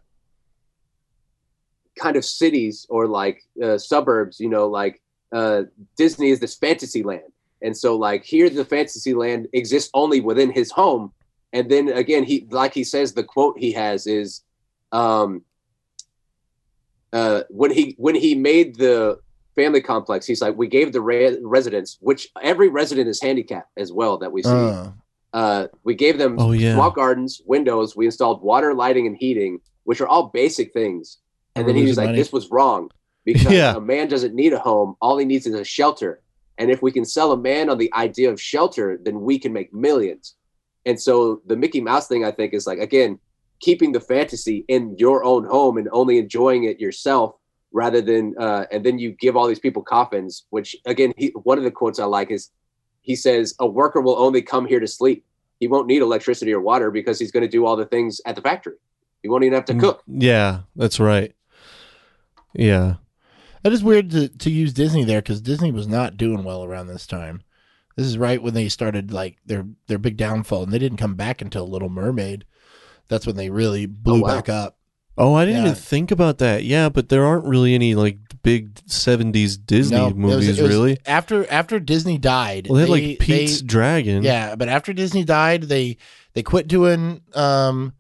kind 1.98 2.16
of 2.16 2.24
cities 2.24 2.86
or 2.89 3.06
like 3.06 3.43
uh, 3.62 3.76
suburbs, 3.78 4.39
you 4.40 4.48
know, 4.48 4.66
like 4.66 5.01
uh 5.32 5.62
Disney 5.97 6.30
is 6.30 6.40
this 6.40 6.55
fantasy 6.55 7.02
land. 7.02 7.22
And 7.62 7.76
so 7.76 7.97
like 7.97 8.24
here 8.24 8.48
the 8.51 8.64
fantasy 8.64 9.14
land 9.14 9.48
exists 9.52 9.90
only 9.94 10.20
within 10.20 10.51
his 10.51 10.70
home. 10.70 11.12
And 11.52 11.70
then 11.70 11.89
again 11.89 12.24
he 12.24 12.47
like 12.51 12.74
he 12.74 12.84
says 12.84 13.12
the 13.12 13.24
quote 13.24 13.59
he 13.59 13.72
has 13.72 14.06
is 14.06 14.43
um 14.93 15.43
uh 17.12 17.43
when 17.51 17.70
he 17.70 17.94
when 17.98 18.14
he 18.14 18.34
made 18.34 18.76
the 18.76 19.18
family 19.55 19.82
complex 19.82 20.26
he's 20.26 20.40
like 20.40 20.56
we 20.56 20.66
gave 20.66 20.93
the 20.94 21.01
re- 21.01 21.39
residents 21.43 21.98
which 22.01 22.28
every 22.43 22.68
resident 22.68 23.06
is 23.09 23.20
handicapped 23.20 23.70
as 23.76 23.93
well 23.93 24.18
that 24.18 24.32
we 24.32 24.43
see. 24.43 24.51
Uh, 24.51 24.90
Uh, 25.34 25.66
we 25.82 25.94
gave 25.94 26.18
them 26.18 26.36
Oh 26.39 26.52
yeah, 26.52 26.74
small 26.74 26.90
gardens 26.90 27.40
windows. 27.47 27.97
We 27.97 28.05
installed 28.05 28.43
water 28.43 28.74
lighting 28.74 29.06
and 29.06 29.16
heating 29.16 29.60
which 29.84 30.01
are 30.02 30.06
all 30.09 30.28
basic 30.28 30.72
things. 30.72 31.18
And 31.56 31.66
then 31.66 31.74
We're 31.74 31.82
he 31.82 31.89
was 31.89 31.97
like 31.97 32.09
money. 32.09 32.18
this 32.18 32.32
was 32.32 32.51
wrong 32.51 32.90
because 33.24 33.52
Yeah. 33.60 33.76
a 33.76 33.80
man 33.80 34.09
doesn't 34.09 34.34
need 34.34 34.52
a 34.52 34.59
home. 34.59 34.97
All 35.01 35.16
he 35.18 35.24
needs 35.24 35.47
is 35.47 35.55
a 35.55 35.64
shelter 35.64 36.22
and 36.58 36.70
if 36.70 36.82
we 36.82 36.92
can 36.92 37.04
sell 37.04 37.32
a 37.32 37.36
man 37.36 37.68
on 37.70 37.78
the 37.78 37.92
idea 37.94 38.30
of 38.30 38.40
shelter 38.40 38.98
then 39.02 39.20
we 39.20 39.38
can 39.38 39.52
make 39.52 39.72
millions 39.72 40.36
and 40.86 41.00
so 41.00 41.40
the 41.46 41.56
mickey 41.56 41.80
mouse 41.80 42.08
thing 42.08 42.24
i 42.24 42.30
think 42.30 42.52
is 42.54 42.66
like 42.66 42.78
again 42.78 43.18
keeping 43.60 43.92
the 43.92 44.00
fantasy 44.00 44.64
in 44.68 44.94
your 44.98 45.22
own 45.24 45.44
home 45.44 45.76
and 45.78 45.88
only 45.92 46.18
enjoying 46.18 46.64
it 46.64 46.80
yourself 46.80 47.34
rather 47.72 48.02
than 48.02 48.34
uh, 48.38 48.66
and 48.70 48.84
then 48.84 48.98
you 48.98 49.12
give 49.12 49.36
all 49.36 49.46
these 49.46 49.58
people 49.60 49.82
coffins 49.82 50.46
which 50.50 50.76
again 50.84 51.12
he, 51.16 51.28
one 51.44 51.58
of 51.58 51.64
the 51.64 51.70
quotes 51.70 51.98
i 51.98 52.04
like 52.04 52.30
is 52.30 52.50
he 53.02 53.16
says 53.16 53.54
a 53.60 53.66
worker 53.66 54.00
will 54.00 54.18
only 54.18 54.42
come 54.42 54.66
here 54.66 54.80
to 54.80 54.86
sleep 54.86 55.24
he 55.60 55.68
won't 55.68 55.86
need 55.86 56.02
electricity 56.02 56.52
or 56.52 56.60
water 56.60 56.90
because 56.90 57.18
he's 57.18 57.30
going 57.30 57.42
to 57.42 57.48
do 57.48 57.64
all 57.64 57.76
the 57.76 57.86
things 57.86 58.20
at 58.26 58.34
the 58.36 58.42
factory 58.42 58.76
he 59.22 59.28
won't 59.28 59.44
even 59.44 59.54
have 59.54 59.64
to 59.64 59.74
Mm. 59.74 59.80
cook 59.80 60.02
yeah, 60.06 60.60
that's 60.76 60.98
right. 61.00 61.34
Yeah, 62.54 62.96
That 63.62 63.72
is 63.72 63.84
weird 63.84 64.10
to, 64.10 64.28
to 64.28 64.51
use 64.51 64.72
Disney 64.72 65.05
there 65.05 65.20
because 65.22 65.40
Disney 65.40 65.70
was 65.70 65.86
not 65.86 66.16
doing 66.16 66.43
well 66.44 66.64
around 66.64 66.89
this 66.89 67.06
time. 67.06 67.43
This 67.97 68.06
is 68.06 68.18
right 68.18 68.43
when 68.43 68.55
they 68.55 68.68
started 68.68 69.12
like 69.12 69.36
their 69.47 69.66
their 69.86 69.98
big 69.98 70.16
downfall, 70.16 70.64
and 70.64 70.72
they 70.72 70.78
didn't 70.78 70.98
come 70.98 71.14
back 71.14 71.40
until 71.43 71.68
Little 71.68 71.89
Mermaid. 71.90 72.44
That's 73.09 73.26
when 73.26 73.36
they 73.36 73.51
really 73.51 73.86
blew 73.86 74.16
Oh, 74.16 74.20
wow. 74.20 74.34
back 74.36 74.48
up. 74.48 74.78
Oh, 75.18 75.34
I 75.34 75.44
didn't 75.44 75.59
Yeah. 75.64 75.70
even 75.70 75.74
think 75.82 76.10
about 76.10 76.39
that. 76.39 76.64
Yeah, 76.64 76.89
but 76.89 77.10
there 77.10 77.24
aren't 77.26 77.44
really 77.44 77.74
any 77.74 77.94
like 77.94 78.18
big 78.43 78.74
'70s 78.86 79.56
Disney 79.59 79.97
No, 79.98 80.05
it 80.09 80.16
was- 80.16 80.34
movies, 80.36 80.59
it 80.59 80.62
was- 80.62 80.70
really. 80.70 80.97
After 81.05 81.48
after 81.51 81.78
Disney 81.78 82.16
died, 82.18 82.66
Well, 82.68 82.76
they 82.76 82.80
had 82.82 82.89
like 83.10 83.18
Pete's 83.18 83.60
they- 83.60 83.66
Dragon. 83.66 84.22
yeah, 84.22 84.55
but 84.56 84.68
after 84.68 84.93
Disney 84.94 85.22
died, 85.24 85.64
they 85.64 85.98
they 86.32 86.43
quit 86.43 86.66
doing 86.66 87.20
um 87.34 87.93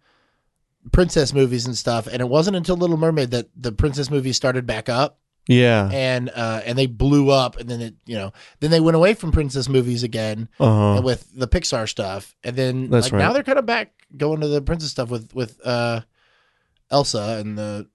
princess 0.90 1.32
movies 1.32 1.66
and 1.66 1.76
stuff, 1.76 2.06
and 2.06 2.20
it 2.20 2.28
wasn't 2.28 2.56
until 2.56 2.76
Little 2.76 2.96
Mermaid 2.96 3.30
that 3.30 3.48
the 3.56 3.72
princess 3.72 4.10
movies 4.10 4.36
started 4.36 4.66
back 4.66 4.88
up, 4.88 5.18
Yeah. 5.48 5.88
and 5.92 6.30
uh, 6.34 6.60
and 6.64 6.78
they 6.78 6.86
blew 6.86 7.30
up, 7.30 7.56
and 7.58 7.68
then 7.68 7.80
it 7.80 7.94
you 8.06 8.14
know 8.16 8.32
then 8.60 8.70
they 8.70 8.80
went 8.80 8.96
away 8.96 9.14
from 9.14 9.32
princess 9.32 9.68
movies 9.68 10.02
again 10.02 10.48
Uh 10.60 10.94
huh. 10.96 11.02
with 11.02 11.28
the 11.34 11.48
Pixar 11.48 11.88
stuff, 11.88 12.34
and 12.44 12.54
then 12.56 12.90
That's 12.90 13.06
like 13.06 13.12
right. 13.14 13.18
now 13.18 13.32
they're 13.32 13.42
kind 13.42 13.58
of 13.58 13.66
back 13.66 13.92
going 14.16 14.40
to 14.40 14.48
the 14.48 14.62
princess 14.62 14.90
stuff 14.90 15.10
with 15.10 15.34
with 15.34 15.58
uh, 15.66 16.02
Elsa 16.90 17.38
and 17.40 17.56
the, 17.58 17.88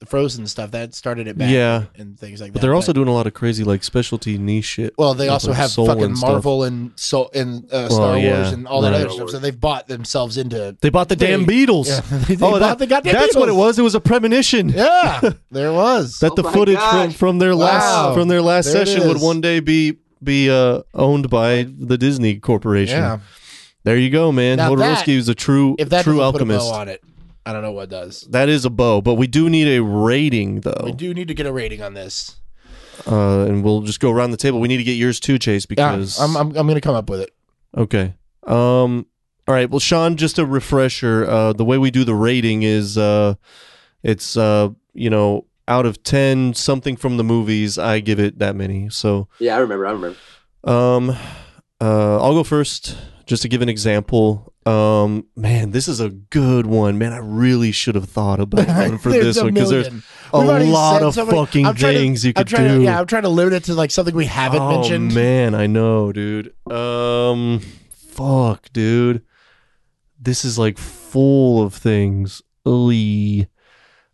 the 0.00 0.06
Frozen 0.06 0.46
stuff 0.46 0.70
that 0.70 0.94
started 0.94 1.26
it 1.26 1.36
back, 1.36 1.50
Yeah. 1.50 1.86
and 1.96 2.16
things 2.16 2.40
like 2.40 2.50
that. 2.50 2.52
But 2.52 2.60
that. 2.60 2.66
they're 2.68 2.74
also 2.76 2.92
doing 2.92 3.08
a 3.08 3.12
lot 3.12 3.26
of 3.26 3.34
crazy 3.34 3.64
like 3.64 3.82
specialty 3.82 4.38
niche 4.38 4.64
shit. 4.64 4.94
well, 4.96 5.12
they 5.12 5.24
with, 5.24 5.32
also 5.32 5.48
like, 5.48 5.56
have 5.56 5.70
Soul 5.70 5.86
fucking 5.86 6.04
and 6.04 6.16
stuff. 6.18 6.30
Marvel 6.30 6.62
and 6.62 6.92
so 6.94 7.28
and 7.34 7.64
uh, 7.64 7.68
Well, 7.72 7.90
Star 7.90 8.18
yeah, 8.18 8.36
Wars 8.42 8.52
and 8.52 8.68
all 8.68 8.80
that 8.82 8.92
right. 8.92 9.00
other 9.00 9.10
stuff. 9.10 9.30
So 9.30 9.38
they've 9.40 9.60
bought 9.60 9.88
themselves 9.88 10.36
into 10.38 10.76
They 10.80 10.90
bought 10.90 11.08
the 11.08 11.16
damn 11.16 11.44
Beatles. 11.44 11.88
Yeah, 11.88 12.00
they, 12.18 12.34
they 12.36 12.46
oh, 12.46 12.52
bought 12.52 12.58
that, 12.60 12.78
the 12.78 12.86
goddamn 12.86 13.12
that's 13.14 13.34
what 13.34 13.48
it 13.48 13.52
Beatles. 13.52 13.56
was. 13.56 13.78
It 13.80 13.82
was 13.82 13.94
a 13.96 14.00
premonition. 14.00 14.68
Yeah, 14.68 15.32
there 15.50 15.72
was. 15.72 16.20
That 16.20 16.30
Oh 16.32 16.34
the 16.36 16.42
my 16.44 16.52
footage 16.52 16.76
from, 16.78 17.08
gosh. 17.08 17.16
from 17.16 17.38
their 17.40 17.56
Wow. 17.56 17.64
last 17.64 18.14
from 18.14 18.28
their 18.28 18.40
last 18.42 18.72
There 18.72 18.82
it 18.82 18.86
session 18.86 19.08
would 19.08 19.16
is. 19.16 19.22
one 19.22 19.40
day 19.40 19.58
be 19.58 19.96
be 20.22 20.48
uh, 20.48 20.82
owned 20.94 21.28
by 21.28 21.66
the 21.76 21.98
Disney 21.98 22.36
Corporation. 22.38 22.98
yeah. 22.98 23.18
There 23.84 23.96
you 23.96 24.10
go, 24.10 24.30
man. 24.32 24.58
Now 24.58 24.70
Jodorowsky 24.70 25.04
that- 25.06 25.08
is 25.08 25.28
a 25.28 25.34
true 25.34 25.74
If 25.78 25.88
that 25.90 26.04
true 26.04 26.18
doesn't 26.18 26.32
put 26.32 26.42
a 26.42 26.44
alchemist. 26.44 26.70
bow 26.70 26.74
on 26.80 26.88
it, 26.88 27.02
I 27.46 27.52
don't 27.52 27.62
know 27.62 27.72
what 27.72 27.88
does. 27.88 28.22
That 28.30 28.48
is 28.48 28.64
a 28.64 28.70
bow, 28.70 29.00
but 29.00 29.14
we 29.14 29.26
do 29.26 29.48
need 29.48 29.68
a 29.68 29.82
rating 29.82 30.60
though. 30.60 30.82
We 30.84 30.92
do 30.92 31.14
need 31.14 31.28
to 31.28 31.34
get 31.34 31.46
a 31.46 31.52
rating 31.52 31.82
on 31.82 31.94
this. 31.94 32.36
Uh, 33.06 33.44
and 33.46 33.62
we'll 33.62 33.82
just 33.82 34.00
go 34.00 34.10
around 34.10 34.32
the 34.32 34.36
table. 34.36 34.60
We 34.60 34.68
need 34.68 34.78
to 34.78 34.84
get 34.84 34.94
yours 34.96 35.20
too, 35.20 35.38
Chase, 35.38 35.64
Yeah, 35.70 35.92
because 35.92 36.18
I'm, 36.20 36.36
I'm 36.36 36.48
I'm 36.56 36.66
gonna 36.66 36.80
come 36.80 36.94
up 36.96 37.08
with 37.08 37.20
it. 37.20 37.30
Okay. 37.76 38.14
Um. 38.46 39.06
All 39.46 39.54
right. 39.54 39.70
Well, 39.70 39.78
Sean, 39.80 40.16
just 40.16 40.38
a 40.38 40.44
refresher. 40.44 41.24
Uh, 41.28 41.52
the 41.54 41.64
way 41.64 41.78
we 41.78 41.90
do 41.90 42.04
the 42.04 42.14
rating 42.14 42.64
is, 42.64 42.98
uh, 42.98 43.34
it's 44.02 44.36
uh, 44.36 44.68
you 44.92 45.08
know, 45.08 45.46
out 45.68 45.86
of 45.86 46.02
ten, 46.02 46.52
something 46.54 46.96
from 46.96 47.16
the 47.16 47.24
movies, 47.24 47.78
I 47.78 48.00
give 48.00 48.18
it 48.20 48.40
that 48.40 48.56
many. 48.56 48.90
So, 48.90 49.28
Yeah, 49.38 49.56
I 49.56 49.60
remember. 49.60 49.86
I 49.86 49.92
remember. 49.92 50.18
um, 50.64 51.10
uh, 51.80 52.20
I'll 52.22 52.34
go 52.34 52.42
first, 52.44 52.96
just 53.26 53.40
to 53.42 53.48
give 53.48 53.62
an 53.62 53.68
example. 53.70 54.52
Um, 54.66 55.26
man, 55.34 55.70
this 55.70 55.88
is 55.88 56.00
a 56.00 56.10
good 56.10 56.66
one. 56.66 56.98
Man, 56.98 57.12
I 57.12 57.18
really 57.18 57.72
should 57.72 57.94
have 57.94 58.08
thought 58.08 58.40
about 58.40 58.66
one 58.68 58.98
for 58.98 59.10
this 59.10 59.40
one 59.40 59.54
because 59.54 59.70
there's 59.70 59.88
a 60.32 60.38
lot 60.38 61.02
of 61.02 61.14
so 61.14 61.24
many- 61.24 61.38
fucking 61.38 61.66
I'm 61.66 61.74
to- 61.76 61.80
things 61.80 62.24
you 62.24 62.32
could 62.34 62.48
do. 62.48 62.56
to 62.56 62.82
yeah, 62.82 63.00
I'm 63.00 63.06
trying 63.06 63.22
to 63.22 63.28
limit 63.30 63.54
it 63.54 63.64
to 63.64 63.74
like 63.74 63.90
something 63.90 64.14
we 64.14 64.26
haven't 64.26 64.60
oh, 64.60 64.70
mentioned. 64.70 65.14
man, 65.14 65.54
I 65.54 65.66
know, 65.66 66.12
dude. 66.12 66.52
Um, 66.70 67.60
fuck, 67.92 68.70
dude. 68.72 69.22
This 70.20 70.44
is 70.44 70.58
like 70.58 70.76
full 70.76 71.62
of 71.62 71.72
things. 71.72 72.42
Oy. 72.66 73.48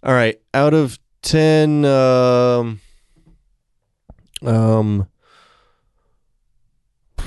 All 0.02 0.12
right, 0.12 0.38
out 0.52 0.74
of 0.74 0.98
ten, 1.22 1.84
um, 1.86 2.80
um, 4.44 5.08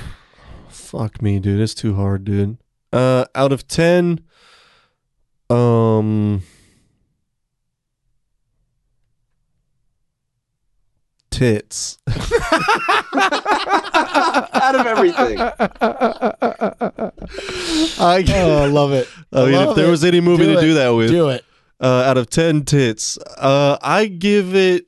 fuck 0.68 1.20
me, 1.20 1.40
dude. 1.40 1.60
It's 1.60 1.74
too 1.74 1.96
hard, 1.96 2.24
dude. 2.24 2.56
Uh, 2.92 3.24
out 3.34 3.52
of 3.52 3.66
ten, 3.68 4.20
um. 5.50 6.42
Tits. 11.30 11.98
Out 12.08 12.16
of 14.74 14.86
everything. 14.86 15.38
I, 15.38 15.52
Oh, 18.00 18.62
I 18.62 18.66
love 18.66 18.92
it. 18.92 19.08
I 19.32 19.44
mean, 19.44 19.54
if 19.68 19.76
there 19.76 19.86
it. 19.86 19.90
was 19.90 20.02
any 20.04 20.20
movie 20.20 20.44
Do 20.46 20.54
to 20.54 20.58
it. 20.58 20.62
do 20.62 20.74
that 20.74 20.88
with, 20.90 21.10
Do 21.10 21.28
it. 21.28 21.44
uh, 21.80 22.02
out 22.06 22.16
of 22.18 22.28
10 22.30 22.64
tits, 22.64 23.18
uh, 23.36 23.78
I 23.82 24.06
give 24.06 24.54
it, 24.56 24.86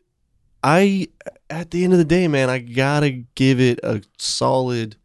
I, 0.64 1.06
at 1.50 1.70
the 1.70 1.84
end 1.84 1.92
of 1.92 1.98
the 2.00 2.04
day, 2.04 2.26
man, 2.26 2.48
I 2.50 2.58
gotta 2.58 3.10
give 3.34 3.60
it 3.60 3.78
a 3.84 4.02
solid, 4.18 4.96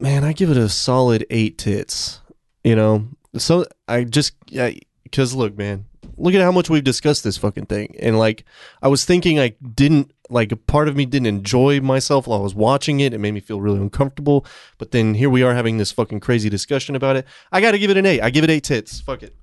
man, 0.00 0.24
I 0.24 0.32
give 0.32 0.50
it 0.50 0.56
a 0.56 0.68
solid 0.68 1.26
eight 1.30 1.58
tits, 1.58 2.20
you 2.64 2.76
know? 2.76 3.08
So 3.36 3.66
I 3.86 4.04
just, 4.04 4.34
yeah, 4.48 4.70
cause 5.12 5.34
look, 5.34 5.56
man, 5.56 5.86
look 6.16 6.34
at 6.34 6.40
how 6.40 6.52
much 6.52 6.70
we've 6.70 6.84
discussed 6.84 7.24
this 7.24 7.36
fucking 7.36 7.66
thing. 7.66 7.94
And 8.00 8.18
like, 8.18 8.44
I 8.82 8.88
was 8.88 9.04
thinking 9.04 9.38
I 9.38 9.54
didn't, 9.74 10.12
like, 10.30 10.52
a 10.52 10.56
part 10.56 10.88
of 10.88 10.96
me 10.96 11.06
didn't 11.06 11.26
enjoy 11.26 11.80
myself 11.80 12.26
while 12.26 12.40
I 12.40 12.42
was 12.42 12.54
watching 12.54 13.00
it. 13.00 13.14
It 13.14 13.18
made 13.18 13.32
me 13.32 13.40
feel 13.40 13.60
really 13.60 13.80
uncomfortable. 13.80 14.44
But 14.76 14.90
then 14.90 15.14
here 15.14 15.30
we 15.30 15.42
are 15.42 15.54
having 15.54 15.78
this 15.78 15.90
fucking 15.92 16.20
crazy 16.20 16.50
discussion 16.50 16.94
about 16.96 17.16
it. 17.16 17.26
I 17.50 17.60
gotta 17.60 17.78
give 17.78 17.90
it 17.90 17.96
an 17.96 18.06
eight. 18.06 18.20
I 18.20 18.30
give 18.30 18.44
it 18.44 18.50
eight 18.50 18.64
tits. 18.64 19.00
Fuck 19.00 19.22
it. 19.22 19.34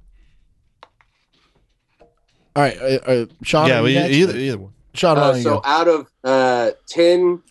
All 2.55 2.63
right, 2.63 2.77
uh, 2.77 2.99
uh, 3.05 3.25
Sean. 3.43 3.67
yeah, 3.67 3.79
are 3.79 3.83
well, 3.83 3.91
either, 3.91 4.37
either 4.37 4.57
one. 4.57 4.73
Sean, 4.93 5.17
Uh, 5.17 5.35
so 5.35 5.61
out 5.65 5.89
of 5.89 6.07
uh, 6.23 6.71
ten 6.87 7.41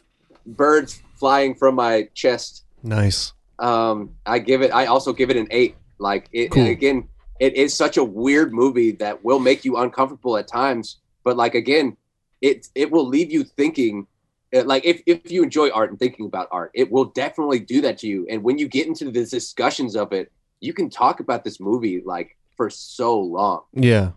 birds 0.46 1.02
flying 1.16 1.54
from 1.54 1.74
my 1.74 2.08
chest, 2.14 2.63
Nice. 2.84 3.32
um, 3.58 4.10
I 4.26 4.38
give 4.38 4.62
it. 4.62 4.70
I 4.72 4.86
also 4.86 5.12
give 5.12 5.30
it 5.30 5.36
an 5.36 5.48
eight. 5.50 5.74
Like 5.98 6.28
it 6.32 6.50
Cool. 6.52 6.66
again, 6.66 7.08
it 7.40 7.54
is 7.56 7.74
such 7.76 7.96
a 7.96 8.04
weird 8.04 8.52
movie 8.52 8.92
that 8.92 9.24
will 9.24 9.38
make 9.40 9.64
you 9.64 9.76
uncomfortable 9.78 10.36
at 10.36 10.46
times. 10.46 10.98
But 11.24 11.36
like 11.36 11.54
again, 11.54 11.96
it 12.42 12.68
it 12.74 12.90
will 12.90 13.06
leave 13.08 13.32
you 13.32 13.42
thinking. 13.44 14.06
uh, 14.54 14.64
Like 14.64 14.84
if, 14.84 15.00
if 15.06 15.30
you 15.32 15.42
enjoy 15.42 15.70
art 15.70 15.90
and 15.90 15.98
thinking 15.98 16.26
about 16.26 16.48
art, 16.52 16.70
it 16.74 16.90
will 16.92 17.06
definitely 17.06 17.58
do 17.60 17.80
that 17.82 17.98
to 17.98 18.06
you. 18.06 18.26
And 18.28 18.42
when 18.42 18.58
you 18.58 18.68
get 18.68 18.86
into 18.86 19.06
the 19.10 19.24
discussions 19.24 19.96
of 19.96 20.12
it, 20.12 20.30
you 20.60 20.72
can 20.74 20.90
talk 20.90 21.20
about 21.20 21.42
this 21.44 21.58
movie 21.60 22.02
like 22.04 22.36
for 22.56 22.68
so 22.70 23.18
long. 23.18 23.62
Yeah. 23.72 24.10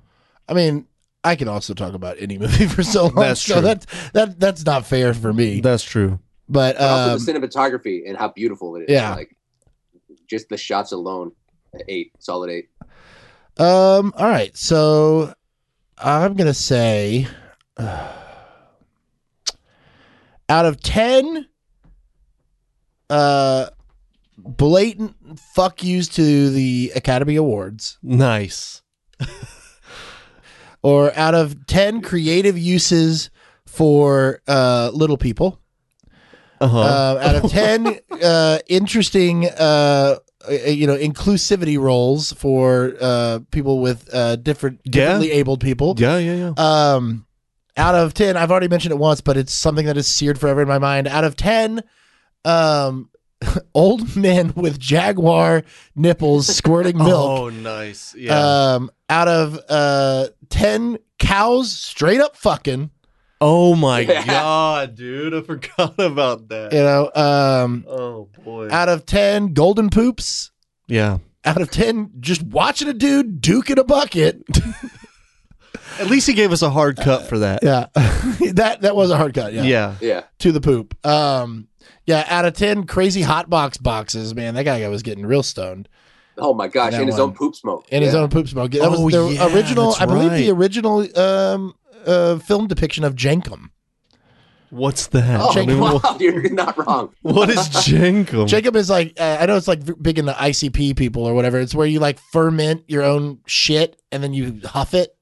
I 0.49 0.53
mean, 0.53 0.87
I 1.23 1.35
can 1.35 1.47
also 1.47 1.73
talk 1.73 1.93
about 1.93 2.17
any 2.19 2.37
movie 2.43 2.67
for 2.67 2.83
so 2.83 3.03
long. 3.05 3.15
That's 3.15 3.41
so 3.41 3.53
true. 3.55 3.61
that's 3.61 3.85
that 4.11 4.39
that's 4.39 4.65
not 4.65 4.85
fair 4.85 5.13
for 5.13 5.31
me. 5.31 5.61
That's 5.61 5.83
true. 5.83 6.19
But 6.49 6.77
But 6.77 6.81
also 6.81 7.13
um, 7.13 7.19
the 7.41 7.47
cinematography 7.47 8.03
and 8.07 8.17
how 8.17 8.29
beautiful 8.29 8.75
it 8.77 8.83
is. 8.83 8.89
yeah. 8.89 9.15
Like 9.15 9.35
just 10.27 10.49
the 10.49 10.57
shots 10.57 10.91
alone, 10.91 11.31
eight, 11.87 12.11
solid 12.19 12.49
eight. 12.49 12.69
um, 13.57 14.13
all 14.17 14.27
right. 14.27 14.55
So 14.55 15.33
I'm 15.97 16.35
gonna 16.35 16.53
say, 16.53 17.27
out 17.77 18.13
of 20.65 20.81
ten, 20.81 21.47
uh, 23.09 23.67
blatant 24.37 25.15
fuck 25.53 25.83
yous 25.83 26.07
to 26.09 26.49
the 26.49 26.91
Academy 26.95 27.35
Awards, 27.35 27.97
Nice. 28.03 28.81
or 30.83 31.11
out 31.17 31.35
of 31.35 31.65
ten 31.67 32.01
creative 32.01 32.57
uses 32.57 33.29
for 33.65 34.41
uh 34.47 34.91
little 34.93 35.17
people. 35.17 35.59
Uh-huh. 36.59 36.79
uh, 36.79 37.19
out 37.21 37.35
of 37.35 37.51
10 37.51 37.99
uh, 38.23 38.59
interesting 38.67 39.45
uh, 39.47 40.17
uh, 40.49 40.51
you 40.51 40.87
know 40.87 40.95
inclusivity 40.97 41.77
roles 41.79 42.31
for 42.33 42.93
uh, 43.01 43.39
people 43.51 43.79
with 43.81 44.09
uh, 44.13 44.35
different 44.37 44.79
Yeah. 44.85 44.91
differently 44.91 45.31
abled 45.31 45.61
people 45.61 45.95
yeah, 45.97 46.17
yeah, 46.17 46.35
yeah. 46.57 46.93
um 46.95 47.25
out 47.75 47.93
of 47.95 48.13
10 48.13 48.37
i've 48.37 48.49
already 48.49 48.67
mentioned 48.67 48.91
it 48.91 48.97
once 48.97 49.21
but 49.21 49.37
it's 49.37 49.53
something 49.53 49.85
that 49.85 49.97
is 49.97 50.07
seared 50.07 50.39
forever 50.39 50.61
in 50.63 50.67
my 50.67 50.79
mind 50.79 51.07
out 51.07 51.23
of 51.23 51.35
10 51.35 51.83
um 52.45 53.09
old 53.75 54.15
men 54.15 54.51
with 54.55 54.79
jaguar 54.79 55.63
nipples 55.95 56.47
squirting 56.47 56.97
milk 57.09 57.39
Oh, 57.39 57.49
nice. 57.49 58.15
Yeah. 58.15 58.73
um 58.73 58.89
out 59.09 59.27
of 59.27 59.59
uh 59.69 60.27
10 60.49 60.97
cows 61.19 61.71
straight 61.71 62.19
up 62.19 62.35
fucking 62.35 62.89
oh 63.41 63.75
my 63.75 63.99
Yeah. 64.01 64.25
god, 64.25 64.95
dude. 64.95 65.33
I 65.33 65.41
forgot 65.41 65.99
about 65.99 66.47
that. 66.49 66.73
you 66.73 66.79
know 66.79 67.11
um 67.15 67.85
Oh 67.87 68.29
boy. 68.43 68.69
out 68.71 68.89
of 68.89 69.05
10 69.05 69.53
golden 69.53 69.89
poops 69.89 70.51
yeah. 70.87 71.17
out 71.45 71.61
of 71.61 71.69
10 71.71 72.11
just 72.19 72.41
watching 72.43 72.87
a 72.87 72.93
dude 72.93 73.41
duke 73.41 73.69
in 73.69 73.77
a 73.79 73.83
bucket 73.83 74.41
At 75.99 76.07
least 76.07 76.27
he 76.27 76.33
gave 76.33 76.51
us 76.51 76.61
a 76.61 76.69
hard 76.69 76.97
cut 76.97 77.27
for 77.27 77.39
that. 77.39 77.63
yeah 77.63 77.87
that 78.53 78.81
that 78.81 78.95
was 78.95 79.09
a 79.09 79.17
hard 79.17 79.33
cut 79.33 79.53
yeah, 79.53 79.63
Yeah. 79.63 79.95
Yeah. 80.01 80.23
to 80.39 80.51
the 80.51 80.61
poop 80.61 80.93
um 81.05 81.67
yeah 82.05 82.25
out 82.29 82.45
of 82.45 82.53
10 82.53 82.85
crazy 82.85 83.21
hot 83.21 83.49
box 83.49 83.77
boxes 83.77 84.33
man 84.35 84.55
that 84.55 84.63
guy 84.63 84.87
was 84.87 85.03
getting 85.03 85.25
real 85.25 85.43
stoned 85.43 85.87
Oh 86.39 86.53
my 86.53 86.67
gosh, 86.67 86.91
That 86.91 87.01
in 87.01 87.07
his 87.07 87.15
one. 87.15 87.29
own 87.29 87.33
poop 87.33 87.55
smoke. 87.55 87.87
in 87.89 88.03
his 88.03 88.13
own 88.13 88.29
poop 88.29 88.47
smoke 88.47 88.69
that 88.71 88.91
was 88.91 88.99
Oh, 88.99 89.09
the 89.09 89.33
yeah, 89.33 89.51
original 89.53 89.95
i 89.99 90.05
believe 90.05 90.31
the 90.31 90.51
original 90.51 90.99
um 91.19 91.73
uh 92.07 92.39
film 92.39 92.67
depiction 92.67 93.03
of 93.03 93.15
jenkem 93.15 93.69
What's 94.69 95.07
that? 95.07 95.39
Oh 95.39 95.57
I 95.57 95.65
mean, 95.65 95.79
wow, 95.79 96.01
wha- 96.03 96.17
you're 96.19 96.49
not 96.49 96.77
wrong. 96.77 97.13
what 97.21 97.49
is 97.49 97.57
Jenkem? 97.69 98.49
Jacob 98.49 98.75
is 98.75 98.89
like 98.89 99.13
uh, 99.17 99.37
I 99.39 99.45
know 99.45 99.55
it's 99.55 99.67
like 99.69 99.79
big 100.03 100.19
in 100.19 100.25
the 100.25 100.33
ICP 100.33 100.97
people 100.97 101.23
or 101.25 101.33
whatever. 101.33 101.57
It's 101.57 101.73
where 101.73 101.87
you 101.87 102.01
like 102.01 102.19
ferment 102.33 102.83
your 102.89 103.03
own 103.03 103.39
shit 103.45 103.97
and 104.11 104.21
then 104.21 104.33
you 104.33 104.59
huff 104.65 104.93
it 104.93 105.15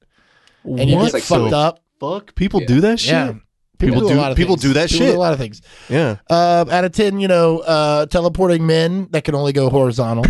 and 0.64 0.90
you 0.90 0.95
what 0.95 1.06
get 1.06 1.14
like 1.14 1.22
fucked 1.24 1.52
so- 1.52 1.56
up. 1.57 1.84
fuck? 1.99 2.34
People 2.34 2.62
Yeah. 2.62 2.68
do 2.68 2.82
that 2.82 2.99
shit? 2.99 3.12
Yeah. 3.12 3.34
People 3.77 4.06
a 4.06 4.10
do- 4.10 4.15
lot 4.15 4.31
of 4.31 4.38
people 4.38 4.56
things. 4.56 4.61
do 4.61 4.73
that 4.73 4.89
People 4.89 5.07
shit. 5.07 5.15
a 5.15 5.19
lot 5.19 5.34
of 5.34 5.39
things. 5.39 5.61
Yeah. 5.89 6.18
Uh, 6.30 6.65
out 6.72 6.84
of 6.85 6.91
ten, 6.91 7.19
you 7.19 7.27
know, 7.27 7.60
uh, 7.60 8.06
teleporting 8.07 8.65
men 8.65 9.07
that 9.11 9.23
can 9.23 9.35
only 9.35 9.53
go 9.53 9.69
horizontal. 9.69 10.26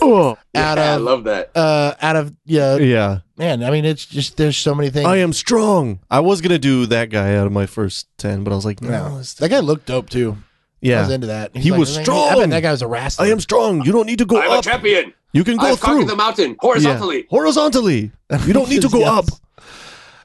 Oh. 0.00 0.36
Out 0.54 0.78
Yeah, 0.78 0.92
I 0.94 0.96
love 0.96 1.24
that. 1.24 1.50
uh, 1.56 1.94
out 2.00 2.16
of 2.16 2.34
yeah, 2.44 2.76
Yeah. 2.76 3.18
man. 3.38 3.62
I 3.64 3.70
mean, 3.70 3.84
it's 3.84 4.04
just 4.06 4.36
there's 4.36 4.56
so 4.56 4.74
many 4.74 4.90
things. 4.90 5.06
I 5.06 5.16
am 5.18 5.32
strong. 5.32 6.00
I 6.10 6.20
was 6.20 6.40
gonna 6.40 6.58
do 6.58 6.86
that 6.86 7.10
guy 7.10 7.34
out 7.36 7.46
of 7.46 7.52
my 7.52 7.66
first 7.66 8.06
ten, 8.18 8.44
but 8.44 8.52
I 8.52 8.56
was 8.56 8.64
like, 8.64 8.80
no. 8.82 8.90
No. 8.90 9.22
That 9.38 9.48
guy 9.48 9.60
looked 9.60 9.86
dope 9.86 10.10
too. 10.10 10.36
Yeah, 10.80 10.98
I 10.98 11.02
was 11.02 11.10
into 11.10 11.28
that. 11.28 11.56
He 11.56 11.70
was 11.70 11.96
I 11.96 12.00
bet 12.00 12.04
strong. 12.06 12.50
that 12.50 12.60
guy 12.60 12.70
was 12.72 12.82
a 12.82 12.88
wrestler. 12.88 13.26
I 13.26 13.28
am 13.30 13.38
strong. 13.40 13.84
You 13.84 13.92
don't 13.92 14.06
need 14.06 14.18
to 14.18 14.24
go 14.26 14.40
I'm 14.40 14.50
a 14.50 14.54
up. 14.54 14.64
champion. 14.64 15.12
You 15.32 15.44
can 15.44 15.56
go 15.56 15.66
I've 15.72 15.80
through 15.80 16.04
the 16.06 16.16
mountain 16.16 16.56
horizontally. 16.60 17.18
Yeah. 17.18 17.22
Horizontally. 17.30 18.10
You 18.46 18.52
don't 18.52 18.68
need 18.68 18.82
to 18.82 18.88
go 18.88 18.98
Yes. 19.06 19.08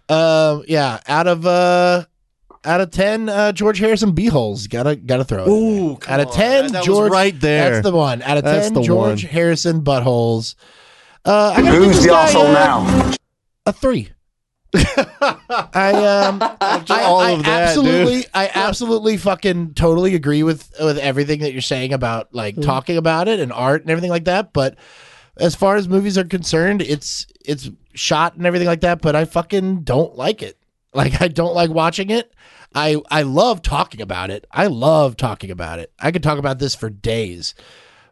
up. 0.10 0.16
Um, 0.18 0.64
yeah. 0.68 1.00
Out 1.08 1.28
of 1.28 1.46
uh, 1.46 2.06
out 2.68 2.82
of 2.82 2.92
ten, 2.92 3.30
uh, 3.30 3.52
George 3.54 3.80
Harrison 3.80 4.14
beeholes. 4.14 4.68
Gotta 4.70 4.96
gotta 4.96 5.24
throw 5.24 5.44
it. 5.46 5.50
Ooh, 5.50 5.98
come 5.98 6.14
out 6.14 6.20
of 6.20 6.28
on. 6.28 6.34
ten, 6.34 6.64
That- 6.66 6.72
that 6.74 6.78
was 6.80 6.86
George. 6.86 7.12
right 7.12 7.40
there. 7.40 7.72
That's 7.72 7.84
the 7.84 7.92
one. 7.96 8.22
Out 8.22 8.38
of 8.38 8.44
That's 8.44 8.66
ten, 8.68 8.74
the 8.76 8.82
George 8.84 9.24
one. 9.24 9.32
Harrison 9.32 9.82
buttholes. 9.82 10.56
Uh, 11.26 11.54
I 11.58 11.62
Who's 11.62 12.04
the 12.04 12.14
asshole 12.14 12.48
uh, 12.48 12.54
now? 12.54 13.12
A 13.66 13.74
three. 13.74 14.10
I 14.74 16.26
um 16.28 16.42
After 16.62 16.94
I, 16.94 17.04
all 17.04 17.20
I 17.22 17.32
of 17.32 17.44
that, 17.44 17.70
absolutely 17.70 18.16
dude. 18.22 18.30
I 18.34 18.52
absolutely 18.54 19.18
fucking 19.18 19.74
totally 19.74 20.14
agree 20.16 20.44
with 20.44 20.72
with 20.80 20.98
everything 20.98 21.40
that 21.40 21.54
you're 21.54 21.62
saying 21.62 21.94
about 21.94 22.34
like 22.34 22.56
Mm. 22.56 22.64
talking 22.66 22.98
about 22.98 23.28
it 23.28 23.40
and 23.40 23.52
art 23.54 23.82
and 23.82 23.90
everything 23.92 24.10
like 24.10 24.26
that. 24.26 24.54
But 24.54 24.76
as 25.38 25.56
far 25.56 25.76
as 25.78 25.88
movies 25.88 26.18
are 26.18 26.24
concerned, 26.26 26.82
it's 26.82 27.26
it's 27.46 27.70
shot 27.94 28.36
and 28.36 28.46
everything 28.46 28.68
like 28.68 28.82
that. 28.82 29.02
But 29.02 29.16
I 29.16 29.26
fucking 29.26 29.82
don't 29.84 30.16
like 30.16 30.42
it. 30.44 30.58
Like 30.98 31.22
I 31.22 31.28
don't 31.28 31.54
like 31.54 31.70
watching 31.70 32.10
it. 32.10 32.34
I 32.76 32.98
I 33.10 33.22
love 33.22 33.62
talking 33.62 34.02
about 34.02 34.30
it. 34.32 34.46
I 34.52 34.68
love 34.68 35.16
talking 35.16 35.52
about 35.52 35.80
it. 35.80 35.92
I 36.00 36.12
could 36.12 36.24
talk 36.24 36.38
about 36.40 36.60
this 36.60 36.76
for 36.76 36.90
days. 36.90 37.54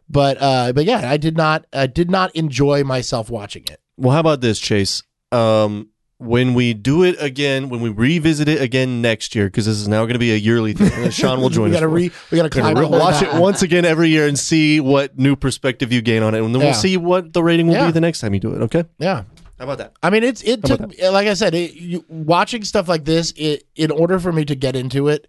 But 0.08 0.40
uh 0.40 0.72
but 0.72 0.84
yeah, 0.84 1.10
I 1.10 1.16
did 1.16 1.36
not 1.36 1.66
I 1.72 1.86
did 1.88 2.10
not 2.10 2.34
enjoy 2.36 2.84
myself 2.84 3.28
watching 3.28 3.64
it. 3.70 3.80
Well, 3.96 4.12
how 4.12 4.20
about 4.20 4.40
this, 4.40 4.58
Chase? 4.60 5.02
Um, 5.32 5.88
when 6.18 6.54
we 6.54 6.72
do 6.74 7.02
it 7.02 7.16
again, 7.20 7.68
when 7.68 7.80
we 7.80 7.90
revisit 7.90 8.48
it 8.48 8.60
again 8.62 9.02
next 9.02 9.34
year, 9.34 9.46
because 9.46 9.66
this 9.66 9.76
is 9.76 9.88
now 9.88 10.02
going 10.04 10.14
to 10.14 10.18
be 10.18 10.32
a 10.32 10.36
yearly 10.36 10.72
thing, 10.72 10.90
and 11.04 11.12
Sean 11.12 11.40
will 11.42 11.48
join 11.58 11.70
we 11.70 11.76
us. 11.76 11.80
gotta 11.80 11.88
for 11.90 11.94
re 11.94 12.10
we 12.30 12.38
gonna 12.38 12.80
re- 12.80 12.86
watch 12.86 13.20
it 13.22 13.34
once 13.34 13.60
again 13.62 13.84
every 13.84 14.08
year 14.08 14.26
and 14.26 14.38
see 14.38 14.80
what 14.80 15.18
new 15.18 15.34
perspective 15.36 15.92
you 15.92 16.00
gain 16.02 16.22
on 16.22 16.34
it, 16.34 16.42
and 16.42 16.54
then 16.54 16.60
Yeah. 16.62 16.68
we'll 16.68 16.74
see 16.74 16.96
what 16.96 17.32
the 17.34 17.42
rating 17.42 17.66
will 17.66 17.74
Yeah. 17.74 17.86
be 17.86 17.92
the 17.92 18.00
next 18.00 18.20
time 18.20 18.32
you 18.32 18.40
do 18.40 18.54
it. 18.54 18.62
Okay? 18.62 18.84
Yeah. 18.98 19.24
How 19.58 19.64
about 19.64 19.78
that? 19.78 19.92
I 20.02 20.10
mean, 20.10 20.22
it's 20.22 20.42
it 20.42 20.66
How 20.66 20.76
took 20.76 20.92
like 21.02 21.28
I 21.28 21.34
said, 21.34 21.54
it, 21.54 21.74
you, 21.74 22.04
watching 22.08 22.64
stuff 22.64 22.88
like 22.88 23.04
this. 23.04 23.32
It, 23.36 23.66
in 23.74 23.90
order 23.90 24.18
for 24.18 24.32
me 24.32 24.44
to 24.44 24.54
get 24.54 24.76
into 24.76 25.08
it, 25.08 25.28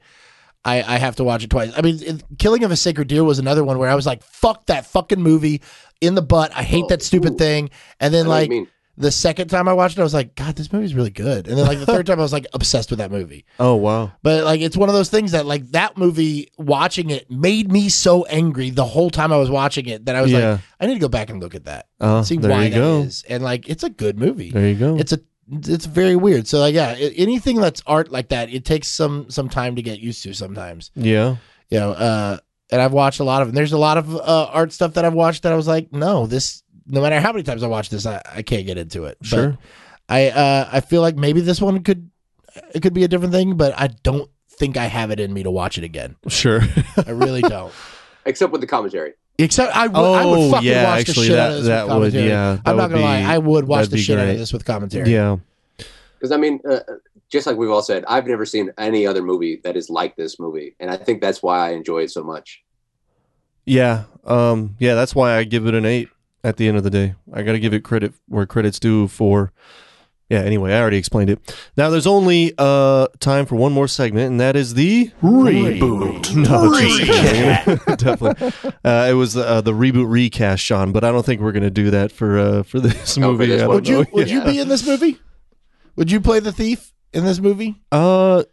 I, 0.66 0.84
I 0.84 0.98
have 0.98 1.16
to 1.18 1.24
watch 1.24 1.44
it 1.44 1.49
twice. 1.49 1.72
I 1.78 1.82
mean, 1.82 1.99
it, 2.04 2.24
Killing 2.38 2.64
of 2.64 2.72
a 2.72 2.76
Sacred 2.76 3.08
Deer 3.08 3.24
was 3.24 3.40
another 3.40 3.64
one 3.64 3.78
where 3.78 3.90
I 3.90 3.95
was 3.95 4.06
like, 4.06 4.24
"Fuck 4.24 4.66
that 4.66 4.86
fucking 4.86 5.22
movie 5.22 5.62
in 6.02 6.16
the 6.16 6.22
butt." 6.22 6.52
I 6.54 6.64
hate 6.64 6.86
oh, 6.86 6.88
that 6.90 7.02
stupid 7.02 7.34
ooh. 7.34 7.38
thing. 7.38 7.70
And 7.99 8.14
then 8.14 8.26
I 8.26 8.28
know 8.28 8.30
what 8.30 8.36
you 8.36 8.41
like 8.41 8.49
mean. 8.49 8.68
The 8.98 9.11
second 9.11 9.48
time 9.49 9.68
I 9.68 9.74
watched 9.74 9.98
it, 9.98 10.02
I 10.02 10.03
was 10.03 10.14
like, 10.14 10.36
"God, 10.36 10.56
this 10.56 10.74
movie's 10.74 10.95
really 10.95 11.10
good." 11.11 11.48
And 11.48 11.57
then 11.57 11.65
like 11.68 11.80
the 11.80 11.86
third 11.86 12.06
time, 12.07 12.19
I 12.19 12.24
was 12.24 12.34
like 12.34 12.48
obsessed 12.53 12.90
with 12.90 12.99
that 12.99 13.11
movie. 13.11 13.45
Oh 13.60 13.76
wow. 13.76 14.11
But 14.24 14.44
like, 14.44 14.60
it's 14.61 14.76
one 14.76 14.90
of 14.90 14.95
those 14.95 15.10
things 15.10 15.32
that 15.34 15.45
like 15.45 15.69
that 15.72 15.98
movie 15.98 16.49
watching 16.57 17.10
it 17.11 17.30
made 17.30 17.72
me 17.72 17.90
so 17.90 18.26
angry 18.26 18.69
the 18.72 18.86
whole 18.86 19.10
time 19.10 19.32
I 19.32 19.38
was 19.38 19.49
watching 19.49 19.86
it 19.88 20.06
that 20.06 20.15
I 20.15 20.22
was 20.22 20.32
Yeah. 20.32 20.52
like, 20.53 20.61
I 20.80 20.88
need 20.88 20.95
to 20.95 20.99
go 20.99 21.07
back 21.10 21.30
and 21.30 21.40
look 21.41 21.53
at 21.56 21.65
that, 21.65 21.88
Uh, 21.99 22.24
see 22.24 22.38
there 22.38 22.49
why 22.52 22.65
you 22.65 22.69
that 22.72 22.76
go. 22.76 22.99
is. 23.02 23.24
And 23.30 23.44
like, 23.44 23.69
it's 23.69 23.84
a 23.84 23.90
good 23.90 24.18
movie 24.18 24.52
There 24.52 24.68
you 24.68 24.76
go. 24.76 24.98
it's 24.98 25.14
a 25.14 25.19
it's 25.49 25.86
very 25.86 26.15
weird. 26.15 26.45
So 26.48 26.60
like 26.60 26.74
yeah, 26.76 26.94
a- 26.98 27.14
anything 27.14 27.56
that's 27.61 27.82
art 27.88 28.11
like 28.11 28.30
that, 28.30 28.49
it 28.52 28.65
takes 28.65 28.88
some 28.90 29.30
some 29.30 29.48
time 29.48 29.76
to 29.78 29.82
get 29.82 29.99
used 29.99 30.24
to 30.24 30.34
sometimes. 30.34 30.91
yeah. 30.95 31.36
You 31.69 31.80
know, 31.80 31.91
uh 31.91 32.38
and 32.69 32.82
I've 32.82 32.91
watched 32.91 33.22
a 33.22 33.24
lot 33.24 33.41
of 33.41 33.48
them. 33.48 33.56
There's 33.56 33.72
a 33.72 33.78
lot 33.78 33.98
of 33.98 34.14
uh, 34.14 34.49
art 34.52 34.74
stuff 34.74 34.95
that 34.95 35.06
I've 35.06 35.14
watched 35.14 35.44
that 35.44 35.53
I 35.53 35.56
was 35.56 35.69
like, 35.69 35.94
no, 35.94 36.28
this 36.28 36.64
no 36.88 37.01
matter 37.01 37.19
how 37.19 37.31
many 37.31 37.43
times 37.43 37.64
I 37.64 37.68
watch 37.68 37.89
this, 37.89 38.05
I, 38.05 38.22
I 38.34 38.41
can't 38.41 38.65
get 38.65 38.77
into 38.77 39.05
it. 39.05 39.18
But 39.19 39.27
Sure. 39.27 39.57
I 40.09 40.30
uh 40.30 40.69
I 40.72 40.80
feel 40.81 41.01
like 41.01 41.15
maybe 41.15 41.41
this 41.41 41.59
one 41.61 41.84
could 41.84 42.09
it 42.73 42.81
could 42.81 42.93
be 42.93 43.03
a 43.03 43.07
different 43.07 43.34
thing, 43.34 43.55
but 43.57 43.73
I 43.77 43.88
don't 44.03 44.30
think 44.49 44.77
I 44.77 44.85
have 44.85 45.11
it 45.11 45.19
in 45.19 45.34
me 45.34 45.43
to 45.43 45.51
watch 45.51 45.77
it 45.77 45.84
again. 45.84 46.15
Sure. 46.27 46.61
I 47.05 47.11
really 47.11 47.41
don't. 47.55 47.73
Except 48.26 48.51
with 48.51 48.61
the 48.61 48.68
commentary. 48.68 49.14
Except 49.38 49.76
I 49.76 49.85
would, 49.88 49.95
I 49.95 50.26
would 50.26 50.39
Oh, 50.39 50.51
fucking 50.51 50.68
yeah, 50.68 50.84
watch 50.85 51.05
the 51.05 51.11
actually, 51.11 51.27
shit 51.27 51.38
out 51.38 51.49
that- 51.49 51.51
of 51.51 51.57
this 51.64 51.68
that 51.68 51.88
with 51.88 51.99
would- 51.99 52.14
yeah, 52.23 52.53
that 52.55 52.61
I'm 52.65 52.76
not 52.77 52.89
gonna 52.89 53.03
lie, 53.03 53.22
I 53.22 53.38
would 53.38 53.68
watch 53.68 53.89
the 53.89 53.97
be 53.97 54.01
shit 54.01 54.18
out 54.18 54.27
of 54.30 54.38
this 54.38 54.51
with 54.51 54.65
commentary. 54.65 55.11
yeah. 55.11 55.38
Because 55.77 56.31
I 56.31 56.38
mean, 56.38 56.59
uh, 56.68 56.80
just 57.30 57.45
like 57.45 57.55
we've 57.57 57.69
all 57.69 57.84
said, 57.84 58.03
I've 58.07 58.26
never 58.26 58.45
seen 58.45 58.72
any 58.80 59.05
other 59.05 59.22
movie 59.22 59.61
that 59.64 59.77
is 59.77 59.89
like 59.91 60.15
this 60.15 60.39
movie, 60.39 60.76
and 60.80 60.89
I 60.89 60.97
think 60.97 61.22
that's 61.22 61.43
why 61.43 61.68
I 61.68 61.72
enjoy 61.73 61.99
it 62.03 62.09
so 62.11 62.23
much. 62.23 62.64
Yeah. 63.65 64.05
Um. 64.26 64.76
Yeah. 64.80 64.95
That's 64.95 65.14
why 65.14 65.35
I 65.38 65.43
give 65.43 65.68
it 65.68 65.76
an 65.76 65.85
eight. 65.85 66.09
At 66.43 66.57
the 66.57 66.68
end 66.68 66.77
of 66.77 66.84
the 66.84 66.89
day, 66.91 67.15
I 67.34 67.41
got 67.43 67.53
to 67.53 67.59
give 67.59 67.73
it 67.73 67.84
credit 67.84 68.14
where 68.27 68.45
credit's 68.45 68.80
due 68.80 69.07
for. 69.07 69.51
Yeah. 70.30 70.39
Anyway, 70.41 70.73
I 70.73 70.80
already 70.81 70.97
explained 70.97 71.30
it. 71.30 71.55
Now 71.77 71.89
there's 71.89 72.05
only 72.07 72.53
uh 72.57 73.07
time 73.19 73.45
for 73.45 73.55
one 73.55 73.72
more 73.72 73.88
segment, 73.88 74.30
and 74.31 74.39
that 74.41 74.55
is 74.55 74.73
the 74.76 75.11
reboot. 75.23 76.18
No, 76.35 76.77
just 76.80 76.99
kidding. 77.01 77.95
definitely. 77.97 78.73
Uh, 78.84 79.07
it 79.09 79.14
was 79.14 79.35
uh, 79.38 79.61
the 79.61 79.72
reboot 79.72 80.09
recast, 80.09 80.64
Sean, 80.64 80.91
but 80.91 81.03
I 81.03 81.11
don't 81.11 81.26
think 81.26 81.41
we're 81.41 81.53
gonna 81.53 81.69
do 81.69 81.89
that 81.91 82.11
for 82.11 82.38
uh 82.38 82.64
for 82.64 82.80
this 82.80 83.18
No, 83.18 83.27
for 83.27 83.31
movie. 83.34 83.45
this 83.47 83.61
I 83.64 83.68
one. 83.68 83.77
don't 83.77 83.77
Would 83.77 83.88
you 83.88 83.95
know. 84.03 84.05
would 84.14 84.30
you 84.30 84.43
be 84.43 84.59
in 84.59 84.68
this 84.68 84.85
movie? 84.85 85.19
Would 85.95 86.11
you 86.11 86.22
play 86.22 86.39
the 86.39 86.51
thief 86.51 86.93
in 87.14 87.23
this 87.26 87.39
movie? 87.39 87.81
Uh, 87.91 88.43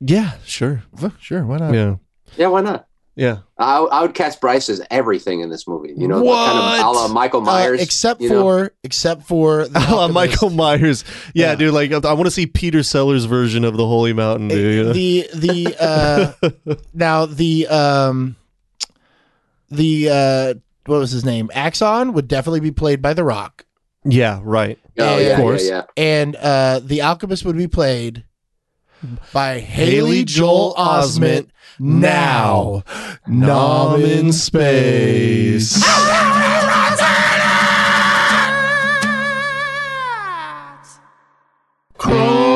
yeah. 0.00 0.32
Sure. 0.44 0.82
Sure, 1.18 1.44
why 1.44 1.56
not? 1.58 1.74
Yeah. 1.74 1.96
Yeah, 2.36 2.46
why 2.48 2.60
not? 2.60 2.86
Yeah. 3.14 3.38
I, 3.58 3.76
I 3.78 4.00
would 4.02 4.14
cast 4.14 4.40
Bryce 4.40 4.70
as 4.70 4.80
everything 4.90 5.40
in 5.40 5.50
this 5.50 5.68
movie. 5.68 5.92
You 5.94 6.08
know, 6.08 6.22
what? 6.22 6.46
kind 6.50 6.58
of 6.80 6.86
a 6.86 6.90
la 6.98 7.08
Michael 7.08 7.42
Myers. 7.42 7.80
Uh, 7.80 7.82
except 7.82 8.20
you 8.22 8.30
know? 8.30 8.42
for 8.42 8.74
except 8.82 9.24
for 9.24 9.60
A 9.74 9.94
la 9.94 10.08
Michael 10.08 10.48
Myers. 10.50 11.04
Yeah, 11.34 11.50
Yeah. 11.50 11.54
dude. 11.56 11.74
Like, 11.74 11.92
I 11.92 12.12
want 12.14 12.24
to 12.26 12.30
see 12.30 12.46
Peter 12.46 12.82
Sellers' 12.82 13.26
version 13.26 13.64
of 13.64 13.76
the 13.76 13.86
Holy 13.86 14.12
Mountain, 14.14 14.48
dude. 14.48 14.96
you 14.96 15.24
the 15.28 15.28
the 15.34 15.76
uh 15.78 16.74
now 16.94 17.26
the 17.26 17.66
um 17.68 18.36
the 19.70 20.08
uh 20.10 20.54
what 20.86 20.98
was 20.98 21.10
his 21.12 21.24
name 21.24 21.50
axon 21.54 22.12
would 22.14 22.28
definitely 22.28 22.60
be 22.60 22.70
played 22.72 23.00
by 23.02 23.14
the 23.14 23.24
rock 23.24 23.64
yeah. 24.04 24.40
Right. 24.42 24.80
Oh, 24.98 25.16
Of 25.16 25.22
yeah, 25.22 25.36
course. 25.36 25.68
yeah, 25.68 25.82
and 25.96 26.34
uh 26.34 26.80
the 26.82 27.02
alchemist 27.02 27.44
would 27.44 27.56
be 27.56 27.68
played 27.68 28.24
by 29.32 29.60
haley, 29.60 30.24
joel 30.24 30.74
osment 30.74 31.48
now 31.78 32.82
Nom 33.26 34.00
in 34.02 34.32
space. 34.32 35.82
Cross 41.96 42.51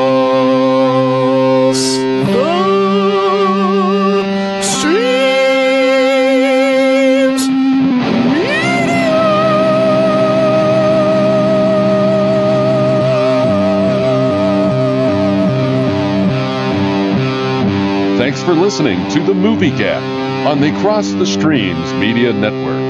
for 18.46 18.54
listening 18.54 19.10
to 19.10 19.18
The 19.24 19.34
Movie 19.34 19.72
Gap 19.72 20.00
on 20.46 20.60
the 20.60 20.70
Cross 20.80 21.10
the 21.14 21.26
Streams 21.26 21.92
Media 21.94 22.32
Network. 22.32 22.85